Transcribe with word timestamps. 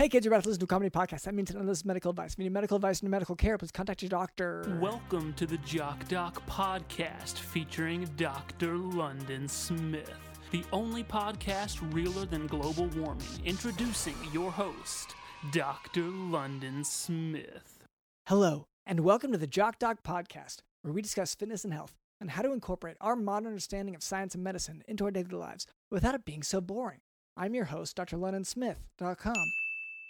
Hey 0.00 0.08
kids, 0.08 0.24
you're 0.24 0.32
about 0.32 0.44
to 0.44 0.48
listen 0.48 0.60
to 0.60 0.64
a 0.64 0.66
comedy 0.66 0.88
podcast. 0.88 1.24
That 1.24 1.34
means 1.34 1.52
none 1.52 1.60
of 1.60 1.66
this 1.66 1.80
is 1.80 1.84
medical 1.84 2.08
advice. 2.08 2.32
If 2.32 2.38
you 2.38 2.44
need 2.44 2.54
medical 2.54 2.76
advice 2.76 3.02
and 3.02 3.10
medical 3.10 3.36
care, 3.36 3.58
please 3.58 3.70
contact 3.70 4.00
your 4.00 4.08
doctor. 4.08 4.78
Welcome 4.80 5.34
to 5.34 5.44
the 5.44 5.58
Jock 5.58 6.08
Doc 6.08 6.42
podcast 6.46 7.38
featuring 7.38 8.08
Dr. 8.16 8.78
London 8.78 9.46
Smith, 9.46 10.10
the 10.52 10.64
only 10.72 11.04
podcast 11.04 11.92
realer 11.92 12.24
than 12.24 12.46
global 12.46 12.86
warming. 12.96 13.26
Introducing 13.44 14.14
your 14.32 14.50
host, 14.50 15.14
Dr. 15.52 16.04
London 16.04 16.82
Smith. 16.82 17.84
Hello, 18.26 18.64
and 18.86 19.00
welcome 19.00 19.32
to 19.32 19.38
the 19.38 19.46
Jock 19.46 19.78
Doc 19.78 20.02
podcast, 20.02 20.60
where 20.80 20.94
we 20.94 21.02
discuss 21.02 21.34
fitness 21.34 21.62
and 21.62 21.74
health 21.74 21.94
and 22.22 22.30
how 22.30 22.40
to 22.40 22.54
incorporate 22.54 22.96
our 23.02 23.16
modern 23.16 23.48
understanding 23.48 23.94
of 23.94 24.02
science 24.02 24.34
and 24.34 24.42
medicine 24.42 24.82
into 24.88 25.04
our 25.04 25.10
daily 25.10 25.36
lives 25.36 25.66
without 25.90 26.14
it 26.14 26.24
being 26.24 26.42
so 26.42 26.62
boring. 26.62 27.00
I'm 27.36 27.54
your 27.54 27.66
host, 27.66 28.00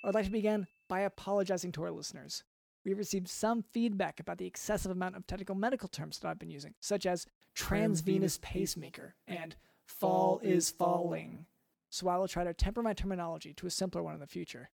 drlondonsmith.com. 0.04 0.08
I'd 0.08 0.14
like 0.14 0.24
to 0.26 0.30
begin 0.30 0.66
by 0.88 1.00
apologizing 1.00 1.72
to 1.72 1.82
our 1.84 1.90
listeners. 1.90 2.44
We've 2.84 2.98
received 2.98 3.28
some 3.28 3.62
feedback 3.62 4.20
about 4.20 4.38
the 4.38 4.46
excessive 4.46 4.90
amount 4.90 5.16
of 5.16 5.26
technical 5.26 5.54
medical 5.54 5.88
terms 5.88 6.18
that 6.18 6.28
I've 6.28 6.38
been 6.38 6.50
using, 6.50 6.74
such 6.80 7.04
as 7.04 7.26
transvenous 7.54 8.38
pacemaker 8.40 9.14
and 9.26 9.56
fall 9.86 10.40
is 10.42 10.70
falling. 10.70 11.46
So 11.90 12.08
I 12.08 12.16
will 12.16 12.28
try 12.28 12.44
to 12.44 12.54
temper 12.54 12.82
my 12.82 12.94
terminology 12.94 13.52
to 13.54 13.66
a 13.66 13.70
simpler 13.70 14.02
one 14.02 14.14
in 14.14 14.20
the 14.20 14.26
future. 14.26 14.70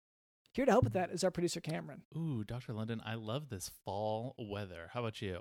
Here 0.52 0.64
to 0.64 0.70
help 0.70 0.84
with 0.84 0.92
that 0.92 1.10
is 1.10 1.24
our 1.24 1.30
producer 1.30 1.60
Cameron. 1.60 2.02
Ooh, 2.16 2.44
Dr. 2.44 2.72
London, 2.72 3.02
I 3.04 3.14
love 3.14 3.48
this 3.48 3.70
fall 3.84 4.34
weather. 4.38 4.90
How 4.92 5.00
about 5.00 5.20
you? 5.20 5.40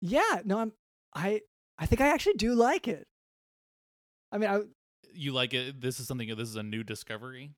Yeah, 0.00 0.40
no, 0.44 0.58
I'm 0.58 0.72
I 1.14 1.42
I 1.78 1.86
think 1.86 2.00
I 2.00 2.08
actually 2.08 2.34
do 2.34 2.54
like 2.54 2.88
it. 2.88 3.06
I 4.32 4.38
mean, 4.38 4.50
I 4.50 4.60
You 5.12 5.32
like 5.32 5.54
it? 5.54 5.80
This 5.80 6.00
is 6.00 6.06
something. 6.08 6.28
This 6.28 6.48
is 6.48 6.56
a 6.56 6.62
new 6.62 6.82
discovery. 6.82 7.52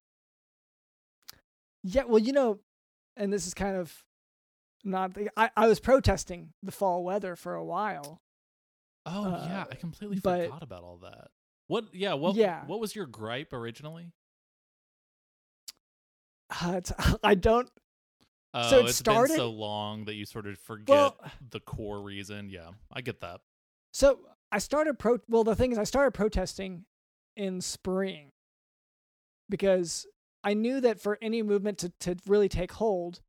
Yeah, 1.94 2.04
well, 2.04 2.18
you 2.18 2.32
know, 2.32 2.58
and 3.16 3.32
this 3.32 3.46
is 3.46 3.54
kind 3.54 3.76
of 3.76 4.04
not 4.84 5.14
the, 5.14 5.28
I 5.36 5.50
I 5.56 5.66
was 5.68 5.80
protesting 5.80 6.52
the 6.62 6.72
fall 6.72 7.02
weather 7.04 7.34
for 7.36 7.54
a 7.54 7.64
while. 7.64 8.20
Oh 9.06 9.28
yeah, 9.28 9.62
Uh, 9.62 9.66
I 9.70 9.74
completely 9.74 10.20
but- 10.20 10.46
forgot 10.46 10.62
about 10.62 10.82
all 10.82 10.98
that. 11.02 11.28
What? 11.66 11.94
Yeah. 11.94 12.14
What? 12.14 12.34
Yeah. 12.36 12.64
What 12.66 12.80
was 12.80 12.94
your 12.96 13.06
gripe 13.06 13.52
originally? 13.52 14.12
Uh, 16.50 16.74
it's, 16.76 16.92
I 17.22 17.34
don't 17.34 17.68
Oh, 18.54 18.70
So 18.70 18.78
it 18.80 18.86
it's 18.86 18.96
started- 18.96 19.32
been 19.32 19.36
so 19.36 19.50
long 19.50 20.06
that 20.06 20.14
you 20.14 20.24
sort 20.24 20.46
of 20.46 20.58
forget 20.58 20.88
Well- 20.96 21.16
the 21.50 21.60
core 21.60 22.00
reason. 22.02 22.48
Yeah, 22.48 22.70
I 22.92 23.02
get 23.02 23.20
that. 23.20 23.40
So 23.92 24.20
I 24.50 24.58
started 24.58 24.98
pro. 24.98 25.18
Well, 25.28 25.44
the 25.44 25.54
thing 25.54 25.72
is, 25.72 25.78
I 25.78 25.84
started 25.84 26.12
protesting 26.12 26.84
in 27.36 27.60
spring 27.60 28.30
because 29.50 30.06
I 30.44 30.54
knew 30.54 30.80
that 30.80 31.00
for 31.00 31.18
any 31.20 31.42
movement 31.42 31.78
to 31.78 31.88
to 32.00 32.16
really 32.26 32.48
take 32.48 32.72
hold, 32.72 33.20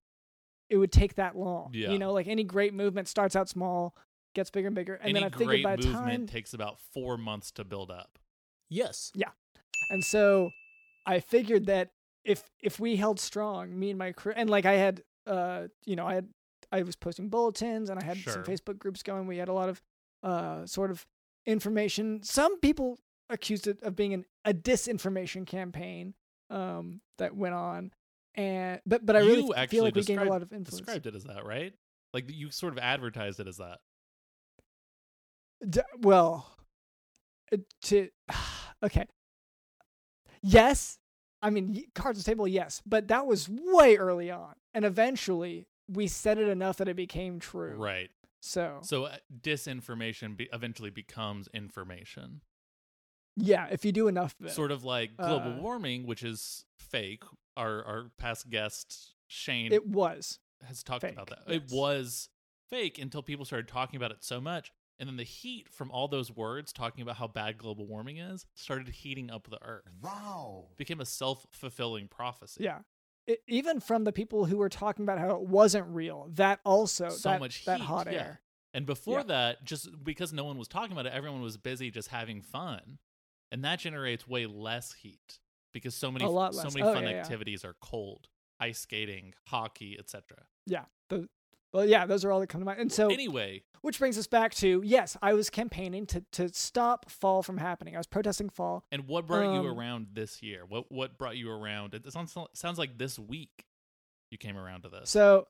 it 0.69 0.77
would 0.77 0.91
take 0.91 1.15
that 1.15 1.35
long. 1.35 1.71
Yeah. 1.73 1.91
You 1.91 1.99
know, 1.99 2.13
like 2.13 2.27
any 2.27 2.43
great 2.43 2.73
movement 2.73 3.07
starts 3.07 3.35
out 3.35 3.49
small, 3.49 3.95
gets 4.35 4.49
bigger 4.49 4.67
and 4.67 4.75
bigger, 4.75 4.95
and 4.95 5.09
Any 5.09 5.13
then 5.13 5.23
I 5.23 5.29
figured 5.29 5.47
great 5.47 5.63
by 5.63 5.75
movement 5.75 5.93
time, 5.93 6.27
takes 6.27 6.53
about 6.53 6.79
four 6.93 7.17
months 7.17 7.51
to 7.53 7.63
build 7.63 7.91
up. 7.91 8.19
Yes. 8.69 9.11
Yeah. 9.15 9.31
And 9.89 10.03
so 10.03 10.51
I 11.05 11.19
figured 11.19 11.65
that 11.65 11.89
if 12.23 12.43
if 12.61 12.79
we 12.79 12.95
held 12.95 13.19
strong, 13.19 13.77
me 13.77 13.89
and 13.89 13.97
my 13.97 14.11
crew, 14.11 14.33
and 14.35 14.49
like 14.49 14.65
I 14.65 14.73
had, 14.73 15.03
uh, 15.25 15.67
you 15.85 15.95
know, 15.95 16.05
I 16.05 16.15
had 16.15 16.27
I 16.71 16.83
was 16.83 16.95
posting 16.95 17.29
bulletins 17.29 17.89
and 17.89 17.99
I 17.99 18.03
had 18.03 18.17
some 18.17 18.43
Facebook 18.43 18.77
groups 18.77 19.01
going. 19.01 19.25
We 19.25 19.37
had 19.37 19.49
a 19.49 19.53
lot 19.53 19.69
of 19.69 19.81
uh 20.21 20.65
sort 20.65 20.91
of 20.91 21.07
information. 21.45 22.21
Some 22.21 22.59
people 22.59 22.99
accused 23.29 23.67
it 23.67 23.81
of 23.81 23.95
being 23.95 24.13
an, 24.13 24.25
a 24.45 24.53
disinformation 24.53 25.45
campaign 25.45 26.13
um 26.49 27.01
that 27.17 27.35
went 27.35 27.55
on, 27.55 27.91
and 28.35 28.81
but 28.85 29.05
but 29.05 29.15
I 29.15 29.19
really 29.19 29.43
you 29.43 29.67
feel 29.67 29.83
like 29.83 29.95
we 29.95 30.03
gained 30.03 30.21
a 30.21 30.25
lot 30.25 30.41
of 30.41 30.51
influence. 30.51 30.85
Described 30.85 31.07
it 31.07 31.15
as 31.15 31.23
that, 31.25 31.45
right? 31.45 31.73
Like 32.13 32.25
you 32.29 32.51
sort 32.51 32.73
of 32.73 32.79
advertised 32.79 33.39
it 33.39 33.47
as 33.47 33.57
that. 33.57 33.79
D- 35.67 35.81
well, 35.99 36.49
uh, 37.53 37.57
to 37.83 38.09
okay, 38.83 39.05
yes. 40.41 40.97
I 41.41 41.51
mean, 41.51 41.85
cards 41.95 42.17
on 42.17 42.19
the 42.19 42.25
table, 42.25 42.47
yes, 42.49 42.81
but 42.85 43.07
that 43.07 43.25
was 43.25 43.47
way 43.49 43.95
early 43.95 44.29
on, 44.29 44.55
and 44.73 44.83
eventually 44.83 45.67
we 45.87 46.07
said 46.07 46.37
it 46.37 46.49
enough 46.49 46.77
that 46.77 46.87
it 46.89 46.95
became 46.95 47.39
true. 47.39 47.75
Right. 47.77 48.09
So, 48.41 48.79
So 48.81 49.05
uh, 49.05 49.17
disinformation 49.41 50.37
be- 50.37 50.49
eventually 50.53 50.89
becomes 50.89 51.47
information. 51.53 52.41
Yeah, 53.39 53.67
if 53.71 53.83
you 53.85 53.91
do 53.91 54.07
enough 54.07 54.35
of 54.39 54.47
it, 54.47 54.51
Sort 54.51 54.71
of 54.71 54.83
like 54.83 55.15
global 55.17 55.53
Uh, 55.53 55.61
warming, 55.61 56.05
which 56.05 56.23
is 56.23 56.65
fake. 56.77 57.23
Our 57.57 57.83
our 57.83 58.11
past 58.17 58.49
guest 58.49 59.13
Shane 59.27 59.71
it 59.73 59.85
was. 59.87 60.39
has 60.63 60.83
talked 60.83 61.03
about 61.03 61.29
fake, 61.29 61.39
that. 61.45 61.53
It 61.53 61.63
was 61.71 62.29
fake 62.69 62.99
until 62.99 63.21
people 63.23 63.45
started 63.45 63.67
talking 63.67 63.97
about 63.97 64.11
it 64.11 64.23
so 64.23 64.39
much. 64.39 64.71
And 64.99 65.07
then 65.07 65.15
the 65.15 65.23
heat 65.23 65.69
from 65.69 65.91
all 65.91 66.09
those 66.09 66.29
words 66.29 66.73
talking 66.73 67.01
about 67.01 67.15
how 67.15 67.27
bad 67.27 67.57
global 67.57 67.87
warming 67.87 68.17
is 68.17 68.45
started 68.53 68.89
heating 68.89 69.31
up 69.31 69.49
the 69.49 69.61
earth. 69.63 69.85
Wow. 70.01 70.65
Became 70.77 70.99
a 70.99 71.05
self 71.05 71.47
fulfilling 71.51 72.07
prophecy. 72.09 72.63
Yeah. 72.65 72.79
It, 73.25 73.41
even 73.47 73.79
from 73.79 74.03
the 74.03 74.11
people 74.11 74.45
who 74.45 74.57
were 74.57 74.67
talking 74.69 75.03
about 75.05 75.19
how 75.19 75.29
it 75.35 75.41
wasn't 75.43 75.87
real, 75.87 76.27
that 76.33 76.59
also 76.65 77.09
So 77.09 77.29
that, 77.29 77.39
much 77.39 77.63
that 77.65 77.79
hot 77.79 78.07
yeah. 78.11 78.19
air. 78.19 78.41
And 78.73 78.85
before 78.85 79.19
Yeah. 79.19 79.23
that, 79.27 79.63
just 79.63 80.03
because 80.03 80.33
no 80.33 80.43
one 80.43 80.57
was 80.57 80.67
talking 80.67 80.91
about 80.91 81.05
it, 81.05 81.13
everyone 81.13 81.41
was 81.41 81.55
busy 81.57 81.91
just 81.91 82.09
having 82.09 82.41
fun. 82.41 82.99
And 83.51 83.63
that 83.63 83.79
generates 83.79 84.27
way 84.27 84.45
less 84.45 84.93
heat 84.93 85.39
because 85.73 85.95
so 85.95 86.11
many 86.11 86.25
lot 86.25 86.53
so 86.55 86.69
many 86.69 86.81
Oh, 86.83 86.93
fun 86.93 87.03
yeah, 87.03 87.09
yeah. 87.09 87.15
activities 87.17 87.65
are 87.65 87.75
cold. 87.81 88.27
Ice 88.59 88.79
skating, 88.79 89.33
hockey, 89.47 89.95
etc. 89.97 90.23
Yeah. 90.65 90.85
The, 91.09 91.27
well, 91.71 91.85
yeah, 91.85 92.05
those 92.05 92.25
are 92.25 92.31
all 92.31 92.39
that 92.41 92.47
come 92.47 92.61
to 92.61 92.65
mind. 92.65 92.79
And 92.81 92.91
so, 92.91 93.09
Anyway, 93.11 93.63
which 93.81 93.99
brings 93.99 94.17
us 94.17 94.27
back 94.27 94.53
to 94.55 94.81
yes, 94.83 95.15
I 95.21 95.33
was 95.33 95.49
campaigning 95.49 96.05
to 96.07 96.23
to 96.33 96.49
stop 96.49 97.09
fall 97.09 97.41
from 97.43 97.57
happening. 97.57 97.95
I 97.95 97.99
was 97.99 98.07
protesting 98.07 98.49
fall. 98.49 98.83
and 98.91 99.07
what 99.07 99.27
brought 99.27 99.53
you 99.53 99.69
Um, 99.69 99.77
around 99.79 100.07
this 100.13 100.41
year? 100.43 100.65
What 100.67 100.91
what 100.91 101.17
brought 101.17 101.37
you 101.37 101.49
around? 101.51 101.93
It 101.93 102.11
sounds 102.11 102.35
sounds 102.53 102.77
like 102.79 102.97
this 102.97 103.17
week 103.19 103.65
you 104.31 104.37
came 104.37 104.57
around 104.57 104.81
to 104.83 104.89
this. 104.89 105.09
So 105.09 105.47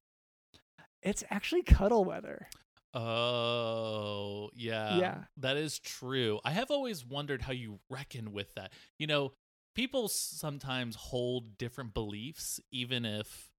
it's 1.02 1.24
actually 1.30 1.64
cuddle 1.64 2.04
weather. 2.06 2.48
Oh, 2.94 4.50
yeah. 4.56 4.98
Yeah. 4.98 5.24
That 5.38 5.58
is 5.58 5.80
true. 5.80 6.40
I 6.44 6.52
have 6.52 6.72
always 6.72 7.06
wondered 7.06 7.42
how 7.42 7.54
you 7.54 7.80
reckon 7.90 8.32
with 8.32 8.54
that. 8.56 8.74
You 8.98 9.08
know, 9.08 9.34
people 9.76 10.08
sometimes 10.08 10.96
hold 10.96 11.58
different 11.58 11.94
beliefs, 11.94 12.60
even 12.72 13.06
if, 13.06 13.52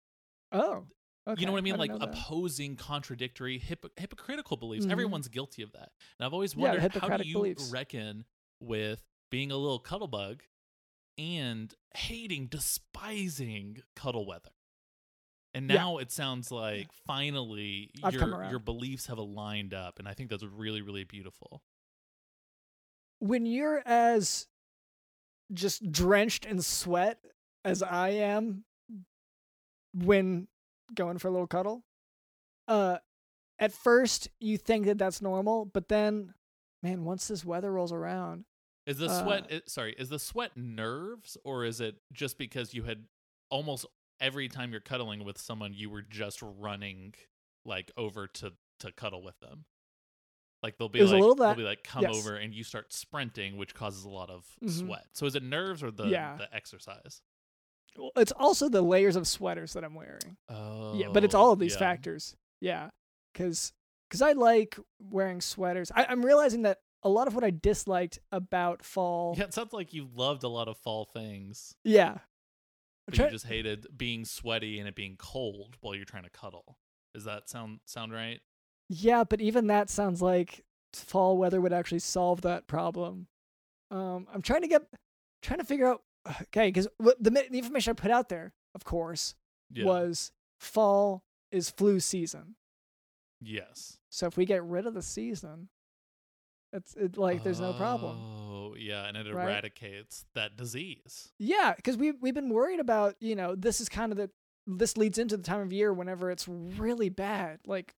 Oh, 0.53 0.87
okay. 1.29 1.41
you 1.41 1.47
know 1.47 1.53
what 1.53 1.59
I 1.59 1.61
mean? 1.63 1.77
didn't 1.79 2.01
like 2.01 2.09
opposing, 2.11 2.77
contradictory, 2.77 3.59
hypo- 3.59 3.91
hypocritical 3.97 4.57
beliefs. 4.57 4.87
Mhm. 4.87 4.91
Everyone's 4.93 5.29
guilty 5.29 5.63
of 5.63 5.73
that. 5.73 5.93
And 6.19 6.27
I've 6.27 6.33
always 6.33 6.55
Yeah, 6.55 6.63
wondered 6.73 6.93
how 6.95 7.17
do 7.17 7.27
you 7.29 7.35
beliefs. 7.35 7.71
reckon 7.71 8.25
with 8.61 9.03
being 9.31 9.51
a 9.53 9.57
little 9.57 9.79
cuddle 9.79 10.09
bug 10.09 10.43
and 11.19 11.73
hating, 11.95 12.49
despising 12.49 13.83
cuddle 13.95 14.27
weather? 14.27 14.51
And 15.55 15.69
Yeah. 15.69 15.77
now 15.77 15.99
it 15.99 16.13
sounds 16.13 16.51
like 16.53 16.89
finally 17.07 17.91
I've 18.03 18.13
your 18.15 18.45
your 18.51 18.59
beliefs 18.61 19.07
have 19.07 19.19
aligned 19.19 19.75
up, 19.75 19.99
and 19.99 20.09
I 20.09 20.15
think 20.15 20.31
that's 20.31 20.45
really 20.45 20.81
really 20.83 21.05
beautiful. 21.05 21.63
When 23.19 23.45
you're 23.47 23.83
as 23.85 24.47
just 25.53 25.91
drenched 25.91 26.47
in 26.47 26.63
sweat 26.63 27.19
as 27.65 27.83
I 27.83 28.11
am 28.11 28.65
when 29.93 30.47
going 30.95 31.19
for 31.19 31.29
a 31.29 31.31
little 31.31 31.47
cuddle, 31.47 31.85
uh, 32.69 32.99
at 33.59 33.73
first 33.73 34.29
you 34.39 34.57
think 34.57 34.87
that 34.87 34.99
that's 34.99 35.21
normal, 35.21 35.65
but 35.67 35.89
then, 35.89 36.35
man, 36.83 37.05
once 37.05 37.29
this 37.29 37.45
weather 37.45 37.73
rolls 37.73 37.93
around, 37.93 38.45
Is 38.87 38.99
the 38.99 39.07
Uh, 39.11 39.23
sweat 39.23 39.51
it, 39.51 39.69
sorry? 39.69 39.95
Is 39.99 40.09
the 40.09 40.19
sweat 40.19 40.57
nerves, 40.57 41.37
or 41.45 41.65
is 41.65 41.81
it 41.81 41.97
just 42.13 42.39
because 42.39 42.73
you 42.73 42.85
had 42.85 43.05
almost 43.51 43.85
every 44.21 44.49
time 44.49 44.73
you're 44.73 44.81
cuddling 44.81 45.25
with 45.25 45.39
someone, 45.39 45.73
you 45.75 45.91
were 45.91 46.03
just 46.03 46.41
running 46.43 47.15
like 47.65 47.91
over 47.97 48.27
to 48.27 48.53
to 48.81 48.93
cuddle 48.93 49.23
with 49.23 49.39
them? 49.41 49.65
Like 50.63 50.77
they'll 50.77 50.89
be 50.89 51.03
like 51.03 51.37
they'll 51.39 51.55
be 51.55 51.63
like 51.63 51.85
come 51.85 52.03
yes. 52.03 52.15
over 52.17 52.37
and 52.37 52.55
you 52.55 52.65
start 52.65 52.93
sprinting, 52.93 53.57
which 53.57 53.75
causes 53.75 54.05
a 54.05 54.11
lot 54.11 54.31
of 54.31 54.47
Mhm. 54.63 54.71
sweat. 54.71 55.07
So 55.15 55.27
is 55.27 55.35
it 55.35 55.43
nerves 55.43 55.83
or 55.83 55.91
the 55.91 56.07
Yeah. 56.09 56.37
the 56.37 56.55
exercise? 56.55 57.23
Well, 57.97 58.13
it's 58.17 58.33
also 58.33 58.69
the 58.69 58.83
layers 58.83 59.17
of 59.17 59.27
sweaters 59.27 59.73
that 59.73 59.85
I'm 59.85 59.95
wearing. 59.95 60.37
Oh, 60.49 60.95
Yeah, 60.97 61.09
but 61.13 61.25
it's 61.25 61.35
all 61.35 61.53
of 61.53 61.59
these 61.59 61.73
yeah. 61.73 61.79
factors. 61.79 62.37
Yeah, 62.61 62.91
because 63.33 63.73
I 64.23 64.33
like 64.33 64.79
wearing 65.01 65.41
sweaters. 65.41 65.91
I, 65.95 66.05
I'm 66.05 66.25
realizing 66.25 66.63
that 66.63 66.79
a 67.03 67.09
lot 67.09 67.27
of 67.27 67.35
what 67.35 67.43
I 67.43 67.51
disliked 67.51 68.19
about 68.31 68.85
fall. 68.85 69.35
Yeah, 69.37 69.45
it 69.45 69.55
sounds 69.55 69.73
like 69.73 69.93
you 69.95 70.09
loved 70.15 70.45
a 70.45 70.49
lot 70.49 70.69
of 70.69 70.77
fall 70.79 71.07
things, 71.07 71.75
Yeah. 71.85 72.19
But 73.11 73.17
try- 73.17 73.25
you 73.27 73.31
just 73.33 73.47
hated 73.47 73.87
being 73.97 74.25
sweaty 74.25 74.79
and 74.79 74.89
it 74.89 74.95
being 74.95 75.17
cold 75.19 75.77
while 75.81 75.95
you're 75.95 76.05
trying 76.05 76.25
to 76.25 76.31
cuddle. 76.31 76.79
Does 77.15 77.25
that 77.25 77.49
sound 77.49 77.81
sound 77.87 78.13
right? 78.13 78.41
yeah, 78.89 79.23
but 79.25 79.41
even 79.41 79.69
that 79.69 79.89
sounds 79.91 80.21
like 80.21 80.65
fall 80.93 81.37
weather 81.39 81.61
would 81.61 81.73
actually 81.73 82.01
solve 82.01 82.41
that 82.43 82.67
problem. 82.67 83.29
Um, 83.93 84.27
I'm 84.33 84.43
trying 84.43 84.63
to 84.63 84.69
get, 84.69 84.83
trying 85.43 85.59
to 85.61 85.65
figure 85.65 85.87
out. 85.87 86.03
Okay, 86.43 86.69
because 86.69 86.87
the, 86.99 87.31
the 87.31 87.59
information 87.59 87.93
I 87.93 87.95
put 87.95 88.11
out 88.11 88.29
there 88.29 88.53
of 88.75 88.85
course, 88.85 89.35
Yeah. 89.71 89.85
was 89.85 90.33
fall 90.59 91.23
is 91.51 91.71
flu 91.71 91.99
season. 92.01 92.57
yes. 93.41 93.99
So 94.11 94.27
if 94.27 94.37
we 94.37 94.45
get 94.45 94.63
rid 94.65 94.87
of 94.87 94.95
the 94.95 95.03
season, 95.03 95.69
it's 96.73 96.95
it, 96.95 97.17
like 97.17 97.43
there's 97.43 97.61
no 97.61 97.73
problem. 97.73 98.17
Oh, 98.21 98.50
yeah, 98.81 99.07
and 99.07 99.17
it 99.17 99.33
Right? 99.33 99.45
eradicates 99.45 100.25
that 100.35 100.57
disease. 100.57 101.33
Yeah, 101.39 101.75
because 101.77 101.97
we 101.97 102.13
we've 102.13 102.35
been 102.35 102.51
worried 102.51 102.81
about 102.81 103.17
you 103.21 103.37
know 103.37 103.55
this 103.55 103.81
is 103.81 103.89
kind 103.89 104.13
of 104.13 104.19
the 104.19 104.31
this 104.67 104.97
leads 104.97 105.19
into 105.19 105.37
the 105.37 105.43
time 105.43 105.61
of 105.61 105.73
year 105.73 105.93
whenever 105.93 106.31
it's 106.31 106.47
really 106.49 107.09
bad, 107.09 107.61
like 107.67 107.95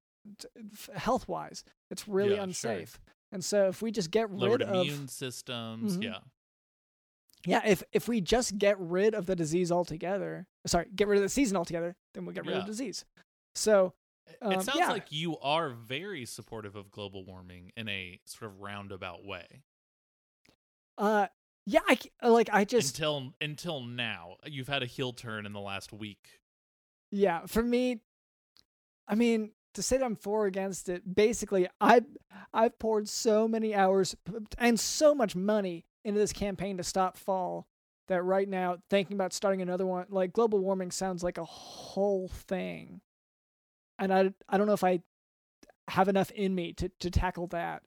health 0.95 1.27
wise, 1.29 1.65
it's 1.91 2.07
really 2.09 2.31
Yeah, 2.37 2.37
sure. 2.53 2.71
unsafe. 2.73 3.01
And 3.33 3.45
so 3.45 3.69
if 3.69 3.83
we 3.83 3.91
just 3.91 4.11
get 4.11 4.31
Lowered 4.33 4.61
rid 4.61 4.69
of 4.69 4.75
immune 4.77 5.09
systems. 5.09 5.97
Mhm. 5.97 6.03
Yeah. 6.05 6.19
yeah, 7.45 7.63
if 7.67 7.83
if 7.93 8.07
we 8.09 8.21
just 8.21 8.59
get 8.59 8.79
rid 8.79 9.15
of 9.15 9.27
the 9.27 9.35
disease 9.37 9.73
altogether, 9.73 10.47
sorry, 10.67 10.87
get 10.95 11.09
rid 11.09 11.17
of 11.17 11.23
the 11.23 11.29
season 11.29 11.57
altogether, 11.57 11.97
then 12.15 12.25
we'll 12.25 12.35
get 12.35 12.47
rid 12.47 12.57
of 12.57 12.63
Yeah. 12.63 12.67
disease. 12.67 13.05
So 13.55 13.95
Um, 14.41 14.53
it 14.53 14.63
sounds 14.63 14.79
yeah. 14.79 14.89
like 14.93 15.11
you 15.11 15.37
are 15.41 15.71
very 15.71 16.25
supportive 16.25 16.77
of 16.77 16.91
global 16.93 17.25
warming 17.25 17.73
in 17.77 17.89
a 17.89 18.21
sort 18.25 18.51
of 18.53 18.61
roundabout 18.61 19.25
way. 19.25 19.63
Uh 20.99 21.27
yeah, 21.65 21.81
I 21.89 21.99
like 22.29 22.51
I 22.53 22.65
just 22.65 22.99
until 22.99 23.33
until 23.41 23.81
now, 23.81 24.37
you've 24.45 24.69
had 24.69 24.83
a 24.83 24.87
heel 24.87 25.13
turn 25.13 25.47
in 25.47 25.53
the 25.53 25.61
last 25.61 25.93
week. 25.93 26.41
Yeah, 27.11 27.47
for 27.47 27.63
me, 27.63 28.01
I 29.07 29.15
mean, 29.15 29.53
to 29.75 29.83
say 29.83 29.99
that 29.99 30.05
I'm 30.05 30.17
for 30.17 30.45
or 30.45 30.47
against 30.47 30.89
it, 30.89 31.15
basically, 31.15 31.69
I 31.81 32.03
I've 32.53 32.79
poured 32.79 33.09
so 33.09 33.47
many 33.47 33.75
hours 33.75 34.17
and 34.59 34.79
so 34.81 35.15
much 35.15 35.37
money 35.37 35.85
into 36.05 36.19
this 36.19 36.33
campaign 36.33 36.79
to 36.79 36.83
stop 36.83 37.17
fall 37.17 37.69
that 38.09 38.23
right 38.23 38.49
now 38.49 38.79
thinking 38.91 39.15
about 39.15 39.33
starting 39.33 39.63
another 39.63 39.87
one, 39.87 40.07
like 40.11 40.33
global 40.33 40.59
warming, 40.59 40.91
sounds 40.91 41.23
like 41.23 41.39
a 41.39 41.45
whole 41.45 42.27
thing, 42.29 43.01
and 44.01 44.13
I 44.13 44.33
I 44.49 44.59
don't 44.59 44.67
know 44.67 44.73
if 44.73 44.85
I 44.85 45.01
have 45.89 46.09
enough 46.09 46.33
in 46.33 46.55
me 46.55 46.73
to 46.75 46.89
to 47.01 47.11
tackle 47.11 47.47
that 47.49 47.83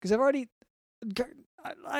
because 0.00 0.10
I've 0.10 0.20
already, 0.20 0.48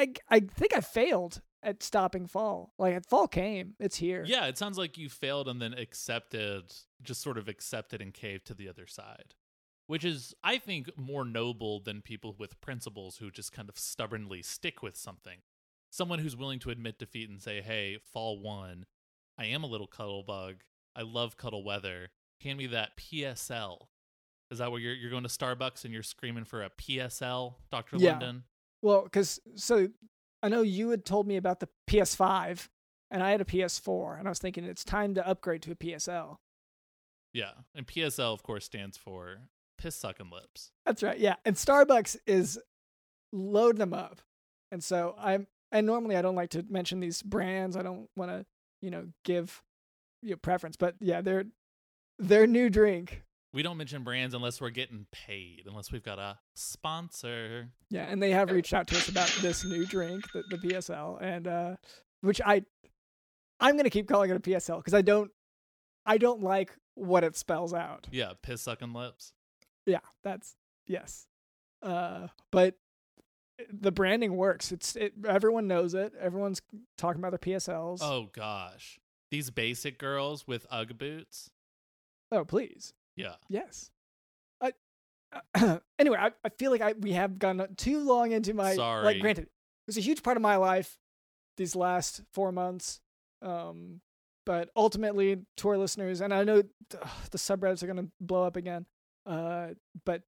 g- 0.06 0.20
I 0.28 0.40
think 0.40 0.76
I 0.76 0.80
failed 0.80 1.40
at 1.62 1.82
stopping 1.82 2.26
fall. 2.26 2.72
Like 2.78 3.06
fall 3.08 3.28
came, 3.28 3.74
it's 3.78 3.96
here. 3.96 4.24
Yeah, 4.26 4.46
it 4.46 4.58
sounds 4.58 4.78
like 4.78 4.98
you 4.98 5.08
failed 5.08 5.48
and 5.48 5.60
then 5.62 5.74
accepted, 5.74 6.72
just 7.02 7.22
sort 7.22 7.38
of 7.38 7.48
accepted 7.48 8.00
and 8.00 8.12
caved 8.12 8.46
to 8.46 8.54
the 8.54 8.68
other 8.68 8.86
side, 8.86 9.34
which 9.86 10.04
is, 10.04 10.34
I 10.42 10.58
think, 10.58 10.90
more 10.98 11.24
noble 11.24 11.80
than 11.80 12.02
people 12.02 12.34
with 12.38 12.60
principles 12.60 13.18
who 13.18 13.30
just 13.30 13.52
kind 13.52 13.68
of 13.68 13.78
stubbornly 13.78 14.42
stick 14.42 14.82
with 14.82 14.96
something. 14.96 15.38
Someone 15.90 16.18
who's 16.20 16.36
willing 16.36 16.58
to 16.60 16.70
admit 16.70 16.98
defeat 16.98 17.28
and 17.28 17.40
say, 17.40 17.60
hey, 17.60 17.98
fall 18.12 18.40
one, 18.40 18.86
I 19.38 19.44
am 19.46 19.62
a 19.62 19.66
little 19.68 19.86
cuddle 19.86 20.22
bug. 20.22 20.62
I 20.96 21.02
love 21.02 21.36
cuddle 21.36 21.64
weather. 21.64 22.10
Hand 22.42 22.58
me 22.58 22.66
that 22.68 22.96
PSL. 22.96 23.86
Is 24.50 24.58
that 24.58 24.70
where 24.70 24.80
you're, 24.80 24.94
you're 24.94 25.10
going 25.10 25.22
to 25.22 25.28
Starbucks 25.28 25.84
and 25.84 25.94
you're 25.94 26.02
screaming 26.02 26.44
for 26.44 26.62
a 26.62 26.70
PSL, 26.70 27.54
Dr. 27.70 27.96
Yeah. 27.98 28.10
London? 28.12 28.44
Well, 28.82 29.04
because 29.04 29.40
so 29.54 29.88
I 30.42 30.48
know 30.48 30.62
you 30.62 30.90
had 30.90 31.04
told 31.04 31.26
me 31.26 31.36
about 31.36 31.60
the 31.60 31.68
PS5, 31.88 32.68
and 33.10 33.22
I 33.22 33.30
had 33.30 33.40
a 33.40 33.44
PS4, 33.44 34.18
and 34.18 34.26
I 34.26 34.30
was 34.30 34.38
thinking 34.38 34.64
it's 34.64 34.84
time 34.84 35.14
to 35.14 35.26
upgrade 35.26 35.62
to 35.62 35.72
a 35.72 35.76
PSL. 35.76 36.38
Yeah. 37.32 37.52
And 37.74 37.86
PSL, 37.86 38.32
of 38.32 38.42
course, 38.42 38.64
stands 38.64 38.96
for 38.96 39.38
piss 39.78 39.96
sucking 39.96 40.30
lips. 40.30 40.72
That's 40.84 41.02
right, 41.02 41.18
yeah. 41.18 41.36
And 41.44 41.56
Starbucks 41.56 42.16
is 42.26 42.58
load 43.32 43.76
them 43.76 43.94
up, 43.94 44.20
and 44.70 44.82
so 44.82 45.14
I'm. 45.18 45.46
And 45.74 45.86
normally 45.86 46.16
I 46.16 46.22
don't 46.22 46.34
like 46.34 46.50
to 46.50 46.66
mention 46.68 47.00
these 47.00 47.22
brands. 47.22 47.78
I 47.78 47.82
don't 47.82 48.06
want 48.14 48.30
to, 48.30 48.44
you 48.82 48.90
know, 48.90 49.06
give 49.24 49.62
you 50.20 50.32
know, 50.32 50.36
preference. 50.36 50.76
But 50.76 50.96
yeah, 51.00 51.22
their 51.22 51.46
their 52.18 52.46
new 52.46 52.68
drink. 52.68 53.22
We 53.52 53.62
don't 53.62 53.76
mention 53.76 54.02
brands 54.02 54.34
unless 54.34 54.60
we're 54.60 54.70
getting 54.70 55.06
paid, 55.12 55.64
unless 55.66 55.92
we've 55.92 56.02
got 56.02 56.18
a 56.18 56.38
sponsor. 56.54 57.68
Yeah, 57.90 58.06
and 58.08 58.22
they 58.22 58.30
have 58.30 58.50
reached 58.50 58.72
out 58.72 58.86
to 58.88 58.96
us 58.96 59.08
about 59.08 59.28
this 59.42 59.64
new 59.64 59.84
drink, 59.84 60.24
the, 60.32 60.42
the 60.48 60.56
PSL, 60.56 61.20
and 61.20 61.46
uh, 61.46 61.76
which 62.22 62.40
I 62.40 62.62
I'm 63.60 63.76
gonna 63.76 63.90
keep 63.90 64.08
calling 64.08 64.30
it 64.30 64.36
a 64.36 64.40
PSL 64.40 64.78
because 64.78 64.94
I 64.94 65.02
don't 65.02 65.30
I 66.06 66.18
don't 66.18 66.42
like 66.42 66.72
what 66.94 67.24
it 67.24 67.36
spells 67.36 67.74
out. 67.74 68.08
Yeah, 68.10 68.32
piss 68.42 68.62
sucking 68.62 68.92
lips. 68.94 69.32
Yeah, 69.86 70.00
that's 70.24 70.54
yes. 70.86 71.26
Uh, 71.82 72.28
but 72.50 72.76
the 73.70 73.92
branding 73.92 74.36
works. 74.36 74.72
It's 74.72 74.96
it. 74.96 75.12
Everyone 75.26 75.66
knows 75.66 75.94
it. 75.94 76.14
Everyone's 76.18 76.62
talking 76.96 77.20
about 77.20 77.30
their 77.30 77.38
PSLs. 77.56 77.98
Oh 78.00 78.30
gosh. 78.32 78.98
These 79.30 79.50
basic 79.50 79.98
girls 79.98 80.46
with 80.46 80.66
Ugg 80.70 80.98
boots. 80.98 81.50
Oh, 82.30 82.44
please. 82.44 82.92
Yeah. 83.16 83.34
Yes. 83.48 83.90
I, 84.60 84.72
anyway, 85.98 86.18
I, 86.18 86.30
I 86.44 86.48
feel 86.50 86.70
like 86.70 86.80
I 86.80 86.92
we 86.92 87.12
have 87.12 87.38
gone 87.38 87.66
too 87.76 88.00
long 88.00 88.32
into 88.32 88.54
my 88.54 88.74
Sorry. 88.74 89.04
like. 89.04 89.20
Granted, 89.20 89.44
it 89.44 89.86
was 89.86 89.96
a 89.96 90.00
huge 90.00 90.22
part 90.22 90.36
of 90.36 90.42
my 90.42 90.56
life 90.56 90.98
these 91.56 91.74
last 91.74 92.22
four 92.32 92.52
months. 92.52 93.00
Um, 93.40 94.00
but 94.44 94.70
ultimately, 94.76 95.38
to 95.58 95.68
our 95.68 95.78
listeners, 95.78 96.20
and 96.20 96.34
I 96.34 96.44
know 96.44 96.62
ugh, 97.00 97.08
the 97.30 97.38
subreddits 97.38 97.82
are 97.82 97.86
gonna 97.86 98.08
blow 98.20 98.44
up 98.44 98.56
again. 98.56 98.86
Uh, 99.24 99.68
but 100.04 100.22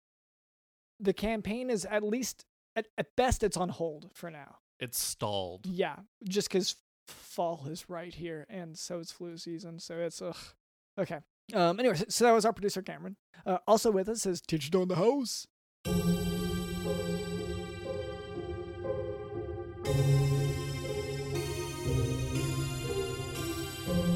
the 1.00 1.12
campaign 1.12 1.68
is 1.70 1.84
at 1.84 2.02
least 2.02 2.44
at, 2.76 2.86
at 2.96 3.14
best 3.16 3.42
it's 3.42 3.56
on 3.56 3.68
hold 3.68 4.10
for 4.14 4.30
now. 4.30 4.56
It's 4.80 5.02
stalled. 5.02 5.66
Yeah, 5.66 5.96
just 6.28 6.48
because 6.48 6.76
fall 7.08 7.66
is 7.68 7.88
right 7.88 8.14
here, 8.14 8.46
and 8.48 8.78
so 8.78 9.00
it's 9.00 9.12
flu 9.12 9.36
season. 9.36 9.78
So 9.78 9.96
it's 9.96 10.22
ugh. 10.22 10.36
Okay. 10.98 11.20
Um. 11.52 11.78
Anyway, 11.78 11.96
so- 12.08 12.24
that 12.24 12.32
was 12.32 12.44
our 12.44 12.52
producer 12.52 12.82
Cameron. 12.82 13.16
Uh, 13.44 13.58
also 13.66 13.90
with 13.90 14.08
us 14.08 14.24
is 14.26 14.40
Teacher 14.40 14.80
in 14.80 14.88
the 14.88 14.96
house. 14.96 15.46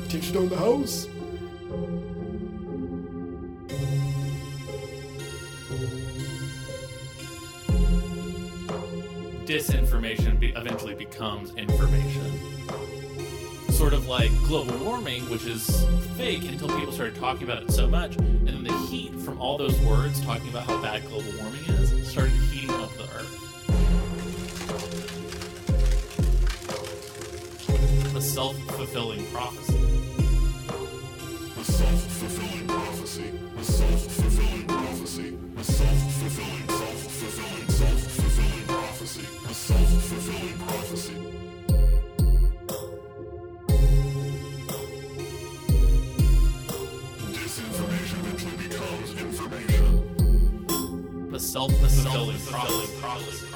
Teacher 0.09 0.39
in 0.39 0.49
the 0.49 0.57
house. 0.57 1.07
Disinformation 9.47 10.39
be- 10.39 10.51
eventually 10.51 10.95
becomes 10.95 11.55
information. 11.55 12.33
Sort 13.79 13.93
of 13.93 14.09
like 14.09 14.33
global 14.43 14.77
warming, 14.85 15.23
which 15.31 15.47
is 15.47 15.87
fake 16.17 16.43
until 16.43 16.67
people 16.77 16.93
started 16.93 17.15
talking 17.15 17.45
about 17.45 17.63
it 17.63 17.71
so 17.71 17.87
much, 17.87 18.17
and 18.17 18.49
then 18.49 18.65
the 18.65 18.77
heat 18.89 19.15
from 19.21 19.41
all 19.41 19.57
those 19.57 19.79
words 19.83 20.21
talking 20.21 20.49
about 20.49 20.65
how 20.65 20.83
bad 20.83 21.07
global 21.07 21.31
warming 21.41 21.63
is 21.69 22.11
started 22.11 22.33
heating 22.51 22.71
up 22.71 22.93
the 22.97 23.05
earth. 23.05 23.35
A 28.17 28.21
self 28.21 28.59
fulfilling 28.77 29.25
prophecy. 29.27 29.79
A 31.57 31.65
self-fulfilling 31.65 32.67
prophecy. 32.67 33.33
A 33.59 33.65
self-fulfilling 33.65 34.67
prophecy. 34.67 35.39
A 35.57 35.65
self-fulfilling, 35.65 36.69
self-fulfilling, 36.69 37.69
self-fulfilling 37.69 38.67
prophecy. 38.67 39.23
A 39.49 39.55
self-fulfilling 39.55 40.59
prophecy. 40.67 41.48
Information. 51.65 52.07
A 52.07 52.11
self 52.11 52.31
fulfilling 52.31 53.01
prophecy. 53.01 53.49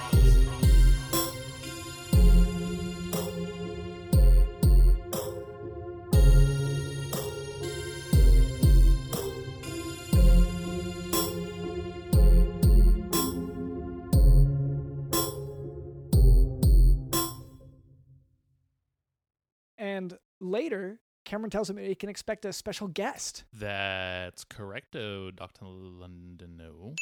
And 19.79 20.17
later, 20.41 21.01
Cameron 21.25 21.51
tells 21.51 21.69
him 21.69 21.77
he 21.77 21.95
can 21.95 22.09
expect 22.09 22.45
a 22.45 22.53
special 22.53 22.89
guest. 22.89 23.45
That's 23.53 24.45
correcto, 24.45 25.35
Dr. 25.35 25.65
Londino. 25.65 26.95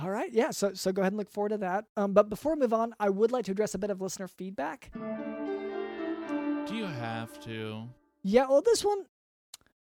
All 0.00 0.10
right, 0.10 0.32
yeah. 0.32 0.50
So 0.50 0.72
so 0.74 0.92
go 0.92 1.02
ahead 1.02 1.12
and 1.12 1.18
look 1.18 1.30
forward 1.30 1.50
to 1.50 1.58
that. 1.58 1.84
Um, 1.96 2.12
but 2.12 2.28
before 2.30 2.54
we 2.54 2.60
move 2.60 2.72
on, 2.72 2.94
I 2.98 3.10
would 3.10 3.32
like 3.32 3.44
to 3.46 3.52
address 3.52 3.74
a 3.74 3.78
bit 3.78 3.90
of 3.90 4.00
listener 4.00 4.28
feedback. 4.28 4.90
Do 4.94 6.74
you 6.76 6.84
have 6.86 7.38
to? 7.44 7.82
Yeah, 8.22 8.46
well, 8.48 8.62
this 8.62 8.84
one, 8.84 9.04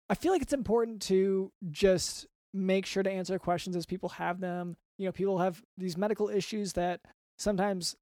I 0.08 0.14
feel 0.14 0.32
like 0.32 0.42
it's 0.42 0.52
important 0.52 1.02
to 1.02 1.52
just 1.70 2.26
make 2.54 2.86
sure 2.86 3.02
to 3.02 3.10
answer 3.10 3.38
questions 3.38 3.76
as 3.76 3.84
people 3.86 4.08
have 4.10 4.40
them. 4.40 4.76
You 4.98 5.06
know, 5.06 5.12
people 5.12 5.38
have 5.38 5.62
these 5.76 5.96
medical 5.96 6.28
issues 6.28 6.72
that 6.74 7.00
sometimes 7.38 7.96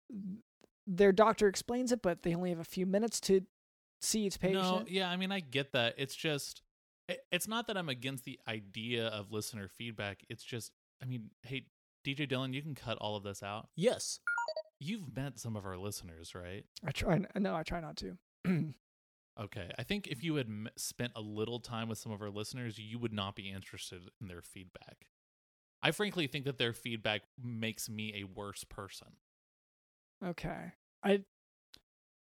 their 0.87 1.13
doctor 1.13 1.49
explains 1.49 1.91
it, 1.93 2.01
but 2.03 2.23
they 2.23 2.35
only 2.35 2.51
have 2.51 2.59
a 2.61 2.65
few 2.65 2.87
minutes 2.87 3.21
to 3.23 3.43
see 4.01 4.27
each 4.27 4.39
patient. 4.41 4.63
No, 4.63 4.85
yeah, 4.89 5.09
I 5.11 5.17
mean, 5.17 5.33
I 5.33 5.41
get 5.41 5.73
that. 5.73 5.95
It's 5.99 6.15
just, 6.15 6.63
it- 7.09 7.25
it's 7.33 7.49
not 7.49 7.67
that 7.69 7.77
I'm 7.77 7.89
against 7.89 8.25
the 8.25 8.39
idea 8.47 9.07
of 9.09 9.33
listener 9.33 9.69
feedback. 9.69 10.25
It's 10.29 10.45
just, 10.45 10.73
I 11.03 11.07
mean, 11.07 11.31
hey, 11.43 11.67
DJ 12.05 12.31
Dylan, 12.31 12.55
you 12.55 12.63
can 12.63 12.75
cut 12.75 12.99
all 12.99 13.17
of 13.17 13.23
this 13.23 13.43
out. 13.43 13.69
Yes. 13.77 14.21
You've 14.79 15.15
met 15.15 15.39
some 15.39 15.57
of 15.57 15.67
our 15.67 15.77
listeners, 15.77 16.35
right? 16.35 16.65
I 16.87 16.91
try. 16.93 17.21
No, 17.37 17.55
I 17.55 17.63
try 17.63 17.81
not 17.81 17.97
to. 17.99 18.17
Okay. 19.41 19.71
I 19.79 19.85
think 19.85 20.07
if 20.09 20.23
you 20.23 20.35
had 20.35 20.49
m- 20.49 20.69
spent 20.77 21.13
a 21.17 21.21
little 21.23 21.61
time 21.61 21.89
with 21.89 21.97
some 21.97 22.13
of 22.13 22.21
our 22.21 22.29
listeners, 22.29 22.79
you 22.79 22.99
would 22.99 23.13
not 23.13 23.37
be 23.37 23.49
interested 23.51 24.03
in 24.21 24.29
their 24.29 24.43
feedback. 24.43 25.07
I 25.83 25.93
frankly 25.93 26.27
think 26.27 26.45
that 26.45 26.59
their 26.59 26.75
feedback 26.75 27.23
makes 27.43 27.89
me 27.89 28.13
a 28.21 28.25
worse 28.25 28.65
person. 28.65 29.09
okay. 30.23 30.73
I, 31.03 31.23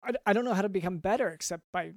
I. 0.04 0.12
I 0.28 0.34
don't 0.34 0.46
know 0.46 0.54
how 0.54 0.62
to 0.62 0.70
become 0.70 0.98
better 1.00 1.30
except 1.30 1.64
by 1.74 1.94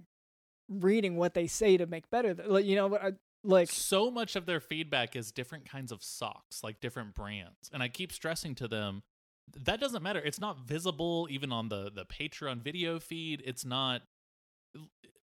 reading 0.70 1.16
what 1.16 1.34
they 1.34 1.46
say 1.46 1.76
to 1.76 1.84
make 1.86 2.08
better. 2.08 2.34
Like 2.34 2.64
you 2.64 2.76
know 2.76 2.86
what? 2.86 3.04
I, 3.04 3.12
like 3.44 3.70
so 3.70 4.10
much 4.10 4.36
of 4.36 4.46
their 4.46 4.60
feedback 4.60 5.16
is 5.16 5.32
different 5.32 5.68
kinds 5.68 5.92
of 5.92 6.02
socks, 6.02 6.62
like 6.62 6.80
different 6.80 7.14
brands. 7.14 7.70
And 7.72 7.82
I 7.82 7.88
keep 7.88 8.12
stressing 8.12 8.54
to 8.56 8.68
them 8.68 9.02
that 9.64 9.80
doesn't 9.80 10.02
matter. 10.02 10.20
It's 10.20 10.40
not 10.40 10.66
visible 10.66 11.26
even 11.30 11.52
on 11.52 11.68
the 11.68 11.90
the 11.90 12.04
Patreon 12.04 12.62
video 12.62 12.98
feed. 12.98 13.42
It's 13.44 13.64
not 13.64 14.02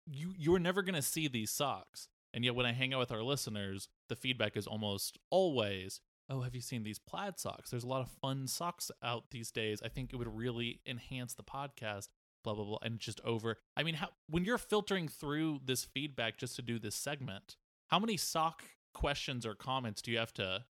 you 0.06 0.34
you're 0.38 0.60
never 0.60 0.82
going 0.82 0.96
to 0.96 1.02
see 1.02 1.28
these 1.28 1.52
socks. 1.52 2.08
And 2.34 2.44
yet 2.44 2.56
when 2.56 2.66
I 2.66 2.74
hang 2.74 2.94
out 2.94 3.00
with 3.00 3.12
our 3.12 3.24
listeners, 3.24 3.90
the 4.10 4.16
feedback 4.16 4.56
is 4.58 4.68
almost 4.68 5.18
always, 5.30 6.02
"Oh, 6.30 6.42
have 6.42 6.56
you 6.56 6.62
seen 6.62 6.84
these 6.84 7.00
plaid 7.00 7.40
socks? 7.40 7.70
There's 7.70 7.84
a 7.84 7.88
lot 7.88 8.02
of 8.02 8.12
fun 8.22 8.48
socks 8.48 8.92
out 9.02 9.32
these 9.32 9.52
days. 9.52 9.82
I 9.84 9.90
think 9.90 10.14
it 10.14 10.18
would 10.18 10.36
really 10.36 10.82
enhance 10.86 11.34
the 11.34 11.44
podcast." 11.44 12.10
Blah 12.44 12.54
blah 12.54 12.66
blah, 12.66 12.80
and 12.82 13.00
just 13.00 13.20
over. 13.22 13.58
I 13.76 13.84
mean, 13.84 13.96
how 13.96 14.10
when 14.30 14.46
you're 14.46 14.58
filtering 14.58 15.08
through 15.08 15.62
this 15.66 15.84
feedback 15.84 16.38
just 16.38 16.56
to 16.56 16.62
do 16.62 16.80
this 16.80 16.96
segment, 16.96 17.58
how 17.88 18.00
many 18.00 18.18
sock 18.18 18.64
questions 18.94 19.46
or 19.46 19.56
comments 19.56 20.02
do 20.02 20.12
you 20.12 20.18
have 20.18 20.34
to 20.34 20.64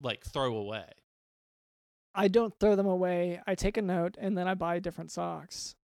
like 0.00 0.24
throw 0.24 0.56
away? 0.56 0.86
I 2.14 2.28
don't 2.28 2.52
throw 2.58 2.74
them 2.76 2.86
away. 2.86 3.40
I 3.46 3.54
take 3.54 3.76
a 3.76 3.82
note 3.82 4.16
and 4.18 4.36
then 4.36 4.48
I 4.48 4.54
buy 4.54 4.78
different 4.80 5.10
socks. 5.10 5.76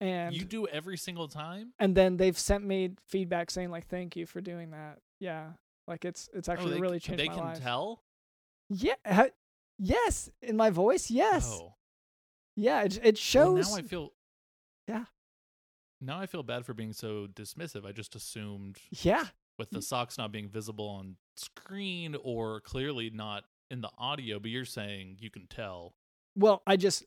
And 0.00 0.34
you 0.34 0.44
do 0.44 0.66
every 0.66 0.96
single 0.96 1.28
time? 1.28 1.72
and 1.78 1.94
then 1.94 2.16
they've 2.16 2.38
sent 2.38 2.64
me 2.64 2.92
feedback 3.06 3.50
saying 3.50 3.70
like 3.70 3.86
thank 3.86 4.16
you 4.16 4.26
for 4.26 4.40
doing 4.40 4.70
that. 4.70 4.98
Yeah. 5.20 5.50
Like 5.86 6.04
it's 6.04 6.28
it's 6.32 6.48
oh, 6.48 6.52
actually 6.52 6.72
oh, 6.72 6.74
they, 6.74 6.80
really 6.80 7.00
changed 7.00 7.22
They 7.22 7.28
my 7.28 7.34
can 7.34 7.44
life. 7.44 7.60
tell. 7.60 8.02
Yeah. 8.68 8.94
ha- 9.06 9.26
Yes, 9.82 10.28
in 10.42 10.56
my 10.58 10.68
voice. 10.70 11.10
Yes. 11.10 11.48
Oh, 11.50 11.74
Yeah, 12.54 12.82
it, 12.82 12.96
it 12.98 13.02
well, 13.04 13.14
shows 13.14 13.70
now 13.70 13.76
I 13.76 13.82
feel. 13.82 14.12
Yeah. 14.88 15.04
Now 16.02 16.18
I 16.18 16.26
feel 16.26 16.42
bad 16.42 16.64
for 16.66 16.74
being 16.74 16.92
so 16.92 17.26
dismissive. 17.32 17.86
I 17.86 17.92
just 17.92 18.14
assumed 18.14 18.78
Yeah. 18.90 19.26
With 19.60 19.70
the 19.70 19.80
socks 19.82 20.18
not 20.18 20.32
being 20.32 20.48
visible 20.48 20.88
on 20.88 21.14
screen 21.36 22.16
or 22.24 22.60
clearly 22.62 23.10
not 23.10 23.44
in 23.70 23.80
the 23.80 23.90
audio, 23.96 24.40
but 24.40 24.50
you're 24.50 24.64
saying 24.64 25.18
you 25.20 25.30
can 25.30 25.46
tell. 25.46 25.94
Well, 26.34 26.62
I 26.66 26.76
just 26.76 27.04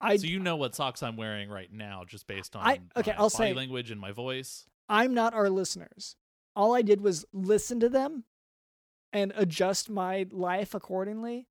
I 0.00 0.16
so 0.16 0.26
you 0.26 0.38
know 0.38 0.56
what 0.56 0.74
socks 0.74 1.02
I'm 1.02 1.16
wearing 1.16 1.50
right 1.50 1.70
now, 1.72 2.04
just 2.06 2.26
based 2.26 2.56
on 2.56 2.66
I- 2.66 2.80
okay, 2.96 3.10
my 3.12 3.16
I'll 3.18 3.28
body 3.30 3.50
say- 3.50 3.52
language 3.54 3.90
and 3.90 4.00
my 4.00 4.12
voice. 4.12 4.66
I'm 4.88 5.12
not 5.14 5.34
our 5.34 5.50
listeners. 5.50 6.16
All 6.54 6.74
I 6.74 6.80
did 6.82 7.00
was 7.02 7.24
listen 7.32 7.80
to 7.80 7.88
them 7.88 8.24
and 9.12 9.32
adjust 9.36 9.90
my 9.90 10.26
life 10.30 10.74
accordingly. 10.74 11.48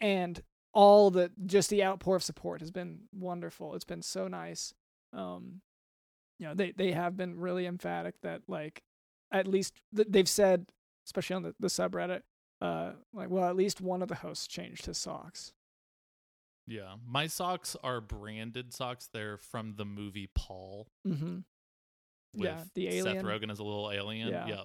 And 0.00 0.42
all 0.72 1.10
the 1.10 1.30
just 1.46 1.70
the 1.70 1.82
outpour 1.84 2.16
of 2.16 2.22
support 2.22 2.60
has 2.60 2.70
been 2.70 3.02
wonderful. 3.12 3.74
It's 3.74 3.84
been 3.84 4.02
so 4.02 4.28
nice. 4.28 4.74
Um, 5.12 5.60
you 6.38 6.46
know, 6.48 6.54
they 6.54 6.72
they 6.72 6.92
have 6.92 7.16
been 7.16 7.38
really 7.38 7.64
emphatic 7.66 8.20
that 8.22 8.42
like 8.48 8.82
at 9.34 9.46
least 9.46 9.74
they've 9.92 10.28
said, 10.28 10.66
especially 11.06 11.36
on 11.36 11.42
the, 11.42 11.54
the 11.60 11.68
subreddit, 11.68 12.22
uh, 12.60 12.92
like 13.12 13.28
well 13.28 13.48
at 13.48 13.56
least 13.56 13.80
one 13.80 14.00
of 14.00 14.08
the 14.08 14.14
hosts 14.14 14.46
changed 14.46 14.86
his 14.86 14.96
socks. 14.96 15.52
Yeah, 16.66 16.94
my 17.06 17.26
socks 17.26 17.76
are 17.84 18.00
branded 18.00 18.72
socks. 18.72 19.08
They're 19.12 19.36
from 19.36 19.74
the 19.76 19.84
movie 19.84 20.30
Paul. 20.34 20.88
Mm-hmm. 21.06 21.40
Yeah, 22.32 22.62
the 22.74 22.88
alien. 22.88 23.16
Seth. 23.16 23.24
Rogen 23.24 23.50
is 23.50 23.58
a 23.58 23.64
little 23.64 23.90
alien. 23.90 24.28
Yeah. 24.28 24.46
Yep. 24.46 24.64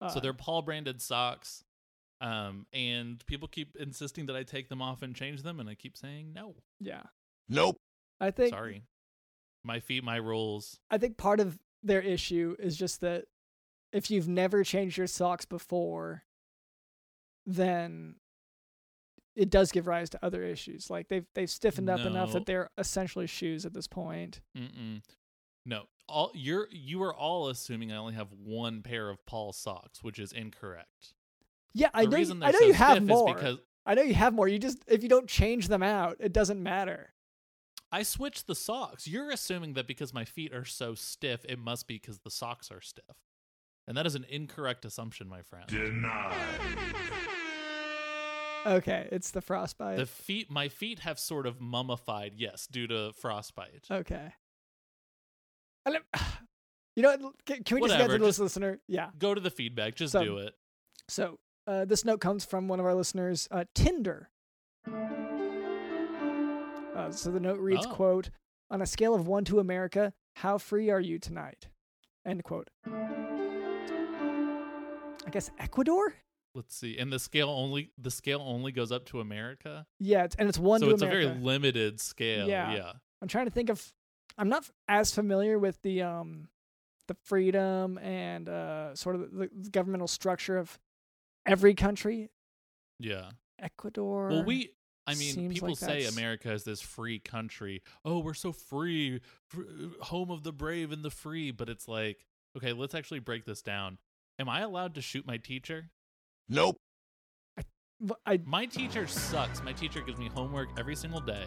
Uh, 0.00 0.08
so 0.10 0.20
they're 0.20 0.34
Paul 0.34 0.62
branded 0.62 1.00
socks. 1.00 1.64
Um, 2.20 2.66
and 2.72 3.24
people 3.26 3.46
keep 3.46 3.76
insisting 3.76 4.26
that 4.26 4.36
I 4.36 4.42
take 4.42 4.68
them 4.68 4.82
off 4.82 5.02
and 5.02 5.14
change 5.14 5.42
them, 5.42 5.60
and 5.60 5.68
I 5.68 5.74
keep 5.74 5.96
saying 5.96 6.32
no. 6.34 6.56
yeah. 6.80 7.02
Nope. 7.48 7.78
I 8.20 8.30
think 8.32 8.50
Sorry. 8.50 8.82
My 9.64 9.80
feet, 9.80 10.04
my 10.04 10.16
rules. 10.16 10.78
I 10.90 10.98
think 10.98 11.16
part 11.16 11.40
of 11.40 11.58
their 11.82 12.00
issue 12.02 12.56
is 12.58 12.76
just 12.76 13.00
that 13.00 13.24
if 13.92 14.10
you've 14.10 14.28
never 14.28 14.64
changed 14.64 14.98
your 14.98 15.06
socks 15.06 15.44
before, 15.44 16.24
then 17.46 18.16
it 19.34 19.50
does 19.50 19.70
give 19.70 19.86
rise 19.86 20.10
to 20.10 20.24
other 20.24 20.42
issues. 20.42 20.90
Like 20.90 21.08
they've 21.08 21.26
they've 21.34 21.50
stiffened 21.50 21.88
up 21.88 22.00
enough 22.00 22.32
that 22.32 22.46
they're 22.46 22.70
essentially 22.76 23.26
shoes 23.26 23.64
at 23.64 23.72
this 23.72 23.86
point. 23.86 24.40
Mm-mm. 24.56 25.00
No, 25.64 25.84
all 26.08 26.32
you're 26.34 26.68
you 26.70 27.02
are 27.02 27.14
all 27.14 27.48
assuming 27.48 27.92
I 27.92 27.96
only 27.96 28.14
have 28.14 28.28
one 28.32 28.82
pair 28.82 29.08
of 29.08 29.24
Paul 29.26 29.52
socks, 29.52 30.02
which 30.02 30.18
is 30.18 30.32
incorrect. 30.32 31.14
Yeah, 31.72 31.90
I 31.94 32.06
know. 32.06 32.16
You, 32.16 32.32
I 32.42 32.50
know 32.50 32.58
so 32.58 32.64
you 32.64 32.72
have 32.72 33.06
more. 33.06 33.34
because 33.34 33.58
I 33.86 33.94
know 33.94 34.02
you 34.02 34.14
have 34.14 34.34
more. 34.34 34.48
You 34.48 34.58
just 34.58 34.78
if 34.86 35.02
you 35.02 35.08
don't 35.08 35.28
change 35.28 35.68
them 35.68 35.82
out, 35.82 36.16
it 36.20 36.32
doesn't 36.32 36.62
matter. 36.62 37.14
I 37.90 38.02
switched 38.02 38.46
the 38.46 38.54
socks. 38.54 39.06
You're 39.06 39.30
assuming 39.30 39.74
that 39.74 39.86
because 39.86 40.12
my 40.12 40.24
feet 40.24 40.52
are 40.52 40.64
so 40.64 40.94
stiff, 40.94 41.44
it 41.48 41.58
must 41.58 41.86
be 41.86 41.94
because 41.94 42.18
the 42.18 42.30
socks 42.30 42.70
are 42.70 42.82
stiff. 42.82 43.04
And 43.88 43.96
that 43.96 44.06
is 44.06 44.14
an 44.14 44.24
incorrect 44.28 44.84
assumption, 44.84 45.28
my 45.28 45.42
friend. 45.42 45.66
Denied. 45.66 46.34
Okay, 48.66 49.08
it's 49.10 49.30
the 49.30 49.40
frostbite. 49.40 49.96
The 49.96 50.04
feet 50.06 50.50
my 50.50 50.68
feet 50.68 50.98
have 51.00 51.18
sort 51.18 51.46
of 51.46 51.58
mummified, 51.60 52.34
yes, 52.36 52.66
due 52.70 52.86
to 52.86 53.12
frostbite. 53.14 53.86
okay. 53.90 54.34
And 55.86 55.94
it- 55.96 56.02
you 56.96 57.02
know, 57.02 57.16
what, 57.18 57.32
can, 57.46 57.64
can 57.64 57.76
we 57.80 57.88
just 57.88 57.96
get 57.98 58.10
to 58.10 58.18
this 58.18 58.38
listener? 58.38 58.78
Yeah. 58.88 59.08
Go 59.18 59.34
to 59.34 59.40
the 59.40 59.50
feedback, 59.50 59.94
just 59.94 60.12
So- 60.12 60.22
do 60.22 60.36
it. 60.38 60.54
So 61.08 61.38
uh, 61.66 61.86
this 61.86 62.04
note 62.04 62.20
comes 62.20 62.44
from 62.44 62.68
one 62.68 62.80
of 62.80 62.84
our 62.86 62.94
listeners, 62.94 63.48
uh, 63.50 63.64
Tinder. 63.74 64.28
Uh, 66.94 67.10
so 67.10 67.30
the 67.30 67.40
note 67.40 67.58
reads, 67.60 67.86
Oh. 67.86 67.90
"quote 67.94 68.28
On 68.70 68.82
a 68.82 68.86
scale 68.86 69.14
of 69.14 69.26
one 69.26 69.44
to 69.46 69.60
America, 69.60 70.12
how 70.36 70.58
free 70.58 70.90
are 70.90 71.00
you 71.00 71.18
tonight?" 71.18 71.68
End 72.26 72.44
quote. 72.44 72.68
I 75.28 75.30
guess 75.30 75.50
Ecuador. 75.58 76.14
Let's 76.54 76.74
see. 76.74 76.96
And 76.96 77.12
the 77.12 77.18
scale 77.18 77.50
only 77.50 77.90
the 77.98 78.10
scale 78.10 78.40
only 78.40 78.72
goes 78.72 78.90
up 78.90 79.04
to 79.06 79.20
America. 79.20 79.84
Yeah, 80.00 80.24
it's, 80.24 80.34
and 80.36 80.48
it's 80.48 80.58
one 80.58 80.80
so 80.80 80.88
it's 80.88 81.02
America. 81.02 81.26
a 81.28 81.32
very 81.32 81.44
limited 81.44 82.00
scale. 82.00 82.48
Yeah. 82.48 82.74
Yeah. 82.74 82.92
I'm 83.20 83.28
trying 83.28 83.44
to 83.44 83.50
think 83.50 83.68
of. 83.68 83.92
I'm 84.38 84.48
not 84.48 84.70
as 84.88 85.14
familiar 85.14 85.58
with 85.58 85.82
the 85.82 86.00
um, 86.00 86.48
the 87.08 87.16
freedom 87.24 87.98
and 87.98 88.48
uh, 88.48 88.94
sort 88.94 89.16
of 89.16 89.30
the, 89.30 89.50
the 89.54 89.68
governmental 89.68 90.08
structure 90.08 90.56
of 90.56 90.78
every 91.44 91.74
country. 91.74 92.30
Yeah. 92.98 93.28
Ecuador. 93.58 94.28
Well, 94.28 94.44
we 94.44 94.70
I 95.06 95.14
mean, 95.14 95.34
seems 95.34 95.52
people 95.52 95.68
like 95.68 95.78
say 95.78 95.86
that's- 95.86 96.16
America 96.16 96.50
is 96.52 96.64
this 96.64 96.80
free 96.80 97.18
country. 97.18 97.82
Oh, 98.02 98.20
we're 98.20 98.32
so 98.32 98.52
free, 98.52 99.20
fr- 99.46 99.60
home 100.00 100.30
of 100.30 100.42
the 100.42 100.52
brave 100.52 100.90
and 100.90 101.04
the 101.04 101.10
free. 101.10 101.50
But 101.50 101.68
it's 101.68 101.86
like, 101.86 102.24
okay, 102.56 102.72
let's 102.72 102.94
actually 102.94 103.20
break 103.20 103.44
this 103.44 103.60
down. 103.60 103.98
Am 104.38 104.48
I 104.48 104.60
allowed 104.60 104.94
to 104.94 105.00
shoot 105.02 105.26
my 105.26 105.36
teacher? 105.36 105.90
Nope. 106.48 106.76
v- 108.00 108.14
I 108.24 108.40
My 108.44 108.66
teacher 108.66 109.06
sucks. 109.06 109.62
My 109.62 109.72
teacher 109.72 110.00
gives 110.00 110.18
me 110.18 110.28
homework 110.28 110.68
every 110.78 110.94
single 110.96 111.20
day. 111.20 111.46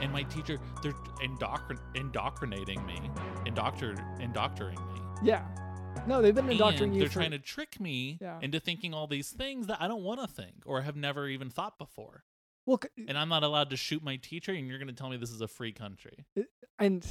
And 0.00 0.12
my 0.12 0.22
teacher, 0.22 0.58
they're 0.82 0.92
indoctrin- 1.22 1.80
indoctrinating 1.96 2.84
me, 2.86 3.00
indoctor- 3.46 3.96
indoctoring 4.20 4.78
me. 4.94 5.00
yeah. 5.22 5.46
No, 6.06 6.22
they've 6.22 6.34
been 6.34 6.48
indoctrinating 6.48 6.94
you 6.94 7.00
they're 7.00 7.08
for 7.08 7.14
trying 7.14 7.32
to 7.32 7.40
trick 7.40 7.80
me 7.80 8.18
Yeah. 8.20 8.38
into 8.40 8.60
thinking 8.60 8.94
all 8.94 9.08
these 9.08 9.30
things 9.32 9.66
that 9.66 9.82
I 9.82 9.88
don't 9.88 10.04
want 10.04 10.20
to 10.20 10.28
think 10.28 10.62
or 10.64 10.82
have 10.82 10.94
never 10.94 11.26
even 11.26 11.50
thought 11.50 11.76
before. 11.78 12.22
well, 12.66 12.78
c- 12.82 13.06
And 13.08 13.18
I'm 13.18 13.28
not 13.30 13.42
allowed 13.42 13.70
to 13.70 13.76
shoot 13.76 14.02
my 14.04 14.16
teacher, 14.16 14.52
and 14.52 14.68
you're 14.68 14.78
going 14.78 14.86
to 14.88 14.94
tell 14.94 15.08
me 15.08 15.16
this 15.16 15.30
is 15.32 15.40
a 15.40 15.48
free 15.48 15.72
country. 15.72 16.26
and 16.78 17.04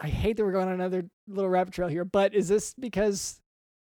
I 0.00 0.08
hate 0.08 0.38
that 0.38 0.44
we're 0.44 0.52
going 0.52 0.68
on 0.68 0.74
another 0.74 1.10
little 1.28 1.50
rabbit 1.50 1.74
trail 1.74 1.88
here, 1.88 2.04
but 2.06 2.32
is 2.34 2.48
this 2.48 2.72
because 2.74 3.41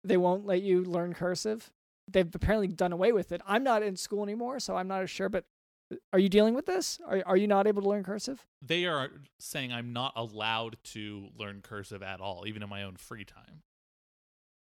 they 0.07 0.17
won't 0.17 0.45
let 0.45 0.61
you 0.61 0.83
learn 0.83 1.13
cursive? 1.13 1.71
They've 2.11 2.29
apparently 2.33 2.67
done 2.67 2.91
away 2.91 3.11
with 3.11 3.31
it. 3.31 3.41
I'm 3.47 3.63
not 3.63 3.81
in 3.83 3.95
school 3.95 4.23
anymore, 4.23 4.59
so 4.59 4.75
I'm 4.75 4.87
not 4.87 5.01
as 5.03 5.09
sure. 5.09 5.27
But 5.29 5.45
uh, 5.91 5.95
are 6.13 6.19
you 6.19 6.29
dealing 6.29 6.53
with 6.53 6.65
this? 6.65 6.99
Are 7.07 7.21
are 7.25 7.37
you 7.37 7.47
not 7.47 7.65
able 7.67 7.81
to 7.81 7.89
learn 7.89 8.03
cursive? 8.03 8.45
They 8.61 8.85
are 8.85 9.09
saying 9.39 9.73
I'm 9.73 9.91
not 9.93 10.13
allowed 10.15 10.77
to 10.93 11.29
learn 11.37 11.61
cursive 11.61 12.03
at 12.03 12.21
all, 12.21 12.45
even 12.47 12.61
in 12.63 12.69
my 12.69 12.83
own 12.83 12.95
free 12.95 13.25
time. 13.25 13.63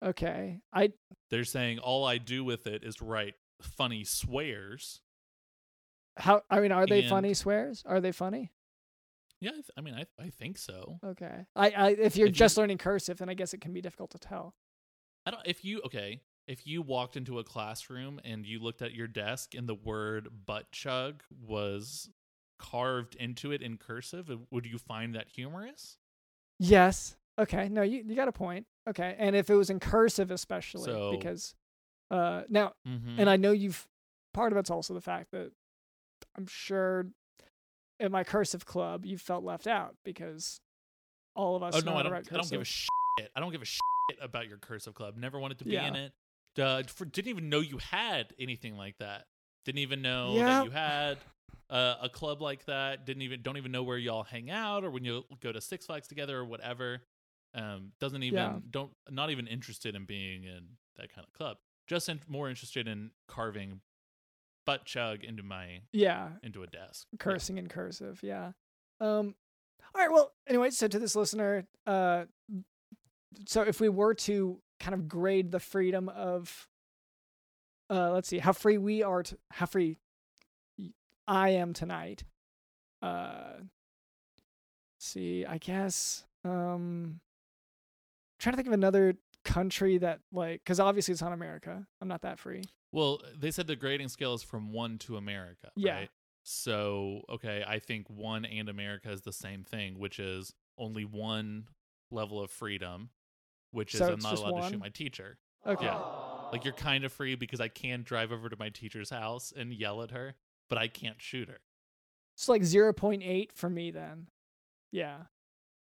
Okay, 0.03 0.59
I 0.71 0.91
They're 1.31 1.43
saying 1.43 1.79
all 1.79 2.05
I 2.05 2.19
do 2.19 2.43
with 2.43 2.67
it 2.67 2.83
is 2.83 3.01
write 3.01 3.33
funny 3.61 4.03
swears. 4.03 5.01
how 6.17 6.41
I 6.49 6.59
mean, 6.59 6.71
are 6.71 6.85
they 6.85 7.01
And- 7.01 7.09
funny 7.09 7.33
swears? 7.33 7.83
Are 7.85 7.99
they 7.99 8.11
funny? 8.11 8.51
Yeah, 9.39 9.51
I, 9.51 9.53
th- 9.53 9.71
I 9.77 9.81
mean, 9.81 9.93
I 9.95 10.05
I 10.23 10.29
think 10.29 10.57
so. 10.57 10.99
Okay. 11.03 11.45
I, 11.55 11.69
I 11.71 11.89
if 11.89 12.15
you're 12.15 12.27
If 12.27 12.31
you- 12.33 12.39
just 12.39 12.57
learning 12.57 12.77
cursive, 12.79 13.17
then 13.17 13.29
I 13.29 13.33
guess 13.35 13.53
it 13.53 13.61
can 13.61 13.73
be 13.73 13.81
difficult 13.81 14.11
to 14.11 14.19
tell. 14.19 14.53
I 15.27 15.31
don't. 15.31 15.41
If 15.45 15.65
you 15.65 15.81
okay, 15.85 16.21
if 16.47 16.65
you 16.65 16.81
walked 16.81 17.17
into 17.17 17.39
a 17.39 17.43
classroom 17.43 18.19
and 18.23 18.45
you 18.45 18.59
looked 18.59 18.81
at 18.81 18.93
your 18.93 19.07
desk 19.07 19.53
and 19.55 19.67
the 19.67 19.75
word 19.75 20.29
butt 20.45 20.71
chug 20.71 21.21
was 21.45 22.09
carved 22.59 23.15
into 23.15 23.51
it 23.51 23.61
in 23.61 23.77
cursive, 23.77 24.31
would 24.51 24.65
you 24.65 24.77
find 24.77 25.15
that 25.15 25.27
humorous? 25.27 25.97
Yes. 26.59 27.17
Okay. 27.39 27.67
No, 27.69 27.81
you 27.81 28.03
you 28.07 28.15
got 28.15 28.27
a 28.27 28.31
point. 28.31 28.65
Okay. 28.89 29.15
And 29.19 29.35
if 29.35 29.49
it 29.49 29.55
was 29.55 29.69
in 29.69 29.79
cursive, 29.79 30.31
especially 30.31 30.85
So- 30.85 31.11
because 31.11 31.53
uh 32.09 32.43
now 32.49 32.71
Mm-hmm. 32.87 33.19
and 33.19 33.29
I 33.29 33.35
know 33.35 33.51
you've 33.51 33.85
part 34.33 34.53
of 34.53 34.57
it's 34.57 34.69
also 34.71 34.93
the 34.93 35.01
fact 35.01 35.31
that 35.31 35.51
I'm 36.37 36.47
sure 36.47 37.07
in 37.99 38.11
my 38.11 38.23
cursive 38.23 38.65
club 38.65 39.05
you 39.05 39.17
felt 39.17 39.43
left 39.43 39.67
out 39.67 39.95
because 40.05 40.61
all 41.35 41.55
of 41.57 41.63
us 41.63 41.75
oh 41.75 41.79
no, 41.81 41.95
I 41.97 42.03
don't. 42.03 42.13
I 42.13 42.21
don't 42.21 42.49
give 42.49 42.61
a 42.61 42.65
shit. 42.65 42.87
I 43.35 43.39
don't 43.41 43.51
give 43.51 43.61
a 43.61 43.65
shit 43.65 43.81
about 44.21 44.47
your 44.47 44.57
cursive 44.57 44.93
club. 44.93 45.15
Never 45.17 45.39
wanted 45.39 45.59
to 45.59 45.65
be 45.65 45.71
Yeah. 45.71 45.87
in 45.87 45.95
it. 45.95 46.13
Uh, 46.59 46.83
for, 46.87 47.05
didn't 47.05 47.29
even 47.29 47.49
know 47.49 47.59
you 47.59 47.77
had 47.77 48.33
anything 48.39 48.75
like 48.75 48.97
that. 48.97 49.27
Didn't 49.65 49.79
even 49.79 50.01
know 50.01 50.35
Yeah. 50.35 50.45
that 50.45 50.65
you 50.65 50.71
had 50.71 51.17
uh, 51.69 51.95
a 52.01 52.09
club 52.09 52.41
like 52.41 52.65
that. 52.65 53.05
Didn't 53.05 53.23
even 53.23 53.41
don't 53.41 53.57
even 53.57 53.71
know 53.71 53.83
where 53.83 53.97
y'all 53.97 54.23
hang 54.23 54.49
out 54.49 54.83
or 54.85 54.89
when 54.89 55.03
you 55.03 55.25
go 55.41 55.51
to 55.51 55.59
Six 55.59 55.85
Flags 55.85 56.07
together 56.07 56.37
or 56.37 56.45
whatever. 56.45 57.01
Um, 57.53 57.91
doesn't 57.99 58.23
even 58.23 58.37
Yeah. 58.37 58.59
don't 58.69 58.91
not 59.09 59.29
even 59.31 59.47
interested 59.47 59.93
in 59.95 60.05
being 60.05 60.45
in 60.45 60.77
that 60.95 61.13
kind 61.13 61.27
of 61.27 61.33
club. 61.33 61.57
Just 61.87 62.07
in, 62.09 62.21
more 62.27 62.49
interested 62.49 62.87
in 62.87 63.11
carving 63.27 63.81
butt 64.65 64.85
chug 64.85 65.23
into 65.23 65.43
my 65.43 65.81
yeah, 65.91 66.29
into 66.43 66.63
a 66.63 66.67
desk. 66.67 67.07
Yeah. 67.11 67.17
cursing 67.19 67.57
in 67.57 67.67
cursive. 67.67 68.21
Yeah. 68.23 68.53
Um. 68.99 69.35
All 69.93 70.01
right. 70.01 70.11
Well, 70.11 70.33
anyway, 70.47 70.69
so 70.69 70.87
to 70.87 70.99
this 70.99 71.15
listener, 71.15 71.67
uh, 71.85 72.25
so 73.45 73.61
if 73.61 73.79
we 73.79 73.89
were 73.89 74.13
to 74.13 74.59
kind 74.79 74.93
of 74.93 75.07
grade 75.07 75.51
the 75.51 75.59
freedom 75.59 76.09
of, 76.09 76.67
uh, 77.89 78.11
let's 78.11 78.27
see, 78.27 78.39
how 78.39 78.53
free 78.53 78.77
we 78.77 79.03
are 79.03 79.23
to 79.23 79.37
how 79.51 79.65
free 79.65 79.97
i 81.27 81.49
am 81.49 81.73
tonight. 81.73 82.23
Uh. 83.01 83.53
let's 83.57 83.65
see, 84.99 85.45
I 85.45 85.57
guess. 85.57 86.25
Um. 86.43 87.19
Trying 88.39 88.53
to 88.53 88.57
think 88.57 88.67
of 88.67 88.73
another 88.73 89.15
country 89.43 89.97
that 89.97 90.19
like, 90.31 90.61
because 90.63 90.79
obviously 90.79 91.11
it's 91.11 91.21
not 91.21 91.33
America. 91.33 91.85
I'm 92.01 92.07
not 92.07 92.21
that 92.21 92.37
free. 92.37 92.63
Well, 92.91 93.21
they 93.37 93.51
said 93.51 93.67
the 93.67 93.75
grading 93.75 94.09
scale 94.09 94.33
is 94.33 94.43
from 94.43 94.71
one 94.71 94.97
to 94.99 95.17
America. 95.17 95.71
Yeah. 95.75 95.95
Right? 95.95 96.09
So, 96.43 97.23
okay, 97.29 97.63
I 97.67 97.79
think 97.79 98.09
one 98.09 98.45
and 98.45 98.69
America 98.69 99.11
is 99.11 99.21
the 99.21 99.33
same 99.33 99.63
thing, 99.63 99.99
which 99.99 100.17
is 100.17 100.53
only 100.77 101.03
one 101.03 101.67
level 102.09 102.41
of 102.41 102.49
freedom, 102.49 103.09
which 103.71 103.93
is 103.95 104.01
I'm 104.01 104.19
not 104.19 104.37
allowed 104.37 104.61
to 104.61 104.69
shoot 104.69 104.79
my 104.79 104.89
teacher. 104.89 105.37
Okay. 105.65 105.85
Yeah. 105.85 105.99
Like 106.51 106.63
you're 106.63 106.73
kind 106.73 107.03
of 107.03 107.11
free 107.11 107.35
because 107.35 107.59
I 107.59 107.67
can 107.67 108.03
drive 108.03 108.31
over 108.31 108.49
to 108.49 108.55
my 108.57 108.69
teacher's 108.69 109.09
house 109.09 109.53
and 109.55 109.73
yell 109.73 110.01
at 110.01 110.11
her, 110.11 110.35
but 110.69 110.77
I 110.77 110.87
can't 110.87 111.21
shoot 111.21 111.49
her. 111.49 111.59
It's 112.35 112.47
like 112.47 112.61
0.8 112.61 113.51
for 113.53 113.69
me 113.69 113.91
then. 113.91 114.27
Yeah. 114.91 115.23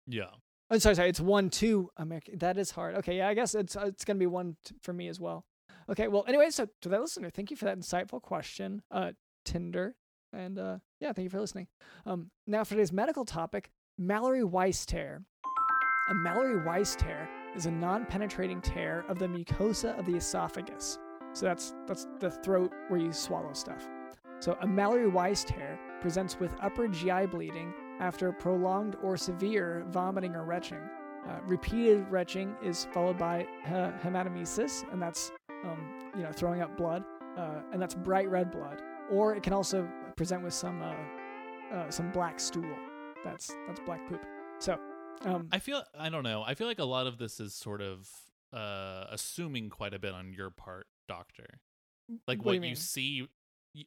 Yeah. 0.07 0.31
Oh, 0.71 0.79
sorry, 0.79 0.95
sorry. 0.95 1.09
It's 1.09 1.21
one 1.21 1.51
two 1.51 1.91
American. 1.97 2.39
That 2.39 2.57
is 2.57 2.71
hard. 2.71 2.95
Okay, 2.97 3.19
yeah, 3.19 3.29
I 3.29 3.35
guess 3.35 3.55
it's 3.55 3.77
uh, 3.77 3.87
it's 3.87 4.05
gonna 4.05 4.19
be 4.19 4.27
one 4.27 4.57
t- 4.65 4.75
for 4.83 4.93
me 4.93 5.09
as 5.09 5.19
well. 5.19 5.45
Okay, 5.89 6.07
well, 6.07 6.25
anyway, 6.29 6.51
so 6.51 6.69
to 6.83 6.89
that 6.89 7.01
listener, 7.01 7.31
thank 7.31 7.51
you 7.51 7.57
for 7.57 7.65
that 7.65 7.77
insightful 7.77 8.23
question, 8.23 8.83
uh, 8.93 9.13
Tinder, 9.45 9.97
and 10.33 10.59
uh, 10.59 10.79
yeah, 11.01 11.13
thank 11.13 11.25
you 11.25 11.31
for 11.31 11.41
listening. 11.41 11.67
Um, 12.07 12.31
now 12.47 12.63
for 12.63 12.71
today's 12.71 12.93
medical 12.93 13.25
topic, 13.25 13.71
Mallory 13.99 14.45
Weiss 14.45 14.87
tear. 14.87 15.23
A 16.11 16.15
Mallory 16.15 16.65
Weiss 16.65 16.95
tear 16.95 17.29
is 17.55 17.67
a 17.67 17.71
non-penetrating 17.71 18.61
tear 18.61 19.05
of 19.09 19.19
the 19.19 19.27
mucosa 19.27 19.99
of 19.99 20.07
the 20.07 20.17
esophagus. 20.17 20.99
So 21.33 21.47
that's 21.47 21.75
that's 21.87 22.07
the 22.19 22.31
throat 22.31 22.73
where 22.89 23.01
you 23.01 23.13
swallow 23.13 23.53
stuff. 23.53 23.89
So 24.41 24.57
a 24.63 24.67
Mallory 24.67 25.07
Weiss 25.07 25.45
tear 25.45 25.79
presents 26.01 26.41
with 26.41 26.55
upper 26.63 26.89
GI 26.89 27.27
bleeding 27.27 27.73
after 28.01 28.33
prolonged 28.33 28.97
or 29.03 29.17
severe 29.17 29.85
vomiting 29.91 30.35
or 30.35 30.45
retching. 30.45 30.81
Uh, 31.29 31.39
repeated 31.45 32.11
retching 32.11 32.57
is 32.63 32.89
followed 32.93 33.19
by 33.19 33.47
he- 33.65 33.71
hematemesis, 33.71 34.91
and 34.91 35.01
that's 35.01 35.31
um, 35.65 36.11
you 36.17 36.23
know 36.23 36.33
throwing 36.33 36.63
up 36.63 36.77
blood, 36.77 37.05
uh, 37.37 37.61
and 37.73 37.81
that's 37.81 37.95
bright 37.95 38.31
red 38.31 38.51
blood. 38.51 38.81
Or 39.11 39.35
it 39.35 39.43
can 39.43 39.53
also 39.53 39.87
present 40.17 40.43
with 40.43 40.55
some 40.55 40.83
uh, 40.83 40.95
uh, 41.75 41.91
some 41.91 42.11
black 42.11 42.41
stool. 42.41 42.75
That's 43.25 43.55
that's 43.67 43.81
black 43.81 44.09
poop. 44.09 44.25
So 44.59 44.79
um, 45.25 45.49
I 45.53 45.59
feel 45.59 45.83
I 45.99 46.09
don't 46.09 46.25
know. 46.25 46.43
I 46.47 46.55
feel 46.55 46.67
like 46.67 46.79
a 46.79 46.85
lot 46.85 47.07
of 47.07 47.19
this 47.19 47.41
is 47.41 47.55
sort 47.55 47.83
of 47.83 48.09
uh 48.53 49.07
assuming 49.11 49.71
quite 49.71 49.95
a 49.95 49.99
bit 49.99 50.13
on 50.13 50.33
your 50.33 50.51
part, 50.51 50.87
doctor. 51.09 51.61
Like 52.27 52.39
What 52.39 52.47
what, 52.47 52.63
you 52.63 52.71
you, 52.71 52.77
see 52.77 53.29
you, 53.75 53.85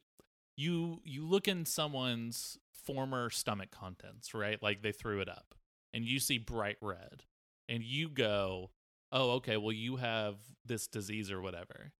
you 0.56 1.00
you 1.04 1.26
look 1.26 1.48
in 1.48 1.66
someone's 1.66 2.58
former 2.84 3.30
stomach 3.30 3.70
contents, 3.70 4.34
right? 4.34 4.62
Like 4.62 4.82
they 4.82 4.92
threw 4.92 5.20
it 5.20 5.28
up 5.28 5.54
and 5.92 6.04
you 6.04 6.18
see 6.18 6.38
bright 6.38 6.76
red 6.80 7.24
and 7.68 7.82
you 7.82 8.08
go, 8.08 8.70
"Oh, 9.12 9.32
okay, 9.32 9.56
well 9.56 9.72
you 9.72 9.96
have 9.96 10.36
this 10.64 10.86
disease 10.86 11.30
or 11.30 11.40
whatever." 11.40 11.92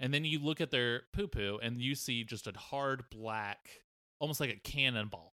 And 0.00 0.14
then 0.14 0.24
you 0.24 0.38
look 0.38 0.62
at 0.62 0.70
their 0.70 1.02
poo 1.12 1.28
poo 1.28 1.58
and 1.62 1.80
you 1.80 1.94
see 1.94 2.24
just 2.24 2.46
a 2.46 2.52
hard 2.58 3.04
black, 3.10 3.68
almost 4.18 4.40
like 4.40 4.50
a 4.50 4.56
cannonball 4.56 5.34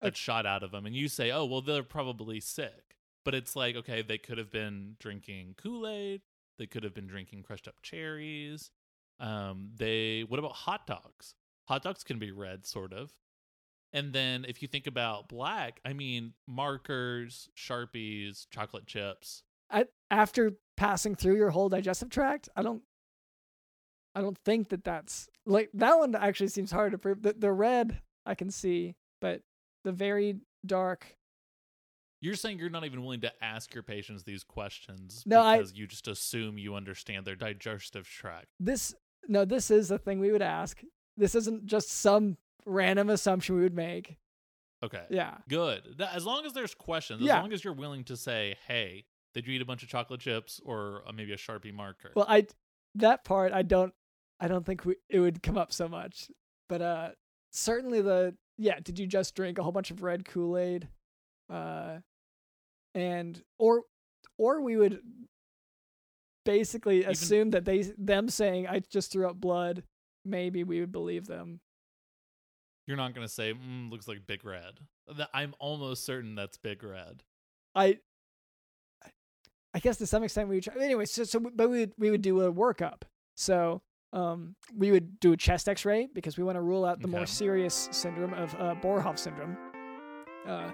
that 0.00 0.16
shot 0.16 0.46
out 0.46 0.62
of 0.62 0.70
them. 0.70 0.86
And 0.86 0.94
you 0.94 1.08
say, 1.08 1.30
oh, 1.30 1.44
well, 1.44 1.60
they're 1.60 1.82
probably 1.82 2.40
sick. 2.40 2.96
But 3.24 3.34
it's 3.34 3.56
like, 3.56 3.76
okay, 3.76 4.02
they 4.02 4.18
could 4.18 4.38
have 4.38 4.50
been 4.50 4.96
drinking 4.98 5.56
Kool 5.56 5.86
Aid. 5.86 6.22
They 6.58 6.66
could 6.66 6.84
have 6.84 6.94
been 6.94 7.06
drinking 7.06 7.42
crushed 7.42 7.68
up 7.68 7.82
cherries. 7.82 8.70
Um, 9.20 9.70
they, 9.76 10.24
what 10.26 10.38
about 10.38 10.52
hot 10.52 10.86
dogs? 10.86 11.34
Hot 11.68 11.82
dogs 11.82 12.04
can 12.04 12.18
be 12.18 12.30
red, 12.30 12.66
sort 12.66 12.92
of. 12.92 13.12
And 13.92 14.12
then 14.12 14.44
if 14.46 14.62
you 14.62 14.68
think 14.68 14.86
about 14.86 15.28
black, 15.28 15.80
I 15.84 15.92
mean, 15.92 16.34
markers, 16.46 17.48
Sharpies, 17.56 18.46
chocolate 18.50 18.86
chips. 18.86 19.42
I, 19.70 19.86
after 20.10 20.52
passing 20.76 21.14
through 21.14 21.36
your 21.36 21.50
whole 21.50 21.68
digestive 21.68 22.10
tract, 22.10 22.48
I 22.56 22.62
don't, 22.62 22.82
I 24.14 24.20
don't 24.20 24.38
think 24.38 24.70
that 24.70 24.84
that's 24.84 25.28
like 25.46 25.70
that 25.74 25.98
one 25.98 26.14
actually 26.14 26.48
seems 26.48 26.70
hard 26.70 26.92
to 26.92 26.98
prove. 26.98 27.22
The, 27.22 27.34
the 27.34 27.52
red 27.52 28.00
I 28.26 28.34
can 28.34 28.50
see, 28.50 28.96
but 29.20 29.42
the 29.88 29.92
very 29.92 30.36
dark. 30.66 31.16
You're 32.20 32.34
saying 32.34 32.58
you're 32.58 32.68
not 32.68 32.84
even 32.84 33.00
willing 33.02 33.20
to 33.22 33.32
ask 33.42 33.72
your 33.72 33.82
patients 33.82 34.24
these 34.24 34.44
questions 34.44 35.22
No, 35.24 35.40
I- 35.40 35.56
because 35.58 35.72
you 35.74 35.86
just 35.86 36.06
assume 36.08 36.58
you 36.58 36.74
understand 36.74 37.24
their 37.26 37.36
digestive 37.36 38.06
tract. 38.06 38.46
This 38.60 38.94
no, 39.28 39.44
this 39.44 39.70
is 39.70 39.88
the 39.88 39.98
thing 39.98 40.20
we 40.20 40.30
would 40.32 40.42
ask. 40.42 40.80
This 41.16 41.34
isn't 41.34 41.66
just 41.66 41.88
some 41.90 42.36
random 42.66 43.08
assumption 43.10 43.56
we 43.56 43.62
would 43.62 43.74
make. 43.74 44.16
Okay. 44.82 45.04
Yeah, 45.10 45.38
Good. 45.48 46.00
As 46.00 46.24
long 46.24 46.44
as 46.46 46.52
there's 46.52 46.74
questions, 46.74 47.20
Yeah. 47.22 47.38
as 47.38 47.42
long 47.42 47.52
as 47.52 47.64
you're 47.64 47.72
willing 47.72 48.04
to 48.04 48.16
say, 48.16 48.56
"Hey, 48.66 49.06
did 49.34 49.46
you 49.46 49.54
eat 49.54 49.62
a 49.62 49.64
bunch 49.64 49.82
of 49.82 49.88
chocolate 49.88 50.20
chips 50.20 50.60
or 50.64 51.02
uh, 51.06 51.12
maybe 51.12 51.32
a 51.32 51.36
Sharpie 51.36 51.72
marker?" 51.74 52.12
Well, 52.14 52.26
I 52.28 52.46
that 52.96 53.24
part 53.24 53.52
I 53.52 53.62
don't 53.62 53.94
I 54.40 54.48
don't 54.48 54.64
think 54.66 54.84
we, 54.84 54.96
it 55.08 55.20
would 55.20 55.42
come 55.42 55.56
up 55.58 55.72
so 55.72 55.88
much. 55.88 56.30
But 56.68 56.82
uh 56.82 57.10
certainly 57.50 58.02
the 58.02 58.36
yeah, 58.58 58.80
did 58.82 58.98
you 58.98 59.06
just 59.06 59.34
drink 59.34 59.58
a 59.58 59.62
whole 59.62 59.72
bunch 59.72 59.90
of 59.90 60.02
red 60.02 60.24
Kool-Aid? 60.24 60.88
Uh 61.48 61.98
and 62.94 63.42
or 63.58 63.84
or 64.36 64.60
we 64.60 64.76
would 64.76 65.00
basically 66.44 67.04
assume 67.04 67.50
that 67.50 67.64
they 67.64 67.82
them 67.96 68.28
saying 68.28 68.66
I 68.66 68.80
just 68.90 69.12
threw 69.12 69.28
up 69.28 69.36
blood, 69.36 69.82
maybe 70.24 70.64
we 70.64 70.80
would 70.80 70.92
believe 70.92 71.26
them. 71.26 71.60
you're 72.86 72.96
not 72.96 73.14
gonna 73.14 73.28
say, 73.28 73.52
mm, 73.52 73.90
"Looks 73.90 74.08
like 74.08 74.26
Big 74.26 74.44
Red." 74.44 74.80
I'm 75.32 75.54
almost 75.58 76.04
certain 76.04 76.34
that's 76.34 76.56
Big 76.56 76.82
Red. 76.82 77.22
I 77.74 77.98
I 79.74 79.78
guess 79.80 79.98
to 79.98 80.06
some 80.06 80.22
extent 80.22 80.48
we 80.48 80.56
would 80.56 80.64
try. 80.64 80.74
Anyway, 80.82 81.04
so, 81.04 81.24
so 81.24 81.38
but 81.40 81.68
we 81.68 81.80
would, 81.80 81.92
we 81.98 82.10
would 82.10 82.22
do 82.22 82.40
a 82.40 82.52
workup. 82.52 83.02
So 83.36 83.82
um, 84.12 84.54
we 84.76 84.90
would 84.90 85.20
do 85.20 85.32
a 85.32 85.36
chest 85.36 85.68
X-ray 85.68 86.08
because 86.14 86.38
we 86.38 86.44
want 86.44 86.56
to 86.56 86.62
rule 86.62 86.84
out 86.84 87.00
the 87.00 87.08
more 87.08 87.26
serious 87.26 87.88
syndrome 87.92 88.34
of 88.34 88.54
uh, 88.54 88.74
Boerhaave 88.82 89.18
syndrome. 89.18 89.56
Uh, 90.46 90.70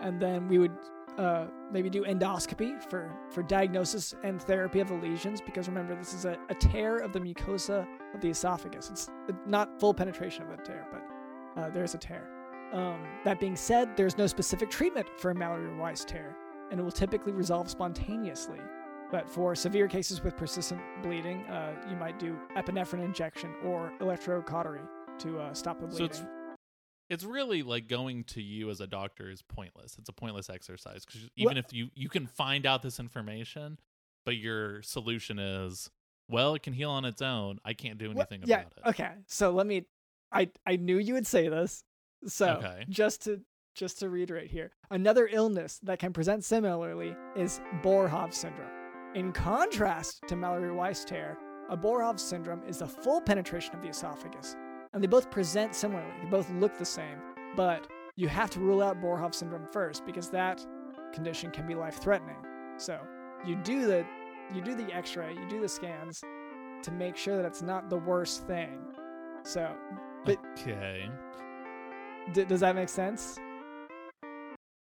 and 0.00 0.20
then 0.20 0.48
we 0.48 0.58
would 0.58 0.76
uh, 1.18 1.46
maybe 1.72 1.88
do 1.88 2.02
endoscopy 2.04 2.82
for 2.90 3.16
for 3.30 3.42
diagnosis 3.42 4.14
and 4.24 4.42
therapy 4.42 4.80
of 4.80 4.88
the 4.88 4.94
lesions 4.94 5.40
because 5.40 5.68
remember 5.68 5.94
this 5.94 6.12
is 6.12 6.24
a, 6.24 6.36
a 6.48 6.54
tear 6.54 6.98
of 6.98 7.12
the 7.12 7.20
mucosa 7.20 7.86
of 8.14 8.20
the 8.20 8.28
esophagus. 8.28 8.90
It's 8.90 9.08
not 9.46 9.78
full 9.78 9.94
penetration 9.94 10.44
of 10.44 10.50
a 10.50 10.62
tear, 10.62 10.86
but 10.90 11.60
uh, 11.60 11.70
there's 11.70 11.94
a 11.94 11.98
tear. 11.98 12.28
Um, 12.72 13.06
that 13.24 13.38
being 13.38 13.54
said, 13.54 13.96
there's 13.96 14.18
no 14.18 14.26
specific 14.26 14.68
treatment 14.70 15.06
for 15.18 15.30
a 15.30 15.34
Mallory 15.34 15.76
Weiss 15.76 16.04
tear, 16.04 16.36
and 16.70 16.80
it 16.80 16.82
will 16.82 16.90
typically 16.90 17.32
resolve 17.32 17.70
spontaneously. 17.70 18.58
But 19.10 19.28
for 19.28 19.54
severe 19.54 19.86
cases 19.86 20.22
with 20.22 20.36
persistent 20.36 20.80
bleeding, 21.02 21.42
uh, 21.44 21.74
you 21.88 21.96
might 21.96 22.18
do 22.18 22.36
epinephrine 22.56 23.04
injection 23.04 23.54
or 23.64 23.92
electrocautery 24.00 24.80
to 25.20 25.38
uh, 25.40 25.54
stop 25.54 25.80
the 25.80 25.86
bleeding. 25.86 26.12
So 26.12 26.22
it's 26.22 26.22
it's 27.10 27.24
really 27.24 27.62
like 27.62 27.86
going 27.86 28.24
to 28.24 28.42
you 28.42 28.70
as 28.70 28.80
a 28.80 28.86
doctor 28.86 29.30
is 29.30 29.42
pointless. 29.42 29.96
It's 29.98 30.08
a 30.08 30.12
pointless 30.12 30.48
exercise 30.50 31.04
because 31.04 31.28
even 31.36 31.56
if 31.56 31.72
you 31.72 31.90
you 31.94 32.08
can 32.08 32.26
find 32.26 32.66
out 32.66 32.82
this 32.82 32.98
information, 32.98 33.78
but 34.24 34.36
your 34.36 34.82
solution 34.82 35.38
is 35.38 35.90
well, 36.28 36.54
it 36.54 36.62
can 36.62 36.72
heal 36.72 36.90
on 36.90 37.04
its 37.04 37.20
own. 37.20 37.58
I 37.64 37.74
can't 37.74 37.98
do 37.98 38.08
Well, 38.08 38.26
anything 38.30 38.48
yeah. 38.48 38.60
about 38.60 38.72
it. 38.78 38.88
Okay. 38.90 39.12
So 39.26 39.50
let 39.50 39.66
me. 39.66 39.84
I 40.32 40.50
I 40.66 40.76
knew 40.76 40.98
you 40.98 41.14
would 41.14 41.26
say 41.26 41.48
this. 41.48 41.84
So 42.26 42.54
Okay. 42.56 42.86
just 42.88 43.22
to 43.24 43.42
just 43.74 43.98
to 44.00 44.08
reiterate 44.08 44.50
here, 44.50 44.72
another 44.90 45.28
illness 45.30 45.78
that 45.82 45.98
can 45.98 46.12
present 46.12 46.42
similarly 46.44 47.14
is 47.36 47.60
Boerhaave 47.82 48.32
syndrome. 48.32 48.70
In 49.14 49.32
contrast 49.32 50.22
to 50.26 50.34
Mallory 50.34 50.72
Weiss 50.72 51.04
tear, 51.04 51.38
a 51.70 51.76
Boerhaave 51.76 52.18
syndrome 52.18 52.62
is 52.66 52.78
the 52.78 52.86
full 52.88 53.20
penetration 53.20 53.74
of 53.74 53.80
the 53.80 53.88
esophagus, 53.88 54.56
and 54.92 55.00
they 55.02 55.06
both 55.06 55.30
present 55.30 55.74
similarly. 55.74 56.12
They 56.22 56.28
both 56.28 56.50
look 56.50 56.76
the 56.78 56.84
same, 56.84 57.18
but 57.54 57.86
you 58.16 58.26
have 58.28 58.50
to 58.50 58.60
rule 58.60 58.82
out 58.82 59.00
Boerhaave 59.00 59.34
syndrome 59.34 59.66
first 59.66 60.04
because 60.04 60.30
that 60.30 60.66
condition 61.12 61.52
can 61.52 61.64
be 61.64 61.76
life-threatening. 61.76 62.36
So 62.76 62.98
you 63.46 63.54
do 63.56 63.86
the 63.86 64.04
you 64.52 64.60
do 64.60 64.74
the 64.74 64.92
X-ray, 64.92 65.32
you 65.32 65.48
do 65.48 65.60
the 65.60 65.68
scans 65.68 66.20
to 66.82 66.90
make 66.90 67.16
sure 67.16 67.36
that 67.36 67.46
it's 67.46 67.62
not 67.62 67.88
the 67.88 67.96
worst 67.96 68.46
thing. 68.46 68.78
So, 69.44 69.74
but- 70.24 70.38
okay. 70.58 71.08
d- 72.32 72.44
does 72.44 72.60
that 72.60 72.74
make 72.74 72.88
sense? 72.88 73.38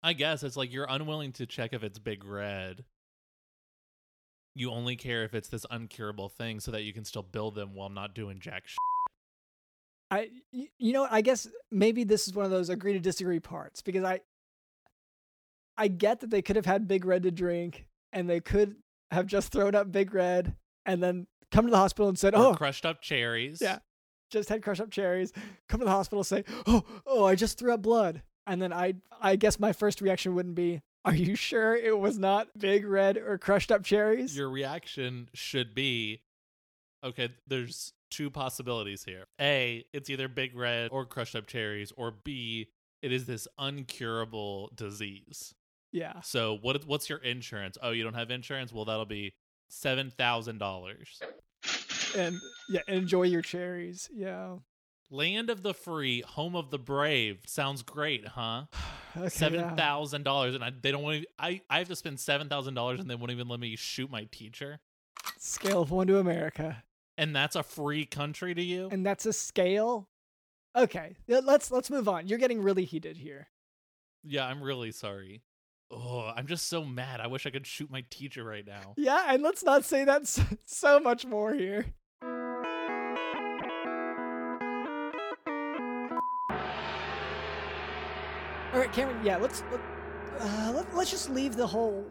I 0.02 0.12
guess 0.12 0.42
it's 0.42 0.56
like 0.56 0.72
you're 0.72 0.86
unwilling 0.88 1.32
to 1.32 1.46
check 1.46 1.72
if 1.72 1.82
it's 1.82 1.98
big 1.98 2.24
red. 2.24 2.84
You 4.60 4.72
only 4.72 4.94
care 4.94 5.24
if 5.24 5.32
it's 5.32 5.48
this 5.48 5.64
uncurable 5.70 6.30
thing 6.30 6.60
so 6.60 6.70
that 6.72 6.82
you 6.82 6.92
can 6.92 7.06
still 7.06 7.22
build 7.22 7.54
them 7.54 7.72
while 7.72 7.88
not 7.88 8.14
doing 8.14 8.40
jack 8.40 8.68
shit. 8.68 8.76
I, 10.10 10.28
you 10.52 10.92
know, 10.92 11.08
I 11.10 11.22
guess 11.22 11.48
maybe 11.70 12.04
this 12.04 12.28
is 12.28 12.34
one 12.34 12.44
of 12.44 12.50
those 12.50 12.68
agree 12.68 12.92
to 12.92 13.00
disagree 13.00 13.40
parts 13.40 13.80
because 13.80 14.04
I, 14.04 14.20
I 15.78 15.88
get 15.88 16.20
that 16.20 16.28
they 16.28 16.42
could 16.42 16.56
have 16.56 16.66
had 16.66 16.86
Big 16.86 17.06
Red 17.06 17.22
to 17.22 17.30
drink 17.30 17.86
and 18.12 18.28
they 18.28 18.40
could 18.40 18.76
have 19.10 19.24
just 19.24 19.50
thrown 19.50 19.74
up 19.74 19.90
Big 19.90 20.12
Red 20.12 20.54
and 20.84 21.02
then 21.02 21.26
come 21.50 21.64
to 21.64 21.70
the 21.70 21.78
hospital 21.78 22.10
and 22.10 22.18
said, 22.18 22.34
Or 22.34 22.48
"Oh, 22.48 22.54
crushed 22.54 22.84
up 22.84 23.00
cherries. 23.00 23.62
Yeah. 23.62 23.78
just 24.30 24.50
had 24.50 24.62
crushed 24.62 24.82
up 24.82 24.90
cherries." 24.90 25.32
Come 25.70 25.80
to 25.80 25.86
the 25.86 25.90
hospital, 25.90 26.22
say, 26.22 26.44
"Oh, 26.66 26.84
oh, 27.06 27.24
I 27.24 27.34
just 27.34 27.58
threw 27.58 27.72
up 27.72 27.80
blood," 27.80 28.20
and 28.46 28.60
then 28.60 28.74
I, 28.74 28.96
I 29.22 29.36
guess 29.36 29.58
my 29.58 29.72
first 29.72 30.02
reaction 30.02 30.34
wouldn't 30.34 30.54
be, 30.54 30.82
"Are 31.04 31.14
you 31.14 31.34
sure 31.34 31.74
it 31.74 31.98
was 31.98 32.18
not 32.18 32.48
Big 32.58 32.86
Red 32.86 33.16
or 33.16 33.38
crushed 33.38 33.72
up 33.72 33.84
cherries?" 33.84 34.36
Your 34.36 34.50
reaction 34.50 35.28
should 35.34 35.74
be 35.74 36.22
okay, 37.02 37.30
there's 37.46 37.92
two 38.10 38.28
possibilities 38.30 39.04
here. 39.04 39.26
A, 39.40 39.84
it's 39.92 40.10
either 40.10 40.28
big 40.28 40.54
red 40.56 40.90
or 40.92 41.06
crushed 41.06 41.34
up 41.36 41.46
cherries, 41.46 41.92
or 41.96 42.10
B, 42.10 42.68
it 43.02 43.12
is 43.12 43.24
this 43.26 43.46
uncurable 43.58 44.74
disease. 44.76 45.54
yeah. 45.92 46.20
So 46.22 46.58
what 46.60 46.84
what's 46.86 47.08
your 47.08 47.18
insurance? 47.18 47.78
Oh, 47.82 47.90
you 47.90 48.02
don't 48.04 48.14
have 48.14 48.30
insurance? 48.30 48.72
Well, 48.72 48.84
that'll 48.84 49.06
be 49.06 49.34
seven 49.68 50.10
thousand 50.10 50.58
dollars. 50.58 51.20
And 52.16 52.36
yeah, 52.68 52.80
enjoy 52.88 53.22
your 53.22 53.42
cherries. 53.42 54.10
Yeah. 54.12 54.56
Land 55.10 55.50
of 55.50 55.62
the 55.62 55.74
free, 55.74 56.20
home 56.22 56.54
of 56.54 56.70
the 56.70 56.78
brave. 56.78 57.40
Sounds 57.46 57.82
great, 57.82 58.26
huh? 58.28 58.64
Okay, 59.16 59.28
Seven 59.28 59.58
yeah. 59.58 59.74
thousand 59.74 60.22
dollars, 60.22 60.54
and 60.54 60.62
I, 60.62 60.70
they 60.70 60.92
don't 60.92 61.02
want. 61.02 61.22
To, 61.22 61.28
I 61.36 61.60
I 61.68 61.78
have 61.78 61.88
to 61.88 61.96
spend 61.96 62.20
seven 62.20 62.48
thousand 62.48 62.74
dollars, 62.74 63.00
and 63.00 63.10
they 63.10 63.16
won't 63.16 63.32
even 63.32 63.48
let 63.48 63.58
me 63.58 63.74
shoot 63.74 64.08
my 64.08 64.28
teacher. 64.30 64.78
Scale 65.36 65.82
of 65.82 65.90
one 65.90 66.06
to 66.06 66.18
America, 66.18 66.84
And 67.18 67.34
that's 67.34 67.56
a 67.56 67.64
free 67.64 68.04
country 68.06 68.54
to 68.54 68.62
you. 68.62 68.88
and 68.92 69.04
that's 69.04 69.26
a 69.26 69.32
scale. 69.32 70.08
Okay, 70.76 71.16
let's 71.26 71.72
let's 71.72 71.90
move 71.90 72.08
on. 72.08 72.28
You're 72.28 72.38
getting 72.38 72.62
really 72.62 72.84
heated 72.84 73.16
here. 73.16 73.48
yeah, 74.22 74.46
I'm 74.46 74.62
really 74.62 74.92
sorry. 74.92 75.42
Oh, 75.90 76.30
I'm 76.36 76.46
just 76.46 76.68
so 76.68 76.84
mad. 76.84 77.20
I 77.20 77.26
wish 77.26 77.46
I 77.46 77.50
could 77.50 77.66
shoot 77.66 77.90
my 77.90 78.04
teacher 78.10 78.44
right 78.44 78.64
now. 78.64 78.94
Yeah, 78.96 79.24
and 79.26 79.42
let's 79.42 79.64
not 79.64 79.84
say 79.84 80.04
that 80.04 80.28
so 80.66 81.00
much 81.00 81.26
more 81.26 81.52
here. 81.52 81.86
All 88.72 88.78
right, 88.78 88.92
Cameron. 88.92 89.24
Yeah, 89.24 89.36
let's 89.36 89.62
let, 89.70 89.80
uh, 90.40 90.72
let, 90.74 90.94
let's 90.96 91.10
just 91.10 91.30
leave 91.30 91.56
the 91.56 91.66
whole 91.66 92.06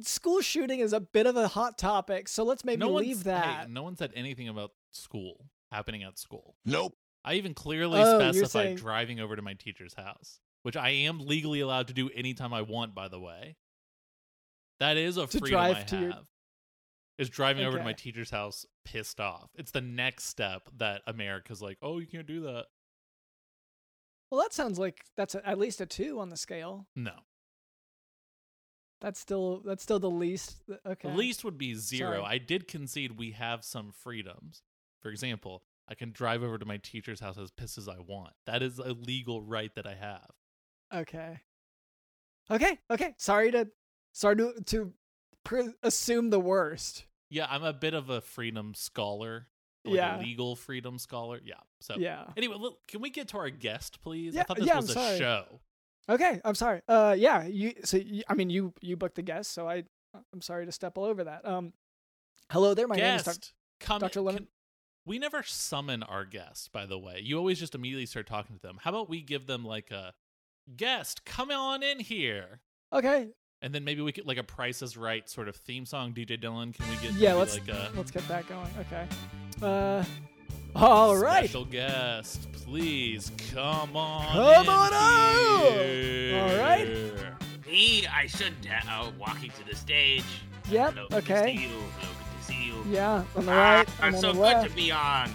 school 0.00 0.40
shooting 0.42 0.80
is 0.80 0.92
a 0.92 1.00
bit 1.00 1.26
of 1.26 1.36
a 1.36 1.48
hot 1.48 1.78
topic, 1.78 2.28
so 2.28 2.44
let's 2.44 2.64
maybe 2.64 2.80
no 2.80 2.88
one's- 2.88 3.06
leave 3.06 3.16
hey, 3.18 3.22
that. 3.30 3.70
no 3.70 3.82
one 3.82 3.96
said 3.96 4.12
anything 4.14 4.48
about 4.48 4.72
school 4.90 5.46
happening 5.72 6.02
at 6.02 6.18
school. 6.18 6.56
Nope. 6.64 6.94
I 7.24 7.34
even 7.34 7.54
clearly 7.54 7.98
Oh, 8.00 8.18
specified 8.18 8.48
saying- 8.50 8.76
driving 8.76 9.20
over 9.20 9.36
to 9.36 9.42
my 9.42 9.54
teacher's 9.54 9.94
house, 9.94 10.40
which 10.62 10.76
I 10.76 10.90
am 10.90 11.18
legally 11.20 11.60
allowed 11.60 11.88
to 11.88 11.94
do 11.94 12.08
anytime 12.10 12.52
I 12.54 12.62
want. 12.62 12.94
By 12.94 13.08
the 13.08 13.20
way, 13.20 13.56
that 14.80 14.96
is 14.96 15.16
a 15.16 15.26
To 15.26 15.38
freedom 15.38 15.50
drive 15.50 15.76
I 15.78 15.82
to 15.84 15.96
have. 15.96 16.04
your- 16.04 16.22
Is 17.18 17.28
driving 17.30 17.64
over 17.66 17.78
to 17.78 17.84
my 17.84 17.94
teacher's 17.94 18.30
house 18.30 18.64
pissed 18.84 19.18
off. 19.20 19.50
It's 19.56 19.72
the 19.72 19.80
next 19.80 20.24
step 20.26 20.68
that 20.76 21.02
America's 21.06 21.60
like, 21.60 21.78
oh, 21.82 21.98
you 21.98 22.06
can't 22.06 22.26
do 22.26 22.40
that. 22.42 22.66
Well, 24.30 24.40
that 24.42 24.52
sounds 24.52 24.78
like 24.78 25.04
that's 25.16 25.34
a, 25.34 25.46
at 25.46 25.58
least 25.58 25.80
a 25.80 25.86
two 25.86 26.20
on 26.20 26.28
the 26.28 26.36
scale. 26.36 26.86
No, 26.94 27.14
That's 29.00 29.18
still 29.20 29.62
that's 29.64 29.82
still 29.82 29.98
the 29.98 30.10
least. 30.10 30.56
Okay. 30.86 31.08
the 31.08 31.14
least 31.16 31.44
would 31.44 31.56
be 31.58 31.74
zero. 31.74 32.18
Sorry. 32.18 32.24
I 32.24 32.38
did 32.38 32.68
concede 32.68 33.18
we 33.18 33.30
have 33.32 33.64
some 33.64 33.92
freedoms. 33.92 34.62
For 35.00 35.10
example, 35.10 35.62
I 35.88 35.94
can 35.94 36.12
drive 36.12 36.42
over 36.42 36.58
to 36.58 36.66
my 36.66 36.76
teacher's 36.78 37.20
house 37.20 37.38
as 37.38 37.50
pissed 37.50 37.78
as 37.78 37.88
I 37.88 37.98
want. 38.00 38.34
That 38.46 38.62
is 38.62 38.78
a 38.78 38.92
legal 38.92 39.40
right 39.40 39.74
that 39.76 39.86
I 39.86 39.94
have. 39.94 40.30
Okay. 40.94 41.40
Okay. 42.50 42.78
Okay. 42.90 43.14
Sorry 43.16 43.50
to 43.52 43.68
sorry 44.12 44.36
to 44.36 44.52
to 44.66 44.92
pre- 45.44 45.74
assume 45.82 46.30
the 46.30 46.40
worst. 46.40 47.04
Yeah, 47.30 47.46
I'm 47.48 47.62
a 47.64 47.72
bit 47.74 47.94
of 47.94 48.10
a 48.10 48.20
freedom 48.20 48.74
scholar. 48.74 49.48
Like 49.88 49.96
Yeah. 49.96 50.18
a 50.18 50.22
legal 50.22 50.56
freedom 50.56 50.98
scholar. 50.98 51.40
Yeah. 51.44 51.54
So 51.80 51.96
Yeah. 51.98 52.24
anyway, 52.36 52.56
look, 52.58 52.86
can 52.86 53.00
we 53.00 53.10
get 53.10 53.28
to 53.28 53.38
our 53.38 53.50
guest, 53.50 54.00
please? 54.00 54.34
I 54.34 54.38
Yeah, 54.38 54.42
thought 54.44 54.56
this 54.58 54.66
yeah, 54.66 54.76
was 54.76 54.84
I'm 54.86 54.90
a 54.90 55.06
sorry. 55.06 55.18
show. 55.18 55.60
Okay. 56.10 56.40
I'm 56.44 56.54
sorry. 56.54 56.82
Uh. 56.88 57.14
Yeah. 57.18 57.44
You. 57.46 57.74
So 57.84 57.96
you, 57.98 58.22
I 58.28 58.34
mean, 58.34 58.50
you 58.50 58.72
you 58.80 58.96
booked 58.96 59.16
the 59.16 59.22
guest, 59.22 59.52
so 59.52 59.68
I 59.68 59.84
I'm 60.32 60.40
sorry 60.40 60.64
to 60.66 60.72
step 60.72 60.96
all 60.98 61.04
over 61.04 61.24
that. 61.24 61.44
Um. 61.46 61.72
Hello 62.50 62.72
there. 62.74 62.88
My 62.88 62.96
name 62.96 63.16
is 63.16 63.22
guest, 63.24 63.52
come. 63.80 64.00
Dr. 64.00 64.20
Lemon. 64.22 64.44
can- 64.44 64.48
we 65.04 65.18
never 65.18 65.42
summon 65.42 66.02
our 66.02 66.24
guests, 66.26 66.68
by 66.68 66.84
the 66.84 66.98
way. 66.98 67.20
You 67.22 67.38
always 67.38 67.58
just 67.58 67.74
immediately 67.74 68.04
start 68.06 68.26
talking 68.26 68.56
to 68.56 68.60
them. 68.62 68.78
How 68.82 68.90
about 68.90 69.08
we 69.08 69.22
give 69.22 69.46
them 69.46 69.64
like 69.64 69.90
a 69.90 70.12
guest? 70.76 71.24
Come 71.24 71.50
on 71.50 71.82
in 71.82 72.00
here. 72.00 72.60
Okay. 72.92 73.28
And 73.60 73.74
then 73.74 73.82
maybe 73.84 74.02
we 74.02 74.12
could 74.12 74.26
like 74.26 74.38
a 74.38 74.42
Price 74.44 74.82
is 74.82 74.96
Right 74.96 75.28
sort 75.28 75.48
of 75.48 75.56
theme 75.56 75.84
song. 75.84 76.12
DJ 76.12 76.40
Dylan, 76.40 76.72
can 76.74 76.88
we 76.88 76.96
get 76.96 77.12
Yeah. 77.14 77.34
Let's 77.34 77.58
like 77.58 77.68
a 77.68 77.90
let's 77.96 78.10
get 78.10 78.26
that 78.28 78.48
going. 78.48 78.68
Okay. 78.80 79.06
Uh. 79.60 80.04
All 80.76 81.16
right. 81.16 81.44
special 81.44 81.64
guest? 81.64 82.52
Please 82.52 83.32
come 83.52 83.96
on. 83.96 84.26
Come 84.32 84.68
on 84.68 84.92
out! 84.92 85.72
All 85.72 86.58
right. 86.58 86.86
Me, 87.66 88.06
I 88.06 88.26
should 88.26 88.52
uh, 88.88 89.10
walking 89.18 89.50
to 89.58 89.66
the 89.68 89.74
stage. 89.74 90.22
Yep. 90.70 90.94
Hello, 90.94 91.08
good 91.08 91.24
to 91.26 91.32
Okay. 91.34 91.56
see 91.56 91.62
you. 91.62 91.68
Hello, 91.68 92.12
good 92.12 92.38
to 92.38 92.44
see 92.44 92.64
you. 92.66 92.84
Yeah. 92.94 93.24
On 93.34 93.46
the 93.46 93.52
Ah, 93.52 93.74
right. 93.78 93.88
I'm 94.00 94.06
and 94.08 94.14
on 94.16 94.20
so 94.20 94.26
the 94.28 94.32
good 94.34 94.40
left. 94.40 94.68
to 94.70 94.76
be 94.76 94.92
on. 94.92 95.30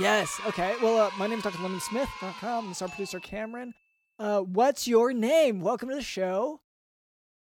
Yes. 0.00 0.40
Okay. 0.46 0.74
Well, 0.80 0.98
uh, 0.98 1.10
my 1.18 1.26
name 1.26 1.38
is 1.38 1.44
Dr. 1.44 1.58
LemonSmith.com. 1.58 2.68
This 2.68 2.78
is 2.78 2.82
our 2.82 2.88
producer 2.88 3.20
Cameron. 3.20 3.74
Uh, 4.18 4.40
what's 4.40 4.86
your 4.88 5.12
name? 5.12 5.60
Welcome 5.60 5.88
to 5.90 5.94
the 5.96 6.02
show. 6.02 6.60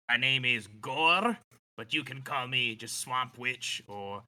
My 0.08 0.16
name 0.16 0.44
is 0.44 0.68
Gore, 0.80 1.38
but 1.76 1.94
you 1.94 2.04
can 2.04 2.22
call 2.22 2.46
me 2.46 2.74
just 2.74 3.00
Swamp 3.00 3.38
Witch 3.38 3.82
or 3.88 4.22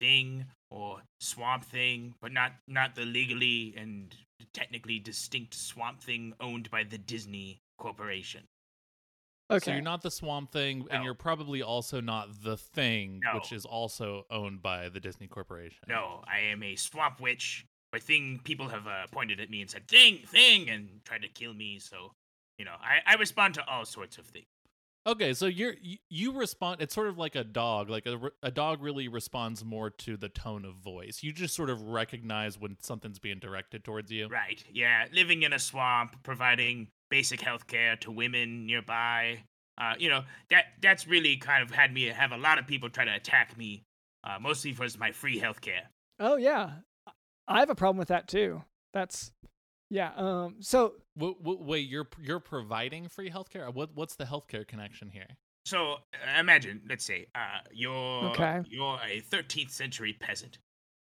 Thing 0.00 0.46
or 0.70 1.02
Swamp 1.20 1.64
Thing, 1.64 2.14
but 2.20 2.32
not 2.32 2.52
not 2.66 2.94
the 2.94 3.04
legally 3.04 3.74
and 3.76 4.14
technically 4.54 4.98
distinct 4.98 5.54
Swamp 5.54 6.00
Thing 6.00 6.32
owned 6.40 6.70
by 6.70 6.84
the 6.84 6.98
Disney 6.98 7.58
Corporation. 7.78 8.44
Okay. 9.50 9.64
So 9.64 9.72
you're 9.72 9.82
not 9.82 10.00
the 10.02 10.10
Swamp 10.10 10.52
Thing, 10.52 10.86
and 10.90 11.04
you're 11.04 11.14
probably 11.14 11.60
also 11.60 12.00
not 12.00 12.42
the 12.42 12.56
Thing, 12.56 13.20
No. 13.24 13.34
which 13.34 13.52
is 13.52 13.64
also 13.64 14.24
owned 14.30 14.62
by 14.62 14.88
the 14.88 15.00
Disney 15.00 15.26
Corporation. 15.26 15.80
No, 15.88 16.22
I 16.26 16.38
am 16.38 16.62
a 16.62 16.76
Swamp 16.76 17.20
Witch. 17.20 17.66
But 17.92 18.02
Thing 18.02 18.40
people 18.44 18.68
have 18.68 18.86
uh, 18.86 19.06
pointed 19.10 19.40
at 19.40 19.50
me 19.50 19.60
and 19.60 19.68
said 19.68 19.88
Thing, 19.88 20.20
Thing, 20.24 20.70
and 20.70 21.00
tried 21.04 21.22
to 21.22 21.28
kill 21.28 21.52
me. 21.52 21.80
So, 21.80 22.12
you 22.56 22.64
know, 22.64 22.76
I, 22.80 23.00
I 23.04 23.16
respond 23.16 23.54
to 23.54 23.66
all 23.68 23.84
sorts 23.84 24.16
of 24.16 24.26
things. 24.26 24.46
Okay, 25.06 25.32
so 25.32 25.46
you're 25.46 25.74
you, 25.80 25.96
you 26.10 26.32
respond. 26.32 26.82
It's 26.82 26.94
sort 26.94 27.08
of 27.08 27.16
like 27.16 27.34
a 27.34 27.44
dog. 27.44 27.88
Like 27.88 28.06
a 28.06 28.18
a 28.42 28.50
dog 28.50 28.82
really 28.82 29.08
responds 29.08 29.64
more 29.64 29.90
to 29.90 30.16
the 30.16 30.28
tone 30.28 30.64
of 30.64 30.74
voice. 30.74 31.22
You 31.22 31.32
just 31.32 31.54
sort 31.54 31.70
of 31.70 31.80
recognize 31.88 32.58
when 32.58 32.76
something's 32.82 33.18
being 33.18 33.38
directed 33.38 33.82
towards 33.82 34.10
you. 34.12 34.28
Right. 34.28 34.62
Yeah. 34.70 35.06
Living 35.12 35.42
in 35.42 35.52
a 35.52 35.58
swamp, 35.58 36.22
providing 36.22 36.88
basic 37.10 37.40
health 37.40 37.66
care 37.66 37.96
to 37.96 38.10
women 38.10 38.66
nearby. 38.66 39.44
Uh, 39.78 39.94
you 39.98 40.10
know, 40.10 40.22
that 40.50 40.64
that's 40.82 41.08
really 41.08 41.36
kind 41.38 41.62
of 41.62 41.70
had 41.70 41.92
me 41.92 42.04
have 42.04 42.32
a 42.32 42.36
lot 42.36 42.58
of 42.58 42.66
people 42.66 42.90
try 42.90 43.04
to 43.06 43.14
attack 43.14 43.56
me, 43.56 43.82
uh, 44.24 44.38
mostly 44.38 44.72
for 44.72 44.86
my 44.98 45.12
free 45.12 45.38
health 45.38 45.62
care. 45.62 45.88
Oh 46.18 46.36
yeah, 46.36 46.72
I 47.48 47.60
have 47.60 47.70
a 47.70 47.74
problem 47.74 47.96
with 47.96 48.08
that 48.08 48.28
too. 48.28 48.62
That's 48.92 49.32
Yeah. 49.90 50.12
Um. 50.16 50.56
So 50.60 50.94
W- 51.18 51.36
w- 51.38 51.62
wait, 51.62 51.88
you're 51.88 52.08
you're 52.22 52.40
providing 52.40 53.08
free 53.08 53.30
healthcare? 53.30 53.72
What 53.74 53.90
what's 53.94 54.14
the 54.16 54.24
healthcare 54.24 54.66
connection 54.66 55.10
here? 55.10 55.26
So 55.66 55.94
uh, 56.14 56.38
imagine, 56.40 56.80
let's 56.88 57.04
say, 57.04 57.26
uh, 57.34 57.58
you're 57.72 58.24
Okay. 58.30 58.62
you're 58.68 58.98
a 59.04 59.20
13th 59.30 59.70
century 59.70 60.14
peasant. 60.18 60.58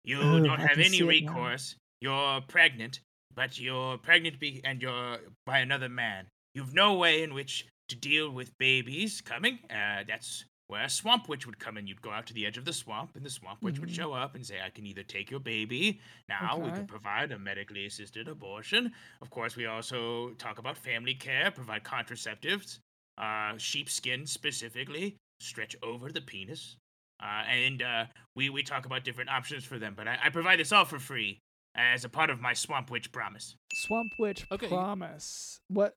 You 0.05 0.19
Oh, 0.21 0.41
don't 0.41 0.59
I 0.61 0.67
have 0.67 0.79
any 0.79 0.89
see 0.89 0.99
it 1.01 1.25
now. 1.25 1.33
recourse. 1.35 1.77
You're 2.01 2.41
pregnant, 2.49 3.01
but 3.35 3.61
you're 3.61 3.99
pregnant 3.99 4.41
be- 4.41 4.63
and 4.65 4.81
you're 4.83 5.19
by 5.47 5.59
another 5.61 5.89
man. 5.91 6.27
You've 6.55 6.75
no 6.75 6.95
way 6.95 7.23
in 7.23 7.35
which 7.35 7.67
to 7.91 7.97
deal 7.97 8.31
with 8.31 8.57
babies 8.59 9.21
coming. 9.21 9.59
Uh, 9.71 10.05
that's 10.09 10.45
where 10.71 10.85
a 10.85 10.89
swamp 10.89 11.29
witch 11.29 11.47
would 11.47 11.59
come 11.59 11.77
in. 11.77 11.87
You'd 11.87 12.01
go 12.01 12.11
out 12.11 12.27
to 12.29 12.35
the 12.35 12.47
edge 12.47 12.57
of 12.57 12.65
the 12.65 12.73
swamp, 12.73 13.17
and 13.17 13.25
the 13.25 13.31
swamp 13.31 13.61
witch 13.63 13.79
would 13.81 13.89
Mhm. 13.89 13.95
show 13.97 14.13
up 14.13 14.35
and 14.37 14.47
say, 14.47 14.61
"I 14.63 14.71
can 14.71 14.87
either 14.87 15.03
take 15.03 15.31
your 15.31 15.41
baby 15.41 16.01
now. 16.29 16.57
We 16.59 16.71
can 16.71 16.87
provide 16.87 17.33
a 17.33 17.39
medically 17.39 17.87
assisted 17.87 18.29
abortion. 18.29 18.95
Of 19.21 19.31
course, 19.31 19.57
we 19.57 19.67
also 19.67 20.31
talk 20.35 20.59
about 20.59 20.79
family 20.79 21.15
care, 21.15 21.51
provide 21.51 21.83
contraceptives, 21.83 22.79
uh, 23.19 23.59
sheepskin 23.59 24.27
specifically, 24.27 25.17
stretch 25.41 25.75
over 25.83 26.13
the 26.13 26.21
penis. 26.21 26.77
Uh, 27.21 27.45
and 27.47 27.83
uh, 27.83 28.07
we, 28.35 28.49
we 28.49 28.63
talk 28.63 28.87
about 28.87 29.05
different 29.05 29.29
options 29.29 29.65
for 29.65 29.79
them. 29.79 29.95
But 29.95 30.09
I, 30.09 30.19
I 30.25 30.29
provide 30.31 30.59
this 30.59 30.73
all 30.73 30.85
for 30.87 30.99
free 30.99 31.39
as 31.75 32.05
a 32.05 32.09
part 32.09 32.31
of 32.31 32.41
my 32.41 32.55
Swamp 32.55 32.91
Witch 32.91 33.13
promise. 33.13 33.57
Swamp 33.75 34.13
Witch 34.19 34.47
Okay. 34.51 34.69
promise. 34.69 35.61
What? 35.69 35.95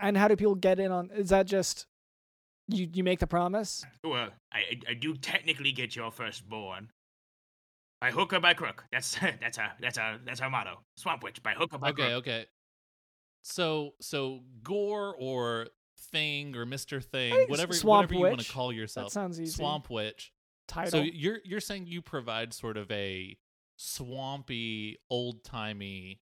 And 0.00 0.16
how 0.16 0.28
do 0.28 0.36
people 0.36 0.54
get 0.54 0.78
in 0.78 0.92
on? 0.92 1.10
Is 1.10 1.30
that 1.30 1.46
just 1.46 1.86
you? 2.68 2.88
You 2.92 3.04
make 3.04 3.18
the 3.20 3.26
promise? 3.26 3.84
Well, 4.04 4.24
uh, 4.24 4.28
I, 4.52 4.58
I, 4.58 4.80
I 4.90 4.94
do 4.94 5.14
technically 5.14 5.72
get 5.72 5.94
your 5.96 6.10
firstborn. 6.10 6.90
By 8.00 8.10
hook 8.10 8.32
or 8.32 8.40
by 8.40 8.54
crook. 8.54 8.84
That's 8.92 9.16
that's 9.40 9.58
our 9.58 9.72
that's 9.80 9.98
our 9.98 10.18
that's 10.24 10.40
our 10.40 10.50
motto. 10.50 10.80
Swamp 10.96 11.22
Witch 11.22 11.42
by 11.42 11.52
hook 11.52 11.72
or 11.72 11.78
by 11.78 11.90
Okay, 11.90 12.02
crook. 12.02 12.12
okay. 12.12 12.30
okay. 12.30 12.46
So 13.42 13.94
so 14.00 14.40
Gore 14.62 15.14
or 15.18 15.68
Thing 16.12 16.56
or 16.56 16.66
Mister 16.66 17.00
Thing, 17.00 17.48
whatever 17.48 17.72
Swamp 17.72 18.10
whatever 18.10 18.14
you 18.14 18.20
want 18.20 18.40
to 18.40 18.52
call 18.52 18.72
yourself. 18.72 19.08
That 19.08 19.12
sounds 19.12 19.40
easy. 19.40 19.52
Swamp 19.52 19.88
Witch. 19.88 20.32
Title. 20.68 20.90
So 20.90 20.98
you're 21.00 21.38
you're 21.44 21.60
saying 21.60 21.86
you 21.86 22.02
provide 22.02 22.52
sort 22.52 22.76
of 22.76 22.90
a 22.90 23.36
swampy, 23.76 24.98
old 25.10 25.44
timey 25.44 26.20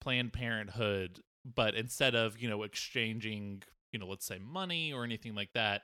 Planned 0.00 0.32
Parenthood, 0.32 1.20
but 1.44 1.74
instead 1.74 2.14
of 2.14 2.38
you 2.38 2.48
know 2.48 2.62
exchanging 2.62 3.62
you 3.92 3.98
know 3.98 4.06
let's 4.06 4.26
say 4.26 4.38
money 4.38 4.92
or 4.92 5.04
anything 5.04 5.34
like 5.34 5.50
that, 5.54 5.82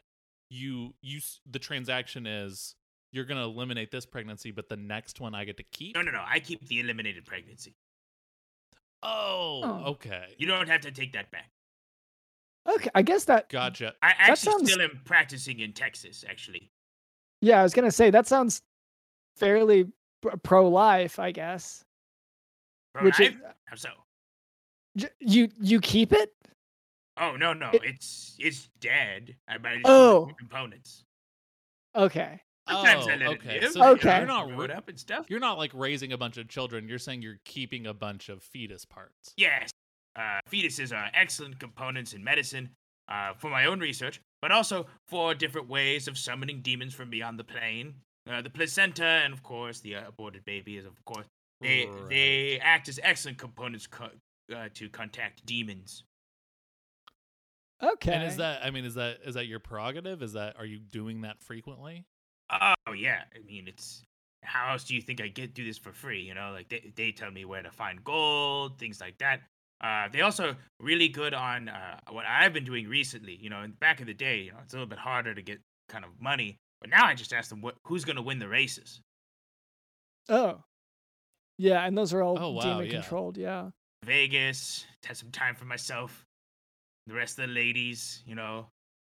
you 0.50 0.94
you 1.02 1.20
the 1.50 1.58
transaction 1.58 2.26
is 2.26 2.74
you're 3.12 3.24
gonna 3.24 3.44
eliminate 3.44 3.90
this 3.90 4.04
pregnancy, 4.06 4.50
but 4.50 4.68
the 4.68 4.76
next 4.76 5.20
one 5.20 5.34
I 5.34 5.44
get 5.44 5.56
to 5.58 5.62
keep. 5.72 5.94
No, 5.94 6.02
no, 6.02 6.10
no. 6.10 6.22
I 6.26 6.40
keep 6.40 6.66
the 6.68 6.80
eliminated 6.80 7.24
pregnancy. 7.24 7.74
Oh, 9.02 9.60
Oh. 9.64 9.90
okay, 9.92 10.34
You 10.38 10.46
don't 10.46 10.68
have 10.68 10.80
to 10.82 10.90
take 10.90 11.12
that 11.12 11.30
back. 11.30 11.50
okay, 12.68 12.90
I 12.94 13.02
guess 13.02 13.24
that. 13.26 13.48
gotcha. 13.48 13.94
I 14.02 14.10
actually 14.18 14.36
sounds- 14.52 14.70
still 14.72 14.82
am 14.82 15.00
practicing 15.04 15.60
in 15.60 15.72
Texas, 15.72 16.24
actually. 16.28 16.70
Yeah, 17.40 17.60
I 17.60 17.62
was 17.62 17.72
gonna 17.72 17.92
say 17.92 18.10
that 18.10 18.26
sounds 18.26 18.62
fairly 19.36 19.90
pro 20.42 20.68
life. 20.68 21.18
I 21.18 21.30
guess. 21.30 21.84
Which 23.00 23.20
is, 23.20 23.34
Pro-life? 23.34 23.54
How 23.66 23.76
so? 23.76 23.90
you 25.20 25.48
you 25.60 25.80
keep 25.80 26.12
it? 26.12 26.34
Oh 27.20 27.36
no, 27.36 27.52
no, 27.52 27.70
It- 27.70 27.82
it's 27.84 28.36
it's 28.38 28.68
dead. 28.80 29.36
I 29.48 29.58
but 29.58 29.72
I 29.72 29.80
Oh. 29.84 30.30
components. 30.38 31.04
Okay. 31.94 32.40
Sometimes 32.68 33.06
oh, 33.06 33.10
I 33.10 33.16
let 33.16 33.28
okay. 33.38 33.56
it. 33.56 33.72
So 33.72 33.78
you 33.78 33.84
know, 33.84 33.90
Okay. 33.92 34.18
you're 34.18 34.26
not 34.26 34.46
grow 34.48 34.60
it 34.62 34.70
ra- 34.70 34.76
up 34.76 34.88
and 34.88 35.00
stuff. 35.00 35.26
you're 35.30 35.40
not 35.40 35.56
like 35.58 35.72
raising 35.72 36.12
a 36.12 36.18
bunch 36.18 36.36
of 36.36 36.48
children. 36.48 36.86
You're 36.86 36.98
saying 36.98 37.22
you're 37.22 37.40
keeping 37.44 37.86
a 37.86 37.94
bunch 37.94 38.28
of 38.28 38.42
fetus 38.42 38.84
parts. 38.84 39.32
Yes, 39.38 39.70
uh, 40.16 40.40
fetuses 40.50 40.94
are 40.96 41.10
excellent 41.14 41.58
components 41.58 42.12
in 42.12 42.22
medicine 42.22 42.70
uh, 43.08 43.32
for 43.34 43.48
my 43.50 43.64
own 43.64 43.80
research, 43.80 44.20
but 44.42 44.52
also 44.52 44.86
for 45.06 45.34
different 45.34 45.66
ways 45.68 46.08
of 46.08 46.18
summoning 46.18 46.60
demons 46.60 46.92
from 46.94 47.08
beyond 47.08 47.38
the 47.38 47.44
plane. 47.44 47.94
Uh, 48.28 48.42
the 48.42 48.50
placenta, 48.50 49.02
and 49.04 49.32
of 49.32 49.42
course, 49.42 49.80
the 49.80 49.96
uh, 49.96 50.06
aborted 50.08 50.44
baby 50.44 50.76
is, 50.76 50.84
of 50.84 51.02
course, 51.06 51.26
they 51.62 51.86
Right. 51.86 52.08
they 52.10 52.60
act 52.60 52.88
as 52.90 53.00
excellent 53.02 53.38
components 53.38 53.86
co- 53.86 54.10
uh, 54.54 54.68
to 54.74 54.90
contact 54.90 55.44
demons. 55.46 56.04
Okay. 57.82 58.12
And 58.12 58.24
is 58.24 58.36
that 58.36 58.64
I 58.64 58.70
mean 58.70 58.84
is 58.84 58.94
that 58.94 59.18
is 59.24 59.34
that 59.34 59.46
your 59.46 59.60
prerogative? 59.60 60.22
Is 60.22 60.32
that 60.32 60.56
are 60.58 60.64
you 60.66 60.78
doing 60.78 61.22
that 61.22 61.40
frequently? 61.42 62.04
Oh 62.50 62.92
yeah, 62.92 63.22
I 63.34 63.44
mean 63.46 63.68
it's 63.68 64.02
how 64.42 64.72
else 64.72 64.84
do 64.84 64.94
you 64.94 65.02
think 65.02 65.20
I 65.20 65.28
get 65.28 65.54
do 65.54 65.64
this 65.64 65.78
for 65.78 65.92
free? 65.92 66.22
You 66.22 66.34
know, 66.34 66.50
like 66.52 66.68
they 66.68 66.92
they 66.96 67.12
tell 67.12 67.30
me 67.30 67.44
where 67.44 67.62
to 67.62 67.70
find 67.70 68.02
gold, 68.04 68.78
things 68.78 69.00
like 69.00 69.18
that. 69.18 69.40
Uh, 69.80 70.08
they 70.10 70.22
also 70.22 70.56
really 70.80 71.08
good 71.08 71.34
on 71.34 71.68
uh, 71.68 71.98
what 72.10 72.24
I've 72.26 72.52
been 72.52 72.64
doing 72.64 72.88
recently. 72.88 73.36
You 73.40 73.50
know, 73.50 73.62
in 73.62 73.72
back 73.72 74.00
in 74.00 74.06
the 74.06 74.14
day, 74.14 74.40
you 74.40 74.50
know, 74.50 74.58
it's 74.62 74.72
a 74.74 74.76
little 74.76 74.88
bit 74.88 74.98
harder 74.98 75.34
to 75.34 75.42
get 75.42 75.60
kind 75.88 76.04
of 76.04 76.10
money, 76.20 76.56
but 76.80 76.90
now 76.90 77.04
I 77.06 77.14
just 77.14 77.32
ask 77.32 77.48
them 77.48 77.60
what 77.60 77.76
who's 77.86 78.04
going 78.04 78.16
to 78.16 78.22
win 78.22 78.38
the 78.40 78.48
races. 78.48 79.00
Oh. 80.28 80.62
Yeah, 81.58 81.84
and 81.84 81.96
those 81.98 82.12
are 82.14 82.22
all 82.22 82.38
Oh, 82.38 82.50
wow, 82.50 82.62
demon 82.62 82.86
yeah. 82.86 83.00
controlled. 83.00 83.36
Yeah. 83.36 83.70
Vegas, 84.04 84.86
had 85.04 85.16
some 85.16 85.30
time 85.30 85.54
for 85.56 85.64
myself. 85.64 86.24
The 87.08 87.14
rest 87.14 87.38
of 87.38 87.48
the 87.48 87.54
ladies, 87.54 88.22
you 88.26 88.34
know, 88.34 88.66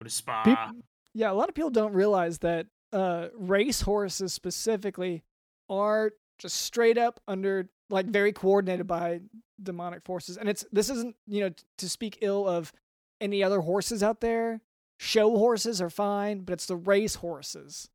go 0.01 0.03
to 0.03 0.09
spa. 0.09 0.43
Peop- 0.43 0.83
yeah, 1.13 1.31
a 1.31 1.33
lot 1.33 1.47
of 1.47 1.55
people 1.55 1.69
don't 1.69 1.93
realize 1.93 2.39
that 2.39 2.65
uh, 2.91 3.27
race 3.37 3.81
horses 3.81 4.33
specifically 4.33 5.23
are 5.69 6.11
just 6.39 6.57
straight 6.63 6.97
up 6.97 7.19
under 7.27 7.69
like 7.89 8.07
very 8.07 8.33
coordinated 8.33 8.87
by 8.87 9.21
demonic 9.61 10.03
forces, 10.03 10.37
and 10.37 10.49
it's 10.49 10.65
this 10.71 10.89
isn't 10.89 11.15
you 11.27 11.41
know 11.41 11.49
t- 11.49 11.63
to 11.77 11.87
speak 11.87 12.17
ill 12.21 12.47
of 12.47 12.73
any 13.21 13.43
other 13.43 13.61
horses 13.61 14.01
out 14.01 14.21
there. 14.21 14.61
Show 14.99 15.37
horses 15.37 15.81
are 15.81 15.89
fine, 15.89 16.39
but 16.41 16.53
it's 16.53 16.65
the 16.65 16.75
race 16.75 17.15
horses 17.15 17.89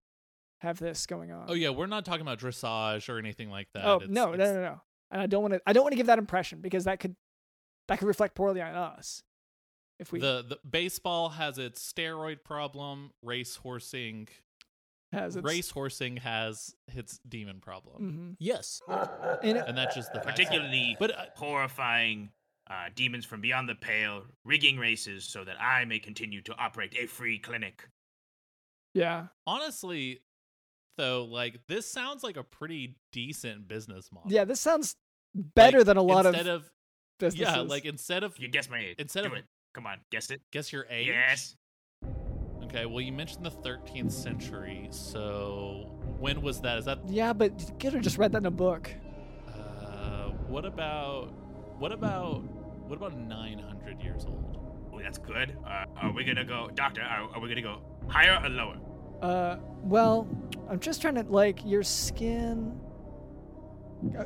have 0.61 0.79
this 0.79 1.07
going 1.07 1.33
on. 1.33 1.47
Oh 1.49 1.55
yeah, 1.55 1.71
we're 1.71 1.87
not 1.87 2.05
talking 2.05 2.23
about 2.23 2.39
dressage 2.39 3.09
or 3.09 3.19
anything 3.19 3.51
like 3.51 3.69
that. 3.75 3.85
Oh 3.85 3.97
It's- 3.97 4.11
no, 4.11 4.33
no, 4.33 4.55
no, 4.55 4.61
no. 4.63 4.81
And 5.11 5.23
I 5.23 5.27
don't 5.27 5.43
want 5.43 5.55
to. 5.55 5.61
I 5.67 5.73
don't 5.73 5.83
want 5.83 5.93
to 5.93 5.97
give 5.97 6.07
that 6.07 6.19
impression 6.19 6.61
because 6.61 6.85
that 6.85 7.01
could 7.01 7.17
that 7.89 7.99
could 7.99 8.07
reflect 8.09 8.37
poorly 8.37 8.61
on 8.63 8.75
us. 8.75 9.23
If 9.99 10.13
we 10.13 10.21
The 10.21 10.45
the 10.49 10.59
baseball 10.69 11.31
has 11.31 11.59
its 11.59 11.93
steroid 11.93 12.45
problem. 12.45 13.11
Race 13.23 13.57
horsing, 13.57 14.29
has 15.13 15.37
its, 15.37 15.45
race 15.45 15.71
horsing 15.71 16.19
has 16.19 16.75
its 16.95 17.19
demon 17.29 17.61
problem. 17.61 18.03
Mhm. 18.13 18.37
Yes, 18.39 18.81
And 18.89 19.59
it- 19.59 19.65
and 19.67 19.77
that's 19.77 19.95
just 19.97 20.13
the 20.13 20.21
facts. 20.21 20.31
particularly 20.39 20.97
But 21.01 21.17
uh, 21.19 21.25
horrifying 21.37 22.31
uh, 22.71 22.91
demons 22.95 23.25
from 23.25 23.41
beyond 23.41 23.69
the 23.69 23.75
pale, 23.75 24.25
rigging 24.45 24.77
races 24.79 25.25
so 25.25 25.43
that 25.45 25.61
I 25.61 25.85
may 25.87 25.99
continue 25.99 26.43
to 26.43 26.55
operate 26.57 26.95
a 26.99 27.07
free 27.07 27.39
clinic. 27.39 27.89
yeah, 28.95 29.29
honestly, 29.47 30.21
though, 30.99 31.25
like 31.25 31.61
this 31.67 31.91
sounds 31.91 32.23
like 32.23 32.37
a 32.37 32.43
pretty 32.45 32.97
decent 33.13 33.67
business 33.69 34.11
model. 34.13 34.31
yeah. 34.31 34.45
This 34.45 34.61
sounds 34.61 34.97
better 35.35 35.79
Like, 35.79 35.87
than 35.87 35.97
a 35.97 36.03
lot 36.03 36.27
of, 36.27 36.35
instead 36.35 36.47
of, 36.53 36.71
businesses. 37.19 37.57
yeah, 37.57 37.63
like 37.63 37.85
instead 37.85 38.23
of 38.23 38.39
You 38.39 38.49
guess 38.49 38.69
my 38.69 38.79
age. 38.81 38.97
Instead 38.99 39.23
Do 39.23 39.29
of- 39.33 39.39
it. 39.39 39.45
Come 39.79 39.87
on, 39.87 39.99
guess 40.11 40.29
it. 40.33 40.41
guess 40.51 40.73
your 40.73 40.87
age. 40.91 41.07
Yes. 41.07 41.55
Okay. 42.64 42.85
Well, 42.85 43.01
you 43.01 43.12
mentioned 43.12 43.47
the 43.47 43.53
13th 43.53 44.11
century. 44.11 44.88
So 44.91 45.97
when 46.19 46.43
was 46.43 46.61
that? 46.62 46.79
Is 46.79 46.85
that 46.87 46.99
yeah, 47.07 47.33
but 47.33 47.61
you 47.61 47.91
could 47.93 48.03
just 48.03 48.19
read 48.19 48.33
that 48.33 48.38
in 48.38 48.47
a 48.47 48.51
book. 48.51 48.93
uh, 49.47 50.31
what 50.49 50.64
about 50.64 51.33
what 51.79 51.93
about 51.93 52.43
what 52.88 52.97
about 52.97 53.17
900 53.17 54.03
years 54.03 54.25
old? 54.25 54.59
Oh, 54.93 54.99
that's 54.99 55.19
good. 55.19 55.57
Uh, 55.64 55.85
are 56.03 56.12
we 56.12 56.25
gonna 56.25 56.45
go, 56.45 56.69
doctor? 56.75 57.03
Are, 57.03 57.29
are 57.33 57.41
we 57.41 57.49
gonna 57.49 57.62
go 57.62 57.81
higher 58.09 58.45
or 58.45 58.49
lower? 58.49 58.79
Uh, 59.23 59.59
well, 59.85 60.27
I'm 60.69 60.81
just 60.81 61.01
trying 61.01 61.14
to 61.14 61.23
like 61.23 61.64
your 61.64 61.85
skin. 61.85 62.81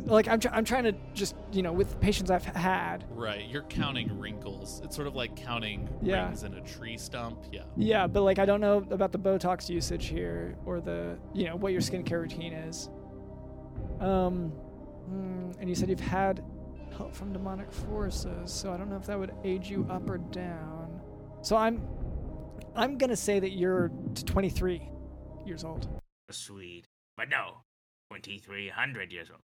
Like 0.04 0.28
I'm, 0.28 0.38
tr- 0.38 0.48
I'm 0.52 0.64
trying 0.64 0.84
to 0.84 0.92
just 1.14 1.34
you 1.50 1.62
know 1.62 1.72
with 1.72 1.90
the 1.90 1.96
patients 1.96 2.30
I've 2.30 2.44
had. 2.44 3.04
Right. 3.10 3.46
You're 3.48 3.62
counting 3.62 4.18
wrinkles. 4.18 4.80
It's 4.84 4.94
sort 4.94 5.06
of 5.08 5.14
like 5.14 5.34
counting 5.36 5.88
Yeah. 6.02 6.26
rings 6.26 6.42
in 6.44 6.54
a 6.54 6.60
tree 6.60 6.98
stump. 6.98 7.38
Yeah. 7.50 7.62
Yeah, 7.76 8.06
but 8.06 8.22
like 8.22 8.38
I 8.38 8.44
don't 8.44 8.60
know 8.60 8.84
about 8.90 9.12
the 9.12 9.18
Botox 9.18 9.68
usage 9.70 10.06
here 10.06 10.56
or 10.66 10.80
the 10.80 11.18
you 11.32 11.46
know 11.46 11.56
what 11.56 11.72
your 11.72 11.80
skincare 11.80 12.20
routine 12.20 12.52
is. 12.52 12.90
Um, 14.00 14.52
mm, 15.10 15.54
and 15.60 15.68
you 15.68 15.74
said 15.74 15.88
you've 15.88 16.00
had 16.00 16.44
help 16.96 17.14
from 17.14 17.32
demonic 17.32 17.72
forces, 17.72 18.52
so 18.52 18.72
I 18.72 18.76
don't 18.76 18.90
know 18.90 18.96
if 18.96 19.06
that 19.06 19.18
would 19.18 19.32
age 19.44 19.70
you 19.70 19.86
up 19.88 20.08
or 20.10 20.18
down. 20.18 21.00
So 21.40 21.56
I'm, 21.56 21.82
I'm 22.76 22.98
gonna 22.98 23.16
say 23.16 23.40
that 23.40 23.52
you're 23.52 23.90
t- 24.14 24.22
23 24.24 24.82
years 25.46 25.64
old. 25.64 25.88
Sweet. 26.30 26.84
But 27.16 27.28
no, 27.30 27.62
2300 28.12 29.12
years 29.12 29.30
old. 29.30 29.40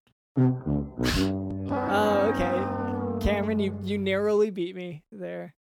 Oh, 1.71 2.31
okay. 2.33 3.25
Cameron, 3.25 3.59
you 3.59 3.77
you 3.83 3.97
narrowly 3.97 4.49
beat 4.49 4.75
me 4.75 5.03
there. 5.11 5.55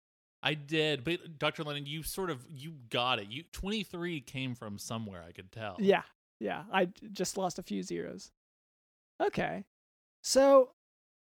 I 0.43 0.53
did, 0.53 1.03
but 1.03 1.39
Dr. 1.39 1.63
Lennon, 1.63 1.85
you 1.87 2.03
sort 2.03 2.29
of 2.29 2.45
you 2.49 2.75
got 2.89 3.19
it. 3.19 3.27
You 3.31 3.43
23 3.51 4.21
came 4.21 4.53
from 4.53 4.77
somewhere. 4.77 5.23
I 5.27 5.31
could 5.31 5.51
tell. 5.51 5.75
Yeah, 5.79 6.03
yeah. 6.39 6.63
I 6.71 6.89
just 7.13 7.37
lost 7.37 7.57
a 7.57 7.63
few 7.63 7.81
zeros. 7.81 8.31
Okay, 9.23 9.63
so, 10.23 10.71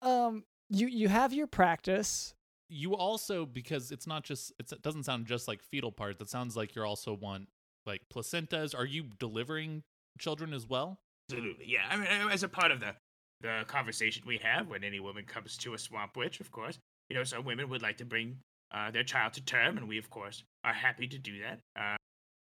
um, 0.01 0.43
you 0.69 0.87
you 0.87 1.07
have 1.07 1.33
your 1.33 1.47
practice. 1.47 2.33
You 2.69 2.95
also 2.95 3.45
because 3.45 3.91
it's 3.91 4.05
not 4.05 4.23
just 4.23 4.53
it's, 4.59 4.71
it 4.71 4.81
doesn't 4.81 5.03
sound 5.03 5.25
just 5.25 5.47
like 5.47 5.61
fetal 5.63 5.91
parts. 5.91 6.21
It 6.21 6.29
sounds 6.29 6.55
like 6.55 6.75
you're 6.75 6.85
also 6.85 7.13
want 7.13 7.49
like 7.85 8.01
placentas. 8.13 8.77
Are 8.77 8.85
you 8.85 9.05
delivering 9.19 9.83
children 10.19 10.53
as 10.53 10.67
well? 10.67 10.99
Absolutely, 11.29 11.65
yeah. 11.67 11.87
I 11.89 11.97
mean, 11.97 12.07
as 12.31 12.43
a 12.43 12.49
part 12.49 12.71
of 12.71 12.79
the 12.79 12.95
the 13.41 13.63
conversation 13.67 14.23
we 14.25 14.37
have 14.39 14.67
when 14.67 14.83
any 14.83 14.99
woman 14.99 15.25
comes 15.25 15.57
to 15.57 15.73
a 15.73 15.77
swamp 15.77 16.17
witch, 16.17 16.39
of 16.39 16.51
course, 16.51 16.77
you 17.09 17.15
know, 17.15 17.23
some 17.23 17.43
women 17.43 17.69
would 17.69 17.81
like 17.81 17.97
to 17.97 18.05
bring 18.05 18.37
uh, 18.71 18.91
their 18.91 19.03
child 19.03 19.33
to 19.33 19.41
term, 19.43 19.77
and 19.77 19.87
we, 19.87 19.97
of 19.97 20.09
course, 20.09 20.43
are 20.63 20.73
happy 20.73 21.07
to 21.07 21.17
do 21.17 21.41
that. 21.41 21.59
Uh, 21.79 21.95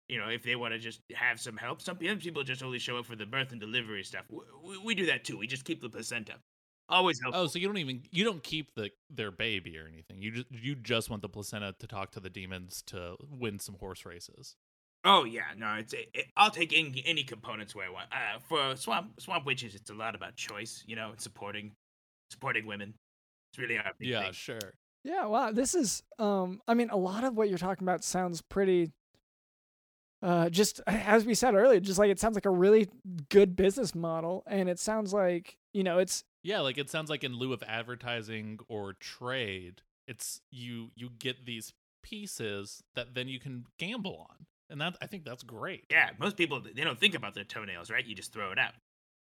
you 0.08 0.18
know, 0.18 0.28
if 0.28 0.42
they 0.42 0.56
want 0.56 0.72
to 0.72 0.78
just 0.78 1.00
have 1.14 1.40
some 1.40 1.56
help, 1.56 1.82
some 1.82 1.96
people 1.96 2.42
just 2.42 2.62
only 2.62 2.78
show 2.78 2.96
up 2.96 3.06
for 3.06 3.16
the 3.16 3.26
birth 3.26 3.50
and 3.50 3.60
delivery 3.60 4.04
stuff. 4.04 4.24
We, 4.62 4.78
we 4.78 4.94
do 4.94 5.06
that 5.06 5.24
too. 5.24 5.36
We 5.36 5.46
just 5.46 5.64
keep 5.64 5.82
the 5.82 5.88
placenta. 5.88 6.34
Always 6.88 7.20
helpful. 7.20 7.42
Oh, 7.42 7.46
so 7.48 7.58
you 7.58 7.66
don't 7.66 7.78
even 7.78 8.02
you 8.12 8.22
don't 8.22 8.42
keep 8.44 8.74
the 8.76 8.90
their 9.10 9.32
baby 9.32 9.76
or 9.76 9.88
anything. 9.92 10.22
You 10.22 10.30
just 10.30 10.46
you 10.52 10.76
just 10.76 11.10
want 11.10 11.22
the 11.22 11.28
placenta 11.28 11.74
to 11.80 11.86
talk 11.88 12.12
to 12.12 12.20
the 12.20 12.30
demons 12.30 12.82
to 12.86 13.16
win 13.28 13.58
some 13.58 13.74
horse 13.74 14.06
races. 14.06 14.54
Oh 15.06 15.24
yeah, 15.24 15.44
no, 15.56 15.74
it's 15.76 15.94
it, 15.94 16.10
it- 16.12 16.26
I'll 16.36 16.50
take 16.50 16.72
any 16.76 17.02
any 17.06 17.22
components 17.24 17.74
where 17.74 17.86
I 17.86 17.90
want. 17.90 18.08
Uh, 18.12 18.38
for 18.40 18.76
swamp 18.76 19.18
swamp 19.20 19.46
witches, 19.46 19.74
it's 19.74 19.88
a 19.90 19.94
lot 19.94 20.14
about 20.14 20.36
choice, 20.36 20.84
you 20.86 20.96
know, 20.96 21.10
and 21.12 21.20
supporting 21.20 21.72
supporting 22.30 22.66
women. 22.66 22.94
It's 23.52 23.58
really 23.58 23.78
our 23.78 23.92
big 23.98 24.08
Yeah, 24.08 24.22
thing. 24.22 24.32
sure. 24.32 24.74
Yeah, 25.04 25.26
wow. 25.26 25.52
This 25.52 25.74
is 25.74 26.02
um 26.18 26.60
I 26.68 26.74
mean 26.74 26.90
a 26.90 26.96
lot 26.96 27.24
of 27.24 27.36
what 27.36 27.48
you're 27.48 27.58
talking 27.58 27.84
about 27.84 28.04
sounds 28.04 28.42
pretty 28.42 28.92
uh 30.22 30.48
just 30.48 30.80
as 30.86 31.24
we 31.24 31.34
said 31.34 31.54
earlier, 31.54 31.80
just 31.80 31.98
like 31.98 32.10
it 32.10 32.18
sounds 32.18 32.34
like 32.34 32.46
a 32.46 32.50
really 32.50 32.88
good 33.28 33.54
business 33.56 33.94
model 33.94 34.42
and 34.46 34.68
it 34.68 34.78
sounds 34.78 35.12
like, 35.12 35.58
you 35.72 35.84
know, 35.84 35.98
it's 35.98 36.24
Yeah, 36.42 36.60
like 36.60 36.78
it 36.78 36.90
sounds 36.90 37.10
like 37.10 37.24
in 37.24 37.34
lieu 37.34 37.52
of 37.52 37.62
advertising 37.66 38.58
or 38.68 38.94
trade, 38.94 39.82
it's 40.08 40.40
you 40.50 40.90
you 40.96 41.10
get 41.10 41.44
these 41.46 41.72
pieces 42.02 42.82
that 42.94 43.14
then 43.14 43.28
you 43.28 43.38
can 43.40 43.66
gamble 43.78 44.26
on. 44.30 44.46
And 44.70 44.80
that 44.80 44.96
I 45.00 45.06
think 45.06 45.24
that's 45.24 45.42
great. 45.42 45.84
Yeah, 45.90 46.10
most 46.18 46.36
people 46.36 46.60
they 46.60 46.82
don't 46.82 46.98
think 46.98 47.14
about 47.14 47.34
their 47.34 47.44
toenails, 47.44 47.90
right? 47.90 48.04
You 48.04 48.14
just 48.14 48.32
throw 48.32 48.50
it 48.50 48.58
out. 48.58 48.72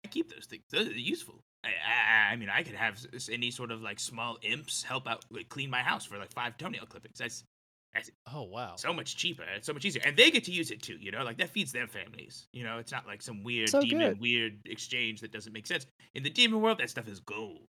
I 0.06 0.08
keep 0.08 0.34
those 0.34 0.45
things; 0.45 0.63
those 0.69 0.88
are 0.88 0.91
useful. 0.93 1.41
I, 1.63 1.69
I, 1.69 2.32
I 2.34 2.36
mean, 2.36 2.49
I 2.49 2.63
could 2.63 2.75
have 2.75 2.95
s- 2.95 3.08
s- 3.13 3.30
any 3.32 3.51
sort 3.51 3.71
of 3.71 3.82
like 3.82 3.99
small 3.99 4.38
imps 4.41 4.82
help 4.84 5.08
out, 5.08 5.25
like, 5.30 5.49
clean 5.49 5.69
my 5.69 5.82
house 5.82 6.06
for 6.06 6.17
like 6.17 6.34
five 6.34 6.58
toenail 6.58 6.86
clippings. 6.88 7.17
That's 7.19 7.43
that's 7.93 8.10
Oh 8.32 8.43
wow. 8.43 8.75
so 8.77 8.93
much 8.93 9.17
cheaper. 9.17 9.43
It's 9.56 9.67
so 9.67 9.73
much 9.73 9.84
easier, 9.86 10.01
and 10.06 10.15
they 10.15 10.32
get 10.32 10.43
to 10.45 10.51
use 10.51 10.71
it 10.71 10.82
too. 10.82 10.97
You 10.99 11.12
know, 11.12 11.23
like 11.23 11.38
that 11.38 11.49
feeds 11.49 11.71
their 11.71 11.88
families. 11.88 12.47
You 12.54 12.63
know, 12.63 12.77
it's 12.77 12.91
not 12.91 13.06
like 13.08 13.21
some 13.21 13.43
weird 13.43 13.69
So 13.69 13.82
demon 13.82 13.99
good. 14.12 14.19
weird 14.19 14.60
exchange 14.65 15.21
that 15.21 15.32
doesn't 15.32 15.54
make 15.54 15.67
sense. 15.67 15.86
In 16.13 16.23
the 16.23 16.30
demon 16.30 16.62
world, 16.62 16.80
that 16.80 16.89
stuff 16.89 17.08
is 17.08 17.19
gold. 17.19 17.67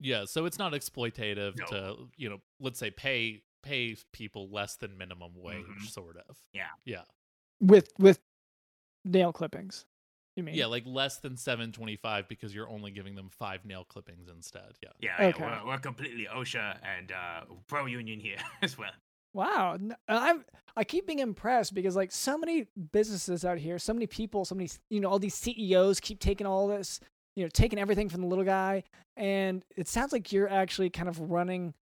Yeah, 0.00 0.24
so 0.26 0.44
it's 0.44 0.58
not 0.58 0.72
exploitative 0.72 1.54
No. 1.56 1.66
to, 1.66 1.96
you 2.16 2.28
know, 2.28 2.38
let's 2.60 2.78
say 2.78 2.90
pay 2.90 3.42
pay 3.64 3.96
people 4.12 4.48
less 4.50 4.76
than 4.76 4.96
minimum 4.98 5.32
wage 5.36 5.64
Mhm. 5.66 5.86
sort 5.88 6.16
of. 6.28 6.36
Yeah. 6.52 6.68
Yeah. 6.84 7.02
with 7.60 7.92
with 7.98 8.20
nail 9.04 9.32
clippings. 9.32 9.86
You 10.36 10.42
mean? 10.42 10.54
Yeah, 10.56 10.66
like 10.66 10.82
less 10.84 11.18
than 11.18 11.36
725 11.36 12.26
because 12.28 12.52
you're 12.54 12.68
only 12.68 12.90
giving 12.90 13.14
them 13.14 13.28
5 13.30 13.64
nail 13.64 13.84
clippings 13.84 14.28
instead. 14.28 14.72
Yeah. 14.82 14.88
Yeah, 15.00 15.28
Okay. 15.28 15.38
yeah 15.44 15.62
we're, 15.62 15.68
we're 15.72 15.78
completely 15.78 16.26
OSHA 16.26 16.78
and 16.82 17.12
uh, 17.12 17.44
pro 17.68 17.86
union 17.86 18.18
here 18.18 18.38
as 18.62 18.76
well. 18.76 18.90
Wow, 19.32 19.78
I'm 20.08 20.44
I 20.76 20.84
keep 20.84 21.06
being 21.06 21.20
impressed 21.20 21.74
because 21.74 21.94
like 21.96 22.10
so 22.12 22.36
many 22.38 22.66
businesses 22.92 23.44
out 23.44 23.58
here, 23.58 23.78
so 23.78 23.92
many 23.92 24.06
people, 24.06 24.44
so 24.44 24.54
many 24.54 24.68
you 24.90 25.00
know 25.00 25.08
all 25.08 25.18
these 25.20 25.34
CEOs 25.34 26.00
keep 26.00 26.18
taking 26.20 26.46
all 26.46 26.66
this, 26.68 27.00
you 27.36 27.44
know, 27.44 27.48
taking 27.52 27.78
everything 27.78 28.08
from 28.08 28.20
the 28.20 28.26
little 28.28 28.44
guy, 28.44 28.82
and 29.16 29.64
it 29.76 29.88
sounds 29.88 30.12
like 30.12 30.32
you're 30.32 30.48
actually 30.48 30.90
kind 30.90 31.08
of 31.08 31.18
running 31.20 31.74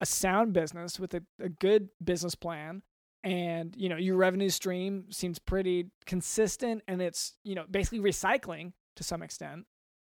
a 0.00 0.06
sound 0.06 0.52
business 0.52 0.98
with 0.98 1.14
a, 1.14 1.22
a 1.40 1.48
good 1.48 1.88
business 2.02 2.34
plan, 2.34 2.82
and 3.24 3.74
you 3.76 3.88
know 3.88 3.96
your 3.96 4.16
revenue 4.16 4.48
stream 4.48 5.06
seems 5.10 5.38
pretty 5.38 5.90
consistent, 6.06 6.82
and 6.88 7.02
it's 7.02 7.34
you 7.44 7.54
know 7.54 7.64
basically 7.70 8.00
recycling 8.00 8.72
to 8.96 9.02
some 9.02 9.22
extent, 9.22 9.66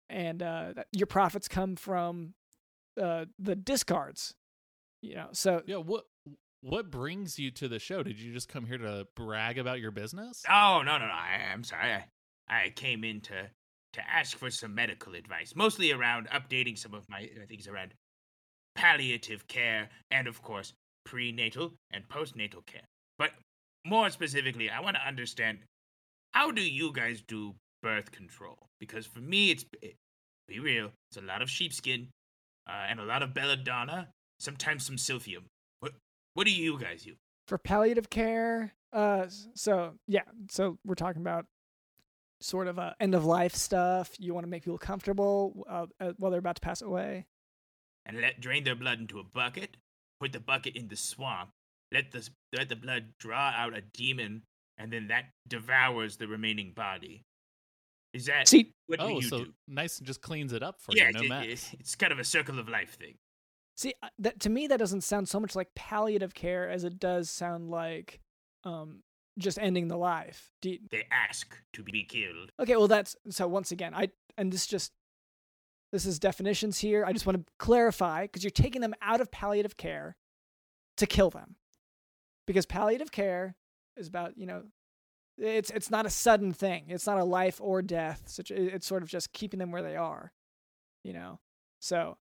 and 0.09 0.43
uh, 0.43 0.73
your 0.91 1.07
profits 1.07 1.47
come 1.47 1.75
from 1.75 2.33
uh, 3.01 3.25
the 3.39 3.55
discards, 3.55 4.33
you 5.01 5.15
know, 5.15 5.27
so 5.31 5.61
Yeah, 5.65 5.77
what 5.77 6.05
what 6.61 6.91
brings 6.91 7.39
you 7.39 7.51
to 7.51 7.67
the 7.67 7.79
show? 7.79 8.03
Did 8.03 8.19
you 8.19 8.33
just 8.33 8.47
come 8.47 8.65
here 8.65 8.77
to 8.77 9.07
brag 9.15 9.57
about 9.57 9.79
your 9.79 9.91
business? 9.91 10.43
Oh 10.49 10.81
no 10.85 10.97
no 10.97 11.07
no! 11.07 11.11
I, 11.11 11.51
I'm 11.51 11.63
sorry. 11.63 11.93
I, 11.93 12.05
I 12.49 12.69
came 12.75 13.03
in 13.03 13.21
to 13.21 13.49
to 13.93 14.01
ask 14.09 14.37
for 14.37 14.49
some 14.49 14.73
medical 14.73 15.15
advice, 15.15 15.53
mostly 15.55 15.91
around 15.91 16.29
updating 16.29 16.77
some 16.77 16.93
of 16.93 17.03
my 17.09 17.29
things 17.47 17.67
around 17.67 17.93
palliative 18.75 19.47
care 19.47 19.89
and, 20.11 20.27
of 20.27 20.41
course, 20.41 20.73
prenatal 21.05 21.73
and 21.91 22.07
postnatal 22.07 22.65
care. 22.65 22.87
But 23.17 23.31
more 23.85 24.09
specifically, 24.09 24.69
I 24.69 24.79
want 24.79 24.95
to 24.95 25.07
understand 25.07 25.59
how 26.33 26.51
do 26.51 26.61
you 26.61 26.91
guys 26.93 27.21
do 27.27 27.55
birth 27.81 28.11
control? 28.11 28.57
Because 28.79 29.05
for 29.05 29.19
me, 29.19 29.51
it's 29.51 29.65
it, 29.81 29.95
be 30.47 30.59
real. 30.59 30.91
It's 31.09 31.17
a 31.17 31.25
lot 31.25 31.41
of 31.41 31.49
sheepskin 31.49 32.07
uh, 32.67 32.85
and 32.89 32.99
a 32.99 33.03
lot 33.05 33.23
of 33.23 33.33
belladonna, 33.33 34.09
sometimes 34.39 34.85
some 34.85 34.95
silphium. 34.97 35.43
What 35.79 35.93
what 36.33 36.45
do 36.45 36.51
you 36.51 36.79
guys 36.79 37.05
use? 37.05 37.17
for 37.51 37.57
palliative 37.57 38.09
care 38.09 38.73
uh 38.93 39.25
so 39.55 39.91
yeah 40.07 40.21
so 40.49 40.77
we're 40.85 40.95
talking 40.95 41.21
about 41.21 41.45
sort 42.39 42.67
of 42.67 42.79
uh, 42.79 42.93
end 42.99 43.13
of 43.13 43.25
life 43.25 43.53
stuff 43.53 44.11
you 44.19 44.33
want 44.33 44.45
to 44.45 44.49
make 44.49 44.63
people 44.63 44.77
comfortable 44.77 45.65
uh, 45.69 45.85
uh, 45.99 46.13
while 46.17 46.31
they're 46.31 46.39
about 46.39 46.55
to 46.55 46.61
pass 46.61 46.81
away 46.81 47.25
and 48.05 48.19
let 48.21 48.41
drain 48.41 48.63
their 48.63 48.75
blood 48.75 48.99
into 48.99 49.19
a 49.19 49.23
bucket. 49.23 49.77
Put 50.19 50.33
the 50.33 50.39
bucket 50.39 50.75
in 50.75 50.87
the 50.87 50.95
swamp. 50.95 51.49
Let 51.91 52.11
the 52.11 52.27
let 52.55 52.69
the 52.69 52.75
blood 52.75 53.13
draw 53.19 53.49
out 53.55 53.75
a 53.75 53.81
demon, 53.81 54.43
and 54.77 54.91
then 54.93 55.07
that 55.07 55.25
devours 55.47 56.17
the 56.17 56.27
remaining 56.27 56.71
body. 56.73 57.23
Is 58.13 58.25
that 58.25 58.47
see 58.47 58.73
what 58.87 58.99
do 58.99 59.05
oh, 59.05 59.09
you 59.19 59.21
so 59.21 59.37
do? 59.45 59.53
nice 59.67 59.97
and 59.97 60.05
just 60.07 60.21
cleans 60.21 60.53
it 60.53 60.61
up 60.61 60.81
for 60.81 60.91
yeah, 60.95 61.07
you, 61.15 61.29
no 61.29 61.39
it- 61.41 61.49
it- 61.49 61.75
it's 61.79 61.95
kind 61.95 62.11
of 62.13 62.19
a 62.19 62.23
circle 62.23 62.59
of 62.59 62.67
life 62.69 62.97
thing. 62.99 63.15
see 63.77 63.93
uh, 64.03 64.09
that 64.19 64.39
to 64.41 64.49
me 64.49 64.67
that 64.67 64.77
doesn't 64.77 65.01
sound 65.01 65.27
so 65.29 65.39
much 65.39 65.55
like 65.55 65.73
palliative 65.75 66.33
care 66.33 66.69
as 66.69 66.83
it 66.83 66.99
does 66.99 67.29
sound 67.29 67.69
like 67.71 68.19
um 68.65 69.01
just 69.39 69.57
ending 69.57 69.87
the 69.87 69.95
life 69.97 70.51
Do 70.61 70.71
you- 70.71 70.79
They 70.91 71.05
ask 71.09 71.55
to 71.73 71.83
be 71.83 72.03
killed. 72.03 72.51
okay 72.59 72.75
well 72.75 72.89
that's 72.89 73.15
so 73.29 73.47
once 73.47 73.71
again 73.71 73.93
i 73.93 74.09
and 74.37 74.51
this 74.51 74.67
just 74.67 74.91
this 75.91 76.05
is 76.05 76.19
definitions 76.19 76.79
here. 76.79 77.05
I 77.05 77.13
just 77.13 77.25
want 77.25 77.37
to 77.37 77.53
clarify 77.57 78.23
because 78.23 78.43
you're 78.43 78.51
taking 78.51 78.81
them 78.81 78.93
out 79.01 79.21
of 79.21 79.31
palliative 79.31 79.77
care 79.77 80.15
to 80.97 81.05
kill 81.05 81.29
them. 81.29 81.55
Because 82.47 82.65
palliative 82.65 83.11
care 83.11 83.55
is 83.97 84.07
about 84.07 84.37
you 84.37 84.45
know 84.45 84.63
it's 85.37 85.69
it's 85.69 85.91
not 85.91 86.05
a 86.05 86.09
sudden 86.09 86.53
thing. 86.53 86.85
It's 86.87 87.07
not 87.07 87.19
a 87.19 87.23
life 87.23 87.59
or 87.61 87.81
death 87.81 88.39
it's 88.49 88.87
sort 88.87 89.03
of 89.03 89.09
just 89.09 89.33
keeping 89.33 89.59
them 89.59 89.71
where 89.71 89.83
they 89.83 89.95
are 89.95 90.31
you 91.03 91.13
know? 91.13 91.39
So 91.79 92.17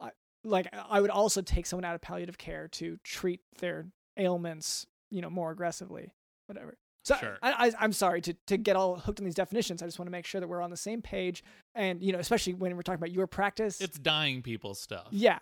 i 0.00 0.10
like 0.44 0.68
i 0.88 1.00
would 1.00 1.10
also 1.10 1.42
take 1.42 1.66
someone 1.66 1.84
out 1.84 1.94
of 1.94 2.00
palliative 2.00 2.38
care 2.38 2.68
to 2.68 2.96
treat 3.02 3.40
their 3.58 3.86
ailments 4.16 4.86
you 5.10 5.20
know 5.20 5.28
more 5.28 5.50
aggressively 5.50 6.14
whatever 6.46 6.78
so 7.04 7.14
Sure. 7.16 7.38
I, 7.42 7.68
I 7.68 7.72
i'm 7.80 7.92
sorry 7.92 8.20
to 8.22 8.34
to 8.48 8.56
get 8.56 8.76
all 8.76 8.96
hooked 8.96 9.20
on 9.20 9.24
these 9.24 9.34
definitions 9.34 9.82
i 9.82 9.86
just 9.86 9.98
want 9.98 10.06
to 10.06 10.12
make 10.12 10.26
sure 10.26 10.40
that 10.40 10.48
we're 10.48 10.60
on 10.62 10.70
the 10.70 10.76
same 10.76 11.00
page 11.02 11.42
and 11.74 12.02
you 12.02 12.12
know 12.12 12.18
especially 12.18 12.54
when 12.54 12.76
we're 12.76 12.82
talking 12.82 12.98
about 12.98 13.12
your 13.12 13.26
practice 13.26 13.80
It's 13.80 13.98
dying 13.98 14.42
people 14.42 14.74
stuff. 14.74 15.08
yeah. 15.10 15.38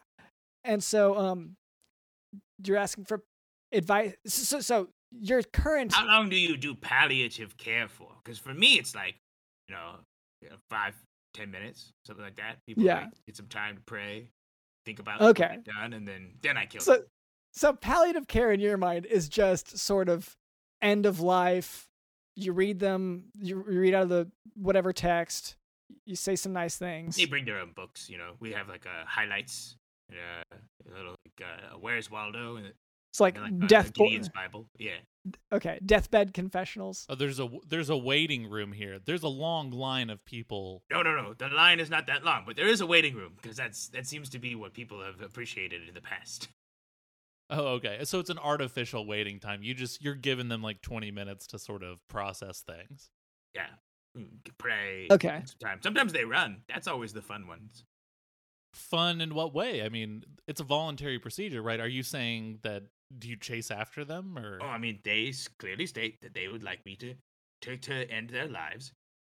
And 0.64 0.82
so 0.84 1.16
um 1.18 1.56
you're 2.64 2.76
asking 2.76 3.04
for 3.04 3.22
advice 3.72 4.14
so 4.26 4.60
so 4.60 4.88
your 5.10 5.42
current 5.42 5.92
How 5.94 6.06
long 6.06 6.28
do 6.28 6.36
you 6.36 6.56
do 6.56 6.74
palliative 6.74 7.56
care 7.56 7.88
for? 7.88 8.08
Because 8.22 8.38
for 8.38 8.52
me, 8.52 8.74
it's 8.74 8.94
like, 8.94 9.16
you 9.68 9.74
know, 9.74 9.92
you 10.42 10.50
know, 10.50 10.56
five, 10.68 10.94
ten 11.32 11.50
minutes, 11.50 11.92
something 12.06 12.22
like 12.22 12.36
that. 12.36 12.58
People 12.66 12.84
Yeah. 12.84 13.00
like, 13.00 13.08
get 13.26 13.34
some 13.36 13.46
time 13.46 13.76
to 13.76 13.80
pray, 13.86 14.28
think 14.84 14.98
about 14.98 15.22
Okay. 15.22 15.44
what 15.44 15.50
they've 15.64 15.74
done, 15.74 15.94
and 15.94 16.06
then 16.06 16.34
then 16.42 16.58
I 16.58 16.66
kill 16.66 16.82
so 16.82 16.92
them. 16.96 17.06
so 17.54 17.72
palliative 17.72 18.26
care 18.28 18.52
in 18.52 18.60
your 18.60 18.76
mind 18.76 19.06
is 19.06 19.30
just 19.30 19.78
sort 19.78 20.10
of 20.10 20.36
end 20.82 21.06
of 21.06 21.20
life. 21.20 21.88
You 22.34 22.52
read 22.52 22.78
them, 22.78 23.24
you 23.38 23.64
you 23.68 23.80
read 23.80 23.94
out 23.94 24.04
of 24.04 24.08
the 24.10 24.30
whatever 24.54 24.92
text, 24.92 25.56
you 26.04 26.14
say 26.16 26.36
some 26.36 26.52
nice 26.52 26.76
things. 26.76 27.16
They 27.16 27.24
bring 27.24 27.44
their 27.44 27.58
own 27.58 27.72
books, 27.74 28.08
you 28.08 28.18
know. 28.18 28.32
We 28.40 28.52
have 28.52 28.68
like 28.68 28.86
uh, 28.86 29.04
highlights, 29.06 29.76
uh, 30.12 30.42
a 30.52 30.96
little 30.96 31.16
like 31.26 31.42
uh, 31.46 31.76
Where's 31.80 32.10
Waldo, 32.10 32.56
and 32.56 32.72
It's 33.10 33.20
like 33.20 33.36
and, 33.36 33.44
like, 33.60 33.64
uh, 33.64 33.66
death 33.66 33.92
bo- 33.94 34.04
Gideon's 34.04 34.28
Bible. 34.28 34.66
Yeah, 34.78 34.98
Okay, 35.52 35.78
deathbed 35.84 36.32
confessionals. 36.32 37.06
Oh, 37.08 37.14
there's 37.16 37.40
a 37.40 37.48
there's 37.68 37.90
a 37.90 37.96
waiting 37.96 38.48
room 38.48 38.72
here. 38.72 38.98
There's 39.04 39.24
a 39.24 39.28
long 39.28 39.70
line 39.72 40.08
of 40.08 40.24
people. 40.24 40.82
no, 40.92 41.02
no, 41.02 41.16
no. 41.16 41.34
The 41.34 41.48
line 41.48 41.80
is 41.80 41.90
not 41.90 42.06
that 42.06 42.24
long, 42.24 42.44
but 42.46 42.54
there 42.56 42.68
is 42.68 42.80
a 42.80 42.86
waiting 42.86 43.14
room 43.16 43.32
because 43.40 43.56
that's 43.56 43.88
that 43.88 44.06
seems 44.06 44.28
to 44.30 44.38
be 44.38 44.54
what 44.54 44.74
people 44.74 45.02
have 45.02 45.20
appreciated 45.20 45.88
in 45.88 45.94
the 45.94 46.00
past. 46.00 46.48
Oh, 47.50 47.66
okay. 47.74 48.00
So 48.04 48.18
it's 48.20 48.30
an 48.30 48.38
artificial 48.38 49.06
waiting 49.06 49.40
time. 49.40 49.62
You 49.62 49.74
just 49.74 50.02
you're 50.02 50.14
giving 50.14 50.48
them 50.48 50.62
like 50.62 50.82
20 50.82 51.10
minutes 51.10 51.46
to 51.48 51.58
sort 51.58 51.82
of 51.82 52.06
process 52.08 52.60
things. 52.60 53.10
Yeah, 53.54 53.68
Mm, 54.16 54.28
pray. 54.58 55.08
Okay. 55.10 55.42
Sometimes, 55.44 55.82
sometimes 55.82 56.12
they 56.12 56.24
run. 56.24 56.62
That's 56.68 56.88
always 56.88 57.12
the 57.12 57.22
fun 57.22 57.46
ones. 57.46 57.84
fun 58.74 59.20
in 59.20 59.34
what 59.34 59.54
way? 59.54 59.82
I 59.82 59.88
mean, 59.88 60.24
it's 60.46 60.60
a 60.60 60.64
voluntary 60.64 61.18
procedure, 61.18 61.62
right? 61.62 61.80
Are 61.80 61.88
you 61.88 62.02
saying 62.02 62.60
that 62.62 62.84
do 63.18 63.28
you 63.28 63.36
chase 63.36 63.70
after 63.70 64.04
them 64.04 64.38
or 64.38 64.58
Oh, 64.62 64.66
I 64.66 64.78
mean, 64.78 65.00
they 65.04 65.32
clearly 65.58 65.86
state 65.86 66.16
that 66.22 66.34
they 66.34 66.48
would 66.48 66.62
like 66.62 66.84
me 66.84 66.96
to 66.96 67.14
to, 67.62 67.76
to 67.76 68.10
end 68.10 68.30
their 68.30 68.46
lives. 68.48 68.92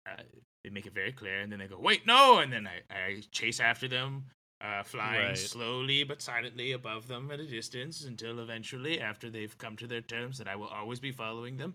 Uh, 0.08 0.22
they 0.62 0.70
make 0.70 0.86
it 0.86 0.94
very 0.94 1.12
clear, 1.12 1.40
and 1.40 1.52
then 1.52 1.58
they 1.58 1.66
go, 1.66 1.78
"Wait, 1.78 2.06
no!" 2.06 2.38
And 2.38 2.52
then 2.52 2.66
I, 2.66 2.94
I 2.94 3.22
chase 3.32 3.60
after 3.60 3.88
them, 3.88 4.24
uh, 4.64 4.82
flying 4.82 5.26
Right. 5.28 5.38
slowly 5.38 6.04
but 6.04 6.22
silently 6.22 6.72
above 6.72 7.06
them 7.06 7.30
at 7.30 7.40
a 7.40 7.46
distance 7.46 8.04
until 8.04 8.40
eventually, 8.40 9.00
after 9.00 9.28
they've 9.28 9.56
come 9.58 9.76
to 9.76 9.86
their 9.86 10.00
terms 10.00 10.38
that 10.38 10.48
I 10.48 10.56
will 10.56 10.68
always 10.68 11.00
be 11.00 11.12
following 11.12 11.58
them, 11.58 11.74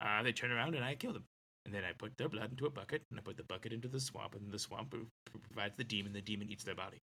uh, 0.00 0.22
they 0.22 0.32
turn 0.32 0.50
around 0.50 0.74
and 0.74 0.84
I 0.84 0.94
kill 0.94 1.12
them. 1.12 1.24
And 1.66 1.74
then 1.74 1.84
I 1.84 1.92
put 1.92 2.16
their 2.16 2.28
blood 2.30 2.50
into 2.50 2.64
a 2.64 2.70
bucket, 2.70 3.02
and 3.10 3.20
I 3.20 3.22
put 3.22 3.36
the 3.36 3.42
bucket 3.44 3.72
into 3.72 3.86
the 3.86 4.00
swamp, 4.00 4.34
and 4.34 4.50
the 4.50 4.58
swamp 4.58 4.90
pro- 4.90 5.06
pro- 5.26 5.40
provides 5.40 5.76
the 5.76 5.84
demon. 5.84 6.14
The 6.14 6.22
demon 6.22 6.48
eats 6.50 6.64
their 6.64 6.74
body. 6.74 6.96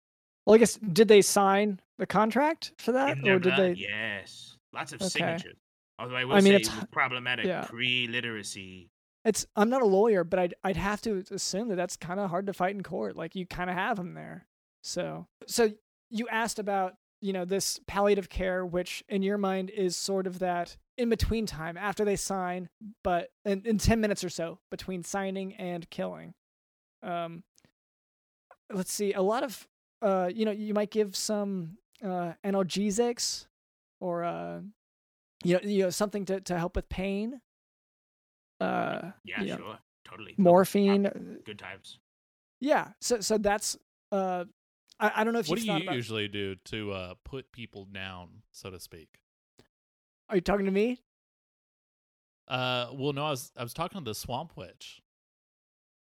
Well, 0.45 0.55
I 0.55 0.59
guess 0.59 0.75
did 0.75 1.09
they 1.09 1.21
sign 1.21 1.81
the 1.97 2.05
contract 2.05 2.71
for 2.77 2.93
that, 2.93 3.17
or 3.27 3.37
did 3.39 3.57
they? 3.57 3.73
Yes, 3.73 4.55
lots 4.73 4.93
of 4.93 5.01
Okay. 5.01 5.09
signatures. 5.09 5.57
Although 5.99 6.15
I 6.15 6.23
will 6.23 6.35
I 6.35 6.41
mean, 6.41 6.53
say 6.53 6.55
it's 6.57 6.69
problematic 6.91 7.45
yeah. 7.45 7.65
pre-literacy. 7.65 8.87
It's 9.25 9.45
I'm 9.55 9.69
not 9.69 9.81
a 9.81 9.85
lawyer, 9.87 10.23
but 10.23 10.39
I'd 10.39 10.53
I'd 10.63 10.77
have 10.77 11.01
to 11.01 11.23
assume 11.31 11.67
that 11.69 11.75
that's 11.75 11.97
kind 11.97 12.19
of 12.19 12.29
hard 12.29 12.47
to 12.47 12.53
fight 12.53 12.75
in 12.75 12.83
court. 12.83 13.15
Like 13.17 13.35
you 13.35 13.45
kind 13.45 13.69
of 13.69 13.75
have 13.75 13.97
them 13.97 14.13
there. 14.13 14.45
So 14.85 15.25
so 15.47 15.71
you 16.11 16.27
asked 16.29 16.59
about 16.59 16.95
you 17.19 17.33
know 17.33 17.43
this 17.43 17.79
palliative 17.87 18.29
care, 18.29 18.63
which 18.63 19.03
in 19.09 19.23
your 19.23 19.39
mind 19.39 19.71
is 19.71 19.97
sort 19.97 20.27
of 20.27 20.37
that 20.39 20.77
in 20.95 21.09
between 21.09 21.47
time 21.47 21.75
after 21.75 22.05
they 22.05 22.15
sign, 22.15 22.69
but 23.03 23.29
in, 23.43 23.63
in 23.65 23.79
ten 23.79 23.99
minutes 23.99 24.23
or 24.23 24.29
so 24.29 24.59
between 24.69 25.03
signing 25.03 25.55
and 25.55 25.89
killing. 25.89 26.35
Um, 27.01 27.43
let's 28.71 28.93
see. 28.93 29.11
A 29.13 29.23
lot 29.23 29.43
of 29.43 29.67
uh, 30.03 30.29
you 30.33 30.45
know, 30.45 30.51
you 30.51 30.73
might 30.75 30.91
give 30.91 31.15
some 31.15 31.77
uh 32.03 32.33
analgesics 32.43 33.47
or 33.99 34.23
uh, 34.23 34.59
you 35.43 35.55
know, 35.55 35.61
you 35.63 35.83
know 35.83 35.89
something 35.89 36.25
to 36.25 36.41
to 36.41 36.59
help 36.59 36.75
with 36.75 36.87
pain. 36.89 37.41
Uh, 38.61 39.11
Yeah, 39.23 39.41
you 39.41 39.47
know, 39.47 39.57
sure, 39.57 39.79
totally. 40.07 40.35
Morphine. 40.37 41.39
Good 41.43 41.57
times. 41.57 41.99
Yeah. 42.59 42.89
So 43.01 43.19
so 43.19 43.39
that's 43.39 43.77
uh 44.11 44.45
I, 44.99 45.11
I 45.17 45.23
don't 45.23 45.33
know 45.33 45.39
if 45.39 45.47
what 45.47 45.59
do 45.59 45.65
you've 45.65 45.77
you 45.77 45.83
about 45.83 45.95
usually 45.95 46.27
do 46.27 46.55
to 46.65 46.91
uh 46.91 47.13
put 47.23 47.51
people 47.51 47.85
down, 47.85 48.43
so 48.51 48.69
to 48.69 48.79
speak? 48.79 49.19
Are 50.29 50.35
you 50.35 50.41
talking 50.41 50.65
to 50.65 50.71
me? 50.71 51.01
Uh 52.47 52.87
well 52.93 53.13
no, 53.13 53.25
I 53.25 53.31
was 53.31 53.51
I 53.57 53.63
was 53.63 53.73
talking 53.73 53.99
to 53.99 54.05
the 54.05 54.15
swamp 54.15 54.53
witch. 54.55 55.01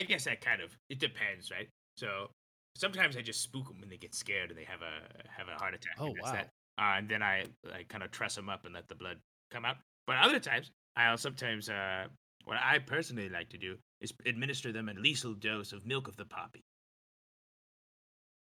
I 0.01 0.05
guess 0.05 0.25
that 0.25 0.41
kind 0.41 0.61
of 0.61 0.75
it 0.89 0.99
depends, 0.99 1.51
right? 1.51 1.69
So 1.97 2.29
sometimes 2.75 3.15
I 3.15 3.21
just 3.21 3.41
spook 3.41 3.67
them 3.67 3.79
when 3.79 3.89
they 3.89 3.97
get 3.97 4.15
scared 4.15 4.49
and 4.49 4.59
they 4.59 4.65
have 4.65 4.81
a 4.81 5.29
have 5.29 5.47
a 5.47 5.57
heart 5.57 5.75
attack. 5.75 5.95
Oh, 5.99 6.07
and 6.07 6.19
wow. 6.21 6.31
that. 6.31 6.49
Uh, 6.77 6.97
and 6.97 7.07
then 7.07 7.21
I 7.21 7.45
I 7.73 7.83
kind 7.87 8.03
of 8.03 8.11
truss 8.11 8.35
them 8.35 8.49
up 8.49 8.65
and 8.65 8.73
let 8.73 8.87
the 8.87 8.95
blood 8.95 9.17
come 9.51 9.65
out. 9.65 9.77
But 10.07 10.17
other 10.17 10.39
times, 10.39 10.71
I'll 10.95 11.17
sometimes 11.17 11.69
uh, 11.69 12.07
what 12.45 12.57
I 12.57 12.79
personally 12.79 13.29
like 13.29 13.49
to 13.49 13.57
do 13.57 13.77
is 14.01 14.11
administer 14.25 14.71
them 14.71 14.89
a 14.89 14.93
lethal 14.93 15.33
dose 15.33 15.71
of 15.71 15.85
milk 15.85 16.07
of 16.07 16.17
the 16.17 16.25
poppy. 16.25 16.63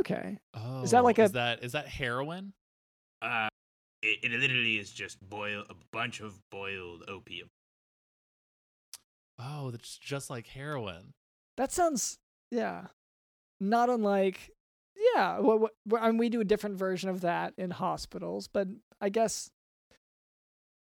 Okay. 0.01 0.39
Oh, 0.53 0.83
Is 0.83 0.91
that 0.91 1.03
like 1.03 1.19
a? 1.19 1.23
is 1.23 1.31
that 1.33 1.63
is 1.63 1.71
that 1.73 1.87
heroin? 1.87 2.53
Uh, 3.21 3.47
it, 4.01 4.19
it 4.23 4.31
literally 4.31 4.77
is 4.77 4.91
just 4.91 5.19
boil 5.21 5.63
a 5.69 5.75
bunch 5.91 6.19
of 6.19 6.39
boiled 6.51 7.03
opium. 7.07 7.47
Oh, 9.39 9.71
that's 9.71 9.97
just 9.97 10.29
like 10.29 10.47
heroin. 10.47 11.13
That 11.57 11.71
sounds 11.71 12.17
yeah. 12.51 12.87
Not 13.59 13.89
unlike 13.89 14.51
yeah, 15.15 15.39
what, 15.39 15.59
what, 15.59 15.71
what- 15.85 16.01
I 16.03 16.07
mean, 16.09 16.17
we 16.17 16.29
do 16.29 16.39
a 16.41 16.45
different 16.45 16.77
version 16.77 17.09
of 17.09 17.21
that 17.21 17.53
in 17.57 17.71
hospitals, 17.71 18.47
but 18.47 18.67
I 19.01 19.09
guess 19.09 19.49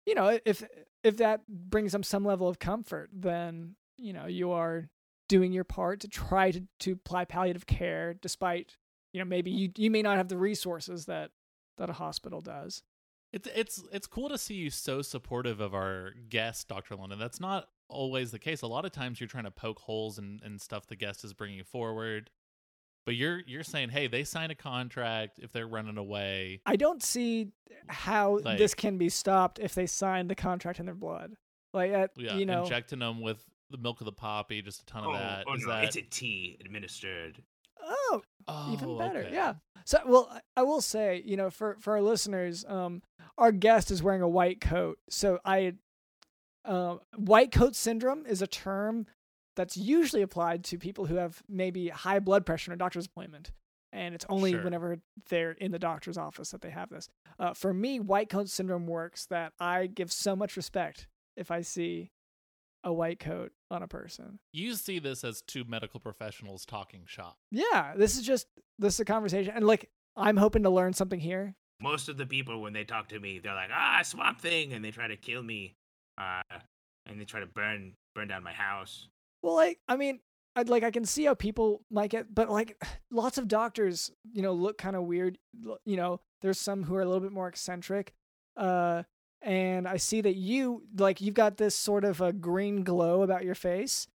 you 0.05 0.15
know, 0.15 0.39
if 0.45 0.63
if 1.03 1.17
that 1.17 1.41
brings 1.47 1.91
them 1.91 2.03
some 2.03 2.25
level 2.25 2.47
of 2.47 2.59
comfort, 2.59 3.09
then 3.13 3.75
you 3.97 4.13
know, 4.13 4.25
you 4.25 4.51
are 4.51 4.89
doing 5.29 5.53
your 5.53 5.63
part 5.63 5.99
to 6.01 6.07
try 6.07 6.51
to 6.51 6.61
to 6.79 6.93
apply 6.93 7.25
palliative 7.25 7.65
care 7.67 8.13
despite, 8.13 8.77
you 9.13 9.19
know, 9.19 9.25
maybe 9.25 9.51
you 9.51 9.71
you 9.77 9.91
may 9.91 10.01
not 10.01 10.17
have 10.17 10.27
the 10.29 10.37
resources 10.37 11.05
that 11.05 11.31
that 11.77 11.89
a 11.89 11.93
hospital 11.93 12.41
does. 12.41 12.83
It's 13.33 13.47
it's 13.55 13.83
it's 13.91 14.07
cool 14.07 14.29
to 14.29 14.37
see 14.37 14.55
you 14.55 14.69
so 14.69 15.01
supportive 15.01 15.59
of 15.61 15.73
our 15.73 16.11
guest, 16.29 16.67
Dr. 16.67 16.95
London. 16.95 17.17
That's 17.19 17.39
not 17.39 17.69
always 17.89 18.31
the 18.31 18.39
case. 18.39 18.61
A 18.61 18.67
lot 18.67 18.85
of 18.85 18.91
times 18.91 19.19
you're 19.19 19.27
trying 19.27 19.43
to 19.45 19.51
poke 19.51 19.79
holes 19.79 20.17
in, 20.17 20.39
in 20.45 20.59
stuff 20.59 20.87
the 20.87 20.95
guest 20.95 21.23
is 21.23 21.33
bringing 21.33 21.63
forward. 21.63 22.29
But 23.05 23.15
you're 23.15 23.41
you're 23.47 23.63
saying, 23.63 23.89
hey, 23.89 24.07
they 24.07 24.23
sign 24.23 24.51
a 24.51 24.55
contract 24.55 25.39
if 25.39 25.51
they're 25.51 25.67
running 25.67 25.97
away. 25.97 26.61
I 26.65 26.75
don't 26.75 27.01
see 27.01 27.47
how 27.87 28.39
this 28.43 28.73
can 28.75 28.97
be 28.97 29.09
stopped 29.09 29.59
if 29.59 29.73
they 29.73 29.87
sign 29.87 30.27
the 30.27 30.35
contract 30.35 30.79
in 30.79 30.85
their 30.85 30.93
blood. 30.95 31.33
Like 31.73 31.91
that, 31.93 32.11
Yeah, 32.17 32.35
you 32.35 32.45
know. 32.45 32.63
injecting 32.63 32.99
them 32.99 33.21
with 33.21 33.43
the 33.71 33.77
milk 33.77 34.01
of 34.01 34.05
the 34.05 34.11
poppy, 34.11 34.61
just 34.61 34.81
a 34.81 34.85
ton 34.85 35.03
of 35.05 35.09
Oh, 35.11 35.13
that. 35.13 35.45
oh 35.47 35.53
Is 35.53 35.63
no, 35.63 35.69
that 35.69 35.85
it's 35.85 35.95
a 35.95 36.01
tea 36.01 36.57
administered. 36.63 37.41
Oh, 37.93 38.21
oh, 38.47 38.73
even 38.73 38.97
better. 38.97 39.19
okay. 39.21 39.33
Yeah. 39.33 39.55
So, 39.85 39.99
well, 40.05 40.27
I- 40.31 40.41
I 40.57 40.63
will 40.63 40.81
say, 40.81 41.21
you 41.25 41.35
know, 41.37 41.49
for 41.49 41.75
for 41.79 41.93
our 41.93 42.01
listeners, 42.01 42.63
um, 42.67 43.01
our 43.37 43.51
guest 43.51 43.91
is 43.91 44.01
wearing 44.01 44.21
a 44.21 44.29
white 44.29 44.61
coat. 44.61 44.97
So 45.09 45.39
I, 45.45 45.73
uh, 46.65 46.97
white 47.15 47.51
coat 47.51 47.75
syndrome 47.75 48.25
is 48.25 48.41
a 48.41 48.47
term 48.47 49.07
that's 49.55 49.75
usually 49.75 50.21
applied 50.21 50.63
to 50.65 50.77
people 50.77 51.05
who 51.07 51.15
have 51.15 51.41
maybe 51.49 51.89
high 51.89 52.19
blood 52.19 52.45
pressure 52.45 52.71
in 52.71 52.75
a 52.75 52.77
doctor's 52.77 53.05
appointment, 53.07 53.51
and 53.91 54.15
it's 54.15 54.25
only 54.29 54.51
Sure. 54.51 54.63
whenever 54.63 54.97
they're 55.29 55.51
in 55.51 55.71
the 55.71 55.79
doctor's 55.79 56.17
office 56.17 56.51
that 56.51 56.61
they 56.61 56.69
have 56.69 56.89
this. 56.89 57.09
Uh, 57.39 57.53
for 57.53 57.73
me, 57.73 57.99
white 57.99 58.29
coat 58.29 58.47
syndrome 58.49 58.87
works 58.87 59.25
that 59.25 59.53
I 59.59 59.87
give 59.87 60.11
so 60.11 60.35
much 60.35 60.55
respect 60.55 61.07
if 61.35 61.51
I 61.51 61.61
see 61.61 62.11
a 62.83 62.93
white 62.93 63.19
coat 63.19 63.51
on 63.69 63.83
a 63.83 63.87
person. 63.87 64.39
You 64.53 64.73
see 64.75 64.99
this 64.99 65.23
as 65.23 65.41
two 65.41 65.63
medical 65.65 65.99
professionals 65.99 66.65
talking 66.65 67.03
shop. 67.05 67.37
Yeah, 67.51 67.93
this 67.95 68.17
is 68.17 68.25
just 68.25 68.47
this 68.79 68.95
is 68.95 68.99
a 68.99 69.05
conversation, 69.05 69.53
and 69.55 69.65
like 69.65 69.89
I'm 70.15 70.37
hoping 70.37 70.63
to 70.63 70.69
learn 70.69 70.93
something 70.93 71.19
here. 71.19 71.55
Most 71.81 72.09
of 72.09 72.17
the 72.17 72.25
people 72.25 72.61
when 72.61 72.73
they 72.73 72.83
talk 72.83 73.09
to 73.09 73.19
me, 73.19 73.39
they're 73.39 73.55
like, 73.55 73.69
"Ah, 73.73 74.01
Swamp 74.03 74.39
Thing," 74.39 74.73
and 74.73 74.83
they 74.83 74.91
try 74.91 75.07
to 75.07 75.17
kill 75.17 75.41
me, 75.43 75.75
uh, 76.17 76.41
and 77.05 77.19
they 77.19 77.25
try 77.25 77.39
to 77.39 77.47
burn 77.47 77.93
burn 78.15 78.27
down 78.27 78.43
my 78.43 78.53
house. 78.53 79.07
Well, 79.41 79.55
like 79.55 79.79
I 79.87 79.95
mean, 79.95 80.19
I'd 80.55 80.69
like 80.69 80.83
I 80.83 80.91
can 80.91 81.05
see 81.05 81.25
how 81.25 81.33
people 81.33 81.83
might 81.89 82.09
get, 82.09 82.33
but 82.33 82.49
like 82.49 82.77
lots 83.11 83.37
of 83.37 83.47
doctors, 83.47 84.11
you 84.31 84.41
know, 84.41 84.53
look 84.53 84.77
kind 84.77 84.95
of 84.95 85.03
weird. 85.03 85.37
You 85.85 85.97
know, 85.97 86.21
there's 86.41 86.59
some 86.59 86.83
who 86.83 86.95
are 86.95 87.01
a 87.01 87.05
little 87.05 87.21
bit 87.21 87.31
more 87.31 87.47
eccentric, 87.47 88.13
uh, 88.57 89.03
and 89.41 89.87
I 89.87 89.97
see 89.97 90.21
that 90.21 90.35
you 90.35 90.83
like 90.97 91.21
you've 91.21 91.35
got 91.35 91.57
this 91.57 91.75
sort 91.75 92.03
of 92.05 92.21
a 92.21 92.33
green 92.33 92.83
glow 92.83 93.21
about 93.23 93.43
your 93.45 93.55
face, 93.55 94.07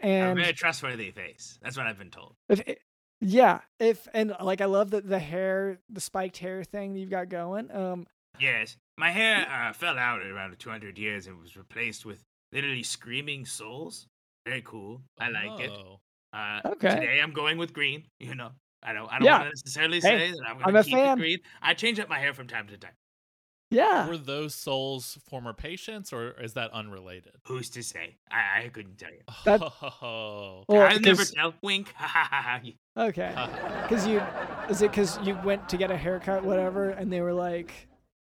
a 0.00 0.06
and 0.06 0.36
very 0.36 0.52
trustworthy 0.52 1.10
face. 1.10 1.58
That's 1.62 1.76
what 1.76 1.86
I've 1.86 1.98
been 1.98 2.10
told. 2.10 2.34
if 2.48 2.60
it, 2.66 2.80
yeah, 3.20 3.60
if 3.78 4.06
and 4.12 4.34
like 4.40 4.60
I 4.60 4.66
love 4.66 4.90
the 4.90 5.00
the 5.00 5.18
hair, 5.18 5.78
the 5.88 6.00
spiked 6.00 6.38
hair 6.38 6.64
thing 6.64 6.92
that 6.94 7.00
you've 7.00 7.10
got 7.10 7.28
going. 7.28 7.70
Um, 7.70 8.06
Yes, 8.40 8.76
my 8.98 9.10
hair 9.10 9.48
uh, 9.48 9.72
fell 9.72 9.96
out 9.96 10.20
at 10.20 10.26
around 10.26 10.58
200 10.58 10.98
years 10.98 11.28
and 11.28 11.38
was 11.38 11.56
replaced 11.56 12.04
with 12.04 12.24
literally 12.52 12.82
screaming 12.82 13.46
souls. 13.46 14.06
Very 14.44 14.62
cool. 14.62 15.02
I 15.20 15.28
like 15.30 15.60
it. 15.60 15.70
Oh. 15.70 16.00
Uh, 16.32 16.60
Okay. 16.64 16.96
Today 16.96 17.20
I'm 17.22 17.32
going 17.32 17.58
with 17.58 17.72
green. 17.72 18.06
You 18.18 18.34
know, 18.34 18.50
I 18.82 18.92
don't. 18.92 19.08
I 19.12 19.18
don't 19.20 19.26
Yeah. 19.26 19.38
want 19.38 19.44
to 19.44 19.50
necessarily 19.50 20.00
Hey, 20.00 20.18
say 20.18 20.32
that 20.32 20.42
I'm 20.48 20.56
I'm 20.64 20.72
going 20.72 20.74
a 20.74 20.82
to 20.82 20.84
keep 20.84 20.98
fan. 20.98 21.18
it 21.18 21.20
green. 21.20 21.38
I 21.62 21.74
change 21.74 22.00
up 22.00 22.08
my 22.08 22.18
hair 22.18 22.34
from 22.34 22.48
time 22.48 22.66
to 22.68 22.76
time. 22.76 22.94
Yeah, 23.70 24.08
Were 24.08 24.16
those 24.18 24.54
souls 24.54 25.18
former 25.28 25.52
patients, 25.52 26.12
or 26.12 26.30
is 26.40 26.52
that 26.54 26.70
unrelated? 26.72 27.32
Who's 27.46 27.70
to 27.70 27.82
say? 27.82 28.16
I, 28.30 28.64
I 28.64 28.68
couldn't 28.68 28.98
tell 28.98 29.10
you. 29.10 29.20
That- 29.44 29.60
Oh. 29.62 30.64
Well, 30.68 30.82
I'll 30.82 31.00
never 31.00 31.16
'cause- 31.18 31.30
tell. 31.32 31.54
Wink. 31.62 31.92
Okay. 32.96 33.34
Because 33.82 34.06
you, 34.06 34.22
is 34.70 34.80
it 34.82 34.90
because 34.92 35.18
you 35.24 35.36
went 35.44 35.68
to 35.68 35.76
get 35.76 35.90
a 35.90 35.96
haircut, 35.96 36.44
whatever, 36.44 36.90
and 36.90 37.12
they 37.12 37.20
were 37.20 37.34
like, 37.34 37.72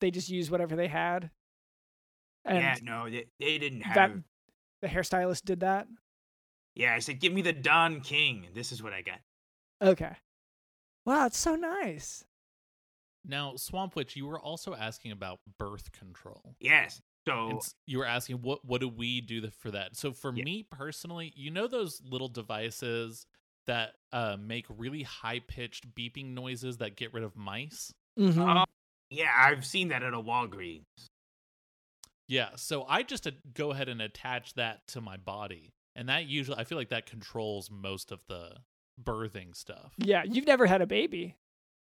they 0.00 0.10
just 0.10 0.28
used 0.30 0.50
whatever 0.50 0.74
they 0.76 0.88
had? 0.88 1.30
And 2.46 2.58
yeah, 2.58 2.76
no, 2.82 3.10
they, 3.10 3.26
they 3.38 3.58
didn't 3.58 3.82
have. 3.82 3.94
that, 3.94 4.10
the 4.80 4.88
hairstylist 4.88 5.44
did 5.44 5.60
that? 5.60 5.86
Yeah, 6.74 6.94
I 6.94 7.00
said, 7.00 7.20
give 7.20 7.32
me 7.34 7.42
the 7.42 7.52
Don 7.52 8.00
King. 8.00 8.46
This 8.54 8.72
is 8.72 8.82
what 8.82 8.92
I 8.94 9.02
got. 9.02 9.18
Okay. 9.82 10.16
Wow, 11.04 11.26
it's 11.26 11.36
so 11.38 11.56
nice. 11.56 12.24
Now, 13.24 13.54
Swamp 13.56 13.96
Witch, 13.96 14.16
you 14.16 14.26
were 14.26 14.40
also 14.40 14.74
asking 14.74 15.12
about 15.12 15.40
birth 15.58 15.92
control. 15.92 16.56
Yes. 16.60 17.00
So 17.28 17.48
And 17.48 17.58
s- 17.58 17.74
you 17.86 17.98
were 17.98 18.06
asking 18.06 18.36
what 18.42 18.64
what 18.64 18.80
do 18.80 18.88
we 18.88 19.20
do 19.20 19.42
th- 19.42 19.52
for 19.58 19.70
that? 19.72 19.94
So 19.96 20.12
for 20.12 20.32
Yeah. 20.34 20.44
me 20.44 20.62
personally, 20.70 21.32
you 21.36 21.50
know 21.50 21.66
those 21.66 22.00
little 22.02 22.28
devices 22.28 23.26
that 23.66 23.96
uh, 24.12 24.36
make 24.40 24.64
really 24.68 25.02
high 25.02 25.40
pitched 25.40 25.94
beeping 25.94 26.32
noises 26.34 26.78
that 26.78 26.96
get 26.96 27.12
rid 27.12 27.22
of 27.22 27.36
mice. 27.36 27.92
Mm-hmm. 28.18 28.40
Oh, 28.40 28.64
yeah, 29.10 29.32
I've 29.36 29.66
seen 29.66 29.88
that 29.88 30.02
at 30.02 30.14
a 30.14 30.20
Walgreens. 30.20 30.84
Yeah, 32.26 32.50
so 32.56 32.84
I 32.88 33.02
just 33.02 33.26
uh, 33.26 33.32
go 33.54 33.70
ahead 33.72 33.88
and 33.88 34.00
attach 34.00 34.54
that 34.54 34.86
to 34.88 35.00
my 35.00 35.16
body, 35.16 35.72
and 35.96 36.08
that 36.08 36.26
usually 36.26 36.56
I 36.58 36.64
feel 36.64 36.78
like 36.78 36.90
that 36.90 37.06
controls 37.06 37.70
most 37.70 38.12
of 38.12 38.20
the 38.28 38.56
birthing 39.02 39.54
stuff. 39.56 39.92
yeah, 39.98 40.22
you've 40.24 40.46
never 40.46 40.66
had 40.66 40.80
a 40.80 40.86
baby. 40.86 41.36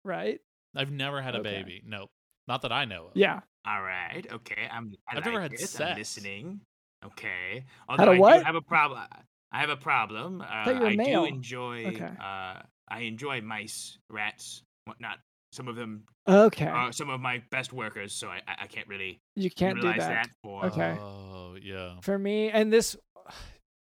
right? 0.03 0.39
I've 0.75 0.91
never 0.91 1.21
had 1.21 1.35
a 1.35 1.39
Okay. 1.39 1.49
baby. 1.51 1.81
Nope. 1.85 2.09
Not 2.47 2.61
that 2.63 2.71
I 2.71 2.85
know 2.85 3.07
of. 3.07 3.11
Yeah. 3.15 3.41
All 3.65 3.81
right. 3.81 4.25
Okay. 4.31 4.67
I'm. 4.71 4.93
I 5.07 5.17
I've 5.17 5.25
never 5.25 5.41
had 5.41 5.53
it, 5.53 5.59
sex. 5.59 5.79
I'm 5.81 5.97
listening. 5.97 6.61
Okay. 7.05 7.65
Had 7.89 7.99
Although 7.99 8.11
a 8.11 8.15
I 8.15 8.19
what? 8.19 8.37
do 8.39 8.43
have 8.45 8.55
a 8.55 8.61
problem. 8.61 9.03
I 9.51 9.59
have 9.59 9.69
a 9.69 9.75
problem. 9.77 10.41
Uh, 10.41 10.45
thought 10.65 10.75
you 10.75 10.81
were 10.81 10.87
I 10.87 10.95
male. 10.95 11.21
do 11.25 11.27
enjoy. 11.27 11.85
Okay. 11.87 12.09
Uh, 12.19 12.61
I 12.89 12.99
enjoy 13.01 13.41
mice, 13.41 13.97
rats, 14.09 14.63
whatnot. 14.85 15.19
Some 15.53 15.67
of 15.67 15.75
them 15.75 16.03
Okay. 16.27 16.65
are 16.65 16.91
some 16.93 17.09
of 17.09 17.19
my 17.19 17.41
best 17.51 17.73
workers, 17.73 18.13
so 18.13 18.29
I 18.29 18.41
I 18.47 18.63
I 18.63 18.67
can't 18.67 18.87
really 18.87 19.19
you 19.35 19.49
can't 19.51 19.81
do 19.81 19.87
that. 19.87 19.97
that, 19.97 20.29
for. 20.41 20.65
Okay. 20.67 20.97
Oh, 20.99 21.57
yeah. 21.61 21.95
For 22.01 22.17
me, 22.17 22.49
and 22.49 22.71
this, 22.71 22.95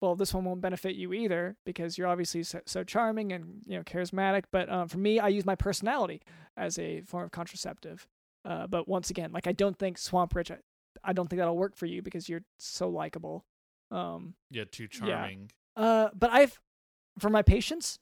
well, 0.02 0.16
this 0.16 0.34
one 0.34 0.46
won't 0.46 0.62
benefit 0.62 0.96
you 0.96 1.14
either 1.14 1.56
because 1.66 1.98
you're 1.98 2.08
obviously 2.08 2.44
so, 2.44 2.62
so 2.66 2.84
charming 2.84 3.32
and 3.32 3.62
you 3.66 3.78
know 3.78 3.84
charismatic. 3.84 4.44
But 4.52 4.70
um, 4.70 4.88
for 4.88 4.98
me, 5.00 5.20
I 5.20 5.30
use 5.30 5.46
my 5.46 5.56
personality 5.56 6.22
as 6.56 6.78
a 6.78 7.02
form 7.02 7.26
of 7.26 7.32
contraceptive. 7.32 8.08
Uh, 8.46 8.68
but 8.68 8.88
once 8.88 9.10
again, 9.10 9.32
like 9.32 9.48
I 9.48 9.52
don't 9.52 9.78
think 9.78 9.98
Swamp 9.98 10.36
Witch, 10.36 10.52
I, 10.52 10.58
I 11.04 11.14
don't 11.14 11.28
think 11.30 11.40
that'll 11.40 11.58
work 11.58 11.76
for 11.76 11.86
you 11.86 12.02
because 12.02 12.30
you're 12.30 12.44
so 12.58 12.90
likable. 12.90 13.46
Um, 13.92 14.36
Yeah, 14.52 14.66
too 14.72 14.88
charming. 14.88 15.52
Uh, 15.76 16.10
but 16.14 16.32
I've 16.32 16.60
for 17.20 17.30
my 17.30 17.42
patients, 17.42 18.00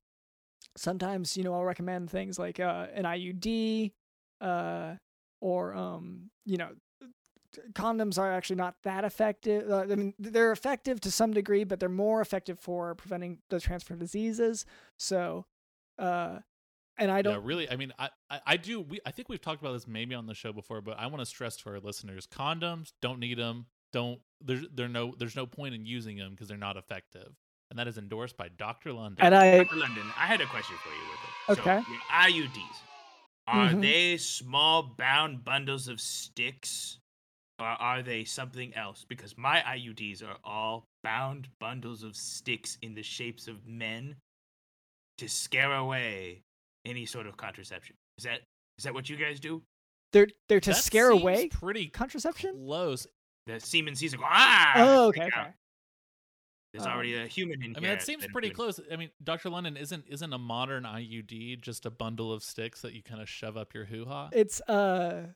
sometimes 0.78 1.38
you 1.38 1.44
know 1.44 1.54
I'll 1.54 1.64
recommend 1.64 2.10
things 2.10 2.38
like 2.38 2.60
uh, 2.60 2.88
an 2.94 3.06
IUD, 3.06 3.92
uh, 4.42 4.96
or 5.42 5.74
um, 5.74 6.30
you 6.46 6.58
know, 6.58 6.70
condoms 7.74 8.18
are 8.18 8.32
actually 8.32 8.58
not 8.58 8.76
that 8.84 9.04
effective. 9.04 9.70
Uh, 9.70 9.82
I 9.92 9.96
mean, 9.96 10.14
they're 10.20 10.52
effective 10.52 11.00
to 11.02 11.12
some 11.12 11.32
degree, 11.34 11.64
but 11.64 11.80
they're 11.80 11.90
more 11.90 12.22
effective 12.22 12.60
for 12.60 12.96
preventing 12.96 13.40
the 13.50 13.60
transfer 13.60 13.94
of 13.94 14.00
diseases. 14.00 14.66
So, 14.98 15.46
uh, 16.00 16.40
and 16.98 17.12
I 17.12 17.22
don't. 17.22 17.44
really. 17.44 17.70
I 17.70 17.76
mean, 17.76 17.92
I, 18.00 18.10
I, 18.30 18.40
I 18.46 18.58
do. 18.58 18.80
We, 18.82 19.00
I 19.06 19.12
think 19.12 19.28
we've 19.30 19.42
talked 19.42 19.62
about 19.62 19.74
this 19.74 19.88
maybe 19.88 20.16
on 20.16 20.28
the 20.28 20.34
show 20.34 20.54
before, 20.54 20.82
but 20.82 20.98
I 20.98 21.08
want 21.08 21.20
to 21.20 21.26
stress 21.26 21.58
to 21.58 21.70
our 21.70 21.80
listeners: 21.80 22.28
condoms 22.28 22.94
don't 23.02 23.20
need 23.20 23.38
them. 23.38 23.66
Don't 23.92 24.20
there's 24.42 24.66
there 24.74 24.88
no 24.88 25.14
there's 25.18 25.36
no 25.36 25.46
point 25.46 25.76
in 25.76 25.86
using 25.86 26.18
them 26.18 26.32
because 26.32 26.48
they're 26.48 26.58
not 26.58 26.78
effective, 26.78 27.34
and 27.70 27.78
that 27.80 27.88
is 27.88 27.98
endorsed 27.98 28.38
by 28.38 28.50
Doctor 28.50 28.94
London. 28.94 29.26
And 29.26 29.36
I 29.36 29.58
Dr. 29.64 29.76
London, 29.76 30.04
I 30.18 30.26
had 30.26 30.40
a 30.42 30.46
question 30.46 30.76
for 30.84 30.90
you 30.90 31.58
with 31.58 31.60
it. 31.60 31.62
Okay. 31.62 31.84
So, 31.86 31.92
your 32.34 32.44
IUDs. 32.48 32.78
Are 33.48 33.70
Mhm. 33.70 33.82
they 33.82 34.18
small 34.18 34.82
bound 34.98 35.44
bundles 35.44 35.88
of 35.88 36.02
sticks 36.02 36.98
or 37.60 37.66
are 37.68 38.02
they 38.04 38.24
something 38.26 38.74
else? 38.76 39.06
Because 39.08 39.38
my 39.38 39.62
IUDs 39.62 40.24
are 40.24 40.38
all 40.44 40.86
bound 41.04 41.48
bundles 41.60 42.04
of 42.04 42.16
sticks 42.16 42.78
in 42.82 42.96
the 42.96 43.04
shapes 43.04 43.48
of 43.48 43.66
men 43.66 44.16
to 45.18 45.28
scare 45.30 45.74
away 45.74 46.42
any 46.86 47.06
sort 47.06 47.28
of 47.28 47.38
contraception. 47.38 47.96
Is 48.18 48.26
that 48.26 48.42
is 48.78 48.84
that 48.84 48.94
what 48.94 49.10
you 49.10 49.16
guys 49.16 49.40
do? 49.40 49.62
they're 50.12 50.28
they're 50.48 50.60
to 50.62 50.70
That 50.72 50.76
scare 50.84 51.12
seems 51.12 51.22
away 51.22 51.48
pretty 51.50 51.88
contraception. 51.88 52.56
close. 52.66 53.08
The 53.48 53.60
semen 53.60 53.96
sees 53.96 54.14
it 54.14 54.20
ah! 54.24 54.74
Oh, 54.78 55.08
okay, 55.10 55.24
okay. 55.26 55.48
There's 56.74 56.86
Um, 56.86 56.92
already 56.94 57.16
a 57.16 57.26
human 57.28 57.64
in 57.64 57.76
I 57.76 57.80
mean, 57.80 57.90
that 57.90 58.02
seems 58.02 58.24
that 58.24 58.32
pretty 58.32 58.50
would- 58.50 58.56
close. 58.56 58.80
I 58.92 58.96
mean, 58.98 59.10
Doctor 59.24 59.50
London 59.50 59.78
isn't 59.78 60.06
isn't 60.08 60.34
a 60.34 60.38
modern 60.38 60.84
IUD 60.84 61.62
just 61.62 61.86
a 61.86 61.90
bundle 61.92 62.34
of 62.34 62.44
sticks 62.44 62.82
that 62.82 62.94
you 62.94 63.02
kind 63.04 63.22
of 63.22 63.30
shove 63.30 63.56
up 63.56 63.74
your 63.74 63.86
hoo 63.86 64.06
ha? 64.06 64.30
it's 64.34 64.60
uh 64.62 65.28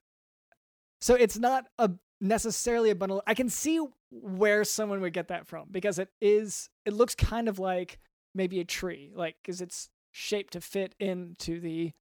so 1.01 1.15
it's 1.15 1.37
not 1.37 1.67
a 1.77 1.91
necessarily 2.21 2.89
a 2.89 2.95
bundle. 2.95 3.21
I 3.25 3.33
can 3.33 3.49
see 3.49 3.79
where 4.11 4.63
someone 4.63 5.01
would 5.01 5.13
get 5.13 5.27
that 5.27 5.47
from 5.47 5.67
because 5.71 5.99
it 5.99 6.09
is 6.19 6.69
it 6.85 6.93
looks 6.93 7.15
kind 7.15 7.47
of 7.47 7.59
like 7.59 7.99
maybe 8.33 8.59
a 8.59 8.65
tree 8.65 9.11
like 9.13 9.35
because 9.41 9.61
it's 9.61 9.89
shaped 10.11 10.53
to 10.53 10.61
fit 10.61 10.95
into 10.99 11.59
the 11.59 11.91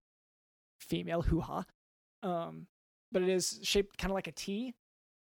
female 0.81 1.23
hoo-ha 1.23 1.64
um 2.23 2.66
but 3.12 3.23
it 3.23 3.29
is 3.29 3.61
shaped 3.62 3.99
kind 3.99 4.11
of 4.11 4.14
like 4.14 4.27
a 4.27 4.33
t 4.33 4.73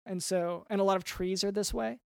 and 0.07 0.23
so 0.23 0.67
and 0.71 0.81
a 0.81 0.85
lot 0.85 0.97
of 0.97 1.05
trees 1.05 1.45
are 1.45 1.53
this 1.53 1.73
way. 1.73 1.99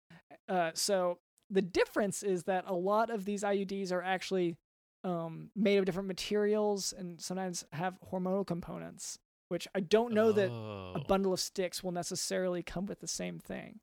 Uh 0.49 0.71
so 0.75 1.19
the 1.51 1.63
difference 1.63 2.23
is 2.23 2.45
that 2.45 2.65
a 2.67 2.75
lot 2.75 3.09
of 3.11 3.25
these 3.25 3.43
iuds 3.43 3.93
are 3.93 4.03
actually 4.03 4.57
um, 5.05 5.51
made 5.55 5.79
of 5.79 5.85
different 5.85 6.09
materials 6.09 6.93
and 6.97 7.21
sometimes 7.21 7.65
have 7.73 7.99
hormonal 8.11 8.45
components, 8.47 9.19
which 9.49 9.69
I 9.75 9.81
don't 9.81 10.13
know 10.13 10.33
that 10.33 10.49
a 10.49 10.53
Oh. 10.53 11.05
bundle 11.07 11.33
of 11.33 11.41
sticks 11.41 11.83
will 11.83 11.93
necessarily 11.93 12.63
come 12.63 12.87
with 12.87 13.01
the 13.01 13.09
same 13.09 13.39
thing. 13.39 13.81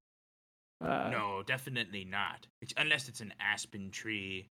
Uh, 0.81 1.09
no, 1.09 1.43
definitely 1.45 2.03
not. 2.03 2.47
It's, 2.61 2.73
unless 2.77 3.07
it's 3.07 3.21
an 3.21 3.33
aspen 3.39 3.89
tree. 3.91 4.47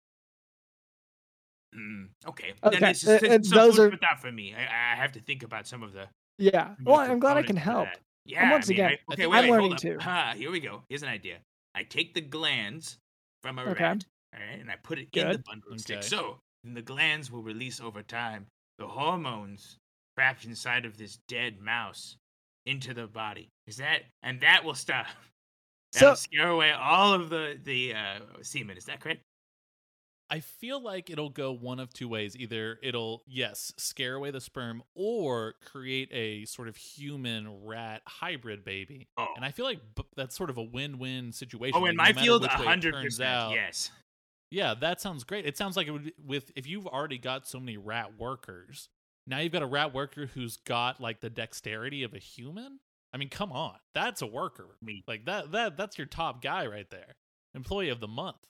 Mm, 1.74 2.08
okay. 2.28 2.54
Okay, 2.64 2.78
Then 2.78 2.90
it's, 2.90 3.06
uh, 3.06 3.18
it's, 3.22 3.50
those 3.50 3.78
are- 3.78 3.90
for 3.90 3.96
thought 3.96 4.20
for 4.20 4.32
me. 4.32 4.54
I, 4.54 4.92
I 4.92 4.96
have 4.96 5.12
to 5.12 5.20
think 5.20 5.42
about 5.42 5.66
some 5.66 5.82
of 5.82 5.92
the. 5.92 6.08
Yeah. 6.38 6.74
Well, 6.82 6.98
I'm 6.98 7.18
glad 7.18 7.36
I 7.36 7.42
can 7.42 7.56
help. 7.56 7.86
that. 7.86 8.00
Yeah. 8.24 8.50
once 8.50 8.66
I 8.66 8.70
mean, 8.70 8.74
again, 8.80 8.86
I- 8.90 8.92
I 8.92 8.94
okay, 9.12 9.22
think 9.22 9.32
wait, 9.32 9.38
I'm 9.38 9.44
wait, 9.50 9.50
learning 9.62 9.76
too. 9.76 9.98
Ah, 10.00 10.32
here 10.36 10.50
we 10.50 10.60
go. 10.60 10.82
Here's 10.88 11.02
an 11.02 11.08
idea. 11.08 11.38
I 11.74 11.82
take 11.84 12.14
the 12.14 12.20
glands 12.22 12.98
from 13.42 13.58
a 13.58 13.62
Okay. 13.62 13.84
rat, 13.84 14.04
all 14.34 14.40
right, 14.40 14.58
and 14.60 14.70
I 14.70 14.76
put 14.82 14.98
it 14.98 15.08
in 15.12 15.30
the 15.32 15.38
bundle 15.38 15.72
of 15.72 15.80
sticks. 15.80 16.08
So 16.08 16.38
then 16.64 16.74
the 16.74 16.82
glands 16.82 17.30
will 17.30 17.42
release 17.42 17.80
over 17.80 18.02
time 18.02 18.46
the 18.78 18.88
hormones 18.88 19.76
trapped 20.16 20.44
inside 20.44 20.84
of 20.84 20.96
this 20.96 21.18
dead 21.28 21.60
mouse 21.60 22.16
into 22.64 22.94
the 22.94 23.06
body. 23.06 23.48
Is 23.66 23.76
that 23.78 24.02
and 24.22 24.40
that 24.40 24.64
will 24.64 24.74
stop. 24.74 25.06
That'll 25.92 26.10
So- 26.16 26.20
scare 26.20 26.48
away 26.48 26.72
all 26.72 27.14
of 27.14 27.28
the 27.30 27.58
the 27.62 27.94
uh, 27.94 28.18
semen. 28.42 28.76
Is 28.76 28.84
that 28.86 29.00
correct? 29.00 29.22
I 30.28 30.40
feel 30.40 30.82
like 30.82 31.08
it'll 31.08 31.30
go 31.30 31.52
one 31.52 31.78
of 31.78 31.92
two 31.92 32.08
ways. 32.08 32.36
Either 32.36 32.80
it'll, 32.82 33.22
yes, 33.28 33.72
scare 33.76 34.16
away 34.16 34.32
the 34.32 34.40
sperm 34.40 34.82
or 34.96 35.54
create 35.64 36.08
a 36.10 36.44
sort 36.46 36.66
of 36.66 36.74
human 36.76 37.62
rat 37.64 38.02
hybrid 38.08 38.64
baby. 38.64 39.06
Oh, 39.16 39.28
And 39.36 39.44
I 39.44 39.52
feel 39.52 39.64
like 39.64 39.78
b- 39.94 40.02
that's 40.16 40.36
sort 40.36 40.50
of 40.50 40.58
a 40.58 40.64
win 40.64 40.98
win 40.98 41.30
situation. 41.30 41.80
oh, 41.80 41.86
in 41.86 41.94
no 41.94 42.02
my 42.02 42.08
matter 42.08 42.20
field, 42.24 42.44
hundred 42.44 42.94
percent. 42.94 43.52
Yes. 43.52 43.92
Yeah, 44.50 44.74
that 44.80 45.00
sounds 45.00 45.22
great. 45.22 45.46
It 45.46 45.56
sounds 45.56 45.76
like 45.76 45.86
it 45.86 45.92
would 45.92 46.12
with 46.26 46.50
if 46.56 46.66
you've 46.66 46.88
already 46.88 47.18
got 47.18 47.46
so 47.46 47.60
many 47.60 47.76
rat 47.76 48.18
workers. 48.18 48.88
Now 49.26 49.40
you've 49.40 49.52
got 49.52 49.62
a 49.62 49.66
rat 49.66 49.92
worker 49.92 50.26
who's 50.26 50.56
got 50.56 51.00
like 51.00 51.20
the 51.20 51.30
dexterity 51.30 52.02
of 52.02 52.14
a 52.14 52.18
human. 52.18 52.80
I 53.12 53.18
mean, 53.18 53.28
come 53.28 53.52
on. 53.52 53.76
That's 53.94 54.22
a 54.22 54.26
worker. 54.26 54.76
Me. 54.82 55.02
Like 55.06 55.24
that 55.26 55.52
that 55.52 55.76
that's 55.76 55.98
your 55.98 56.06
top 56.06 56.42
guy 56.42 56.66
right 56.66 56.88
there. 56.90 57.16
Employee 57.54 57.88
of 57.88 58.00
the 58.00 58.08
month. 58.08 58.46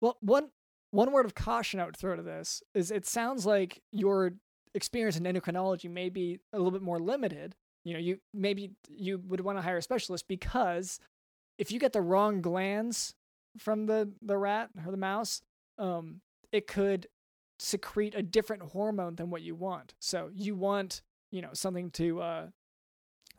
Well, 0.00 0.18
one 0.20 0.50
one 0.90 1.12
word 1.12 1.26
of 1.26 1.34
caution 1.34 1.80
I 1.80 1.86
would 1.86 1.96
throw 1.96 2.16
to 2.16 2.22
this 2.22 2.62
is 2.74 2.90
it 2.90 3.06
sounds 3.06 3.46
like 3.46 3.82
your 3.90 4.34
experience 4.74 5.16
in 5.16 5.24
endocrinology 5.24 5.90
may 5.90 6.08
be 6.08 6.40
a 6.52 6.58
little 6.58 6.72
bit 6.72 6.82
more 6.82 6.98
limited. 6.98 7.54
You 7.84 7.94
know, 7.94 8.00
you 8.00 8.18
maybe 8.32 8.72
you 8.88 9.20
would 9.26 9.40
want 9.40 9.58
to 9.58 9.62
hire 9.62 9.78
a 9.78 9.82
specialist 9.82 10.26
because 10.28 10.98
if 11.58 11.70
you 11.70 11.78
get 11.78 11.92
the 11.92 12.00
wrong 12.00 12.42
glands 12.42 13.14
from 13.58 13.86
the 13.86 14.12
the 14.20 14.36
rat 14.36 14.70
or 14.84 14.90
the 14.90 14.96
mouse, 14.96 15.42
um, 15.78 16.20
it 16.52 16.66
could 16.66 17.06
secrete 17.64 18.14
a 18.14 18.22
different 18.22 18.62
hormone 18.62 19.16
than 19.16 19.30
what 19.30 19.42
you 19.42 19.54
want. 19.54 19.94
So 20.00 20.30
you 20.34 20.54
want 20.54 21.02
you 21.30 21.42
know 21.42 21.50
something 21.52 21.90
to 21.92 22.20
uh, 22.20 22.46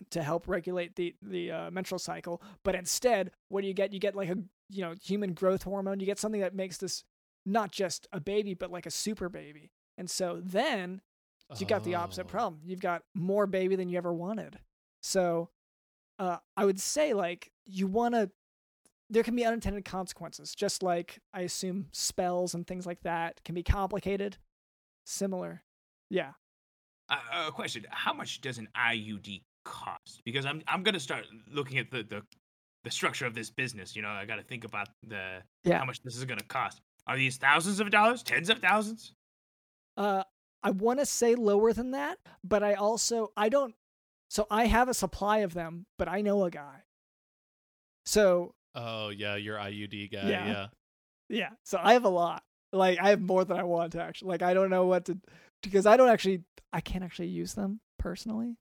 to 0.09 0.23
help 0.23 0.47
regulate 0.47 0.95
the 0.95 1.15
the 1.21 1.51
uh, 1.51 1.71
menstrual 1.71 1.99
cycle, 1.99 2.41
but 2.63 2.76
instead, 2.76 3.32
what 3.49 3.61
do 3.61 3.67
you 3.67 3.73
get? 3.73 3.93
You 3.93 3.99
get 3.99 4.15
like 4.15 4.30
a 4.30 4.38
you 4.69 4.82
know 4.82 4.95
human 5.01 5.34
growth 5.34 5.63
hormone. 5.63 5.99
You 5.99 6.05
get 6.05 6.19
something 6.19 6.41
that 6.41 6.53
makes 6.55 6.78
this 6.78 7.03
not 7.45 7.71
just 7.71 8.07
a 8.11 8.19
baby, 8.19 8.53
but 8.55 8.71
like 8.71 8.86
a 8.86 8.91
super 8.91 9.30
baby. 9.30 9.71
And 9.97 10.09
so 10.09 10.41
then 10.43 11.01
you 11.59 11.65
got 11.67 11.84
the 11.84 11.95
opposite 11.95 12.26
Oh. 12.26 12.30
problem. 12.30 12.61
You've 12.65 12.80
got 12.80 13.03
more 13.13 13.45
baby 13.45 13.76
than 13.76 13.88
you 13.88 13.97
ever 13.99 14.11
wanted. 14.13 14.59
So 15.03 15.49
uh, 16.17 16.38
I 16.57 16.65
would 16.65 16.80
say 16.82 17.13
like 17.13 17.51
you 17.65 17.88
want 17.88 18.15
to. 18.15 18.30
There 19.10 19.24
can 19.24 19.36
be 19.36 19.45
unintended 19.45 19.86
consequences, 19.86 20.56
just 20.56 20.82
like 20.82 21.20
I 21.34 21.41
assume 21.41 21.88
spells 21.91 22.56
and 22.56 22.66
things 22.66 22.86
like 22.86 23.01
that 23.03 23.43
can 23.43 23.53
be 23.56 23.64
complicated. 23.64 24.38
Similar, 25.06 25.64
yeah. 26.10 26.32
Uh, 27.10 27.45
a 27.47 27.51
question: 27.51 27.86
How 27.91 28.14
much 28.14 28.41
does 28.41 28.58
an 28.58 28.68
IUD 28.76 29.43
cost? 29.64 30.22
Because 30.26 30.45
I'm 30.45 30.62
I'm 30.68 30.82
gonna 30.82 30.99
start 30.99 31.28
looking 31.51 31.78
at 31.78 31.91
the 31.91 32.03
the, 32.03 32.24
the 32.84 32.89
structure 32.91 33.28
of 33.28 33.36
this 33.36 33.51
business. 33.51 33.95
You 33.95 34.01
know, 34.01 34.10
I 34.10 34.26
got 34.26 34.38
to 34.38 34.43
think 34.43 34.64
about 34.64 34.88
the 35.03 35.43
Yeah. 35.64 35.78
how 35.78 35.86
much 35.86 36.01
this 36.01 36.16
is 36.16 36.26
gonna 36.26 36.41
cost. 36.43 36.82
Are 37.08 37.16
these 37.16 37.38
thousands 37.38 37.80
of 37.80 37.91
dollars, 37.91 38.24
tens 38.24 38.49
of 38.49 38.58
thousands? 38.60 39.14
Uh, 39.95 40.24
I 40.64 40.72
want 40.72 40.97
to 40.99 41.06
say 41.06 41.36
lower 41.36 41.72
than 41.74 41.91
that, 41.91 42.18
but 42.43 42.64
I 42.64 42.74
also 42.74 43.32
I 43.38 43.49
don't. 43.49 43.76
So 44.32 44.47
I 44.49 44.66
have 44.66 44.89
a 44.89 44.95
supply 44.95 45.39
of 45.39 45.53
them, 45.53 45.86
but 45.99 46.08
I 46.10 46.22
know 46.22 46.43
a 46.43 46.49
guy. 46.49 46.82
So 48.08 48.56
Oh 48.76 49.09
yeah, 49.09 49.36
your 49.36 49.57
IUD 49.57 50.11
guy. 50.11 50.30
Yeah. 50.30 50.47
Yeah. 50.47 50.67
yeah, 51.30 51.49
so 51.63 51.80
I 51.82 51.93
have 51.93 52.05
a 52.05 52.09
lot. 52.09 52.43
Like 52.73 52.99
I 52.99 53.09
have 53.09 53.21
more 53.21 53.45
than 53.45 53.57
I 53.57 53.63
want 53.63 53.93
to 53.93 54.01
actually. 54.01 54.30
Like 54.30 54.41
I 54.41 54.53
don't 54.53 54.69
know 54.69 54.86
what 54.86 55.05
to 55.05 55.17
because 55.63 55.86
I 55.86 55.97
don't 55.97 56.09
actually 56.09 56.43
I 56.73 56.82
can't 56.82 57.03
actually 57.03 57.30
use 57.30 57.53
them 57.53 57.80
personally. 57.97 58.57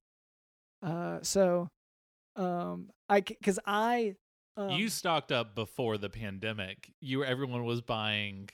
Uh, 0.82 1.18
so 1.22 1.68
um, 2.36 2.90
I 3.08 3.20
because 3.20 3.58
I 3.66 4.14
um, 4.56 4.70
you 4.70 4.88
stocked 4.88 5.32
up 5.32 5.54
before 5.54 5.98
the 5.98 6.08
pandemic. 6.08 6.92
You 7.00 7.24
everyone 7.24 7.64
was 7.64 7.80
buying 7.80 8.48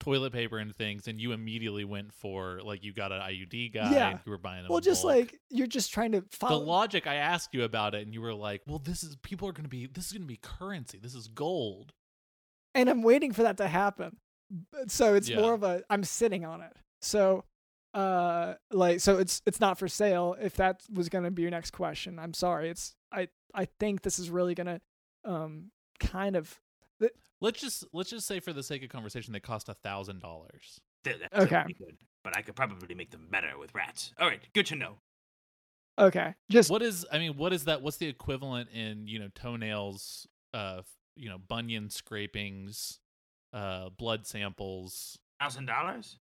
toilet 0.00 0.32
paper 0.32 0.58
and 0.58 0.74
things, 0.74 1.06
and 1.06 1.20
you 1.20 1.32
immediately 1.32 1.84
went 1.84 2.12
for 2.12 2.60
like 2.64 2.82
you 2.82 2.92
got 2.92 3.12
an 3.12 3.20
IUD 3.20 3.72
guy. 3.74 3.92
Yeah. 3.92 4.10
and 4.10 4.20
you 4.24 4.32
were 4.32 4.38
buying 4.38 4.62
them. 4.64 4.70
well, 4.72 4.80
just 4.80 5.02
bulk. 5.02 5.14
like 5.16 5.40
you're 5.50 5.66
just 5.66 5.92
trying 5.92 6.12
to 6.12 6.24
follow 6.32 6.58
the 6.58 6.64
logic. 6.66 7.06
I 7.06 7.16
asked 7.16 7.50
you 7.52 7.64
about 7.64 7.94
it, 7.94 8.02
and 8.02 8.12
you 8.14 8.20
were 8.20 8.34
like, 8.34 8.62
"Well, 8.66 8.78
this 8.78 9.02
is 9.04 9.16
people 9.22 9.48
are 9.48 9.52
going 9.52 9.64
to 9.64 9.70
be 9.70 9.86
this 9.86 10.06
is 10.06 10.12
going 10.12 10.22
to 10.22 10.26
be 10.28 10.38
currency. 10.42 10.98
This 10.98 11.14
is 11.14 11.28
gold." 11.28 11.92
and 12.72 12.88
I'm 12.88 13.02
waiting 13.02 13.32
for 13.32 13.42
that 13.42 13.56
to 13.56 13.66
happen. 13.66 14.16
So 14.86 15.14
it's 15.14 15.28
Yeah. 15.28 15.40
more 15.40 15.54
of 15.54 15.64
a 15.64 15.82
I'm 15.90 16.04
sitting 16.04 16.44
on 16.44 16.60
it. 16.60 16.72
So 17.02 17.44
uh 17.94 18.54
like 18.70 19.00
so 19.00 19.18
it's 19.18 19.42
it's 19.44 19.58
not 19.58 19.76
for 19.76 19.88
sale 19.88 20.36
if 20.40 20.54
that 20.54 20.80
was 20.92 21.08
going 21.08 21.24
to 21.24 21.32
be 21.32 21.42
your 21.42 21.50
next 21.50 21.72
question. 21.72 22.18
I'm 22.20 22.32
sorry. 22.32 22.68
It's 22.70 22.94
I 23.12 23.26
I 23.52 23.64
think 23.80 24.02
this 24.02 24.20
is 24.20 24.30
really 24.30 24.54
going 24.54 24.68
to 24.68 24.80
um 25.24 25.72
kind 25.98 26.36
of 26.36 26.60
Let's 27.40 27.60
just 27.60 27.84
let's 27.92 28.10
just 28.10 28.26
say 28.26 28.40
for 28.40 28.52
the 28.52 28.62
sake 28.62 28.82
of 28.82 28.90
conversation, 28.90 29.32
they 29.32 29.40
cost 29.40 29.68
a 29.68 29.74
thousand 29.74 30.20
dollars. 30.20 30.80
Okay. 31.06 31.64
good. 31.78 31.96
But 32.22 32.36
I 32.36 32.42
could 32.42 32.54
probably 32.54 32.94
make 32.94 33.10
them 33.10 33.26
better 33.30 33.58
with 33.58 33.74
rats. 33.74 34.12
All 34.20 34.28
right, 34.28 34.40
good 34.54 34.66
to 34.66 34.76
know. 34.76 34.98
okay. 35.98 36.34
Just 36.50 36.70
What 36.70 36.82
is 36.82 37.06
I 37.10 37.18
mean, 37.18 37.36
what 37.38 37.52
is 37.54 37.64
that? 37.64 37.80
What's 37.82 37.96
the 37.96 38.06
equivalent 38.08 38.68
in 38.70 39.06
you 39.06 39.18
know 39.18 39.28
toenails? 39.34 40.26
Uh, 40.52 40.82
you 41.16 41.28
know, 41.28 41.38
bunion 41.38 41.88
scrapings, 41.90 42.98
uh, 43.52 43.88
blood 43.90 44.26
samples. 44.26 45.18
Thousand 45.40 45.66
dollars? 45.66 46.18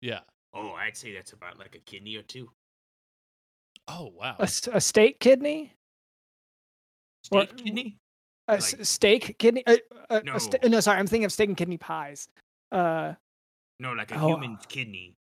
Yeah. 0.00 0.20
Oh, 0.54 0.72
I'd 0.72 0.96
say 0.96 1.12
that's 1.12 1.32
about 1.32 1.58
like 1.58 1.74
a 1.74 1.78
kidney 1.80 2.16
or 2.16 2.22
two. 2.22 2.50
Oh 3.88 4.12
wow. 4.16 4.36
A 4.38 4.46
state 4.80 5.20
kidney? 5.20 5.74
What- 7.28 7.50
Steak 7.50 7.64
kidney? 7.64 7.98
A 8.48 8.52
Like- 8.54 8.62
s- 8.62 8.88
steak 8.88 9.36
kidney? 9.38 9.64
Uh, 9.66 9.76
uh, 10.10 10.20
No. 10.24 10.34
a 10.36 10.40
sta- 10.40 10.58
no, 10.68 10.80
sorry. 10.80 10.98
I'm 10.98 11.06
thinking 11.06 11.24
of 11.24 11.32
steak 11.32 11.48
and 11.48 11.56
kidney 11.56 11.78
pies. 11.78 12.28
Uh 12.72 13.14
No, 13.80 13.92
like 13.92 14.10
a 14.12 14.16
Oh. 14.20 14.28
human 14.28 14.56
kidney. 14.68 15.14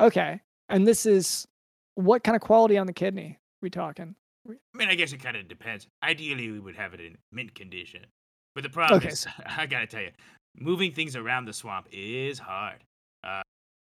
okay. 0.00 0.40
And 0.68 0.86
this 0.86 1.04
is 1.06 1.46
what 1.94 2.24
kind 2.24 2.34
of 2.36 2.42
quality 2.42 2.78
on 2.78 2.86
the 2.86 2.92
kidney 2.92 3.38
we 3.60 3.68
talking? 3.70 4.14
I 4.48 4.54
mean, 4.74 4.88
I 4.88 4.94
guess 4.94 5.12
it 5.12 5.18
kind 5.22 5.36
of 5.36 5.46
depends. 5.46 5.86
Ideally, 6.02 6.50
we 6.50 6.58
would 6.58 6.74
have 6.76 6.94
it 6.94 7.00
in 7.00 7.16
mint 7.30 7.54
condition. 7.54 8.06
But 8.54 8.62
the 8.64 8.70
problem 8.70 8.98
Okay, 8.98 9.08
is, 9.10 9.26
I 9.46 9.66
gotta 9.66 9.86
tell 9.86 10.02
you, 10.02 10.10
moving 10.56 10.92
things 10.92 11.14
around 11.16 11.44
the 11.44 11.52
swamp 11.52 11.86
is 11.92 12.38
hard. 12.38 12.82
Uh, 13.22 13.42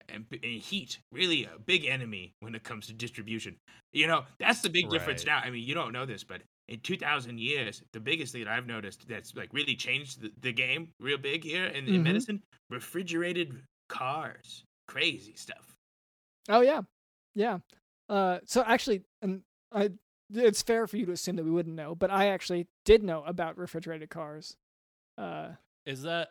and, 0.09 0.25
and 0.33 0.45
heat, 0.61 0.99
really 1.13 1.45
a 1.45 1.59
big 1.59 1.85
enemy 1.85 2.33
when 2.41 2.55
it 2.55 2.65
comes 2.65 2.87
to 2.89 2.93
distribution. 2.95 3.57
You 3.93 4.07
know, 4.07 4.25
that's 4.39 4.63
the 4.63 4.71
big 4.71 4.89
difference 4.91 5.25
now. 5.25 5.39
I 5.39 5.51
mean, 5.51 5.63
you 5.63 5.75
don't 5.75 5.93
know 5.93 6.07
this, 6.07 6.25
but 6.25 6.43
in 6.69 6.81
2,000 6.81 7.39
years, 7.41 7.83
the 7.93 8.01
biggest 8.01 8.33
thing 8.33 8.45
that 8.45 8.51
I've 8.53 8.67
noticed 8.67 9.07
that's 9.09 9.35
like 9.35 9.53
really 9.53 9.75
changed 9.75 10.21
the, 10.21 10.31
the 10.41 10.53
game 10.53 10.91
real 11.01 11.19
big 11.19 11.43
here 11.45 11.67
in, 11.67 11.89
in 11.89 12.01
Mhm. 12.01 12.05
medicine 12.05 12.43
refrigerated 12.71 13.63
cars. 13.89 14.65
Crazy 14.87 15.35
stuff. 15.35 15.75
Oh 16.49 16.61
yeah, 16.61 16.83
yeah. 17.35 17.59
Uh, 18.09 18.39
so 18.45 18.63
actually, 18.67 19.03
and 19.23 19.43
I, 19.73 19.91
it's 20.33 20.63
fair 20.63 20.87
for 20.87 20.97
you 20.97 21.07
to 21.07 21.13
assume 21.13 21.37
that 21.37 21.45
we 21.45 21.51
wouldn't 21.51 21.75
know, 21.77 21.95
but 21.95 22.11
I 22.11 22.29
actually 22.29 22.67
did 22.85 23.03
know 23.03 23.23
about 23.25 23.59
refrigerated 23.59 24.09
cars. 24.11 24.57
Uh, 25.17 25.53
Is 25.87 26.03
that 26.03 26.29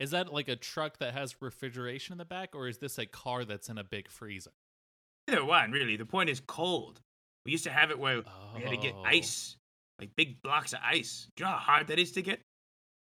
is 0.00 0.10
that 0.12 0.32
like 0.32 0.48
a 0.48 0.56
truck 0.56 0.98
that 0.98 1.14
has 1.14 1.36
refrigeration 1.40 2.12
in 2.12 2.18
the 2.18 2.24
back, 2.24 2.54
or 2.54 2.66
is 2.66 2.78
this 2.78 2.98
a 2.98 3.06
car 3.06 3.44
that's 3.44 3.68
in 3.68 3.78
a 3.78 3.84
big 3.84 4.08
freezer? 4.10 4.50
Either 5.28 5.44
one, 5.44 5.70
really. 5.70 5.96
The 5.96 6.06
point 6.06 6.28
is 6.30 6.40
cold. 6.40 7.00
We 7.46 7.52
used 7.52 7.64
to 7.64 7.70
have 7.70 7.90
it 7.92 7.98
where 7.98 8.22
we 8.56 8.62
had 8.62 8.70
to 8.70 8.76
get 8.76 8.94
Oh. 8.96 9.02
ice, 9.04 9.56
like 9.98 10.10
big 10.16 10.40
blocks 10.42 10.72
of 10.72 10.80
ice. 10.84 11.28
Do 11.36 11.44
you 11.44 11.50
know 11.50 11.52
how 11.56 11.58
hard 11.58 11.86
that 11.88 11.98
is 11.98 12.12
to 12.12 12.22
get? 12.22 12.40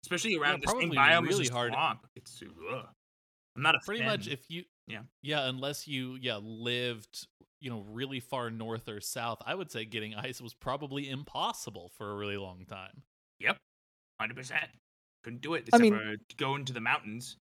Especially 0.05 0.35
around 0.37 0.61
the 0.63 0.67
same 0.67 0.91
probably 0.91 0.97
biome 0.97 1.27
really 1.27 1.43
as 1.43 1.49
hard. 1.49 1.71
swamp. 1.71 2.05
It's 2.15 2.41
ugh. 2.71 2.85
I'm 3.55 3.61
not 3.61 3.75
a 3.75 3.79
Pretty 3.85 4.01
fan. 4.01 4.09
much, 4.09 4.27
if 4.27 4.41
you 4.49 4.63
Yeah. 4.87 5.03
yeah, 5.21 5.47
unless 5.47 5.87
you 5.87 6.17
yeah 6.19 6.37
lived 6.41 7.27
you 7.61 7.69
know 7.69 7.81
really 7.87 8.19
far 8.19 8.49
north 8.49 8.89
or 8.89 8.99
south, 8.99 9.37
I 9.45 9.55
would 9.55 9.71
say 9.71 9.85
getting 9.85 10.15
ice 10.15 10.41
was 10.41 10.53
probably 10.53 11.09
impossible 11.09 11.89
for 11.95 12.11
a 12.11 12.15
really 12.15 12.35
long 12.37 12.65
time. 12.65 13.03
Yep, 13.39 13.57
hundred 14.19 14.35
percent. 14.35 14.69
Couldn't 15.23 15.41
do 15.41 15.53
it 15.53 15.69
I 15.71 15.77
mean- 15.77 15.93
for 15.93 16.15
going 16.35 16.65
to 16.65 16.73
the 16.73 16.81
mountains, 16.81 17.37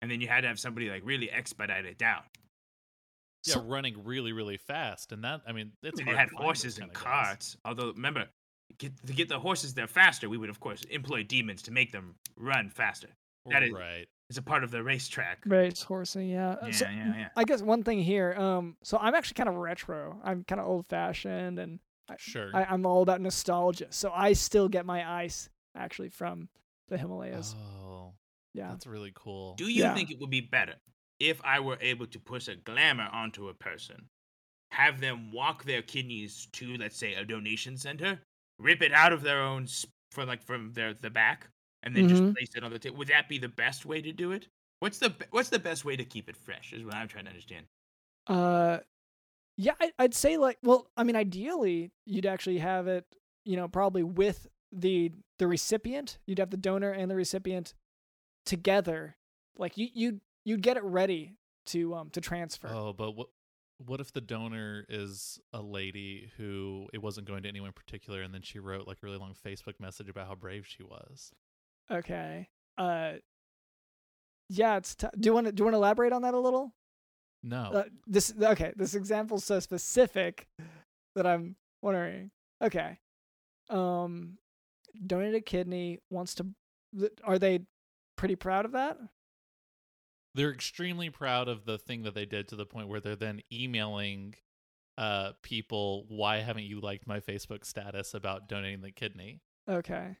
and 0.00 0.10
then 0.10 0.20
you 0.22 0.28
had 0.28 0.40
to 0.42 0.48
have 0.48 0.58
somebody 0.58 0.88
like 0.88 1.02
really 1.04 1.30
expedite 1.30 1.84
it 1.84 1.98
down. 1.98 2.22
Yeah, 3.44 3.54
So- 3.54 3.62
running 3.64 4.04
really 4.04 4.32
really 4.32 4.56
fast, 4.56 5.12
and 5.12 5.22
that 5.24 5.42
I 5.46 5.52
mean 5.52 5.72
I 5.84 5.88
it's 5.88 5.98
mean, 5.98 6.06
hard 6.06 6.14
they 6.16 6.18
had 6.20 6.28
to 6.28 6.30
find 6.30 6.40
those 6.40 6.44
horses 6.46 6.78
and 6.78 6.86
kinda 6.92 6.94
guys. 6.94 7.26
carts. 7.26 7.56
Although 7.66 7.88
remember, 7.92 8.30
get, 8.78 8.92
to 9.06 9.12
get 9.12 9.28
the 9.28 9.38
horses 9.38 9.74
there 9.74 9.86
faster, 9.86 10.28
we 10.28 10.36
would 10.38 10.50
of 10.50 10.60
course 10.60 10.82
employ 10.90 11.22
demons 11.22 11.62
to 11.62 11.70
make 11.70 11.92
them 11.92 12.14
run 12.36 12.70
faster. 12.70 13.08
That 13.46 13.62
is- 13.62 13.72
right. 13.72 14.06
It's 14.28 14.38
a 14.38 14.42
part 14.42 14.64
of 14.64 14.72
the 14.72 14.82
racetrack. 14.82 15.38
race 15.46 15.82
horsing, 15.84 16.28
yeah. 16.28 16.56
Yeah, 16.64 16.70
so, 16.72 16.86
yeah, 16.86 17.14
yeah. 17.16 17.28
I 17.36 17.44
guess 17.44 17.62
one 17.62 17.84
thing 17.84 18.00
here. 18.00 18.34
Um, 18.34 18.76
so 18.82 18.98
I'm 19.00 19.14
actually 19.14 19.34
kind 19.34 19.48
of 19.48 19.54
retro. 19.54 20.18
I'm 20.24 20.42
kind 20.42 20.60
of 20.60 20.66
old 20.66 20.84
fashioned, 20.88 21.60
and 21.60 21.78
Sure. 22.18 22.50
I, 22.52 22.64
I'm 22.64 22.84
all 22.86 23.02
about 23.02 23.20
nostalgia. 23.20 23.86
So 23.90 24.10
I 24.12 24.32
still 24.32 24.68
get 24.68 24.84
my 24.84 25.08
ice 25.22 25.48
actually 25.76 26.08
from 26.08 26.48
the 26.88 26.98
Himalayas. 26.98 27.54
oh, 27.84 28.14
yeah. 28.52 28.70
that's 28.70 28.86
really 28.88 29.12
cool. 29.14 29.54
Do 29.54 29.68
you 29.68 29.84
Yeah. 29.84 29.94
think 29.94 30.10
it 30.10 30.18
would 30.18 30.30
be 30.30 30.40
better 30.40 30.74
if 31.20 31.40
I 31.44 31.60
were 31.60 31.78
able 31.80 32.08
to 32.08 32.18
push 32.18 32.48
a 32.48 32.56
glamour 32.56 33.08
onto 33.12 33.48
a 33.48 33.54
person, 33.54 34.08
have 34.72 35.00
them 35.00 35.30
walk 35.32 35.62
their 35.64 35.82
kidneys 35.82 36.48
to, 36.54 36.76
let's 36.78 36.98
say, 36.98 37.14
a 37.14 37.24
donation 37.24 37.76
center, 37.76 38.20
rip 38.58 38.82
it 38.82 38.92
out 38.92 39.12
of 39.12 39.22
their 39.22 39.40
own 39.42 39.64
s- 39.64 39.86
for 40.10 40.24
like 40.24 40.42
from 40.42 40.72
their 40.74 40.94
the 40.94 41.10
back, 41.10 41.48
and 41.82 41.94
then 41.96 42.04
Mhm. 42.04 42.08
just 42.08 42.24
place 42.34 42.48
it 42.56 42.64
on 42.64 42.70
the 42.72 42.78
table? 42.78 42.96
Would 42.98 43.08
that 43.08 43.28
be 43.28 43.38
the 43.38 43.48
best 43.48 43.84
way 43.86 44.00
to 44.02 44.12
do 44.12 44.32
it? 44.32 44.48
What's 44.80 44.98
the 44.98 45.10
be- 45.10 45.26
what's 45.30 45.48
the 45.50 45.58
best 45.58 45.84
way 45.84 45.96
to 45.96 46.04
keep 46.04 46.28
it 46.28 46.36
fresh? 46.36 46.72
Is 46.72 46.84
what 46.84 46.94
I'm 46.94 47.08
trying 47.08 47.24
to 47.24 47.30
understand. 47.30 47.66
Uh, 48.26 48.80
yeah, 49.56 49.74
I, 49.80 49.92
I'd 49.98 50.14
say 50.14 50.36
like, 50.36 50.58
well, 50.62 50.90
I 50.96 51.04
mean, 51.04 51.16
ideally, 51.16 51.92
you'd 52.06 52.26
actually 52.26 52.58
have 52.58 52.88
it, 52.88 53.06
you 53.44 53.56
know, 53.56 53.68
probably 53.68 54.02
with 54.02 54.46
the 54.72 55.12
the 55.38 55.46
recipient. 55.46 56.18
You'd 56.26 56.38
have 56.38 56.50
the 56.50 56.56
donor 56.56 56.90
and 56.92 57.10
the 57.10 57.16
recipient 57.16 57.74
together. 58.44 59.16
Like 59.56 59.76
you 59.76 59.88
you 59.94 60.20
you'd 60.44 60.62
get 60.62 60.76
it 60.76 60.82
ready 60.84 61.36
to 61.66 61.94
um 61.94 62.10
to 62.10 62.20
transfer. 62.20 62.68
Oh, 62.68 62.92
but 62.92 63.12
what 63.12 63.28
what 63.78 64.00
if 64.00 64.12
the 64.12 64.20
donor 64.20 64.84
is 64.88 65.38
a 65.52 65.60
lady 65.60 66.30
who 66.36 66.88
it 66.92 67.02
wasn't 67.02 67.26
going 67.26 67.42
to 67.42 67.48
anyone 67.48 67.68
in 67.68 67.72
particular, 67.74 68.22
and 68.22 68.32
then 68.32 68.42
she 68.42 68.58
wrote 68.58 68.86
like 68.86 68.98
a 69.02 69.06
really 69.06 69.18
long 69.18 69.34
Facebook 69.34 69.78
message 69.80 70.08
about 70.08 70.28
how 70.28 70.34
brave 70.34 70.66
she 70.66 70.82
was? 70.82 71.32
Okay. 71.90 72.48
Uh, 72.78 73.14
yeah, 74.48 74.76
it's. 74.76 74.94
T- 74.94 75.08
do 75.18 75.28
you 75.28 75.34
want 75.34 75.46
to 75.46 75.52
do 75.52 75.60
you 75.60 75.64
want 75.64 75.74
to 75.74 75.78
elaborate 75.78 76.12
on 76.12 76.22
that 76.22 76.34
a 76.34 76.38
little? 76.38 76.72
No. 77.42 77.70
Uh, 77.72 77.84
this 78.06 78.32
okay. 78.40 78.72
This 78.76 78.94
example's 78.94 79.44
so 79.44 79.60
specific 79.60 80.46
that 81.14 81.26
I'm 81.26 81.56
wondering. 81.82 82.30
Okay. 82.62 82.98
Um, 83.68 84.38
donated 85.06 85.46
kidney 85.46 85.98
wants 86.10 86.34
to. 86.36 86.46
Are 87.24 87.38
they 87.38 87.60
pretty 88.16 88.36
proud 88.36 88.64
of 88.64 88.72
that? 88.72 88.98
They're 90.36 90.52
extremely 90.52 91.10
proud 91.10 91.48
of 91.48 91.64
the 91.64 91.78
thing 91.78 92.02
that 92.04 92.14
they 92.14 92.26
did 92.26 92.46
to 92.48 92.56
the 92.56 92.66
point 92.66 92.88
where 92.88 93.00
they're 93.00 93.16
then 93.16 93.40
emailing 93.52 94.34
uh 94.98 95.32
people 95.42 96.04
why 96.08 96.38
haven't 96.38 96.64
you 96.64 96.80
liked 96.80 97.06
my 97.06 97.20
facebook 97.20 97.64
status 97.64 98.14
about 98.14 98.48
donating 98.48 98.80
the 98.82 98.90
kidney 98.92 99.40
Okay. 99.68 100.16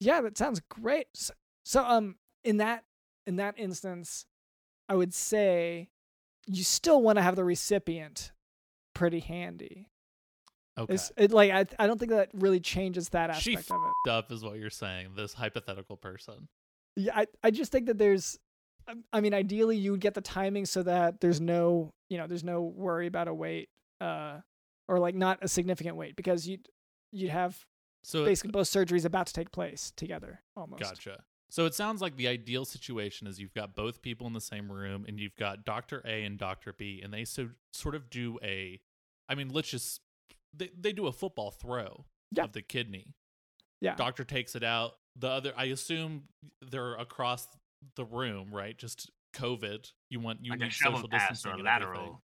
Yeah, 0.00 0.20
that 0.22 0.38
sounds 0.38 0.60
great. 0.68 1.06
So, 1.14 1.34
so 1.64 1.84
um 1.84 2.16
in 2.44 2.56
that 2.56 2.84
in 3.26 3.36
that 3.36 3.54
instance, 3.58 4.26
I 4.88 4.94
would 4.96 5.14
say 5.14 5.90
you 6.46 6.64
still 6.64 7.00
want 7.02 7.18
to 7.18 7.22
have 7.22 7.36
the 7.36 7.44
recipient 7.44 8.32
pretty 8.94 9.20
handy. 9.20 9.90
okay 10.76 10.94
It's 10.94 11.12
it 11.16 11.30
like 11.30 11.52
I 11.52 11.66
I 11.78 11.86
don't 11.86 11.98
think 11.98 12.10
that 12.10 12.30
really 12.34 12.58
changes 12.60 13.10
that 13.10 13.34
She 13.36 13.54
aspect 13.54 13.70
of 13.70 13.80
it. 14.06 14.10
up 14.10 14.32
is 14.32 14.42
what 14.42 14.58
you're 14.58 14.70
saying 14.70 15.10
this 15.14 15.34
hypothetical 15.34 15.96
person 15.96 16.48
Yeah, 16.96 17.12
I 17.16 17.26
I 17.44 17.50
just 17.52 17.70
think 17.70 17.86
that 17.86 17.98
there's 17.98 18.38
I 19.12 19.20
mean 19.20 19.34
ideally 19.34 19.76
you 19.76 19.92
would 19.92 20.00
get 20.00 20.14
the 20.14 20.20
timing 20.20 20.66
so 20.66 20.82
that 20.82 21.20
there's 21.20 21.40
no, 21.40 21.90
you 22.10 22.18
know, 22.18 22.26
there's 22.26 22.44
no 22.44 22.62
worry 22.62 23.06
about 23.06 23.28
a 23.28 23.34
wait 23.34 23.68
uh 24.00 24.38
or 24.88 24.98
like 24.98 25.14
not 25.14 25.38
a 25.42 25.48
significant 25.48 25.96
wait 25.96 26.16
because 26.16 26.46
you'd 26.48 26.68
you'd 27.12 27.30
have 27.30 27.64
so 28.04 28.24
basically 28.24 28.50
both 28.50 28.66
surgeries 28.68 29.04
about 29.04 29.26
to 29.28 29.32
take 29.32 29.52
place 29.52 29.92
together 29.96 30.40
almost. 30.56 30.82
gotcha 30.82 31.22
so 31.50 31.66
it 31.66 31.74
sounds 31.74 32.00
like 32.00 32.16
the 32.16 32.26
ideal 32.26 32.64
situation 32.64 33.26
is 33.28 33.38
you've 33.38 33.54
got 33.54 33.76
both 33.76 34.02
people 34.02 34.26
in 34.26 34.32
the 34.32 34.40
same 34.40 34.72
room 34.72 35.04
and 35.06 35.20
you've 35.20 35.36
got 35.36 35.64
dr 35.64 36.02
a 36.04 36.24
and 36.24 36.36
dr 36.38 36.72
b 36.78 37.00
and 37.04 37.12
they 37.14 37.24
so 37.24 37.48
sort 37.72 37.94
of 37.94 38.10
do 38.10 38.38
a 38.42 38.80
i 39.28 39.34
mean 39.36 39.50
let's 39.50 39.68
just 39.70 40.00
they, 40.52 40.70
they 40.76 40.92
do 40.92 41.06
a 41.06 41.12
football 41.12 41.50
throw 41.52 42.04
Yeah. 42.32 42.44
of 42.44 42.52
the 42.52 42.62
kidney 42.62 43.14
Yeah. 43.80 43.94
doctor 43.94 44.24
takes 44.24 44.56
it 44.56 44.64
out 44.64 44.96
the 45.14 45.28
other 45.28 45.52
i 45.56 45.66
assume 45.66 46.24
they're 46.60 46.94
across 46.96 47.46
the 47.96 48.04
room 48.04 48.48
right 48.52 48.76
just 48.76 49.10
covid 49.34 49.90
you 50.08 50.20
want 50.20 50.38
you 50.42 50.50
like 50.50 50.60
need 50.60 50.72
shovel 50.72 50.98
social 50.98 51.08
pass 51.08 51.28
distancing 51.28 51.52
or 51.52 51.58
and 51.58 51.68
everything. 51.68 51.90
lateral. 51.94 52.22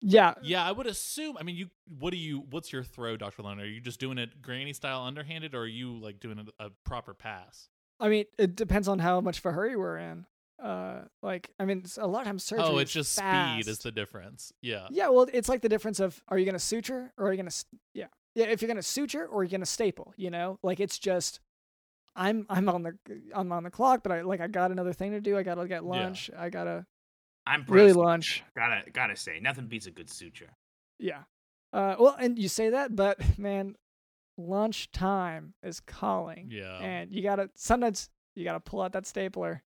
Yeah, 0.00 0.34
yeah 0.42 0.66
i 0.66 0.72
would 0.72 0.86
assume 0.86 1.36
i 1.38 1.44
mean 1.44 1.54
you 1.54 1.68
what 1.98 2.10
do 2.10 2.16
you 2.16 2.44
what's 2.50 2.72
your 2.72 2.82
throw 2.82 3.16
dr 3.16 3.40
Leonard? 3.40 3.64
are 3.64 3.70
you 3.70 3.80
just 3.80 4.00
doing 4.00 4.18
it 4.18 4.42
granny 4.42 4.72
style 4.72 5.04
underhanded 5.04 5.54
or 5.54 5.60
are 5.60 5.66
you 5.66 5.96
like 6.00 6.18
doing 6.18 6.44
a, 6.58 6.64
a 6.66 6.70
proper 6.84 7.14
pass 7.14 7.68
I 8.02 8.08
mean, 8.08 8.24
it 8.36 8.56
depends 8.56 8.88
on 8.88 8.98
how 8.98 9.20
much 9.20 9.38
of 9.38 9.46
a 9.46 9.52
hurry 9.52 9.76
we're 9.76 9.96
in. 9.96 10.26
Uh, 10.60 11.02
like, 11.22 11.50
I 11.58 11.64
mean, 11.64 11.84
a 11.98 12.06
lot 12.06 12.20
of 12.20 12.26
times 12.26 12.42
surgery. 12.42 12.66
oh, 12.66 12.78
it's 12.78 12.92
just 12.92 13.16
fast. 13.16 13.62
speed 13.62 13.70
is 13.70 13.78
the 13.78 13.92
difference. 13.92 14.52
Yeah. 14.60 14.88
Yeah, 14.90 15.08
well, 15.08 15.28
it's 15.32 15.48
like 15.48 15.62
the 15.62 15.68
difference 15.68 16.00
of 16.00 16.20
are 16.28 16.36
you 16.36 16.44
going 16.44 16.54
to 16.54 16.58
suture 16.58 17.12
or 17.16 17.28
are 17.28 17.32
you 17.32 17.36
going 17.40 17.50
to 17.50 17.64
yeah. 17.94 18.06
Yeah, 18.34 18.46
if 18.46 18.60
you're 18.60 18.66
going 18.68 18.76
to 18.76 18.82
suture 18.82 19.26
or 19.26 19.44
you're 19.44 19.50
going 19.50 19.60
to 19.60 19.66
staple, 19.66 20.14
you 20.16 20.30
know? 20.30 20.58
Like 20.62 20.80
it's 20.80 20.98
just 20.98 21.38
I'm 22.14 22.46
I'm 22.48 22.68
on 22.68 22.82
the 22.82 22.96
I'm 23.34 23.52
on 23.52 23.62
the 23.64 23.70
clock, 23.70 24.02
but 24.02 24.12
I 24.12 24.22
like 24.22 24.40
I 24.40 24.46
got 24.46 24.70
another 24.70 24.92
thing 24.92 25.12
to 25.12 25.20
do. 25.20 25.36
I 25.36 25.42
got 25.42 25.54
to 25.56 25.66
get 25.66 25.84
lunch. 25.84 26.30
I 26.36 26.50
got 26.50 26.64
to 26.64 26.86
I'm 27.46 27.64
really 27.68 27.92
lunch. 27.92 28.44
Gotta 28.56 28.90
gotta 28.92 29.16
say, 29.16 29.40
nothing 29.40 29.66
beats 29.66 29.86
a 29.86 29.90
good 29.90 30.10
suture. 30.10 30.50
Yeah. 30.98 31.22
Uh 31.72 31.96
well, 31.98 32.16
and 32.18 32.38
you 32.38 32.48
say 32.48 32.70
that, 32.70 32.94
but 32.94 33.18
man, 33.38 33.76
lunch 34.36 34.90
time 34.92 35.54
is 35.62 35.80
calling. 35.80 36.48
Yeah. 36.50 36.78
And 36.78 37.12
you 37.12 37.22
got 37.22 37.36
to 37.36 37.50
sometimes 37.54 38.10
you 38.34 38.44
got 38.44 38.52
to 38.54 38.60
pull 38.60 38.80
out 38.82 38.92
that 38.92 39.06
stapler. 39.06 39.62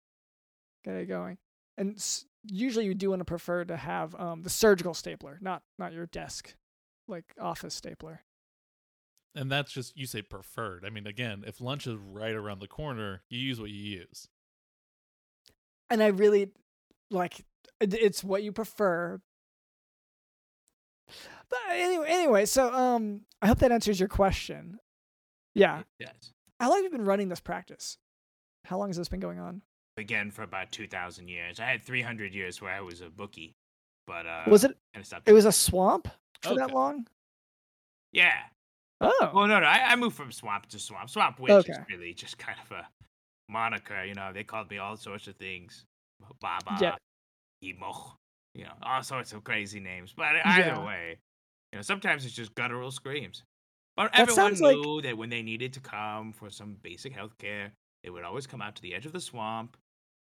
Get 0.84 0.94
it 0.96 1.06
going. 1.06 1.38
And 1.78 1.96
s- 1.96 2.26
usually 2.44 2.84
you 2.84 2.94
do 2.94 3.10
want 3.10 3.20
to 3.20 3.24
prefer 3.24 3.64
to 3.64 3.76
have 3.76 4.14
um 4.16 4.42
the 4.42 4.50
surgical 4.50 4.92
stapler, 4.94 5.38
not 5.40 5.62
not 5.78 5.92
your 5.92 6.06
desk 6.06 6.54
like 7.08 7.24
office 7.40 7.74
stapler. 7.74 8.22
And 9.34 9.50
that's 9.50 9.72
just 9.72 9.96
you 9.96 10.06
say 10.06 10.22
preferred. 10.22 10.84
I 10.86 10.90
mean, 10.90 11.06
again, 11.06 11.42
if 11.46 11.60
lunch 11.60 11.86
is 11.86 11.96
right 11.96 12.34
around 12.34 12.60
the 12.60 12.68
corner, 12.68 13.22
you 13.28 13.38
use 13.38 13.60
what 13.60 13.70
you 13.70 13.76
use. 13.98 14.28
and 15.90 16.02
I 16.02 16.06
really 16.08 16.50
like 17.10 17.44
it's 17.80 18.22
what 18.24 18.42
you 18.42 18.52
prefer. 18.52 19.20
But 21.50 21.58
anyway, 21.70 22.06
anyway, 22.08 22.44
so 22.46 22.72
um, 22.72 23.22
I 23.42 23.46
hope 23.46 23.58
that 23.58 23.70
answers 23.72 24.00
your 24.00 24.08
question. 24.08 24.78
Yeah, 25.54 25.82
It 26.00 26.06
does. 26.06 26.32
how 26.58 26.68
long 26.70 26.78
have 26.78 26.84
you 26.84 26.90
been 26.98 27.04
running 27.06 27.28
this 27.28 27.40
practice? 27.40 27.98
How 28.64 28.78
long 28.78 28.88
has 28.88 28.96
this 28.96 29.08
been 29.08 29.20
going 29.20 29.38
on? 29.38 29.62
Again, 29.96 30.30
for 30.30 30.42
about 30.42 30.72
two 30.72 30.86
thousand 30.88 31.28
years. 31.28 31.60
I 31.60 31.66
had 31.66 31.82
three 31.84 32.02
hundred 32.02 32.34
years 32.34 32.60
where 32.62 32.72
I 32.72 32.80
was 32.80 33.00
a 33.00 33.10
bookie, 33.10 33.54
but 34.06 34.26
uh, 34.26 34.44
Was 34.48 34.64
it? 34.64 34.76
Kind 34.92 35.02
of 35.02 35.06
stopped. 35.06 35.28
It 35.28 35.32
was 35.32 35.44
a 35.44 35.52
swamp 35.52 36.08
for 36.42 36.54
that 36.56 36.72
long. 36.72 37.06
Yeah. 38.12 38.34
Oh, 39.00 39.30
Well, 39.34 39.46
no, 39.46 39.60
no. 39.60 39.66
I, 39.66 39.92
I 39.92 39.96
moved 39.96 40.16
from 40.16 40.32
swamp 40.32 40.66
to 40.66 40.78
swamp. 40.78 41.10
Swamp 41.10 41.38
witch 41.40 41.68
is 41.68 41.78
really 41.90 42.14
just 42.14 42.38
kind 42.38 42.58
of 42.64 42.72
a 42.72 42.86
moniker. 43.48 44.04
You 44.04 44.14
know, 44.14 44.32
they 44.32 44.44
called 44.44 44.70
me 44.70 44.78
all 44.78 44.96
sorts 44.96 45.26
of 45.26 45.36
things. 45.36 45.84
Baba, 46.40 46.78
Yeah. 46.80 46.96
emo, 47.62 48.16
you 48.54 48.64
know, 48.64 48.72
all 48.82 49.02
sorts 49.02 49.32
of 49.32 49.44
crazy 49.44 49.80
names. 49.80 50.14
But 50.16 50.36
either 50.44 50.68
Yeah. 50.68 50.84
way, 50.84 51.18
you 51.72 51.78
know, 51.78 51.82
sometimes 51.82 52.24
it's 52.24 52.34
just 52.34 52.54
guttural 52.54 52.90
screams. 52.90 53.42
But 53.96 54.12
That 54.12 54.20
everyone 54.22 54.36
sounds 54.56 54.60
like- 54.60 54.76
knew 54.76 55.02
that 55.02 55.18
when 55.18 55.28
they 55.28 55.42
needed 55.42 55.72
to 55.74 55.80
come 55.80 56.32
for 56.32 56.50
some 56.50 56.74
basic 56.76 57.12
health 57.12 57.36
care, 57.38 57.72
they 58.02 58.10
would 58.10 58.24
always 58.24 58.46
come 58.46 58.62
out 58.62 58.74
to 58.76 58.82
the 58.82 58.94
edge 58.94 59.06
of 59.06 59.12
the 59.12 59.20
swamp 59.20 59.76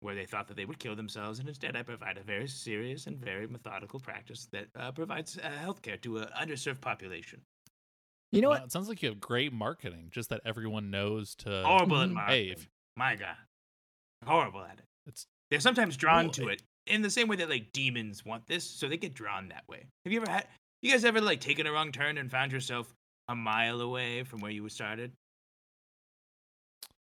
where 0.01 0.13
they 0.15 0.25
thought 0.25 0.47
that 0.47 0.55
they 0.55 0.65
would 0.65 0.79
kill 0.79 0.95
themselves. 0.95 1.39
And 1.39 1.49
instead, 1.49 1.75
I 1.75 1.81
provide 1.83 2.17
a 2.17 2.23
very 2.23 2.47
serious 2.47 3.07
and 3.07 3.17
very 3.17 3.47
methodical 3.47 3.99
practice 3.99 4.45
that 4.47 4.67
uh, 4.75 4.91
provides 4.91 5.37
uh, 5.37 5.49
health 5.49 5.81
care 5.81 5.97
to 5.97 6.19
an 6.19 6.29
underserved 6.35 6.81
population. 6.81 7.41
You 8.31 8.41
know 8.41 8.49
Wow, 8.49 8.55
what? 8.55 8.63
It 8.65 8.71
sounds 8.71 8.89
like 8.89 9.01
you 9.01 9.09
have 9.09 9.19
great 9.19 9.53
marketing, 9.53 10.07
just 10.11 10.29
that 10.29 10.41
everyone 10.45 10.89
knows 10.91 11.35
to. 11.35 11.63
horrible 11.65 12.01
at 12.01 12.09
marketing. 12.09 12.45
Hey, 12.47 12.51
if- 12.51 12.67
My 12.95 13.15
God, 13.15 13.35
horrible 14.25 14.61
at 14.63 14.79
it. 14.79 14.85
It's- 15.07 15.25
they're 15.49 15.59
sometimes 15.59 15.95
drawn 15.97 16.25
Well, 16.25 16.33
to 16.33 16.47
it- 16.49 16.61
it 16.61 16.93
in 16.93 17.01
the 17.01 17.09
same 17.09 17.27
way 17.27 17.35
that 17.37 17.49
like 17.49 17.71
demons 17.73 18.23
want 18.25 18.45
this, 18.47 18.63
so 18.69 18.87
they 18.87 18.97
get 18.97 19.13
drawn 19.13 19.47
that 19.49 19.63
way. 19.67 19.83
Have 20.05 20.11
you 20.13 20.21
ever 20.21 20.29
had? 20.31 20.47
You 20.81 20.91
guys 20.91 21.03
ever 21.05 21.19
like 21.21 21.39
taken 21.41 21.65
a 21.67 21.71
wrong 21.71 21.91
turn 21.91 22.17
and 22.17 22.29
found 22.31 22.51
yourself 22.51 22.93
a 23.29 23.35
mile 23.35 23.81
away 23.81 24.23
from 24.23 24.39
where 24.41 24.51
you 24.51 24.67
started? 24.69 25.11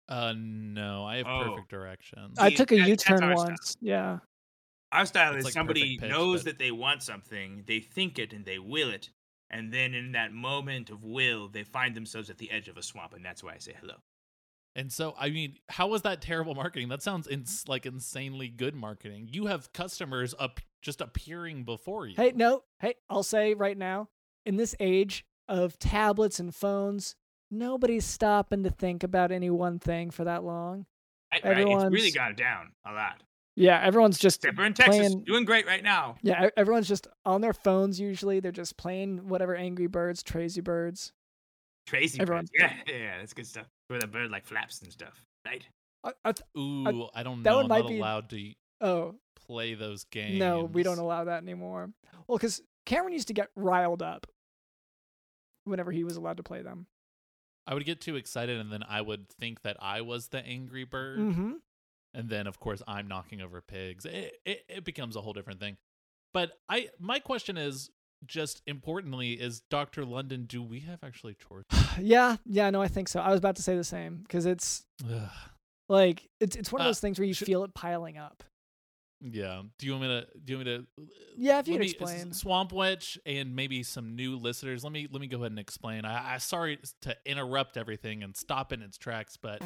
Uh, 0.09 0.33
no, 0.37 1.05
I 1.05 1.17
have 1.17 1.27
Oh. 1.27 1.49
perfect 1.51 1.69
directions. 1.69 2.39
I 2.39 2.49
took 2.51 2.71
a 2.71 2.75
that- 2.75 2.87
that's 2.87 2.89
U-turn 3.09 3.23
our 3.23 3.35
style. 3.35 3.45
once. 3.47 3.77
Yeah. 3.81 4.19
Our 4.93 5.05
style 5.05 5.31
It's 5.33 5.39
is 5.39 5.45
like 5.45 5.53
somebody 5.53 5.97
pitch, 5.97 6.09
knows 6.09 6.43
but- 6.43 6.51
that 6.51 6.59
they 6.59 6.71
want 6.71 7.03
something, 7.03 7.63
they 7.65 7.81
think 7.81 8.17
it, 8.19 8.31
and 8.31 8.45
they 8.45 8.57
will 8.59 8.89
it, 8.89 9.09
and 9.49 9.71
then 9.71 9.93
in 9.93 10.11
that 10.13 10.31
moment 10.33 10.89
of 10.89 11.03
will, 11.03 11.47
they 11.47 11.63
find 11.63 11.95
themselves 11.95 12.29
at 12.29 12.37
the 12.37 12.51
edge 12.51 12.67
of 12.67 12.77
a 12.77 12.83
swamp, 12.83 13.13
and 13.13 13.23
that's 13.25 13.43
why 13.43 13.53
I 13.53 13.57
say 13.59 13.73
hello. 13.79 13.95
And 14.75 14.91
so, 14.93 15.15
I 15.19 15.29
mean, 15.31 15.55
how 15.69 15.87
was 15.87 16.03
that 16.03 16.21
terrible 16.21 16.53
marketing? 16.53 16.89
That 16.89 17.01
sounds 17.01 17.27
ins- 17.27 17.67
like 17.67 17.85
insanely 17.87 18.47
good 18.47 18.75
marketing. 18.75 19.27
You 19.31 19.47
have 19.47 19.73
customers 19.73 20.35
up 20.37 20.59
just 20.83 21.01
appearing 21.01 21.63
before 21.63 22.05
you. 22.05 22.13
Hey, 22.15 22.31
no. 22.35 22.63
Hey, 22.79 22.93
I'll 23.09 23.23
say 23.23 23.55
right 23.55 23.77
now, 23.77 24.09
in 24.45 24.57
this 24.57 24.75
age 24.79 25.25
of 25.47 25.79
tablets 25.79 26.39
and 26.39 26.53
phones, 26.53 27.15
nobody's 27.49 28.05
stopping 28.05 28.63
to 28.65 28.69
think 28.69 29.03
about 29.03 29.31
any 29.31 29.49
one 29.49 29.79
thing 29.79 30.11
for 30.11 30.25
that 30.25 30.43
long. 30.43 30.85
Right, 31.33 31.43
right? 31.43 31.57
It's 31.57 31.67
really 31.67 31.73
Everyone's- 31.85 32.13
gone 32.13 32.35
down 32.35 32.71
a 32.85 32.93
lot. 32.93 33.23
Yeah, 33.59 33.81
everyone's 33.81 34.19
just 34.19 34.37
Except 34.43 34.55
for 34.55 34.65
in 34.65 34.73
Texas, 34.75 34.97
playing- 34.97 35.23
doing 35.23 35.43
great 35.43 35.65
right 35.65 35.81
now. 35.83 36.15
Yeah, 36.21 36.49
everyone's 36.55 36.87
just 36.87 37.07
on 37.25 37.41
their 37.41 37.53
phones 37.53 37.99
usually. 37.99 38.39
They're 38.39 38.51
just 38.51 38.77
playing 38.77 39.27
whatever 39.27 39.55
Angry 39.55 39.87
Birds, 39.87 40.21
Crazy 40.21 40.61
Birds. 40.61 41.11
Crazy 41.89 42.19
Everyone's- 42.21 42.51
birds. 42.57 42.73
Yeah, 42.87 42.93
yeah, 42.95 43.17
that's 43.17 43.33
good 43.33 43.47
stuff. 43.47 43.65
Where 43.87 43.99
the 43.99 44.05
bird 44.07 44.29
like 44.29 44.45
flaps 44.45 44.81
and 44.83 44.91
stuff, 44.91 45.23
right? 45.45 45.65
I, 46.03 46.11
I 46.23 46.31
th- 46.33 46.45
Ooh, 46.57 47.07
I 47.15 47.23
don't 47.23 47.41
that 47.43 47.49
know. 47.49 47.55
one 47.57 47.65
I'm 47.65 47.69
might 47.69 47.79
not 47.81 47.87
be- 47.89 47.97
allowed 47.99 48.29
to 48.29 48.53
oh, 48.81 49.15
play 49.47 49.73
those 49.73 50.03
games. 50.05 50.37
no, 50.37 50.63
we 50.65 50.83
don't 50.83 50.99
allow 50.99 51.23
that 51.23 51.41
anymore. 51.41 51.89
Well, 52.27 52.37
because 52.37 52.61
Cameron 52.85 53.13
used 53.13 53.29
to 53.29 53.33
get 53.33 53.49
riled 53.55 54.03
up 54.03 54.27
whenever 55.63 55.91
he 55.91 56.03
was 56.03 56.15
allowed 56.15 56.37
to 56.37 56.43
play 56.43 56.61
them. 56.61 56.85
I 57.65 57.73
would 57.73 57.85
get 57.85 57.99
too 58.01 58.15
excited, 58.17 58.59
and 58.59 58.71
then 58.71 58.83
I 58.87 59.01
would 59.01 59.27
think 59.29 59.63
that 59.63 59.77
I 59.81 60.01
was 60.01 60.27
the 60.27 60.45
angry 60.45 60.83
bird, 60.85 61.19
Mm-hmm. 61.19 61.51
And 62.17 62.27
then 62.29 62.47
of 62.47 62.59
course 62.59 62.81
I'm 62.87 63.07
knocking 63.07 63.39
over 63.41 63.61
pigs. 63.61 64.03
It, 64.05 64.33
it 64.45 64.65
it 64.67 64.83
becomes 64.83 65.15
a 65.15 65.21
whole 65.21 65.31
different 65.33 65.61
thing. 65.61 65.77
But 66.33 66.51
I 66.67 66.89
my 66.99 67.19
question 67.19 67.55
is 67.57 67.89
just 68.25 68.61
importantly 68.67 69.33
is 69.33 69.61
Doctor 69.69 70.03
London. 70.03 70.45
Do 70.45 70.61
we 70.63 70.79
have 70.81 70.99
actually 71.03 71.35
chores? 71.35 71.63
Yeah, 71.99 72.35
yeah, 72.45 72.69
no, 72.69 72.81
I 72.81 72.87
think 72.89 73.07
so. 73.07 73.19
I 73.21 73.29
was 73.29 73.39
about 73.39 73.55
to 73.55 73.61
say 73.63 73.75
the 73.77 73.83
same 73.83 74.17
because 74.23 74.45
it's 74.45 74.83
Ugh. 75.09 75.29
like 75.89 76.27
it's 76.39 76.55
it's 76.55 76.71
one 76.71 76.81
of 76.81 76.85
Uh, 76.85 76.89
those 76.89 76.99
things 76.99 77.17
where 77.19 77.27
you 77.27 77.33
should- 77.33 77.45
feel 77.47 77.63
it 77.63 77.73
piling 77.73 78.17
up. 78.17 78.43
Yeah. 79.19 79.63
Do 79.79 79.87
you 79.87 79.93
want 79.93 80.03
me 80.03 80.07
to? 80.09 80.27
Do 80.45 80.53
you 80.53 80.57
want 80.59 80.67
me 80.67 80.77
to? 80.77 80.85
Yeah, 81.37 81.57
if 81.57 81.67
you 81.67 81.73
let 81.73 81.79
could 81.79 81.85
me- 81.87 81.91
explain. 82.11 82.33
Swamp 82.33 82.71
Witch 82.71 83.17
and 83.25 83.55
maybe 83.55 83.81
some 83.81 84.15
new 84.15 84.35
listeners. 84.37 84.83
Let 84.83 84.93
me 84.93 85.07
let 85.11 85.19
me 85.21 85.25
go 85.27 85.37
ahead 85.37 85.51
and 85.51 85.57
explain. 85.59 86.05
I, 86.05 86.35
I 86.35 86.37
sorry 86.37 86.77
to 87.01 87.17
interrupt 87.25 87.77
everything 87.77 88.21
and 88.21 88.37
stop 88.37 88.71
in 88.71 88.83
its 88.83 88.95
tracks, 88.99 89.35
but 89.35 89.59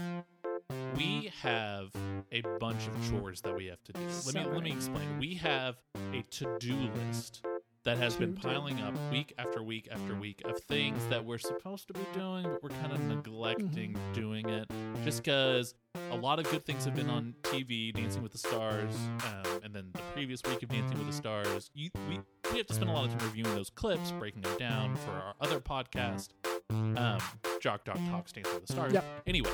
we 0.95 1.31
have 1.41 1.89
a 2.31 2.41
bunch 2.59 2.87
of 2.87 3.09
chores 3.09 3.41
that 3.41 3.55
we 3.55 3.65
have 3.67 3.83
to 3.83 3.93
do. 3.93 4.01
Let 4.25 4.35
me 4.35 4.45
let 4.53 4.63
me 4.63 4.71
explain. 4.71 5.19
We 5.19 5.35
have 5.35 5.75
a 6.13 6.21
to-do 6.31 6.75
list 7.07 7.45
that 7.83 7.97
has 7.97 8.15
been 8.15 8.35
piling 8.35 8.79
up 8.79 8.93
week 9.11 9.33
after 9.39 9.63
week 9.63 9.87
after 9.91 10.13
week 10.13 10.43
of 10.45 10.59
things 10.65 11.03
that 11.07 11.25
we're 11.25 11.39
supposed 11.39 11.87
to 11.87 11.93
be 11.95 12.05
doing, 12.13 12.43
but 12.43 12.61
we're 12.61 12.69
kind 12.69 12.91
of 12.93 12.99
Mm-hmm. 12.99 13.09
neglecting 13.15 13.97
doing 14.13 14.47
it 14.47 14.69
just 15.03 15.23
because 15.23 15.73
a 16.11 16.15
lot 16.15 16.37
of 16.39 16.47
good 16.51 16.63
things 16.63 16.85
have 16.85 16.95
been 16.95 17.09
on 17.09 17.33
TV, 17.41 17.91
Dancing 17.91 18.21
with 18.21 18.31
the 18.33 18.37
Stars, 18.37 18.93
um, 19.25 19.61
and 19.63 19.73
then 19.73 19.89
the 19.93 20.01
previous 20.13 20.41
week 20.43 20.61
of 20.61 20.69
Dancing 20.69 20.97
with 20.99 21.07
the 21.07 21.13
Stars. 21.13 21.71
You, 21.73 21.89
we 22.07 22.19
we 22.51 22.57
have 22.59 22.67
to 22.67 22.73
spend 22.75 22.89
a 22.91 22.93
lot 22.93 23.05
of 23.05 23.17
time 23.17 23.27
reviewing 23.27 23.55
those 23.55 23.71
clips, 23.71 24.11
breaking 24.11 24.41
them 24.43 24.55
down 24.59 24.95
for 24.97 25.11
our 25.11 25.33
other 25.41 25.59
podcast, 25.59 26.29
um, 26.69 27.17
Jock 27.61 27.83
Doc 27.83 27.97
Talks 28.11 28.31
Dancing 28.31 28.53
with 28.53 28.67
the 28.67 28.73
Stars. 28.73 28.93
Yep. 28.93 29.05
Anyway, 29.25 29.49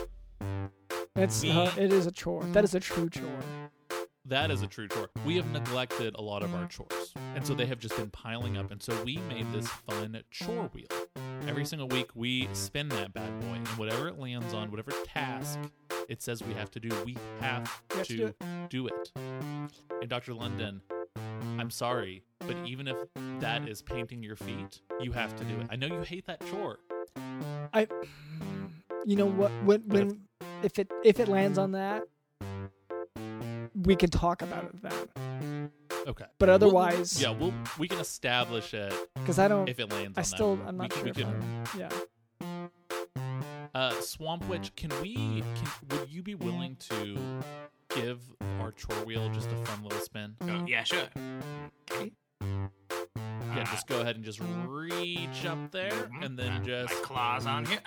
It's 1.18 1.44
uh, 1.44 1.72
it 1.78 1.92
is 1.92 2.06
a 2.06 2.12
chore. 2.12 2.44
That 2.54 2.64
is 2.64 2.76
a 2.76 2.80
true 2.80 3.10
chore. 3.10 3.40
that 4.26 4.52
is 4.52 4.62
a 4.62 4.68
true 4.68 4.88
chore. 4.88 5.10
We 5.26 5.36
have 5.38 5.50
neglected 5.52 6.14
a 6.16 6.22
lot 6.22 6.44
of 6.44 6.54
our 6.54 6.68
chores, 6.68 7.14
and 7.36 7.46
so 7.46 7.56
they 7.56 7.66
have 7.66 7.80
just 7.80 7.96
been 7.98 8.12
piling 8.12 8.56
up. 8.58 8.70
And 8.72 8.82
so 8.82 8.94
we 9.04 9.18
made 9.18 9.52
this 9.52 9.68
fun 9.68 10.22
chore 10.30 10.70
wheel. 10.74 10.88
Every 11.48 11.66
single 11.66 11.88
week, 11.88 12.12
we 12.14 12.48
spin 12.54 12.90
that 12.90 13.14
bad 13.14 13.40
boy, 13.42 13.54
and 13.54 13.68
whatever 13.70 14.08
it 14.10 14.20
lands 14.20 14.54
on, 14.54 14.70
whatever 14.70 14.92
task 15.06 15.60
it 16.08 16.22
says 16.22 16.44
we 16.44 16.54
have 16.54 16.70
to 16.72 16.80
do, 16.80 16.90
we 17.04 17.18
have 17.40 17.64
to 17.90 18.04
to 18.04 18.16
do 18.16 18.26
it. 18.28 18.36
do 18.70 18.88
it. 18.88 19.12
And 20.02 20.10
Dr. 20.10 20.36
London, 20.36 20.82
I'm 21.58 21.72
sorry, 21.72 22.22
but 22.40 22.56
even 22.66 22.88
if 22.88 22.98
that 23.40 23.68
is 23.68 23.82
painting 23.82 24.22
your 24.22 24.36
feet, 24.36 24.82
you 25.02 25.14
have 25.14 25.36
to 25.38 25.44
do 25.46 25.60
it. 25.62 25.68
I 25.72 25.78
know 25.78 25.88
you 25.88 26.02
hate 26.02 26.28
that 26.28 26.46
chore. 26.52 26.78
I, 27.74 27.88
you 29.06 29.16
know 29.16 29.26
what? 29.26 29.52
When 29.64 29.82
when 29.88 30.22
if 30.64 30.80
it 30.80 30.92
if 31.04 31.20
it 31.20 31.28
lands 31.28 31.58
on 31.58 31.72
that, 31.74 32.04
we 33.84 33.96
can 33.96 34.10
talk 34.10 34.42
about 34.42 34.66
it 34.66 34.82
then. 34.82 35.72
Okay. 36.08 36.26
But 36.40 36.48
We'll- 36.48 36.56
otherwise, 36.56 37.22
yeah, 37.22 37.32
we'll 37.32 37.54
we 37.78 37.88
can 37.88 38.00
establish 38.00 38.74
it 38.74 38.94
because 39.16 39.40
I 39.40 39.48
don't. 39.48 39.68
if 39.68 39.80
it 39.80 39.92
lands. 39.92 40.18
I 40.18 40.22
on 40.22 40.26
still 40.26 40.56
that. 40.58 40.68
I'm 40.68 40.78
not 40.78 40.90
can- 40.90 41.14
sure. 41.14 41.14
we 41.14 41.24
can- 41.24 41.64
yeah. 41.78 41.90
Uh, 43.76 43.92
Swamp 44.02 44.48
Witch, 44.48 44.74
can 44.76 44.90
we? 45.02 45.14
Can, 45.14 45.68
would 46.00 46.10
you 46.10 46.24
be 46.24 46.34
willing 46.34 46.78
to 46.90 47.18
give 47.94 48.20
our 48.60 48.72
chore 48.72 48.96
wheel 49.06 49.30
just 49.30 49.52
a 49.52 49.56
fun 49.66 49.84
little 49.84 50.00
spin? 50.00 50.36
Oh, 50.42 50.66
yeah, 50.68 50.84
sure. 50.84 51.10
Okay. 51.92 52.12
Yeah, 52.42 53.64
just 53.66 53.86
go 53.88 54.02
ahead 54.02 54.16
and 54.16 54.26
just 54.26 54.40
reach 54.66 55.46
up 55.46 55.72
there, 55.72 55.92
mhm. 55.92 56.26
and 56.26 56.40
then 56.40 56.66
just 56.66 56.94
my 56.94 57.00
claws 57.04 57.46
on 57.46 57.66
here. 57.66 57.80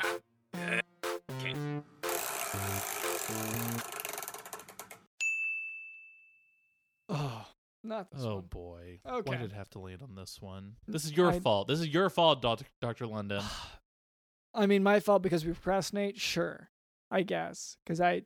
Not 8.01 8.11
this 8.11 8.23
Oh 8.25 8.37
one. 8.37 8.45
boy. 8.47 9.01
Okay. 9.07 9.31
Why 9.31 9.37
did 9.37 9.53
it 9.53 9.55
have 9.55 9.69
to 9.71 9.79
land 9.79 10.03
on 10.03 10.15
this 10.15 10.41
one? 10.41 10.77
Mm, 10.89 10.93
this 10.93 11.05
is 11.05 11.13
your 11.17 11.31
I- 11.33 11.41
fault. 11.41 11.69
This 11.69 11.81
is 11.81 11.89
your 11.89 12.09
fault, 12.11 12.41
Doc- 12.43 12.63
Dr. 12.81 13.07
London. 13.07 13.43
I 14.55 14.67
mean, 14.67 14.83
my 14.83 15.01
fault 15.01 15.23
because 15.23 15.45
we 15.45 15.53
procrastinate. 15.53 16.19
Sure, 16.19 16.71
I 17.11 17.23
guess 17.23 17.77
because 17.85 18.01
I, 18.01 18.23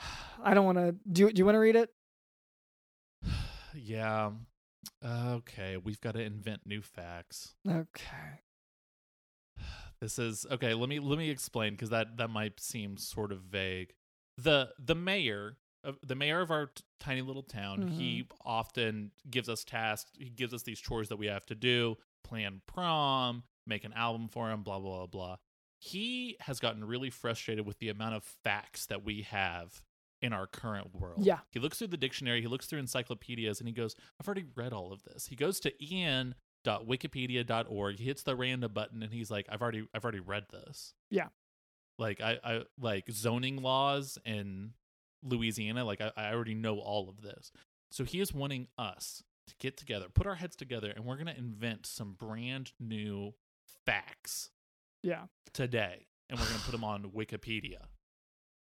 I 0.42 0.54
don't 0.54 0.64
want 0.66 0.78
to. 0.78 0.92
Do 1.10 1.30
Do 1.32 1.38
you 1.40 1.44
want 1.44 1.56
to 1.56 1.60
read 1.60 1.76
it? 1.76 1.90
yeah. 3.74 4.30
Okay, 5.04 5.76
we've 5.76 6.00
got 6.00 6.14
to 6.14 6.20
invent 6.22 6.60
new 6.66 6.80
facts. 6.82 7.54
Okay. 7.68 8.40
This 10.00 10.18
is 10.18 10.46
okay. 10.50 10.74
Let 10.74 10.88
me 10.88 10.98
let 11.00 11.18
me 11.18 11.30
explain 11.30 11.72
because 11.72 11.90
that 11.90 12.16
that 12.18 12.28
might 12.28 12.60
seem 12.60 12.96
sort 12.96 13.32
of 13.32 13.40
vague. 13.40 13.94
the 14.36 14.68
The 14.78 14.94
mayor, 14.94 15.56
the 16.02 16.14
mayor 16.14 16.40
of 16.40 16.50
our 16.50 16.66
t- 16.66 16.82
tiny 17.00 17.22
little 17.22 17.42
town, 17.42 17.88
he 17.88 18.22
mm-hmm. 18.22 18.48
often 18.48 19.10
gives 19.30 19.48
us 19.48 19.64
tasks. 19.64 20.10
He 20.18 20.30
gives 20.30 20.54
us 20.54 20.62
these 20.62 20.80
chores 20.80 21.08
that 21.08 21.16
we 21.16 21.26
have 21.26 21.46
to 21.46 21.54
do: 21.54 21.96
plan 22.24 22.60
prom, 22.66 23.44
make 23.66 23.84
an 23.84 23.92
album 23.94 24.28
for 24.28 24.50
him, 24.50 24.62
blah 24.62 24.78
blah 24.78 24.98
blah 24.98 25.06
blah. 25.06 25.36
He 25.78 26.36
has 26.40 26.60
gotten 26.60 26.84
really 26.84 27.10
frustrated 27.10 27.66
with 27.66 27.78
the 27.78 27.90
amount 27.90 28.14
of 28.14 28.24
facts 28.24 28.86
that 28.86 29.04
we 29.04 29.22
have 29.22 29.82
in 30.22 30.32
our 30.32 30.46
current 30.46 30.94
world. 30.94 31.24
Yeah. 31.24 31.40
He 31.50 31.60
looks 31.60 31.78
through 31.78 31.88
the 31.88 31.96
dictionary, 31.96 32.40
he 32.40 32.46
looks 32.46 32.66
through 32.66 32.78
encyclopedias, 32.80 33.60
and 33.60 33.68
he 33.68 33.74
goes, 33.74 33.94
I've 34.20 34.26
already 34.26 34.46
read 34.54 34.72
all 34.72 34.92
of 34.92 35.02
this. 35.02 35.26
He 35.26 35.36
goes 35.36 35.60
to 35.60 35.94
en.wikipedia.org, 35.94 37.98
he 37.98 38.04
hits 38.04 38.22
the 38.22 38.36
random 38.36 38.72
button, 38.72 39.02
and 39.02 39.12
he's 39.12 39.30
like, 39.30 39.46
I've 39.50 39.62
already 39.62 39.86
I've 39.94 40.04
already 40.04 40.20
read 40.20 40.46
this. 40.50 40.94
Yeah. 41.10 41.28
Like 41.98 42.20
I, 42.20 42.38
I 42.42 42.62
like 42.80 43.10
zoning 43.10 43.62
laws 43.62 44.18
in 44.24 44.72
Louisiana, 45.22 45.84
like 45.84 46.00
I, 46.00 46.12
I 46.16 46.32
already 46.32 46.54
know 46.54 46.78
all 46.78 47.08
of 47.08 47.22
this. 47.22 47.50
So 47.90 48.04
he 48.04 48.20
is 48.20 48.32
wanting 48.34 48.68
us 48.78 49.22
to 49.48 49.54
get 49.58 49.76
together, 49.76 50.06
put 50.12 50.26
our 50.26 50.34
heads 50.34 50.56
together, 50.56 50.92
and 50.94 51.04
we're 51.04 51.16
gonna 51.16 51.34
invent 51.36 51.86
some 51.86 52.14
brand 52.14 52.72
new 52.80 53.32
facts 53.84 54.50
Yeah. 55.02 55.26
today. 55.52 56.06
And 56.28 56.38
we're 56.38 56.46
gonna 56.46 56.58
put 56.60 56.72
them 56.72 56.84
on 56.84 57.04
Wikipedia 57.10 57.78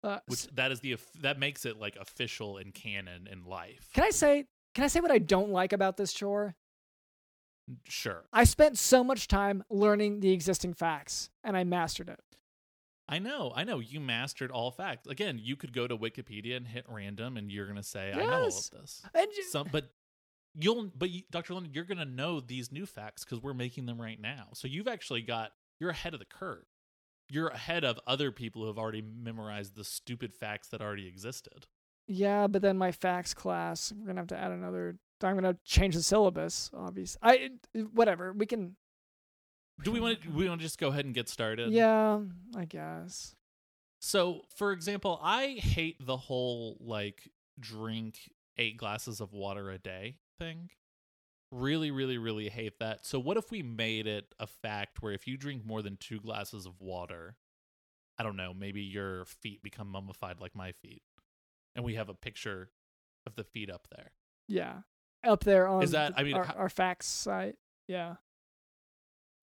Uh, 0.02 0.20
which 0.28 0.48
that 0.56 0.72
is 0.72 0.80
the 0.80 0.96
that 1.20 1.38
makes 1.38 1.66
it 1.66 1.78
like 1.78 1.98
official 1.98 2.56
and 2.58 2.74
canon 2.74 3.28
in 3.30 3.44
life. 3.44 3.90
can 3.94 4.06
I 4.06 4.12
say? 4.12 4.46
Can 4.74 4.86
I 4.86 4.88
say 4.88 5.02
what 5.02 5.12
I 5.12 5.18
don't 5.18 5.50
like 5.50 5.74
about 5.74 5.98
this 5.98 6.14
chore? 6.14 6.56
Sure, 7.84 8.24
I 8.32 8.46
spent 8.46 8.78
so 8.78 9.04
much 9.04 9.28
time 9.28 9.62
learning 9.70 10.22
the 10.22 10.32
existing 10.32 10.74
facts, 10.74 11.30
and 11.44 11.58
I 11.58 11.66
mastered 11.66 12.08
it. 12.08 12.22
I 13.10 13.20
know, 13.20 13.52
I 13.56 13.64
know. 13.64 13.80
You 13.80 14.00
mastered 14.00 14.52
all 14.52 14.72
facts. 14.72 15.08
Again, 15.08 15.40
you 15.42 15.56
could 15.56 15.74
go 15.74 15.88
to 15.88 15.98
Wikipedia 15.98 16.56
and 16.56 16.68
hit 16.68 16.86
random, 16.88 17.36
and 17.38 17.52
you're 17.52 17.68
gonna 17.68 17.82
say, 17.84 18.12
"I 18.14 18.18
know 18.18 18.32
all 18.34 18.48
of 18.48 18.82
this." 18.82 19.04
And 19.14 19.28
ju- 19.36 19.44
Some, 19.50 19.68
but 19.72 19.92
you'll, 20.54 20.92
but 20.96 21.10
you, 21.10 21.24
Dr. 21.32 21.54
London, 21.56 21.74
you're 21.74 21.86
gonna 21.86 22.06
know 22.06 22.40
these 22.40 22.72
new 22.72 22.86
facts 22.86 23.24
because 23.26 23.42
we're 23.42 23.54
making 23.56 23.86
them 23.88 24.00
right 24.00 24.20
now. 24.20 24.50
So 24.54 24.68
you've 24.68 24.88
actually 24.88 25.24
got 25.24 25.52
you're 25.80 25.90
ahead 25.90 26.14
of 26.14 26.20
the 26.20 26.26
curve. 26.26 26.66
You're 27.30 27.48
ahead 27.50 27.84
of 27.84 28.00
other 28.08 28.32
people 28.32 28.62
who 28.62 28.68
have 28.68 28.78
already 28.78 29.02
memorized 29.02 29.76
the 29.76 29.84
stupid 29.84 30.34
facts 30.34 30.68
that 30.70 30.82
already 30.82 31.08
existed. 31.08 31.68
yeah, 32.08 32.48
but 32.48 32.62
then 32.64 32.78
my 32.78 32.92
facts 32.92 33.34
class, 33.34 33.92
we're 33.96 34.08
gonna 34.08 34.22
have 34.22 34.28
to 34.28 34.38
add 34.38 34.52
another. 34.52 34.98
I'm 35.22 35.36
gonna 35.36 35.58
change 35.66 35.96
the 35.96 36.02
syllabus. 36.04 36.70
Obviously, 36.74 37.20
I 37.24 37.50
whatever. 37.94 38.34
We 38.34 38.46
can. 38.46 38.76
Do 39.84 39.92
we 39.92 40.00
want 40.00 40.22
to? 40.22 40.30
We 40.30 40.48
want 40.50 40.60
to 40.62 40.66
just 40.66 40.80
go 40.80 40.88
ahead 40.90 41.06
and 41.06 41.14
get 41.14 41.30
started? 41.30 41.72
Yeah, 41.72 42.20
I 42.56 42.66
guess. 42.66 43.36
So, 44.02 44.42
for 44.56 44.72
example, 44.72 45.20
I 45.22 45.58
hate 45.60 45.98
the 46.06 46.18
whole 46.18 46.78
like 46.80 47.30
drink 47.60 48.20
eight 48.58 48.78
glasses 48.78 49.20
of 49.22 49.34
water 49.34 49.70
a 49.72 49.78
day 49.78 50.16
thing. 50.38 50.70
Really, 51.52 51.90
really, 51.92 52.18
really 52.18 52.48
hate 52.50 52.80
that. 52.80 53.06
So, 53.06 53.20
what 53.20 53.36
if 53.38 53.52
we 53.52 53.64
made 53.64 54.06
it 54.08 54.34
a 54.40 54.48
fact 54.48 55.02
where 55.02 55.14
if 55.14 55.28
you 55.28 55.36
drink 55.38 55.66
more 55.66 55.82
than 55.82 55.98
two 55.98 56.20
glasses 56.20 56.66
of 56.66 56.80
water, 56.80 57.36
I 58.18 58.24
don't 58.24 58.36
know, 58.38 58.54
maybe 58.54 58.82
your 58.82 59.26
feet 59.26 59.64
become 59.64 59.88
mummified 59.90 60.40
like 60.40 60.56
my 60.56 60.72
feet, 60.74 61.02
and 61.76 61.84
we 61.84 61.96
have 61.96 62.08
a 62.10 62.14
picture 62.14 62.70
of 63.26 63.36
the 63.36 63.44
feet 63.44 63.70
up 63.72 63.88
there. 63.96 64.12
Yeah, 64.48 64.82
up 65.26 65.44
there 65.44 65.68
on 65.68 65.82
Is 65.84 65.92
that- 65.92 66.14
I 66.18 66.24
mean, 66.24 66.36
our, 66.36 66.44
how- 66.44 66.54
our 66.54 66.70
facts 66.70 67.08
site. 67.08 67.56
Yeah. 67.88 68.16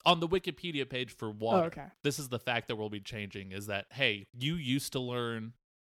On 0.07 0.20
the 0.20 0.28
Wikipedia 0.28 0.88
page 0.88 1.11
for 1.14 1.28
oh, 1.28 1.34
water, 1.38 1.62
Oh, 1.64 1.66
okay. 1.66 1.86
this 2.02 2.18
is 2.18 2.28
the 2.30 2.38
fact 2.38 2.68
that 2.68 2.76
we'll 2.76 2.88
be 2.88 3.00
changing 3.00 3.52
is 3.52 3.66
that 3.66 3.86
hey 3.92 4.26
you 4.32 4.54
used 4.54 4.92
to 4.92 5.00
learn 5.00 5.52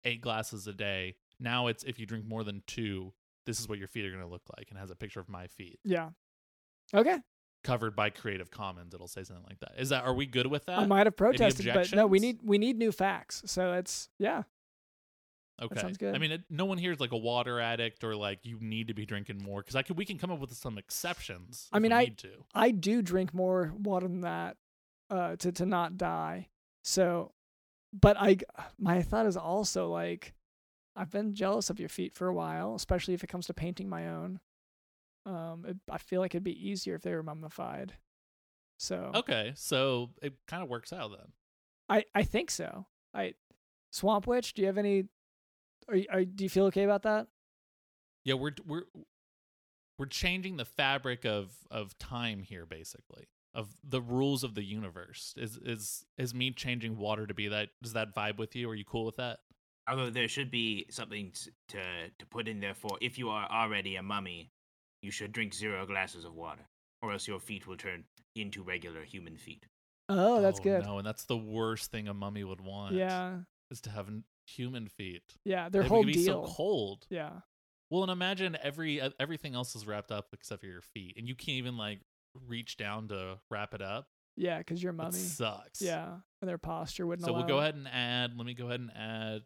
eight 0.03 0.21
glasses 0.21 0.65
a 0.67 0.73
day 0.73 1.15
now 1.39 1.67
it's 1.67 1.83
if 1.83 1.99
you 1.99 2.05
drink 2.05 2.25
more 2.25 2.43
than 2.43 2.63
two 2.65 3.13
this 3.45 3.59
is 3.59 3.67
what 3.69 3.77
your 3.77 3.87
feet 3.87 4.05
are 4.05 4.09
going 4.09 4.23
to 4.23 4.27
look 4.29 4.43
like 4.57 4.67
and 4.69 4.79
has 4.79 4.89
a 4.91 4.95
picture 4.95 5.19
of 5.19 5.27
my 5.29 5.47
feet 5.47 5.79
Yeah. 5.83 6.09
Okay. 6.93 7.17
covered 7.63 7.95
by 7.95 8.09
creative 8.09 8.49
commons 8.49 8.93
it'll 8.93 9.07
say 9.09 9.23
something 9.23 9.45
like 9.49 9.59
that 9.59 9.73
is 9.77 9.89
that 9.89 10.05
are 10.05 10.13
we 10.13 10.25
good 10.25 10.47
with 10.47 10.65
that 10.67 10.79
I 10.79 10.85
might 10.85 11.05
have 11.05 11.17
protested, 11.17 11.69
but 11.73 11.93
no, 11.93 12.07
we 12.07 12.19
need 12.19 12.39
we 12.43 12.57
need 12.57 12.77
new 12.77 12.91
facts. 12.93 13.43
So 13.45 13.73
it's 13.73 14.07
yeah. 14.19 14.43
Okay 15.61 15.79
sounds 15.79 15.97
good. 15.97 16.13
i 16.15 16.17
mean 16.17 16.31
it, 16.31 16.43
no 16.49 16.65
one 16.65 16.77
here 16.77 16.91
is 16.91 16.99
like 16.99 17.11
a 17.11 17.17
water 17.17 17.59
addict 17.59 18.03
or 18.03 18.15
like 18.15 18.39
you 18.43 18.57
need 18.61 18.87
to 18.87 18.93
be 18.93 19.05
drinking 19.05 19.41
more 19.43 19.61
because 19.61 19.75
i 19.75 19.81
could 19.81 19.97
we 19.97 20.05
can 20.05 20.17
come 20.17 20.31
up 20.31 20.39
with 20.39 20.53
some 20.53 20.77
exceptions 20.77 21.67
I 21.73 21.79
mean, 21.79 21.91
I- 21.91 22.05
need 22.05 22.17
to 22.19 22.31
I 22.53 22.71
do 22.71 23.01
drink 23.01 23.33
more 23.33 23.73
water 23.77 24.07
than 24.07 24.21
that 24.21 24.57
uh, 25.09 25.35
to 25.37 25.51
to 25.53 25.65
not 25.65 25.97
die. 25.97 26.49
So, 26.83 27.31
but 27.93 28.17
I 28.19 28.37
my 28.77 29.01
thought 29.01 29.25
is 29.25 29.37
also 29.37 29.89
like 29.89 30.33
I've 30.95 31.11
been 31.11 31.33
jealous 31.33 31.69
of 31.69 31.79
your 31.79 31.89
feet 31.89 32.13
for 32.13 32.27
a 32.27 32.33
while, 32.33 32.75
especially 32.75 33.13
if 33.13 33.23
it 33.23 33.27
comes 33.27 33.47
to 33.47 33.53
painting 33.53 33.87
my 33.87 34.09
own. 34.09 34.39
Um, 35.25 35.65
it, 35.67 35.77
I 35.89 35.97
feel 35.97 36.19
like 36.21 36.33
it'd 36.35 36.43
be 36.43 36.69
easier 36.69 36.95
if 36.95 37.01
they 37.01 37.13
were 37.13 37.23
mummified. 37.23 37.93
So 38.79 39.11
okay 39.15 39.53
so 39.55 40.11
it 40.21 40.33
kind 40.47 40.61
of 40.61 40.69
works 40.69 40.93
out 40.93 41.11
then 41.11 41.31
I 41.89 42.03
I 42.13 42.23
think 42.23 42.51
so. 42.51 42.85
I 43.13 43.33
Swamp 43.91 44.27
Witch, 44.27 44.53
do 44.53 44.61
you 44.61 44.67
have 44.67 44.77
any? 44.77 45.05
Are, 45.89 45.95
you- 45.95 46.07
are 46.11 46.25
do 46.25 46.43
you 46.43 46.49
feel 46.49 46.65
okay 46.65 46.83
about 46.83 47.03
that? 47.03 47.27
yeah 48.25 48.33
we're 48.33 48.51
we're 48.65 48.83
we're 49.97 50.05
changing 50.05 50.57
the 50.57 50.65
fabric 50.65 51.25
of 51.25 51.51
of 51.71 51.97
time 51.97 52.41
here 52.43 52.65
basically 52.65 53.27
of 53.53 53.69
the 53.83 54.01
rules 54.01 54.43
of 54.43 54.53
the 54.53 54.63
universe 54.63 55.33
is 55.37 55.57
is 55.57 56.05
is 56.17 56.33
me 56.33 56.51
changing 56.51 56.97
water 56.97 57.25
to 57.25 57.33
be 57.33 57.47
that 57.47 57.69
does 57.81 57.93
that 57.93 58.13
vibe 58.13 58.37
with 58.37 58.55
you 58.55 58.69
are 58.69 58.75
you 58.75 58.85
cool 58.85 59.05
with 59.05 59.15
that 59.17 59.39
Although 59.89 60.09
there 60.09 60.27
should 60.27 60.51
be 60.51 60.85
something 60.89 61.31
to 61.69 61.79
to 62.19 62.25
put 62.25 62.49
in 62.49 62.59
there 62.59 62.73
for 62.73 62.97
if 62.99 63.17
you 63.17 63.29
are 63.29 63.49
already 63.49 63.95
a 63.95 64.03
mummy, 64.03 64.51
you 65.01 65.11
should 65.11 65.31
drink 65.31 65.53
zero 65.53 65.85
glasses 65.85 66.25
of 66.25 66.33
water, 66.35 66.67
or 67.01 67.13
else 67.13 67.25
your 67.25 67.39
feet 67.39 67.65
will 67.65 67.77
turn 67.77 68.03
into 68.35 68.61
regular 68.63 69.05
human 69.05 69.37
feet. 69.37 69.65
Oh, 70.09 70.41
that's 70.41 70.59
Oh, 70.59 70.63
good. 70.63 70.83
no 70.83 70.97
and 70.97 71.07
that's 71.07 71.23
the 71.23 71.37
worst 71.37 71.89
thing 71.89 72.09
a 72.09 72.13
mummy 72.13 72.43
would 72.43 72.59
want 72.59 72.95
Yeah, 72.95 73.43
is 73.71 73.79
to 73.79 73.89
have 73.91 74.09
n- 74.09 74.25
human 74.47 74.87
feet 74.87 75.35
yeah. 75.43 75.69
Their 75.69 75.83
They 75.83 75.87
whole 75.89 75.99
would 75.99 76.07
be 76.07 76.13
deal. 76.13 76.45
so 76.47 76.53
cold 76.53 77.05
Yeah. 77.09 77.41
well 77.89 78.03
and 78.03 78.11
imagine 78.11 78.57
every 78.61 79.01
everything 79.19 79.55
else 79.55 79.75
is 79.75 79.85
wrapped 79.85 80.11
up 80.11 80.27
except 80.33 80.61
for 80.61 80.67
your 80.67 80.81
feet 80.81 81.15
and 81.17 81.27
you 81.27 81.35
can't 81.35 81.57
even 81.57 81.75
like 81.77 81.99
reach 82.47 82.77
down 82.77 83.07
to 83.09 83.39
wrap 83.49 83.73
it 83.73 83.81
up 83.81 84.07
Yeah, 84.35 84.59
because 84.59 84.81
That 84.81 84.93
mummy. 84.93 85.17
sucks 85.17 85.81
Yeah, 85.81 86.17
and 86.41 86.47
their 86.49 86.57
posture 86.59 87.05
wouldn't 87.07 87.25
So 87.25 87.33
we'll 87.33 87.43
go 87.47 87.57
ahead 87.59 87.75
and 87.75 87.87
add. 87.87 88.37
Let 88.37 88.45
me 88.45 88.53
go 88.53 88.67
ahead 88.67 88.79
and 88.79 88.91
add. 88.95 89.41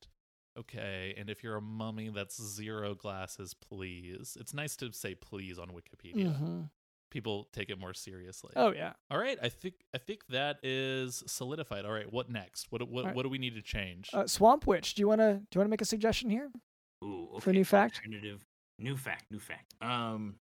Okay, 0.60 1.14
and 1.18 1.30
if 1.30 1.43
you're 1.43 1.56
a 1.56 1.62
mummy, 1.62 2.10
that's 2.10 2.36
zero 2.41 2.93
glasses, 2.93 3.54
please. 3.54 4.36
It's 4.38 4.54
nice 4.54 4.76
to 4.78 4.91
say 4.91 5.16
please 5.16 5.58
on 5.58 5.70
Wikipedia. 5.70 6.38
Mhm. 6.38 6.70
People 7.12 7.47
take 7.53 7.70
it 7.70 7.78
more 7.78 7.93
seriously. 7.93 8.51
Oh 8.55 8.72
yeah. 8.72 8.93
All 9.12 9.20
right, 9.20 9.38
I 9.43 9.49
think 9.49 9.76
I 9.93 9.97
think 9.99 10.22
that 10.30 10.57
is 10.64 11.24
solidified. 11.28 11.86
All 11.86 11.91
right, 11.91 12.12
what 12.12 12.30
next? 12.30 12.72
What 12.72 12.88
what 12.89 13.05
right. 13.05 13.16
what 13.16 13.24
do 13.24 13.30
we 13.30 13.38
need 13.38 13.53
to 13.55 13.62
change? 13.62 14.09
Uh, 14.14 14.26
Swamp 14.26 14.66
Witch, 14.66 14.95
do 14.95 15.01
you 15.01 15.07
wanna 15.07 15.34
do 15.34 15.47
you 15.55 15.59
wanna 15.59 15.70
make 15.70 15.82
a 15.82 15.86
suggestion 15.86 16.30
here? 16.30 16.49
Ooh, 17.03 17.28
okay. 17.34 17.39
For 17.41 17.49
a 17.49 17.53
new 17.53 17.66
fact? 17.66 17.97
Alternative. 17.97 18.43
New 18.80 18.95
fact. 18.97 19.26
New 19.30 19.39
fact. 19.39 19.76
Um. 19.82 20.36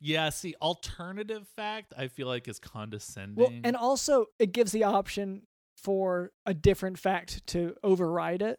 yeah, 0.00 0.28
see, 0.28 0.54
alternative 0.60 1.48
fact 1.56 1.94
I 1.96 2.08
feel 2.08 2.28
like 2.28 2.46
is 2.46 2.58
condescending. 2.58 3.36
Well, 3.36 3.52
and 3.64 3.74
also 3.74 4.26
it 4.38 4.52
gives 4.52 4.72
the 4.72 4.84
option 4.84 5.42
for 5.76 6.32
a 6.44 6.54
different 6.54 6.98
fact 6.98 7.46
to 7.48 7.74
override 7.82 8.42
it. 8.42 8.58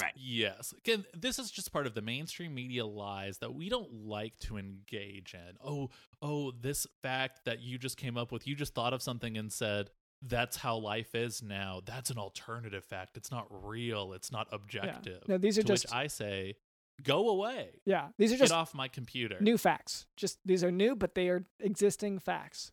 Right. 0.00 0.12
Yes. 0.16 0.74
Again, 0.78 1.04
this 1.16 1.38
is 1.38 1.50
just 1.52 1.72
part 1.72 1.86
of 1.86 1.94
the 1.94 2.02
mainstream 2.02 2.52
media 2.54 2.84
lies 2.84 3.38
that 3.38 3.54
we 3.54 3.68
don't 3.68 3.92
like 4.06 4.36
to 4.40 4.56
engage 4.58 5.34
in. 5.34 5.56
Oh, 5.64 5.90
oh, 6.20 6.50
this 6.50 6.86
fact 7.02 7.44
that 7.44 7.60
you 7.62 7.78
just 7.78 7.96
came 7.96 8.16
up 8.16 8.32
with, 8.32 8.46
you 8.46 8.56
just 8.56 8.74
thought 8.74 8.92
of 8.92 9.02
something 9.02 9.36
and 9.36 9.52
said, 9.52 9.90
that's 10.20 10.56
how 10.56 10.78
life 10.78 11.14
is 11.14 11.42
now. 11.42 11.80
That's 11.84 12.10
an 12.10 12.18
alternative 12.18 12.84
fact. 12.84 13.16
It's 13.16 13.30
not 13.30 13.46
real. 13.50 14.14
It's 14.14 14.32
not 14.32 14.48
objective. 14.50 15.22
No, 15.28 15.38
these 15.38 15.58
are 15.58 15.62
to 15.62 15.68
just 15.68 15.84
which 15.86 15.94
I 15.94 16.06
say, 16.08 16.54
go 17.02 17.28
away. 17.28 17.80
yeah. 17.84 18.08
These 18.18 18.32
are 18.32 18.36
Get 18.36 18.44
just 18.44 18.52
off 18.52 18.74
my 18.74 18.88
computer. 18.88 19.36
new 19.40 19.56
facts. 19.58 20.06
Just 20.16 20.38
these 20.44 20.64
are 20.64 20.72
new, 20.72 20.96
but 20.96 21.14
they 21.14 21.28
are 21.28 21.44
existing 21.60 22.18
facts. 22.18 22.72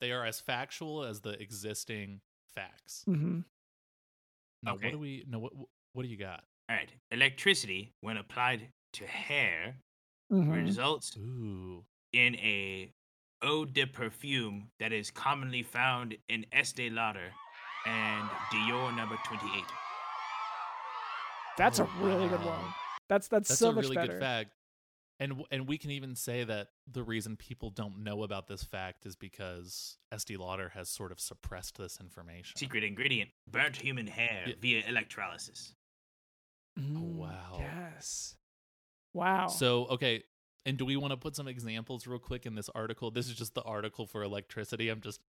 They 0.00 0.12
are 0.12 0.24
as 0.24 0.38
factual 0.40 1.02
as 1.04 1.22
the 1.22 1.30
existing 1.40 2.20
facts. 2.54 3.04
Mm-hmm. 3.08 3.40
Now, 4.62 4.74
Okay. 4.74 4.86
what 4.86 4.92
do 4.92 4.98
we? 4.98 5.24
No, 5.28 5.38
what 5.40 5.52
what 5.92 6.02
do 6.02 6.08
you 6.08 6.16
got? 6.16 6.44
All 6.68 6.76
right. 6.76 6.90
Electricity, 7.10 7.92
when 8.00 8.16
applied 8.16 8.68
to 8.94 9.06
hair, 9.06 9.76
Mhm. 10.30 10.52
results 10.52 11.16
Ooh. 11.16 11.84
in 12.12 12.34
a 12.36 12.92
eau 13.42 13.64
de 13.64 13.86
perfume 13.86 14.70
that 14.78 14.92
is 14.92 15.10
commonly 15.10 15.62
found 15.62 16.16
in 16.28 16.44
Estee 16.52 16.90
Lauder 16.90 17.32
and 17.86 18.28
Dior 18.52 18.94
number 18.94 19.16
28. 19.24 19.64
That's 21.56 21.78
a 21.78 21.84
Oh, 21.84 21.90
really 22.00 22.28
good 22.28 22.44
one. 22.44 22.74
That's 23.08 23.28
that's, 23.28 23.48
That's 23.48 23.58
so 23.58 23.70
a 23.70 23.72
much 23.72 23.84
really 23.84 23.96
better. 23.96 24.12
good 24.12 24.20
fact. 24.20 24.50
And 25.20 25.44
and 25.50 25.66
we 25.66 25.78
can 25.78 25.90
even 25.90 26.14
say 26.14 26.44
that 26.44 26.68
the 26.86 27.02
reason 27.02 27.36
people 27.36 27.70
don't 27.70 27.98
know 28.04 28.22
about 28.22 28.46
this 28.46 28.62
fact 28.62 29.04
is 29.06 29.16
because 29.16 29.98
Estee 30.12 30.36
Lauder 30.36 30.68
has 30.70 30.88
sort 30.88 31.10
of 31.10 31.18
suppressed 31.18 31.76
this 31.78 31.98
information. 32.00 32.56
Secret 32.56 32.84
ingredient 32.84 33.30
burnt 33.50 33.76
human 33.76 34.06
hair 34.06 34.44
Yeah. 34.46 34.54
via 34.60 34.86
electrolysis. 34.86 35.74
Mm, 36.78 37.14
wow. 37.14 37.58
Yes. 37.58 38.36
Wow. 39.14 39.48
So 39.48 39.86
okay, 39.86 40.22
and 40.66 40.76
do 40.76 40.84
we 40.84 40.96
want 40.96 41.12
to 41.12 41.16
put 41.16 41.34
some 41.34 41.48
examples 41.48 42.06
real 42.06 42.18
quick 42.18 42.46
in 42.46 42.54
this 42.54 42.68
article? 42.74 43.10
This 43.10 43.26
is 43.28 43.34
just 43.34 43.54
the 43.54 43.62
article 43.62 44.06
for 44.06 44.22
electricity. 44.22 44.88
I'm 44.88 45.00
just 45.00 45.20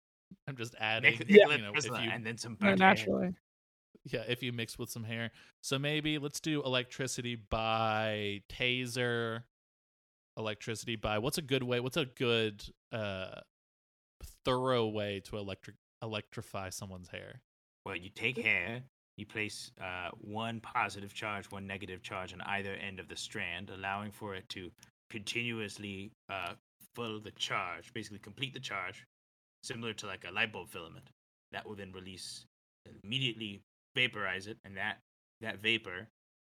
I'm 0.47 0.57
just 0.57 0.75
adding, 0.81 1.21
Yeah. 1.29 1.49
You 1.49 1.59
know, 1.59 1.73
if 1.75 1.85
you 1.85 1.95
and 1.95 2.25
then 2.27 2.37
some 2.37 2.57
No, 2.61 2.75
naturally. 2.75 3.35
yeah, 4.05 4.25
if 4.29 4.43
you 4.43 4.53
mix 4.53 4.79
with 4.79 4.91
some 4.91 5.05
hair. 5.05 5.31
So 5.63 5.79
maybe 5.79 6.19
let's 6.19 6.41
do 6.41 6.63
electricity 6.63 7.37
by 7.37 8.43
taser. 8.51 9.43
Electricity 10.37 10.95
by 10.97 11.19
what's 11.19 11.39
a 11.39 11.43
good 11.43 11.65
way? 11.65 11.81
What's 11.81 11.97
a 11.97 12.05
good 12.05 12.63
uh 12.93 13.41
thorough 14.45 14.87
way 14.87 15.21
to 15.25 15.37
electric 15.37 15.77
electrify 16.03 16.71
someone's 16.71 17.09
hair? 17.09 17.43
Well, 17.85 17.97
you 17.97 18.11
take 18.11 18.37
hair, 18.39 18.83
you 19.19 19.27
place 19.27 19.73
uh, 19.81 20.11
one 20.21 20.61
positive 20.61 21.13
charge, 21.13 21.47
one 21.51 21.67
negative 21.67 22.03
charge 22.03 22.33
on 22.33 22.41
either 22.43 22.75
end 22.75 23.01
of 23.01 23.09
the 23.09 23.17
strand, 23.17 23.71
allowing 23.71 24.13
for 24.13 24.35
it 24.35 24.49
to 24.51 24.71
continuously 25.11 26.13
uh, 26.31 26.53
fill 26.95 27.21
the 27.21 27.33
charge, 27.33 27.93
basically 27.93 28.21
complete 28.21 28.55
the 28.55 28.61
charge, 28.61 29.05
similar 29.65 29.93
to 29.93 30.07
like 30.07 30.25
a 30.29 30.33
light 30.33 30.53
bulb 30.53 30.69
filament. 30.69 31.11
That 31.51 31.67
will 31.67 31.75
then 31.75 31.93
release, 31.93 32.45
immediately 33.03 33.61
vaporize 33.97 34.47
it, 34.47 34.59
and 34.65 34.77
that 34.77 34.99
that 35.41 35.61
vapor 35.61 36.09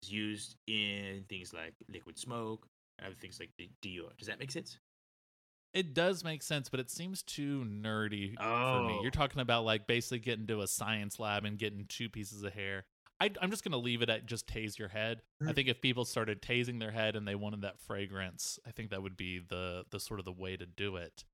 is 0.05 0.13
used 0.13 0.57
in 0.69 1.25
things 1.29 1.53
like 1.53 1.75
liquid 1.89 2.17
smoke, 2.17 2.67
and 2.99 3.09
other 3.09 3.17
things 3.21 3.41
like 3.41 3.51
the 3.59 3.69
Dior. 3.83 4.17
Does 4.19 4.29
that 4.29 4.39
make 4.39 4.53
sense? 4.53 4.79
It 5.75 5.95
does 5.95 6.23
make 6.23 6.43
sense, 6.43 6.69
but 6.69 6.81
it 6.81 6.91
seems 6.91 7.23
too 7.23 7.65
nerdy 7.67 8.35
for 8.37 8.83
me. 8.83 8.97
Oh. 8.99 9.01
You're 9.03 9.11
talking 9.11 9.41
about 9.41 9.65
like 9.65 9.87
basically 9.87 10.19
getting 10.19 10.47
to 10.49 10.61
a 10.61 10.67
science 10.67 11.19
lab 11.19 11.45
and 11.45 11.59
getting 11.59 11.87
two 11.89 12.09
pieces 12.11 12.43
of 12.43 12.53
hair. 12.53 12.85
I, 13.21 13.31
I'm 13.41 13.51
just 13.51 13.63
gonna 13.65 13.79
leave 13.79 14.03
it 14.03 14.11
at 14.11 14.27
just 14.27 14.47
tase 14.49 14.79
your 14.79 14.89
head. 14.89 15.23
I 15.47 15.53
think 15.53 15.69
if 15.69 15.81
people 15.81 16.05
started 16.05 16.43
tasing 16.43 16.81
their 16.81 16.91
head 16.91 17.15
and 17.17 17.27
they 17.27 17.37
wanted 17.37 17.63
that 17.63 17.79
fragrance, 17.81 18.59
I 18.67 18.73
think 18.73 18.91
that 18.91 19.03
would 19.03 19.17
be 19.17 19.39
the 19.39 19.85
the 19.91 20.01
sort 20.01 20.19
of 20.19 20.27
the 20.27 20.33
way 20.33 20.57
to 20.57 20.67
do 20.67 20.97
it. 20.97 21.25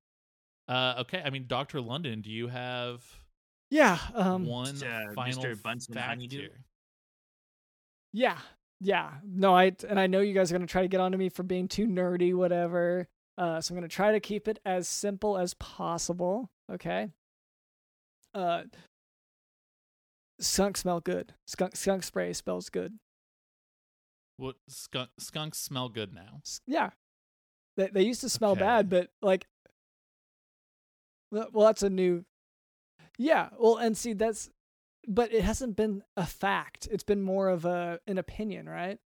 Uh, 0.69 0.97
okay, 1.01 1.23
I 1.25 1.31
mean, 1.31 1.47
Doctor 1.49 1.81
London, 1.81 2.21
do 2.21 2.31
you 2.31 2.49
have 2.49 3.03
Yeah. 3.71 3.99
Um. 4.15 4.45
one 4.45 4.81
uh, 4.83 5.13
final 5.15 5.43
Mr. 5.43 5.61
Bunsen 5.63 5.95
fact 5.95 6.21
here? 6.31 6.51
Yeah. 8.13 8.39
Yeah. 8.81 9.11
No, 9.25 9.57
I 9.57 9.73
and 9.89 9.99
I 9.99 10.07
know 10.07 10.21
you 10.21 10.35
guys 10.35 10.53
are 10.53 10.55
gonna 10.55 10.67
try 10.67 10.83
to 10.83 10.89
get 10.89 11.01
onto 11.01 11.19
me 11.19 11.29
for 11.31 11.43
being 11.43 11.69
too 11.69 11.87
nerdy, 11.87 12.35
whatever. 12.35 13.09
Uh, 13.39 13.61
so 13.61 13.73
I'm 13.73 13.77
gonna 13.77 13.87
try 13.89 14.11
to 14.13 14.19
keep 14.21 14.49
it 14.49 14.59
as 14.67 14.89
simple 14.89 15.39
as 15.39 15.55
possible. 15.55 16.51
Okay. 16.71 17.09
Uh, 18.35 18.65
skunk 20.41 20.77
smell 20.77 21.01
good. 21.01 21.35
Skunk 21.47 21.77
skunk 21.77 22.03
spray 22.03 22.33
smells 22.33 22.69
good. 22.69 22.99
What 24.39 24.57
skunk 24.69 25.11
skunks 25.19 25.59
smell 25.59 25.89
good 25.89 26.13
now? 26.13 26.43
Yeah. 26.67 26.91
They 27.77 27.89
they 27.89 28.03
used 28.03 28.23
to 28.23 28.29
smell 28.29 28.53
Okay. 28.53 28.61
bad, 28.61 28.91
but 28.91 29.11
like, 29.23 29.47
well, 31.31 31.49
well, 31.53 31.67
that's 31.67 31.85
a 31.85 31.91
new. 31.91 32.25
Yeah. 33.19 33.51
Well, 33.59 33.77
and 33.77 33.97
see 33.97 34.15
that's, 34.15 34.51
but 35.07 35.33
it 35.33 35.43
hasn't 35.43 35.77
been 35.77 36.03
a 36.17 36.27
fact. 36.27 36.89
It's 36.91 37.05
been 37.05 37.23
more 37.23 37.49
of 37.49 37.65
a 37.65 38.01
an 38.09 38.19
opinion, 38.19 38.69
right? 38.69 38.99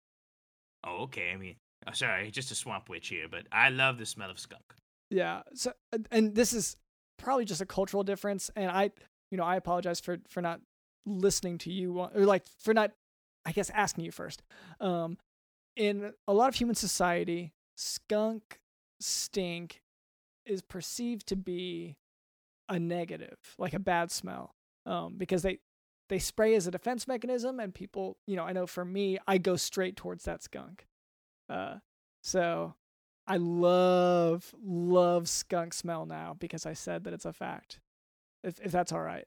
Oh, 0.84 1.02
okay. 1.04 1.32
I 1.32 1.36
mean, 1.36 1.56
oh, 1.86 1.92
sorry, 1.92 2.30
just 2.30 2.50
a 2.50 2.54
swamp 2.54 2.88
witch 2.88 3.08
here, 3.08 3.26
but 3.30 3.46
I 3.52 3.70
love 3.70 3.98
the 3.98 4.06
smell 4.06 4.30
of 4.30 4.38
skunk. 4.38 4.62
Yeah. 5.10 5.42
So 5.54 5.72
and- 6.10 6.34
this 6.34 6.52
is 6.52 6.76
probably 7.18 7.44
just 7.44 7.60
a 7.60 7.66
cultural 7.66 8.02
difference 8.02 8.50
and 8.56 8.70
I 8.70 8.90
you 9.30 9.36
know, 9.36 9.44
I 9.44 9.56
apologize 9.56 10.00
for 10.00 10.18
for 10.28 10.40
not 10.40 10.60
listening 11.06 11.58
to 11.58 11.72
you 11.72 11.98
or 11.98 12.10
like 12.26 12.44
for 12.58 12.72
not 12.74 12.92
I 13.44 13.52
guess 13.52 13.70
asking 13.70 14.04
you 14.04 14.12
first. 14.12 14.42
Um 14.80 15.18
in 15.76 16.12
a 16.28 16.32
lot 16.32 16.48
of 16.48 16.54
human 16.54 16.74
society, 16.74 17.52
skunk 17.76 18.60
stink 19.00 19.80
is 20.46 20.62
perceived 20.62 21.26
to 21.28 21.36
be 21.36 21.96
a 22.68 22.78
negative, 22.78 23.38
like 23.58 23.74
a 23.74 23.78
bad 23.78 24.10
smell. 24.10 24.54
Um 24.86 25.14
because 25.16 25.42
they 25.42 25.58
they 26.08 26.18
spray 26.18 26.54
as 26.56 26.66
a 26.66 26.70
defense 26.72 27.06
mechanism 27.06 27.60
and 27.60 27.72
people, 27.74 28.16
you 28.26 28.34
know, 28.36 28.44
I 28.44 28.52
know 28.52 28.66
for 28.66 28.84
me, 28.84 29.18
I 29.26 29.38
go 29.38 29.56
straight 29.56 29.96
towards 29.96 30.24
that 30.24 30.42
skunk. 30.42 30.86
Uh 31.51 31.78
so 32.22 32.74
I 33.26 33.36
love 33.36 34.55
love 34.62 35.28
skunk 35.28 35.74
smell 35.74 36.07
now 36.07 36.36
because 36.38 36.64
I 36.66 36.72
said 36.72 37.05
that 37.05 37.12
it's 37.12 37.24
a 37.26 37.32
fact. 37.32 37.80
If 38.42 38.61
if 38.61 38.72
that's 38.72 38.92
all 38.92 39.03
right. 39.03 39.26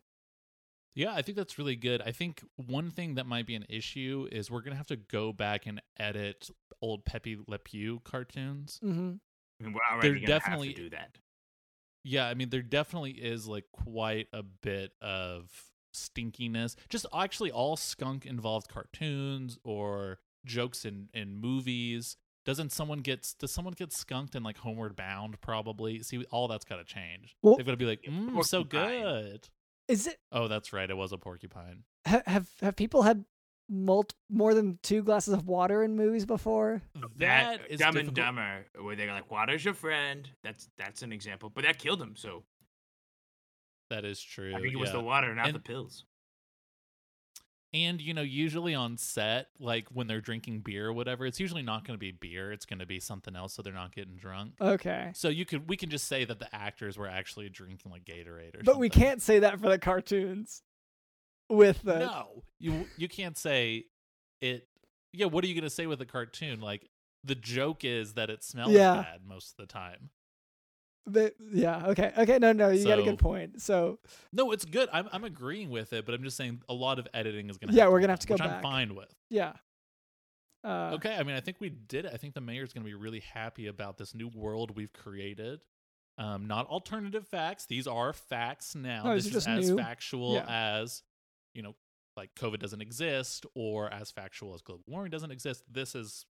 Yeah, 0.96 1.14
I 1.14 1.24
think 1.24 1.38
that's 1.38 1.58
really 1.58 1.76
good. 1.76 2.04
I 2.06 2.12
think 2.12 2.44
one 2.56 2.92
thing 2.92 3.16
that 3.16 3.26
might 3.26 3.48
be 3.48 3.56
an 3.56 3.66
issue 3.68 4.28
is 4.32 4.52
we're 4.52 4.62
gonna 4.62 4.76
have 4.76 4.88
to 4.88 4.96
go 4.96 5.34
back 5.34 5.66
and 5.66 5.82
edit 6.00 6.50
old 6.82 7.04
Pepe 7.06 7.38
Le 7.48 7.58
Pew 7.60 8.00
cartoons. 8.04 8.80
Mm-hmm. 8.84 9.14
I 9.60 9.64
mean, 9.64 9.74
we're 9.74 9.80
already 9.92 10.08
There 10.10 10.16
gonna 10.16 10.28
definitely- 10.28 10.68
have 10.70 10.76
to 10.78 10.84
do 10.84 10.90
that. 10.92 11.18
Yeah, 12.04 12.28
I 12.28 12.34
mean 12.34 12.50
there 12.50 12.62
definitely 12.62 13.12
is 13.12 13.48
like 13.48 13.66
quite 13.72 14.28
a 14.34 14.44
bit 14.44 14.92
of 15.02 15.50
stinkiness. 15.96 16.76
Just 16.90 17.06
actually 17.14 17.50
all 17.52 17.78
skunk 17.78 18.26
involved 18.26 18.68
cartoons 18.68 19.58
or 19.64 20.20
jokes 20.46 20.86
in 20.86 21.10
in 21.14 21.36
movies. 21.36 22.18
Doesn't 22.46 22.72
someone 22.74 23.00
get 23.00 23.34
does 23.40 23.52
someone 23.52 23.74
get 23.74 23.94
skunked 23.94 24.36
in 24.36 24.44
like 24.44 24.58
Homeward 24.58 24.96
Bound 24.96 25.40
probably? 25.42 26.02
See 26.04 26.24
all 26.32 26.48
that's 26.48 26.66
got 26.66 26.78
to 26.78 26.84
change. 26.84 27.36
Well- 27.42 27.56
They've 27.58 27.66
got 27.66 27.72
to 27.72 27.78
be 27.78 27.86
like, 27.86 28.02
mm, 28.04 28.44
so 28.46 28.64
good. 28.64 29.48
Is 29.88 30.08
it 30.08 30.20
Oh, 30.32 30.48
that's 30.48 30.74
right. 30.74 30.90
It 30.90 30.96
was 30.98 31.12
a 31.14 31.18
porcupine. 31.18 31.84
ha, 32.08 32.22
have 32.26 32.50
have 32.62 32.76
people 32.76 33.04
had 33.04 33.24
mult 33.70 34.14
more 34.30 34.54
than 34.54 34.78
two 34.84 35.04
glasses 35.04 35.34
of 35.34 35.48
water 35.48 35.84
in 35.84 35.96
movies 35.96 36.26
before? 36.26 36.82
That 37.18 37.62
is 37.70 37.80
Dumb 37.80 37.94
difficult. 37.94 38.08
and 38.08 38.16
Dumber, 38.16 38.66
where 38.82 38.96
they're 38.98 39.12
like, 39.14 39.32
"Water's 39.32 39.64
your 39.64 39.74
friend." 39.74 40.30
That's 40.44 40.70
that's 40.78 41.02
an 41.02 41.12
example, 41.14 41.50
but 41.50 41.64
that 41.64 41.80
killed 41.80 42.02
him. 42.02 42.16
So 42.18 42.44
That 43.90 44.06
is 44.06 44.22
true. 44.22 44.54
I 44.56 44.60
think 44.60 44.74
it 44.74 44.78
was 44.78 44.92
the 44.92 45.00
water, 45.02 45.34
not 45.36 45.48
And- 45.48 45.56
the 45.56 45.60
pills. 45.60 46.06
And 47.74 48.00
you 48.00 48.14
know, 48.14 48.22
usually 48.22 48.76
on 48.76 48.98
set, 48.98 49.48
like 49.60 49.88
when 49.92 50.06
they're 50.08 50.22
drinking 50.22 50.60
beer 50.60 50.88
or 50.88 50.94
whatever, 50.94 51.26
it's 51.26 51.40
usually 51.40 51.64
not 51.64 51.86
going 51.88 51.96
to 51.96 52.00
be 52.00 52.12
beer. 52.12 52.52
It's 52.52 52.66
going 52.66 52.80
to 52.80 52.86
be 52.86 53.00
something 53.00 53.36
else, 53.36 53.54
so 53.54 53.62
they're 53.64 53.74
not 53.74 53.96
getting 53.96 54.16
drunk. 54.16 54.54
Okay. 54.62 55.12
So 55.16 55.30
you 55.30 55.46
could 55.46 55.68
we 55.68 55.76
can 55.76 55.90
just 55.90 56.08
say 56.08 56.24
that 56.26 56.38
the 56.40 56.54
actors 56.56 56.98
were 56.98 57.08
actually 57.08 57.50
drinking 57.50 57.92
like 57.92 58.04
Gatorade 58.06 58.50
or 58.50 58.58
something. 58.58 58.64
But 58.66 58.78
we 58.80 58.90
can't 58.90 59.22
say 59.22 59.40
that 59.40 59.60
for 59.60 59.70
the 59.70 59.80
cartoons. 59.80 60.62
With 61.50 61.82
the 61.82 62.00
No, 62.00 62.44
you 62.60 62.86
you 62.98 63.08
can't 63.10 63.38
say 63.38 63.86
it. 64.40 64.68
Yeah, 65.12 65.26
what 65.28 65.44
are 65.44 65.48
you 65.48 65.54
going 65.56 65.64
to 65.64 65.70
say 65.70 65.88
with 65.88 66.02
a 66.02 66.06
cartoon? 66.06 66.62
Like 66.62 66.90
the 67.24 67.36
joke 67.36 67.84
is 67.84 68.14
that 68.14 68.30
it 68.30 68.44
smells 68.44 68.72
Yeah. 68.72 68.96
bad 69.02 69.22
most 69.28 69.52
of 69.52 69.58
the 69.58 69.72
time. 69.72 70.10
The 71.06 71.34
yeah, 71.52 71.88
okay. 71.88 72.12
Okay, 72.18 72.40
no, 72.40 72.54
no, 72.54 72.70
you 72.70 72.86
got 72.86 73.00
a 73.00 73.04
good 73.04 73.20
point. 73.20 73.62
So 73.62 74.00
No, 74.32 74.52
it's 74.52 74.66
good. 74.66 74.90
I'm 74.94 75.08
I'm 75.12 75.24
agreeing 75.24 75.70
with 75.70 75.92
it, 75.94 76.06
but 76.06 76.16
I'm 76.16 76.24
just 76.24 76.38
saying 76.38 76.62
a 76.70 76.74
lot 76.74 77.00
of 77.00 77.08
editing 77.14 77.50
is 77.50 77.58
going 77.58 77.72
to 77.72 77.76
Yeah, 77.76 77.88
we're 77.90 78.00
gonna 78.00 78.14
have 78.14 78.20
to 78.22 78.28
go 78.28 78.36
which 78.36 78.42
back. 78.44 78.58
I'm 78.58 78.62
fine 78.64 78.96
with. 78.96 79.14
yeah. 79.30 79.54
Uh, 80.64 80.92
Okay, 80.96 81.14
I 81.16 81.24
mean, 81.24 81.36
I 81.36 81.42
think 81.42 81.58
we 81.60 81.70
did 81.70 82.06
it. 82.06 82.12
I 82.14 82.18
think 82.18 82.34
the 82.36 82.42
mayor's 82.42 82.72
going 82.72 82.84
to 82.86 82.90
be 82.90 82.94
really 82.94 83.20
happy 83.20 83.68
about 83.68 83.98
this 83.98 84.16
new 84.16 84.30
world 84.30 84.76
we've 84.78 84.94
created. 84.94 85.60
Um, 86.18 86.46
not 86.48 86.68
alternative 86.68 87.28
facts; 87.28 87.66
these 87.66 87.86
are 87.88 88.14
facts 88.14 88.74
now. 88.76 89.04
No, 89.04 89.16
this 89.16 89.26
is 89.26 89.46
as 89.48 89.70
new. 89.70 89.78
factual 89.78 90.36
Yeah. 90.36 90.46
as 90.48 91.04
you 91.54 91.64
know, 91.64 91.76
like 92.16 92.34
COVID 92.36 92.60
doesn't 92.60 92.82
exist, 92.82 93.46
or 93.56 93.92
as 93.92 94.10
factual 94.12 94.54
as 94.54 94.62
global 94.62 94.84
warming 94.88 95.10
doesn't 95.12 95.32
exist. 95.32 95.64
This 95.70 95.96
is 95.96 96.26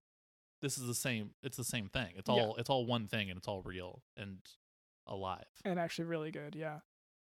this 0.61 0.77
is 0.77 0.87
the 0.87 0.95
same. 0.95 1.31
It's 1.43 1.57
the 1.57 1.63
same 1.65 1.89
thing. 1.89 2.13
It's 2.15 2.27
Yeah. 2.29 2.35
all 2.35 2.55
it's 2.55 2.69
all 2.71 2.85
one 2.87 3.07
thing, 3.07 3.29
and 3.29 3.37
it's 3.37 3.47
all 3.47 3.61
real 3.61 4.01
and 4.17 4.39
alive. 5.07 5.45
and 5.65 5.79
actually 5.79 6.05
really 6.05 6.31
good. 6.31 6.55
Yeah. 6.55 6.79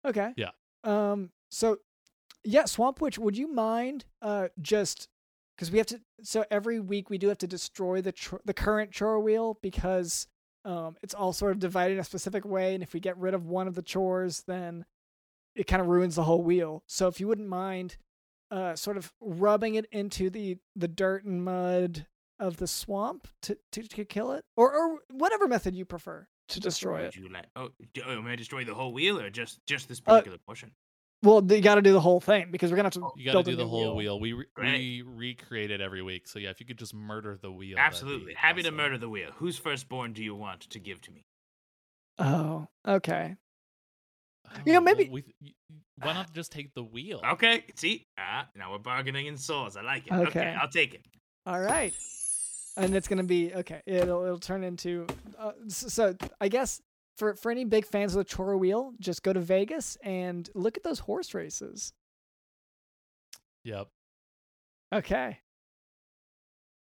Okay. 0.04 0.32
Yeah. 0.36 0.50
Um. 0.84 1.30
So, 1.50 1.78
yeah, 2.44 2.64
Swamp 2.66 3.00
Witch. 3.00 3.18
Would 3.18 3.36
you 3.36 3.52
mind, 3.52 4.04
uh, 4.22 4.48
just 4.60 5.08
because 5.56 5.70
we 5.70 5.78
have 5.78 5.86
to? 5.88 6.00
So 6.22 6.44
every 6.50 6.80
week 6.80 7.10
we 7.10 7.18
do 7.18 7.28
have 7.28 7.38
to 7.38 7.46
destroy 7.46 8.00
the 8.00 8.12
tr- 8.12 8.36
the 8.44 8.54
current 8.54 8.92
chore 8.92 9.20
wheel 9.20 9.58
because 9.62 10.26
um 10.64 10.96
it's 11.02 11.14
all 11.14 11.32
sort 11.32 11.52
of 11.52 11.58
divided 11.58 11.94
in 11.94 12.00
a 12.00 12.04
specific 12.04 12.44
way, 12.44 12.74
and 12.74 12.82
if 12.82 12.92
we 12.92 13.00
get 13.00 13.16
rid 13.18 13.34
of 13.34 13.46
one 13.46 13.66
of 13.68 13.74
the 13.74 13.82
chores, 13.82 14.44
then 14.46 14.84
it 15.54 15.66
kind 15.66 15.80
of 15.82 15.88
ruins 15.88 16.14
the 16.14 16.24
whole 16.24 16.42
wheel. 16.42 16.82
So 16.86 17.08
if 17.08 17.18
you 17.20 17.26
wouldn't 17.26 17.48
mind, 17.48 17.96
uh, 18.50 18.76
sort 18.76 18.96
of 18.96 19.12
rubbing 19.20 19.74
it 19.74 19.86
into 19.90 20.30
the 20.30 20.58
the 20.76 20.88
dirt 20.88 21.24
and 21.24 21.44
mud 21.44 22.06
of 22.38 22.58
the 22.58 22.68
swamp 22.68 23.26
to, 23.42 23.58
to, 23.72 23.82
to 23.82 24.04
kill 24.04 24.30
it, 24.32 24.44
or 24.56 24.72
or 24.72 24.98
whatever 25.10 25.48
method 25.48 25.74
you 25.74 25.84
prefer 25.84 26.28
to 26.48 26.60
destroy 26.60 27.00
it. 27.02 27.16
you 27.16 27.28
like? 27.28 27.46
Oh, 27.56 27.68
do, 27.94 28.02
oh, 28.06 28.12
am 28.12 28.26
I 28.26 28.36
destroy 28.36 28.64
the 28.64 28.74
whole 28.74 28.92
wheel 28.92 29.20
or 29.20 29.30
just 29.30 29.60
just 29.66 29.88
this 29.88 30.00
Uh, 30.06 30.12
particular 30.16 30.38
portion? 30.46 30.72
Well, 31.22 31.42
you 31.50 31.60
got 31.60 31.74
to 31.74 31.82
do 31.82 31.92
the 31.92 32.00
whole 32.00 32.20
thing 32.20 32.50
because 32.52 32.70
we're 32.70 32.76
gonna 32.76 32.86
have 32.86 32.92
to. 32.94 33.10
You 33.16 33.24
got 33.32 33.44
to 33.44 33.50
do 33.50 33.56
the 33.56 33.66
whole 33.66 33.96
wheel. 33.96 34.18
wheel. 34.18 34.20
We 34.20 34.32
re- 34.34 34.46
we 34.56 35.02
recreate 35.04 35.70
it 35.72 35.80
every 35.80 36.00
week. 36.02 36.28
So 36.28 36.38
yeah, 36.38 36.50
if 36.50 36.60
you 36.60 36.66
could 36.66 36.78
just 36.78 36.94
murder 36.94 37.36
the 37.40 37.50
wheel. 37.50 37.76
Absolutely. 37.78 38.34
Happy 38.34 38.62
to 38.62 38.70
murder 38.70 38.98
the 38.98 39.08
wheel. 39.08 39.30
Whose 39.36 39.58
firstborn 39.58 40.12
do 40.12 40.22
you 40.22 40.34
want 40.36 40.60
to 40.70 40.78
give 40.78 41.00
to 41.02 41.10
me? 41.10 41.24
Oh, 42.20 42.68
okay. 42.86 43.34
Oh, 44.46 44.50
You 44.64 44.72
know, 44.74 44.80
well, 44.80 44.94
maybe- 44.96 45.08
we, 45.10 45.24
why 46.00 46.12
not 46.14 46.32
just 46.32 46.52
take 46.52 46.72
the 46.74 46.82
wheel? 46.84 47.20
Okay. 47.32 47.64
See, 47.74 48.06
ah, 48.16 48.46
now 48.54 48.70
we're 48.72 48.78
bargaining 48.78 49.26
in 49.26 49.36
souls. 49.36 49.76
I 49.76 49.82
like 49.82 50.06
it. 50.06 50.12
Okay, 50.12 50.40
Okay. 50.40 50.56
I'll 50.60 50.68
take 50.70 50.94
it. 50.94 51.04
All 51.46 51.60
right. 51.60 51.92
And 52.78 52.94
it's 52.94 53.08
gonna 53.08 53.24
be 53.24 53.52
okay. 53.54 53.82
It'll 53.86 54.24
it'll 54.24 54.38
turn 54.38 54.62
into. 54.64 55.06
Uh, 55.36 55.52
s- 55.66 55.92
so 55.92 56.14
I 56.40 56.48
guess 56.48 56.80
for 57.16 57.34
for 57.34 57.50
any 57.50 57.64
big 57.64 57.84
fans 57.84 58.14
of 58.14 58.18
the 58.18 58.24
Chore 58.24 58.56
Wheel, 58.56 58.94
just 59.00 59.22
go 59.22 59.32
to 59.32 59.40
Vegas 59.40 59.96
and 60.02 60.48
look 60.54 60.76
at 60.76 60.84
those 60.84 61.00
horse 61.00 61.34
races. 61.34 61.92
Yep. 63.64 63.88
Okay. 64.94 65.40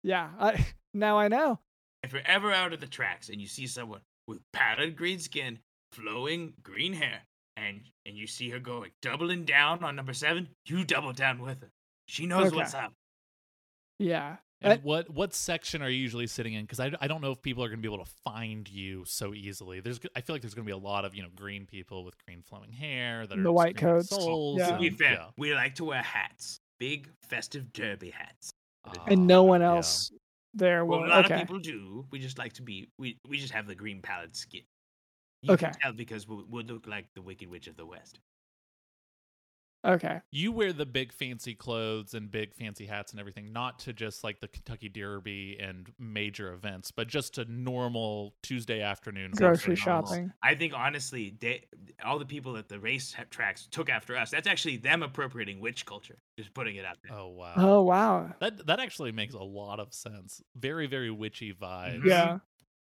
Yeah. 0.04 0.30
I 0.40 0.66
now 0.94 1.18
I 1.18 1.28
know. 1.30 1.60
If 2.04 2.14
you're 2.14 2.22
ever 2.26 2.52
out 2.52 2.74
at 2.74 2.80
the 2.80 2.88
tracks 2.88 3.30
and 3.30 3.42
you 3.42 3.48
see 3.48 3.68
someone 3.68 4.02
with 4.28 4.40
powdered 4.54 4.96
green 4.96 5.20
skin, 5.20 5.60
flowing 5.92 6.54
green 6.62 6.94
hair, 6.94 7.22
and 7.58 7.82
and 8.06 8.16
you 8.18 8.28
see 8.28 8.50
her 8.50 8.60
going 8.60 8.92
doubling 9.02 9.46
down 9.46 9.84
on 9.84 9.96
number 9.96 10.14
seven, 10.14 10.50
you 10.66 10.84
double 10.84 11.14
down 11.14 11.40
with 11.42 11.62
her. 11.62 11.72
She 12.08 12.26
knows 12.26 12.48
Okay. 12.48 12.56
what's 12.58 12.74
up. 12.74 12.94
Yeah. 13.98 14.38
And 14.62 14.74
Uh, 14.74 14.78
what 14.84 15.10
what 15.10 15.34
section 15.34 15.82
are 15.82 15.90
you 15.90 15.98
usually 16.02 16.28
sitting 16.28 16.54
in? 16.54 16.64
Because 16.64 16.80
I, 16.82 16.92
I 17.00 17.08
don't 17.08 17.22
know 17.22 17.32
if 17.32 17.42
people 17.42 17.64
are 17.64 17.70
going 17.70 17.82
to 17.82 17.88
be 17.88 17.94
able 17.94 18.04
to 18.04 18.12
find 18.26 18.70
you 18.70 19.06
so 19.06 19.34
easily. 19.34 19.80
There's 19.80 20.00
I 20.16 20.22
feel 20.22 20.36
like 20.36 20.42
there's 20.42 20.54
going 20.54 20.66
to 20.66 20.70
be 20.70 20.74
a 20.74 20.78
lot 20.78 21.06
of 21.06 21.16
you 21.16 21.24
know 21.24 21.30
green 21.36 21.66
people 21.66 22.04
with 22.04 22.16
green 22.26 22.42
flowing 22.42 22.72
hair 22.74 23.26
that 23.26 23.38
are 23.38 23.42
The 23.42 23.52
white 23.52 23.78
coats. 23.78 24.10
souls. 24.10 24.60
Yeah. 24.60 24.72
To 24.72 24.78
be 24.80 24.88
and- 24.88 24.98
fair, 24.98 25.12
yeah. 25.14 25.28
we 25.38 25.54
like 25.54 25.76
to 25.76 25.86
wear 25.86 26.02
hats, 26.02 26.60
big 26.80 27.10
festive 27.22 27.72
derby 27.72 28.10
hats. 28.10 28.52
and 29.08 29.28
no 29.28 29.44
one 29.44 29.62
yeah. 29.62 29.76
else 29.76 30.12
there 30.54 30.84
Well, 30.84 31.06
a 31.06 31.08
lot 31.08 31.26
okay. 31.26 31.36
of 31.36 31.40
people 31.42 31.60
do. 31.60 32.06
We 32.12 32.20
just 32.20 32.38
like 32.38 32.54
to 32.54 32.62
be. 32.62 32.90
We 32.98 33.18
we 33.28 33.38
just 33.38 33.54
have 33.54 33.66
the 33.68 33.76
green 33.76 34.02
pallid 34.02 34.36
skin. 34.36 34.64
You 35.42 35.54
Okay. 35.54 35.68
can 35.68 35.76
tell 35.80 35.94
because 35.94 36.28
we'll, 36.28 36.44
we'll 36.50 36.66
look 36.66 36.86
like 36.86 37.06
the 37.16 37.22
Wicked 37.22 37.48
Witch 37.50 37.68
of 37.68 37.78
the 37.78 37.86
West. 37.86 38.20
Okay. 39.86 40.20
You 40.32 40.52
wear 40.52 40.74
the 40.74 40.86
big 40.86 41.14
fancy 41.14 41.56
clothes 41.56 42.14
and 42.14 42.30
big 42.30 42.54
fancy 42.54 42.86
hats 42.86 43.12
and 43.12 43.20
everything, 43.20 43.54
not 43.54 43.80
to 43.80 43.94
just 43.94 44.26
like 44.26 44.42
the 44.42 44.50
Kentucky 44.50 44.90
Derby 44.90 45.58
and 45.58 45.90
major 45.98 46.52
events, 46.52 46.92
but 46.92 47.08
just 47.08 47.36
to 47.36 47.46
normal 47.46 48.36
Tuesday 48.44 48.82
afternoon 48.82 49.32
Grocery 49.32 49.54
horse 49.54 49.68
races. 49.68 49.80
shopping. 49.84 50.34
I 50.44 50.56
think 50.56 50.74
honestly, 50.76 51.34
they 51.40 51.66
all 52.04 52.20
the 52.20 52.26
people 52.26 52.58
at 52.58 52.68
the 52.68 52.78
race 52.80 53.14
ha- 53.14 53.24
tracks 53.30 53.68
took 53.72 53.90
after 53.90 54.18
us. 54.18 54.32
That's 54.32 54.48
actually 54.48 54.78
them 54.78 55.02
appropriating 55.02 55.62
witch 55.62 55.86
culture. 55.86 56.18
Just 56.38 56.54
putting 56.54 56.76
it 56.76 56.84
out 56.84 56.98
there. 57.02 57.18
Oh 57.18 57.30
wow. 57.30 57.54
Oh 57.56 57.82
wow. 57.84 58.34
That 58.42 58.66
that 58.68 58.82
actually 58.82 59.14
makes 59.14 59.34
a 59.34 59.40
lot 59.44 59.80
of 59.80 59.94
sense. 59.94 60.42
Very 60.58 60.88
very 60.88 61.10
witchy 61.12 61.54
vibes. 61.54 62.02
Mhm. 62.02 62.06
Yeah. 62.06 62.38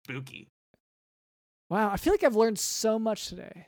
Spooky. 0.05 0.47
Wow. 1.69 1.89
I 1.91 1.97
feel 1.97 2.13
like 2.13 2.23
I've 2.23 2.35
learned 2.37 2.59
so 2.59 2.97
much 2.97 3.27
today. 3.27 3.67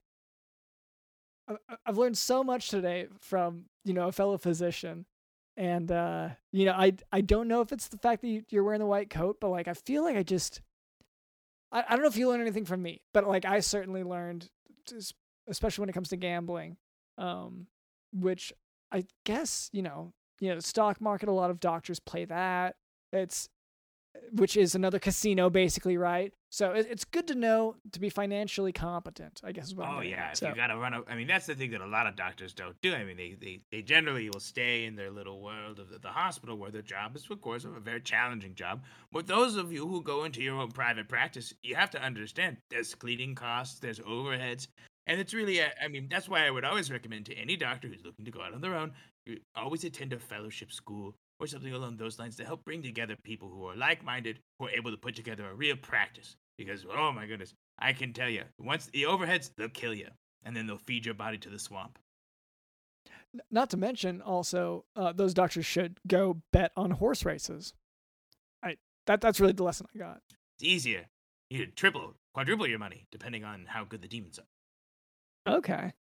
I've 1.85 1.97
learned 1.97 2.17
so 2.17 2.43
much 2.43 2.69
today 2.69 3.07
from 3.19 3.65
you 3.83 3.93
know 3.93 4.07
a 4.07 4.11
fellow 4.11 4.37
physician, 4.37 5.05
and 5.57 5.91
uh, 5.91 6.29
you 6.51 6.65
know 6.65 6.73
I 6.73 6.93
I 7.11 7.21
don't 7.21 7.47
know 7.47 7.61
if 7.61 7.71
it's 7.71 7.87
the 7.87 7.97
fact 7.97 8.21
that 8.21 8.27
you, 8.27 8.43
you're 8.49 8.63
wearing 8.63 8.79
the 8.79 8.85
white 8.85 9.09
coat, 9.09 9.37
but 9.39 9.49
like 9.49 9.67
I 9.67 9.73
feel 9.73 10.03
like 10.03 10.15
I 10.15 10.23
just 10.23 10.61
I, 11.71 11.83
I 11.87 11.91
don't 11.91 12.01
know 12.01 12.07
if 12.07 12.17
you 12.17 12.29
learned 12.29 12.41
anything 12.41 12.65
from 12.65 12.81
me, 12.81 13.01
but 13.13 13.27
like 13.27 13.45
I 13.45 13.59
certainly 13.59 14.03
learned, 14.03 14.49
especially 15.47 15.81
when 15.83 15.89
it 15.89 15.93
comes 15.93 16.09
to 16.09 16.17
gambling, 16.17 16.77
um, 17.17 17.67
which 18.13 18.53
I 18.91 19.05
guess 19.25 19.69
you 19.71 19.81
know 19.81 20.13
you 20.39 20.53
know 20.53 20.59
stock 20.59 21.01
market. 21.01 21.29
A 21.29 21.33
lot 21.33 21.51
of 21.51 21.59
doctors 21.59 21.99
play 21.99 22.25
that. 22.25 22.75
It's 23.11 23.49
which 24.31 24.57
is 24.57 24.75
another 24.75 24.99
casino 24.99 25.49
basically, 25.49 25.97
right? 25.97 26.33
So 26.51 26.71
it, 26.71 26.87
it's 26.89 27.05
good 27.05 27.27
to 27.27 27.35
know 27.35 27.75
to 27.91 27.99
be 27.99 28.09
financially 28.09 28.71
competent. 28.71 29.41
I 29.43 29.51
guess 29.51 29.67
is 29.67 29.75
what 29.75 29.87
I'm 29.87 29.97
Oh 29.97 30.01
yeah, 30.01 30.31
if 30.31 30.37
So- 30.37 30.49
you 30.49 30.55
gotta 30.55 30.77
run. 30.77 30.93
A, 30.93 31.03
I 31.07 31.15
mean, 31.15 31.27
that's 31.27 31.45
the 31.45 31.55
thing 31.55 31.71
that 31.71 31.81
a 31.81 31.87
lot 31.87 32.07
of 32.07 32.15
doctors 32.15 32.53
don't 32.53 32.79
do. 32.81 32.93
I 32.93 33.03
mean, 33.03 33.17
they 33.17 33.37
they, 33.39 33.61
they 33.71 33.81
generally 33.81 34.29
will 34.29 34.39
stay 34.39 34.85
in 34.85 34.95
their 34.95 35.11
little 35.11 35.41
world 35.41 35.79
of 35.79 36.01
the, 36.01 36.09
hospital 36.09 36.57
where 36.57 36.71
their 36.71 36.81
job 36.81 37.15
is, 37.15 37.27
of 37.29 37.39
course, 37.39 37.65
a 37.65 37.79
very 37.79 38.01
challenging 38.01 38.55
job. 38.55 38.83
But 39.11 39.27
those 39.27 39.55
of 39.55 39.71
you 39.71 39.87
who 39.87 40.01
go 40.01 40.23
into 40.23 40.41
your 40.41 40.59
own 40.59 40.71
private 40.71 41.07
practice, 41.07 41.53
you 41.61 41.75
have 41.75 41.91
to 41.91 42.01
understand 42.01 42.57
there's 42.71 42.95
cleaning 42.95 43.35
costs, 43.35 43.79
there's 43.79 43.99
overheads, 43.99 44.67
and 45.05 45.19
it's 45.19 45.33
really. 45.33 45.61
I 45.61 45.87
mean, 45.87 46.07
that's 46.09 46.27
why 46.27 46.45
I 46.47 46.51
would 46.51 46.65
always 46.65 46.91
recommend 46.91 47.27
to 47.27 47.35
any 47.35 47.55
doctor 47.55 47.87
who's 47.87 48.03
looking 48.03 48.25
to 48.25 48.31
go 48.31 48.41
out 48.41 48.53
on 48.53 48.61
their 48.61 48.75
own, 48.75 48.91
you 49.25 49.39
always 49.55 49.83
attend 49.83 50.13
a 50.13 50.19
fellowship 50.19 50.71
school 50.71 51.15
or 51.39 51.47
something 51.47 51.73
along 51.73 51.97
those 51.97 52.19
lines 52.19 52.35
to 52.35 52.45
help 52.45 52.65
bring 52.65 52.83
together 52.83 53.15
people 53.23 53.49
who 53.49 53.65
are 53.67 53.75
like-minded, 53.75 54.39
who 54.59 54.67
are 54.67 54.71
able 54.71 54.91
to 54.91 54.97
put 54.97 55.15
together 55.15 55.49
a 55.49 55.55
real 55.55 55.75
practice. 55.75 56.35
Because 56.57 56.85
oh 56.91 57.11
my 57.11 57.25
goodness, 57.25 57.53
I 57.79 57.93
can 57.93 58.11
tell 58.13 58.29
you, 58.29 58.43
once 58.59 58.87
the 58.87 59.03
overheads, 59.03 59.51
they'll 59.57 59.69
kill 59.69 59.93
you, 59.93 60.07
and 60.43 60.55
then 60.55 60.67
they'll 60.67 60.77
feed 60.77 61.05
your 61.05 61.15
body 61.15 61.37
to 61.37 61.49
the 61.49 61.59
swamp. 61.59 61.97
Not 63.51 63.69
to 63.69 63.77
mention, 63.77 64.21
also, 64.21 64.85
uh, 64.95 65.13
those 65.13 65.33
doctors 65.33 65.65
should 65.65 65.99
go 66.07 66.41
bet 66.51 66.71
on 66.75 66.91
horse 66.91 67.23
races. 67.23 67.73
I 68.63 68.77
that 69.05 69.21
that's 69.21 69.39
really 69.39 69.53
the 69.53 69.63
lesson 69.63 69.87
I 69.95 69.97
got. 69.97 70.21
It's 70.57 70.67
easier. 70.67 71.05
You 71.49 71.67
triple, 71.67 72.15
quadruple 72.33 72.67
your 72.67 72.79
money, 72.79 73.07
depending 73.11 73.43
on 73.43 73.65
how 73.67 73.85
good 73.85 74.01
the 74.01 74.07
demons 74.07 74.39
are. 74.39 75.55
Okay. 75.55 75.93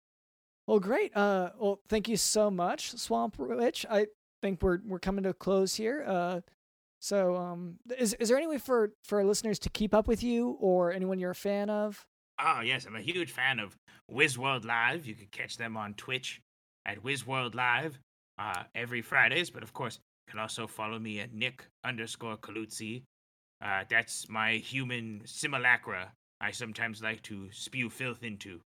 Well, 0.67 0.79
great. 0.79 1.15
Uh, 1.15 1.49
well, 1.57 1.79
thank 1.87 2.07
you 2.07 2.17
so 2.17 2.51
much, 2.51 2.91
Swamp 2.91 3.39
Witch. 3.39 3.85
I 3.89 4.07
think 4.41 4.61
we're 4.61 4.79
we're 4.85 4.99
coming 4.99 5.23
to 5.23 5.29
a 5.29 5.33
close 5.33 5.75
here. 5.75 6.03
Uh, 6.07 6.41
so 6.99 7.35
um, 7.35 7.77
is 7.97 8.13
is 8.15 8.29
there 8.29 8.37
any 8.37 8.47
way 8.47 8.57
for 8.57 8.91
for 9.03 9.23
listeners 9.23 9.59
to 9.59 9.69
keep 9.69 9.93
up 9.93 10.07
with 10.07 10.23
you 10.23 10.57
or 10.59 10.91
anyone 10.91 11.19
you're 11.19 11.31
a 11.31 11.35
fan 11.35 11.69
of? 11.69 12.05
Oh 12.41 12.61
yes, 12.61 12.85
I'm 12.85 12.95
a 12.95 13.01
huge 13.01 13.31
fan 13.31 13.59
of 13.59 13.77
WizWorld 14.11 14.65
Live. 14.65 15.05
You 15.05 15.15
can 15.15 15.27
catch 15.31 15.57
them 15.57 15.75
on 15.77 15.93
Twitch 15.93 16.41
at 16.85 17.03
WizWorld 17.03 17.55
Live 17.55 17.99
uh, 18.37 18.63
every 18.75 19.01
Fridays. 19.01 19.49
But 19.49 19.63
of 19.63 19.73
course, 19.73 19.99
you 20.27 20.31
can 20.31 20.39
also 20.39 20.67
follow 20.67 20.99
me 20.99 21.19
at 21.19 21.33
Nick 21.33 21.67
underscore 21.83 22.37
Kalutzi. 22.37 23.03
Uh, 23.61 23.83
that's 23.89 24.29
my 24.29 24.53
human 24.53 25.21
simulacra. 25.25 26.13
I 26.41 26.51
sometimes 26.51 27.01
like 27.01 27.21
to 27.23 27.49
spew 27.51 27.89
filth 27.89 28.23
into. 28.23 28.61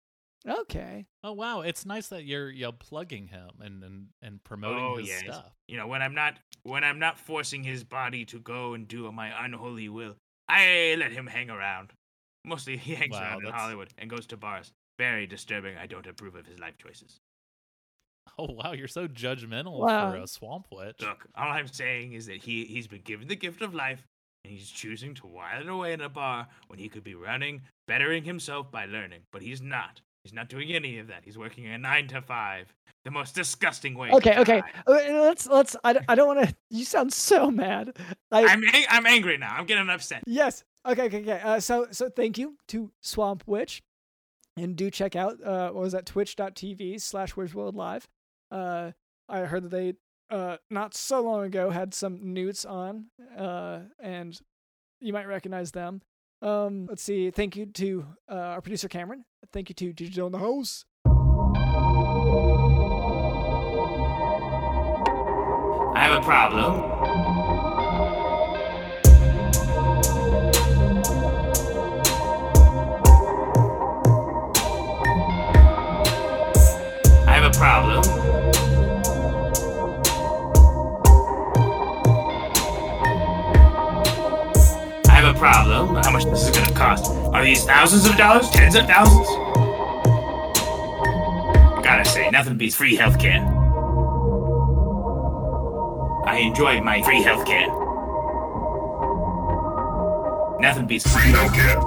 Okay. 0.47 1.05
Oh 1.23 1.31
wow, 1.33 1.61
it's 1.61 1.85
nice 1.85 2.07
that 2.09 2.25
you're 2.25 2.49
you're 2.49 2.73
plugging 2.73 3.27
him 3.27 3.49
and 3.61 3.83
and, 3.83 4.07
and 4.21 4.43
promoting 4.43 4.85
Oh, 4.85 4.97
his 4.97 5.07
yes. 5.07 5.21
stuff. 5.21 5.53
You 5.67 5.77
know, 5.77 5.87
when 5.87 6.01
I'm 6.01 6.13
not 6.13 6.39
when 6.63 6.83
I'm 6.83 6.99
not 6.99 7.17
forcing 7.17 7.63
his 7.63 7.83
body 7.83 8.25
to 8.25 8.39
go 8.39 8.73
and 8.73 8.87
do 8.87 9.09
my 9.11 9.45
unholy 9.45 9.87
will, 9.89 10.15
I 10.49 10.95
let 10.97 11.11
him 11.11 11.27
hang 11.27 11.49
around. 11.49 11.91
Mostly 12.45 12.75
he 12.85 12.95
hangs 12.95 13.13
Wow, 13.13 13.21
around 13.21 13.45
in 13.45 13.53
Hollywood 13.53 13.89
and 13.97 14.09
goes 14.09 14.27
to 14.27 14.37
bars. 14.37 14.71
Very 14.99 15.25
disturbing. 15.25 15.77
I 15.77 15.87
don't 15.87 16.05
approve 16.07 16.35
of 16.35 16.45
his 16.45 16.59
life 16.59 16.77
choices. 16.77 17.19
Oh 18.37 18.51
wow, 18.51 18.71
you're 18.73 18.87
so 18.87 19.07
judgmental 19.07 19.79
Wow. 19.79 20.11
for 20.11 20.15
a 20.15 20.27
swamp 20.27 20.67
witch. 20.71 20.99
Look, 21.01 21.25
all 21.35 21.51
I'm 21.51 21.67
saying 21.67 22.13
is 22.13 22.25
that 22.27 22.37
he 22.43 22.65
he's 22.65 22.87
been 22.87 23.01
given 23.01 23.27
the 23.27 23.35
gift 23.35 23.61
of 23.61 23.73
life 23.73 24.03
and 24.43 24.51
he's 24.53 24.69
choosing 24.69 25.13
to 25.15 25.27
while 25.27 25.61
it 25.61 25.67
away 25.69 25.93
in 25.93 26.01
a 26.01 26.09
bar 26.09 26.47
when 26.67 26.79
he 26.79 26.89
could 26.89 27.03
be 27.03 27.15
running, 27.15 27.61
bettering 27.87 28.23
himself 28.23 28.71
by 28.71 28.85
learning. 28.85 29.21
But 29.31 29.41
he's 29.41 29.61
not. 29.61 30.01
He's 30.23 30.33
not 30.33 30.47
doing 30.47 30.71
any 30.73 30.99
of 30.99 31.07
that. 31.07 31.23
He's 31.25 31.37
working 31.37 31.65
a 31.65 31.77
nine 31.77 32.07
to 32.09 32.21
five. 32.21 32.73
The 33.03 33.11
most 33.11 33.35
disgusting 33.35 33.95
way. 33.95 34.09
Okay. 34.11 34.37
Okay. 34.39 34.61
die. 34.61 34.83
Uh, 34.87 34.93
Let's 35.23 35.45
let's. 35.47 35.75
I, 35.83 35.91
don't- 35.93 36.05
I 36.07 36.15
don't 36.15 36.33
want 36.35 36.47
to. 36.47 36.55
You 36.69 36.85
sound 36.85 37.11
so 37.11 37.51
mad. 37.51 37.97
I, 38.31 38.45
I'm 38.45 38.63
ang- 38.73 38.85
I'm 38.89 39.05
angry 39.05 39.37
now. 39.37 39.53
I'm 39.57 39.65
getting 39.65 39.89
upset. 39.89 40.23
Yes. 40.25 40.63
Okay. 40.87 41.03
Okay. 41.03 41.19
Okay. 41.21 41.41
Uh, 41.43 41.59
so 41.59 41.87
so 41.91 42.09
thank 42.09 42.37
you 42.37 42.55
to 42.69 42.91
Swamp 43.01 43.43
Witch, 43.45 43.83
and 44.55 44.77
do 44.77 44.89
check 44.89 45.17
out 45.17 45.43
uh 45.43 45.71
what 45.71 45.81
was 45.83 45.91
that 45.91 46.05
Twitch.tv 46.05 47.01
slash 47.01 47.35
World 47.35 47.75
Live. 47.75 48.07
Uh, 48.49 48.91
I 49.27 49.39
heard 49.41 49.63
that 49.63 49.71
they 49.71 49.93
uh 50.29 50.55
not 50.71 50.93
so 50.93 51.21
long 51.21 51.43
ago 51.43 51.69
had 51.71 51.93
some 51.93 52.33
newts 52.33 52.63
on 52.63 53.07
uh 53.37 53.79
and 53.99 54.39
you 55.01 55.11
might 55.11 55.27
recognize 55.27 55.71
them. 55.73 56.01
Um, 56.43 56.87
let's 56.89 57.01
see. 57.01 57.31
Thank 57.31 57.55
you 57.55 57.65
to 57.67 58.05
uh, 58.29 58.33
our 58.33 58.61
producer 58.61 58.89
Cameron. 58.89 59.23
Thank 59.53 59.69
you 59.69 59.75
to 59.75 59.93
Digital 59.93 60.27
in 60.27 60.33
the 60.33 60.39
House. 60.39 60.83
I 65.95 65.99
have 65.99 66.21
a 66.21 66.25
problem. 66.25 66.83
I 77.25 77.31
have 77.31 77.55
a 77.55 77.57
problem. 77.57 78.72
Problem. 85.43 85.95
How 85.95 86.11
much 86.11 86.23
this 86.23 86.47
is 86.47 86.55
gonna 86.55 86.73
cost? 86.73 87.11
Are 87.33 87.43
these 87.43 87.65
thousands 87.65 88.05
of 88.05 88.15
dollars? 88.15 88.49
Tens 88.51 88.75
of 88.75 88.85
thousands? 88.85 89.27
Gotta 91.83 92.05
say, 92.05 92.29
nothing 92.29 92.55
beats 92.55 92.75
free 92.75 92.95
healthcare. 92.95 93.43
I 96.25 96.37
enjoy 96.37 96.79
my 96.79 97.01
free 97.01 97.21
healthcare. 97.21 97.67
Nothing 100.61 100.87
beats 100.87 101.05
Free 101.11 101.33
healthcare. 101.33 101.79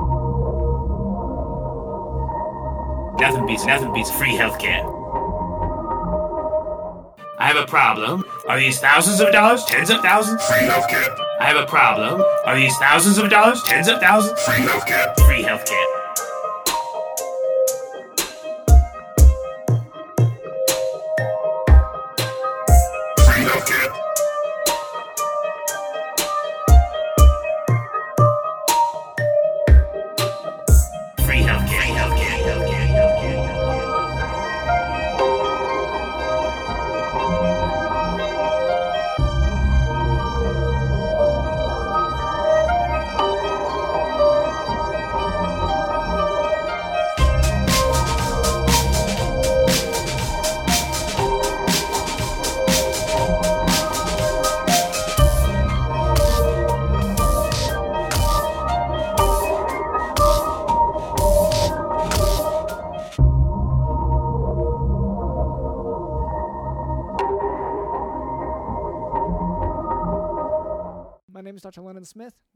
Nothing 3.18 3.46
beats 3.46 3.64
nothing 3.64 3.94
beats 3.94 4.10
free 4.10 4.36
healthcare. 4.36 4.84
I 7.38 7.46
have 7.46 7.56
a 7.56 7.66
problem. 7.66 8.22
Are 8.50 8.58
these 8.58 8.78
thousands 8.80 9.20
of 9.20 9.32
dollars? 9.32 9.64
Tens 9.64 9.88
of 9.88 10.02
thousands? 10.02 10.44
Free 10.44 10.68
healthcare. 10.68 11.25
I 11.46 11.50
have 11.50 11.62
a 11.62 11.66
problem. 11.66 12.20
Are 12.44 12.56
these 12.56 12.76
thousands 12.78 13.18
of 13.18 13.30
dollars? 13.30 13.62
Tens 13.62 13.86
of 13.86 14.00
thousands? 14.00 14.42
Free 14.42 14.64
healthcare. 14.64 15.14
Free 15.28 15.44
healthcare. 15.44 15.95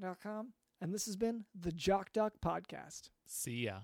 jockdoc.com. 0.00 0.52
And 0.80 0.94
this 0.94 1.04
has 1.06 1.16
been 1.16 1.44
the 1.58 1.72
Jock 1.72 2.12
Doc 2.12 2.34
Podcast. 2.44 3.10
See 3.26 3.66
ya. 3.66 3.80